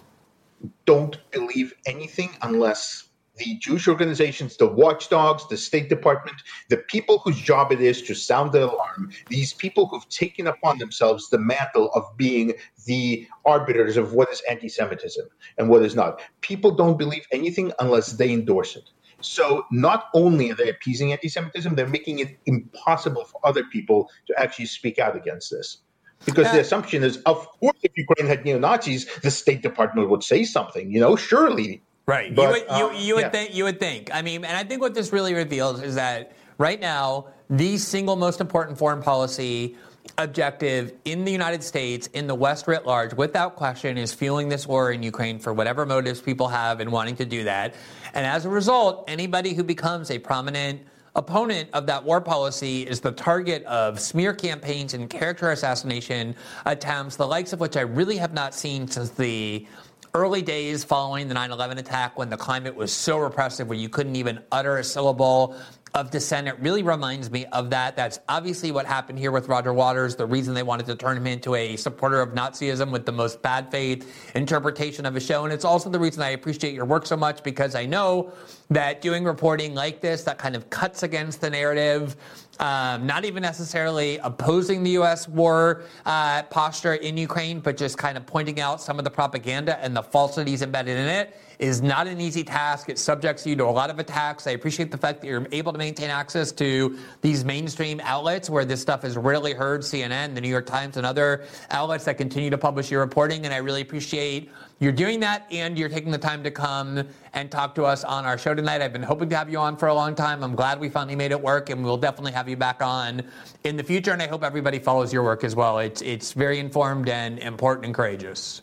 don't 0.85 1.19
believe 1.33 1.73
anything 1.87 2.31
unless 2.43 3.09
the 3.37 3.57
Jewish 3.57 3.89
organizations, 3.89 4.57
the 4.57 4.69
watchdogs, 4.69 5.49
the 5.49 5.57
State 5.57 5.89
Department, 5.89 6.37
the 6.69 6.77
people 6.77 7.19
whose 7.19 7.41
job 7.41 7.73
it 7.73 7.81
is 7.81 8.01
to 8.03 8.15
sound 8.15 8.53
the 8.53 8.67
alarm, 8.67 9.11
these 9.29 9.53
people 9.53 9.87
who've 9.87 10.09
taken 10.09 10.47
upon 10.47 10.79
themselves 10.79 11.31
the 11.31 11.39
mantle 11.39 11.91
of 11.95 12.05
being 12.17 12.53
the 12.87 13.27
arbiters 13.45 13.97
of 13.97 14.13
what 14.13 14.31
is 14.31 14.43
anti 14.49 14.69
Semitism 14.69 15.27
and 15.59 15.69
what 15.69 15.83
is 15.83 15.97
not. 15.97 16.21
People 16.43 16.71
don't 16.71 16.99
believe 16.99 17.27
anything 17.33 17.73
unless 17.81 18.13
they 18.13 18.31
endorse 18.31 18.77
it. 18.77 18.91
So 19.25 19.67
not 19.71 20.09
only 20.15 20.51
are 20.51 20.55
they 20.55 20.69
appeasing 20.69 21.13
anti 21.13 21.29
Semitism, 21.29 21.75
they're 21.75 21.87
making 21.87 22.19
it 22.19 22.39
impossible 22.47 23.25
for 23.25 23.41
other 23.45 23.65
people 23.65 24.11
to 24.27 24.41
actually 24.41 24.67
speak 24.67 24.99
out 24.99 25.17
against 25.17 25.51
this. 25.51 25.79
Because 26.25 26.51
the 26.53 26.61
assumption 26.61 27.03
is, 27.03 27.19
of 27.27 27.47
course, 27.61 27.77
if 27.83 27.93
Ukraine 27.97 28.27
had 28.27 28.45
neo 28.45 28.59
Nazis, 28.59 29.07
the 29.21 29.31
State 29.31 29.63
Department 29.63 30.09
would 30.09 30.23
say 30.23 30.45
something. 30.45 30.91
You 30.91 31.01
know, 31.01 31.17
surely. 31.17 31.83
Right. 32.07 32.35
But, 32.35 32.43
you 32.43 32.49
would, 32.49 32.63
you, 32.63 32.87
uh, 32.87 32.93
you 32.93 33.15
would 33.15 33.21
yeah. 33.23 33.31
think. 33.31 33.55
You 33.55 33.65
would 33.65 33.81
think. 33.81 34.15
I 34.15 34.23
mean, 34.23 34.45
and 34.45 34.57
I 34.57 34.65
think 34.65 34.81
what 34.81 34.95
this 34.95 35.13
really 35.13 35.35
reveals 35.35 35.83
is 35.83 35.95
that 35.97 36.33
right 36.59 36.81
now, 36.81 37.29
the 37.51 37.77
single 37.77 38.17
most 38.17 38.41
important 38.41 38.79
foreign 38.79 39.03
policy 39.03 39.77
objective 40.19 40.93
in 41.05 41.25
the 41.25 41.33
United 41.33 41.63
States, 41.63 42.07
in 42.09 42.27
the 42.27 42.35
West 42.35 42.67
writ 42.67 42.87
large, 42.87 43.15
without 43.15 43.57
question, 43.57 43.99
is 43.99 44.13
fueling 44.13 44.49
this 44.49 44.67
war 44.67 44.93
in 44.93 45.03
Ukraine 45.03 45.39
for 45.39 45.53
whatever 45.53 45.87
motives 45.87 46.21
people 46.21 46.49
have 46.49 46.81
in 46.81 46.91
wanting 46.91 47.17
to 47.17 47.25
do 47.25 47.45
that. 47.45 47.75
And 48.13 48.27
as 48.27 48.45
a 48.45 48.49
result, 48.49 49.05
anybody 49.09 49.55
who 49.55 49.65
becomes 49.65 50.11
a 50.11 50.19
prominent 50.19 50.81
opponent 51.17 51.69
of 51.73 51.87
that 51.87 52.03
war 52.03 52.21
policy 52.21 52.83
is 52.83 53.01
the 53.01 53.13
target 53.13 53.65
of 53.65 54.01
smear 54.01 54.35
campaigns 54.35 54.95
and 54.95 55.09
character 55.09 55.51
assassination 55.51 56.35
attempts, 56.67 57.17
the 57.17 57.27
likes 57.27 57.53
of 57.53 57.61
which 57.61 57.77
I 57.77 57.83
really 57.83 58.17
have 58.17 58.35
not 58.35 58.55
seen 58.55 58.89
since 58.89 59.11
the 59.11 59.67
early 60.15 60.43
days 60.43 60.85
following 60.85 61.27
the 61.27 61.35
9 61.35 61.51
11 61.51 61.79
attack 61.79 62.17
when 62.19 62.31
the 62.31 62.37
climate 62.37 62.75
was 62.75 62.93
so 62.93 63.19
repressive 63.19 63.69
where 63.69 63.79
you 63.79 63.89
couldn't 63.89 64.17
even 64.17 64.41
utter 64.53 64.79
a 64.79 64.85
syllable 64.85 65.57
of 65.95 66.11
dissent. 66.11 66.49
It 66.49 66.59
really 66.59 66.83
reminds 66.83 67.31
me 67.31 67.47
of 67.47 67.71
that. 67.71 67.95
That's 67.95 68.19
obviously 68.29 68.73
what 68.73 68.85
happened 68.85 69.17
here 69.17 69.31
with 69.31 69.47
Roger 69.47 69.73
Waters, 69.73 70.17
the 70.17 70.27
reason 70.27 70.53
they 70.53 70.65
wanted 70.65 70.87
to 70.87 70.97
turn 70.97 71.17
him 71.17 71.29
into 71.29 71.55
a 71.55 71.77
supporter 71.77 72.21
of 72.21 72.31
Nazism 72.31 72.91
with 72.91 73.07
the 73.07 73.13
most 73.13 73.41
bad 73.43 73.71
faith 73.71 74.33
interpretation 74.35 75.07
of 75.07 75.15
a 75.15 75.21
show. 75.21 75.45
And 75.45 75.53
it's 75.53 75.65
also 75.65 75.89
the 75.89 76.01
reason 76.01 76.21
I 76.21 76.31
appreciate 76.31 76.75
your 76.75 76.85
work 76.85 77.07
so 77.07 77.17
much 77.17 77.45
because 77.45 77.77
I 77.77 77.87
know 77.87 78.33
that 78.71 79.03
doing 79.03 79.23
reporting 79.23 79.73
like 79.75 80.01
this 80.01 80.25
that 80.25 80.37
kind 80.37 80.57
of 80.57 80.69
cuts 80.69 81.05
against 81.05 81.41
the 81.41 81.51
narrative, 81.51 82.17
um, 82.59 83.07
not 83.07 83.25
even 83.25 83.43
necessarily 83.43 84.19
opposing 84.19 84.83
the 84.83 84.91
U.S. 84.93 85.29
war 85.29 85.85
uh, 86.07 86.43
posture 86.45 86.95
in 86.95 87.17
Ukraine, 87.17 87.61
but 87.61 87.77
just 87.77 87.99
kind 87.99 88.17
of 88.17 88.27
pointing 88.27 88.59
out 88.59 88.83
some 88.83 88.99
of 88.99 89.05
the 89.05 89.11
propaganda 89.11 89.79
and 89.79 89.97
the 89.97 90.03
falsities 90.03 90.63
embedded 90.63 90.99
in 90.99 91.07
it 91.07 91.37
is 91.59 91.83
not 91.83 92.07
an 92.07 92.21
easy 92.21 92.45
task. 92.45 92.89
It 92.89 92.99
subjects 92.99 93.47
you 93.47 93.57
to 93.57 93.65
a 93.65 93.71
lot 93.71 93.91
of 93.91 93.99
attacks. 93.99 94.47
I 94.47 94.53
appreciate 94.53 94.91
the 94.91 94.99
fact 94.99 95.21
that 95.21 95.27
you're 95.27 95.47
able 95.53 95.73
to 95.73 95.79
maintain 95.79 96.11
access 96.11 96.53
to 96.53 96.99
these 97.21 97.45
mainstream 97.45 98.01
outlets 98.05 98.51
where 98.51 98.65
this 98.65 98.81
stuff 98.81 99.05
is 99.05 99.17
rarely 99.17 99.53
heard 99.53 99.83
CNN, 99.83 100.35
the 100.35 100.41
New 100.41 100.49
York 100.49 100.67
Times, 100.67 100.97
and 100.97 101.07
other 101.07 101.45
outlets 101.71 102.05
that 102.05 102.19
continue 102.19 102.51
to 102.51 102.59
publish 102.59 102.91
your 102.91 103.01
reporting. 103.01 103.45
And 103.45 103.55
I 103.55 103.59
really 103.59 103.83
appreciate 103.83 104.51
you're 104.81 104.93
doing 104.93 105.21
that 105.21 105.47
and 105.51 105.79
you're 105.79 105.89
taking 105.89 106.11
the 106.11 106.19
time 106.19 106.43
to 106.43 106.51
come 106.51 107.07
and 107.33 107.51
talk 107.51 107.75
to 107.77 107.85
us 107.85 108.05
on 108.05 108.25
our 108.25 108.37
show 108.37 108.55
tonight. 108.55 108.83
I've 108.83 108.93
been 108.93 109.03
hoping 109.03 109.29
to 109.31 109.37
have 109.37 109.51
you 109.51 109.59
on 109.59 109.77
for 109.77 109.89
a 109.89 109.95
long 109.95 110.15
time. 110.15 110.43
I'm 110.43 110.55
glad 110.55 110.81
we 110.81 110.89
finally 110.89 111.17
made 111.17 111.31
it 111.31 111.41
work, 111.41 111.71
and 111.71 111.85
we'll 111.85 111.97
definitely 111.97 112.33
have 112.33 112.49
you 112.49 112.57
back 112.57 112.83
on 112.83 113.23
in 113.65 113.77
the 113.77 113.85
future. 113.85 114.13
And 114.13 114.21
I 114.21 114.27
hope 114.27 114.43
everybody 114.43 114.79
follows 114.79 115.13
your 115.13 115.23
work 115.23 115.45
as 115.45 115.55
well. 115.55 115.79
It's, 115.79 116.03
it's 116.03 116.33
very 116.33 116.59
informed 116.59 117.09
and 117.09 117.39
important 117.39 117.87
and 117.87 117.95
courageous. 117.95 118.63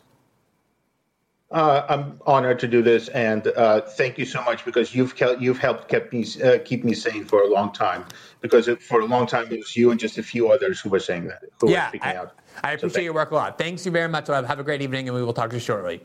Uh, 1.52 1.86
I'm 1.90 2.19
honored 2.26 2.60
to 2.60 2.68
do 2.68 2.82
this, 2.82 3.10
and 3.10 3.45
uh, 3.48 3.82
thank 3.82 4.18
you 4.18 4.26
so 4.26 4.41
much 4.44 4.64
because 4.64 4.95
you've 4.95 5.18
kept, 5.18 5.41
you've 5.41 5.57
helped 5.57 5.90
kept 5.90 6.14
me 6.14 6.26
uh, 6.41 6.60
keep 6.64 6.86
me 6.86 6.94
sane 6.94 7.26
for 7.26 7.41
a 7.41 7.48
long 7.48 7.73
time. 7.73 8.06
Because 8.40 8.69
it, 8.69 8.82
for 8.82 9.02
a 9.02 9.06
long 9.06 9.28
time 9.28 9.52
it 9.52 9.57
was 9.57 9.76
you 9.76 9.91
and 9.91 9.99
just 9.99 10.18
a 10.18 10.23
few 10.23 10.49
others 10.49 10.80
who 10.80 10.90
were 10.90 10.99
saying 10.99 11.28
that, 11.28 11.44
who 11.60 11.69
yeah, 11.69 11.86
were 11.86 11.90
speaking 11.90 12.07
I, 12.07 12.15
out. 12.15 12.40
I 12.64 12.72
appreciate 12.72 12.95
so 12.95 13.02
your 13.02 13.14
work 13.14 13.32
a 13.32 13.36
lot. 13.36 13.57
Thanks 13.57 13.86
you 13.86 13.91
very 13.91 14.07
much. 14.07 14.28
Have 14.28 14.60
a 14.60 14.64
great 14.64 14.82
evening, 14.82 15.10
and 15.10 15.15
we 15.15 15.23
will 15.23 15.34
talk 15.34 15.49
to 15.49 15.57
you 15.57 15.60
shortly. 15.60 16.02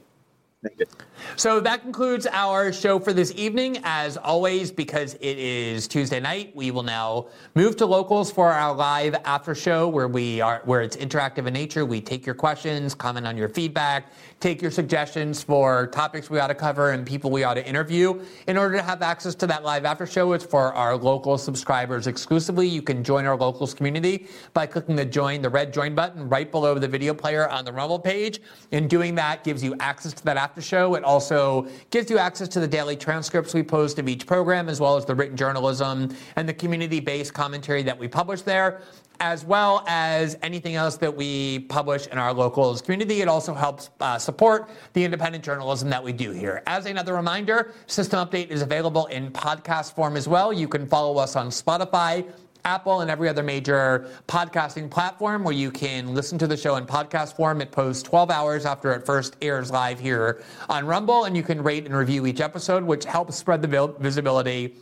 So 1.36 1.60
that 1.60 1.82
concludes 1.82 2.26
our 2.30 2.72
show 2.72 2.98
for 2.98 3.12
this 3.12 3.32
evening. 3.36 3.78
As 3.84 4.16
always, 4.16 4.70
because 4.70 5.14
it 5.14 5.38
is 5.38 5.86
Tuesday 5.86 6.20
night, 6.20 6.54
we 6.54 6.70
will 6.70 6.82
now 6.82 7.26
move 7.54 7.76
to 7.76 7.86
locals 7.86 8.30
for 8.30 8.52
our 8.52 8.74
live 8.74 9.14
after 9.24 9.54
show 9.54 9.88
where 9.88 10.08
we 10.08 10.40
are 10.40 10.62
where 10.64 10.82
it's 10.82 10.96
interactive 10.96 11.46
in 11.46 11.54
nature. 11.54 11.84
We 11.84 12.00
take 12.00 12.24
your 12.24 12.34
questions, 12.34 12.94
comment 12.94 13.26
on 13.26 13.36
your 13.36 13.48
feedback, 13.48 14.12
take 14.40 14.62
your 14.62 14.70
suggestions 14.70 15.42
for 15.42 15.86
topics 15.88 16.30
we 16.30 16.38
ought 16.38 16.48
to 16.48 16.54
cover 16.54 16.92
and 16.92 17.06
people 17.06 17.30
we 17.30 17.44
ought 17.44 17.54
to 17.54 17.66
interview. 17.66 18.20
In 18.46 18.56
order 18.56 18.76
to 18.76 18.82
have 18.82 19.02
access 19.02 19.34
to 19.36 19.46
that 19.46 19.64
live 19.64 19.84
after 19.84 20.06
show, 20.06 20.32
it's 20.32 20.44
for 20.44 20.72
our 20.74 20.96
local 20.96 21.38
subscribers 21.38 22.06
exclusively. 22.06 22.66
You 22.66 22.82
can 22.82 23.02
join 23.02 23.26
our 23.26 23.36
locals 23.36 23.74
community 23.74 24.26
by 24.52 24.66
clicking 24.66 24.96
the 24.96 25.04
join, 25.04 25.42
the 25.42 25.50
red 25.50 25.72
join 25.72 25.94
button 25.94 26.28
right 26.28 26.50
below 26.50 26.78
the 26.78 26.88
video 26.88 27.14
player 27.14 27.48
on 27.48 27.64
the 27.64 27.72
Rumble 27.72 27.98
page. 27.98 28.40
And 28.72 28.88
doing 28.88 29.14
that 29.16 29.44
gives 29.44 29.62
you 29.62 29.74
access 29.80 30.12
to 30.14 30.24
that 30.24 30.36
after 30.36 30.60
show. 30.60 30.94
It 30.94 31.04
also 31.06 31.66
gives 31.90 32.10
you 32.10 32.18
access 32.18 32.48
to 32.48 32.60
the 32.60 32.68
daily 32.68 32.96
transcripts 32.96 33.54
we 33.54 33.62
post 33.62 33.98
of 33.98 34.08
each 34.08 34.26
program, 34.26 34.68
as 34.68 34.80
well 34.80 34.96
as 34.96 35.06
the 35.06 35.14
written 35.14 35.36
journalism 35.36 36.14
and 36.36 36.46
the 36.46 36.54
community 36.54 37.00
based 37.00 37.32
commentary 37.32 37.82
that 37.82 37.98
we 37.98 38.08
publish 38.08 38.42
there 38.42 38.82
as 39.20 39.44
well 39.44 39.84
as 39.86 40.36
anything 40.42 40.74
else 40.74 40.96
that 40.98 41.14
we 41.14 41.60
publish 41.60 42.06
in 42.08 42.18
our 42.18 42.32
locals 42.32 42.82
community. 42.82 43.20
It 43.22 43.28
also 43.28 43.54
helps 43.54 43.90
uh, 44.00 44.18
support 44.18 44.68
the 44.92 45.04
independent 45.04 45.44
journalism 45.44 45.88
that 45.90 46.02
we 46.02 46.12
do 46.12 46.32
here. 46.32 46.62
As 46.66 46.86
another 46.86 47.14
reminder, 47.14 47.72
System 47.86 48.26
Update 48.26 48.48
is 48.48 48.62
available 48.62 49.06
in 49.06 49.30
podcast 49.30 49.94
form 49.94 50.16
as 50.16 50.28
well. 50.28 50.52
You 50.52 50.68
can 50.68 50.86
follow 50.86 51.16
us 51.18 51.36
on 51.36 51.48
Spotify, 51.48 52.26
Apple, 52.66 53.00
and 53.00 53.10
every 53.10 53.28
other 53.28 53.44
major 53.44 54.10
podcasting 54.26 54.90
platform 54.90 55.44
where 55.44 55.54
you 55.54 55.70
can 55.70 56.12
listen 56.14 56.36
to 56.36 56.48
the 56.48 56.56
show 56.56 56.74
in 56.76 56.84
podcast 56.84 57.36
form. 57.36 57.60
It 57.60 57.70
posts 57.70 58.02
12 58.02 58.28
hours 58.28 58.66
after 58.66 58.92
it 58.92 59.06
first 59.06 59.36
airs 59.40 59.70
live 59.70 60.00
here 60.00 60.42
on 60.68 60.84
Rumble, 60.84 61.24
and 61.24 61.36
you 61.36 61.44
can 61.44 61.62
rate 61.62 61.86
and 61.86 61.96
review 61.96 62.26
each 62.26 62.40
episode, 62.40 62.82
which 62.82 63.04
helps 63.04 63.36
spread 63.36 63.62
the 63.62 63.94
visibility 64.00 64.74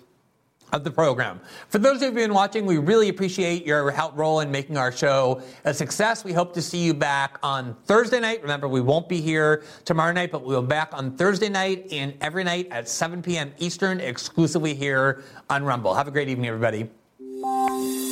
of 0.73 0.82
the 0.82 0.90
program. 0.90 1.40
For 1.69 1.78
those 1.78 1.97
of 1.97 2.02
you 2.02 2.06
who've 2.09 2.15
been 2.15 2.35
watching, 2.35 2.65
we 2.65 2.78
really 2.78 3.11
appreciate 3.11 3.66
your 3.66 3.90
help 3.90 4.16
role 4.16 4.40
in 4.40 4.51
making 4.51 4.78
our 4.78 4.90
show 4.90 5.43
a 5.65 5.74
success. 5.74 6.24
We 6.24 6.32
hope 6.32 6.55
to 6.55 6.62
see 6.62 6.78
you 6.78 6.94
back 6.94 7.39
on 7.43 7.77
Thursday 7.85 8.19
night. 8.19 8.40
Remember, 8.40 8.66
we 8.66 8.81
won't 8.81 9.11
be 9.11 9.20
here 9.20 9.62
tomorrow 9.85 10.12
night, 10.12 10.32
but 10.32 10.43
we'll 10.43 10.62
be 10.62 10.69
back 10.69 10.89
on 10.93 11.16
Thursday 11.16 11.51
night 11.51 11.89
and 11.93 12.15
every 12.23 12.44
night 12.44 12.69
at 12.70 12.89
7 12.89 13.20
p.m. 13.20 13.52
Eastern, 13.59 14.01
exclusively 14.01 14.74
here 14.74 15.23
on 15.51 15.65
Rumble. 15.65 15.94
Have 15.94 16.09
a 16.09 16.11
great 16.11 16.31
evening, 16.31 16.48
everybody. 16.48 16.89
Thank 17.45 17.83
you. 17.83 18.03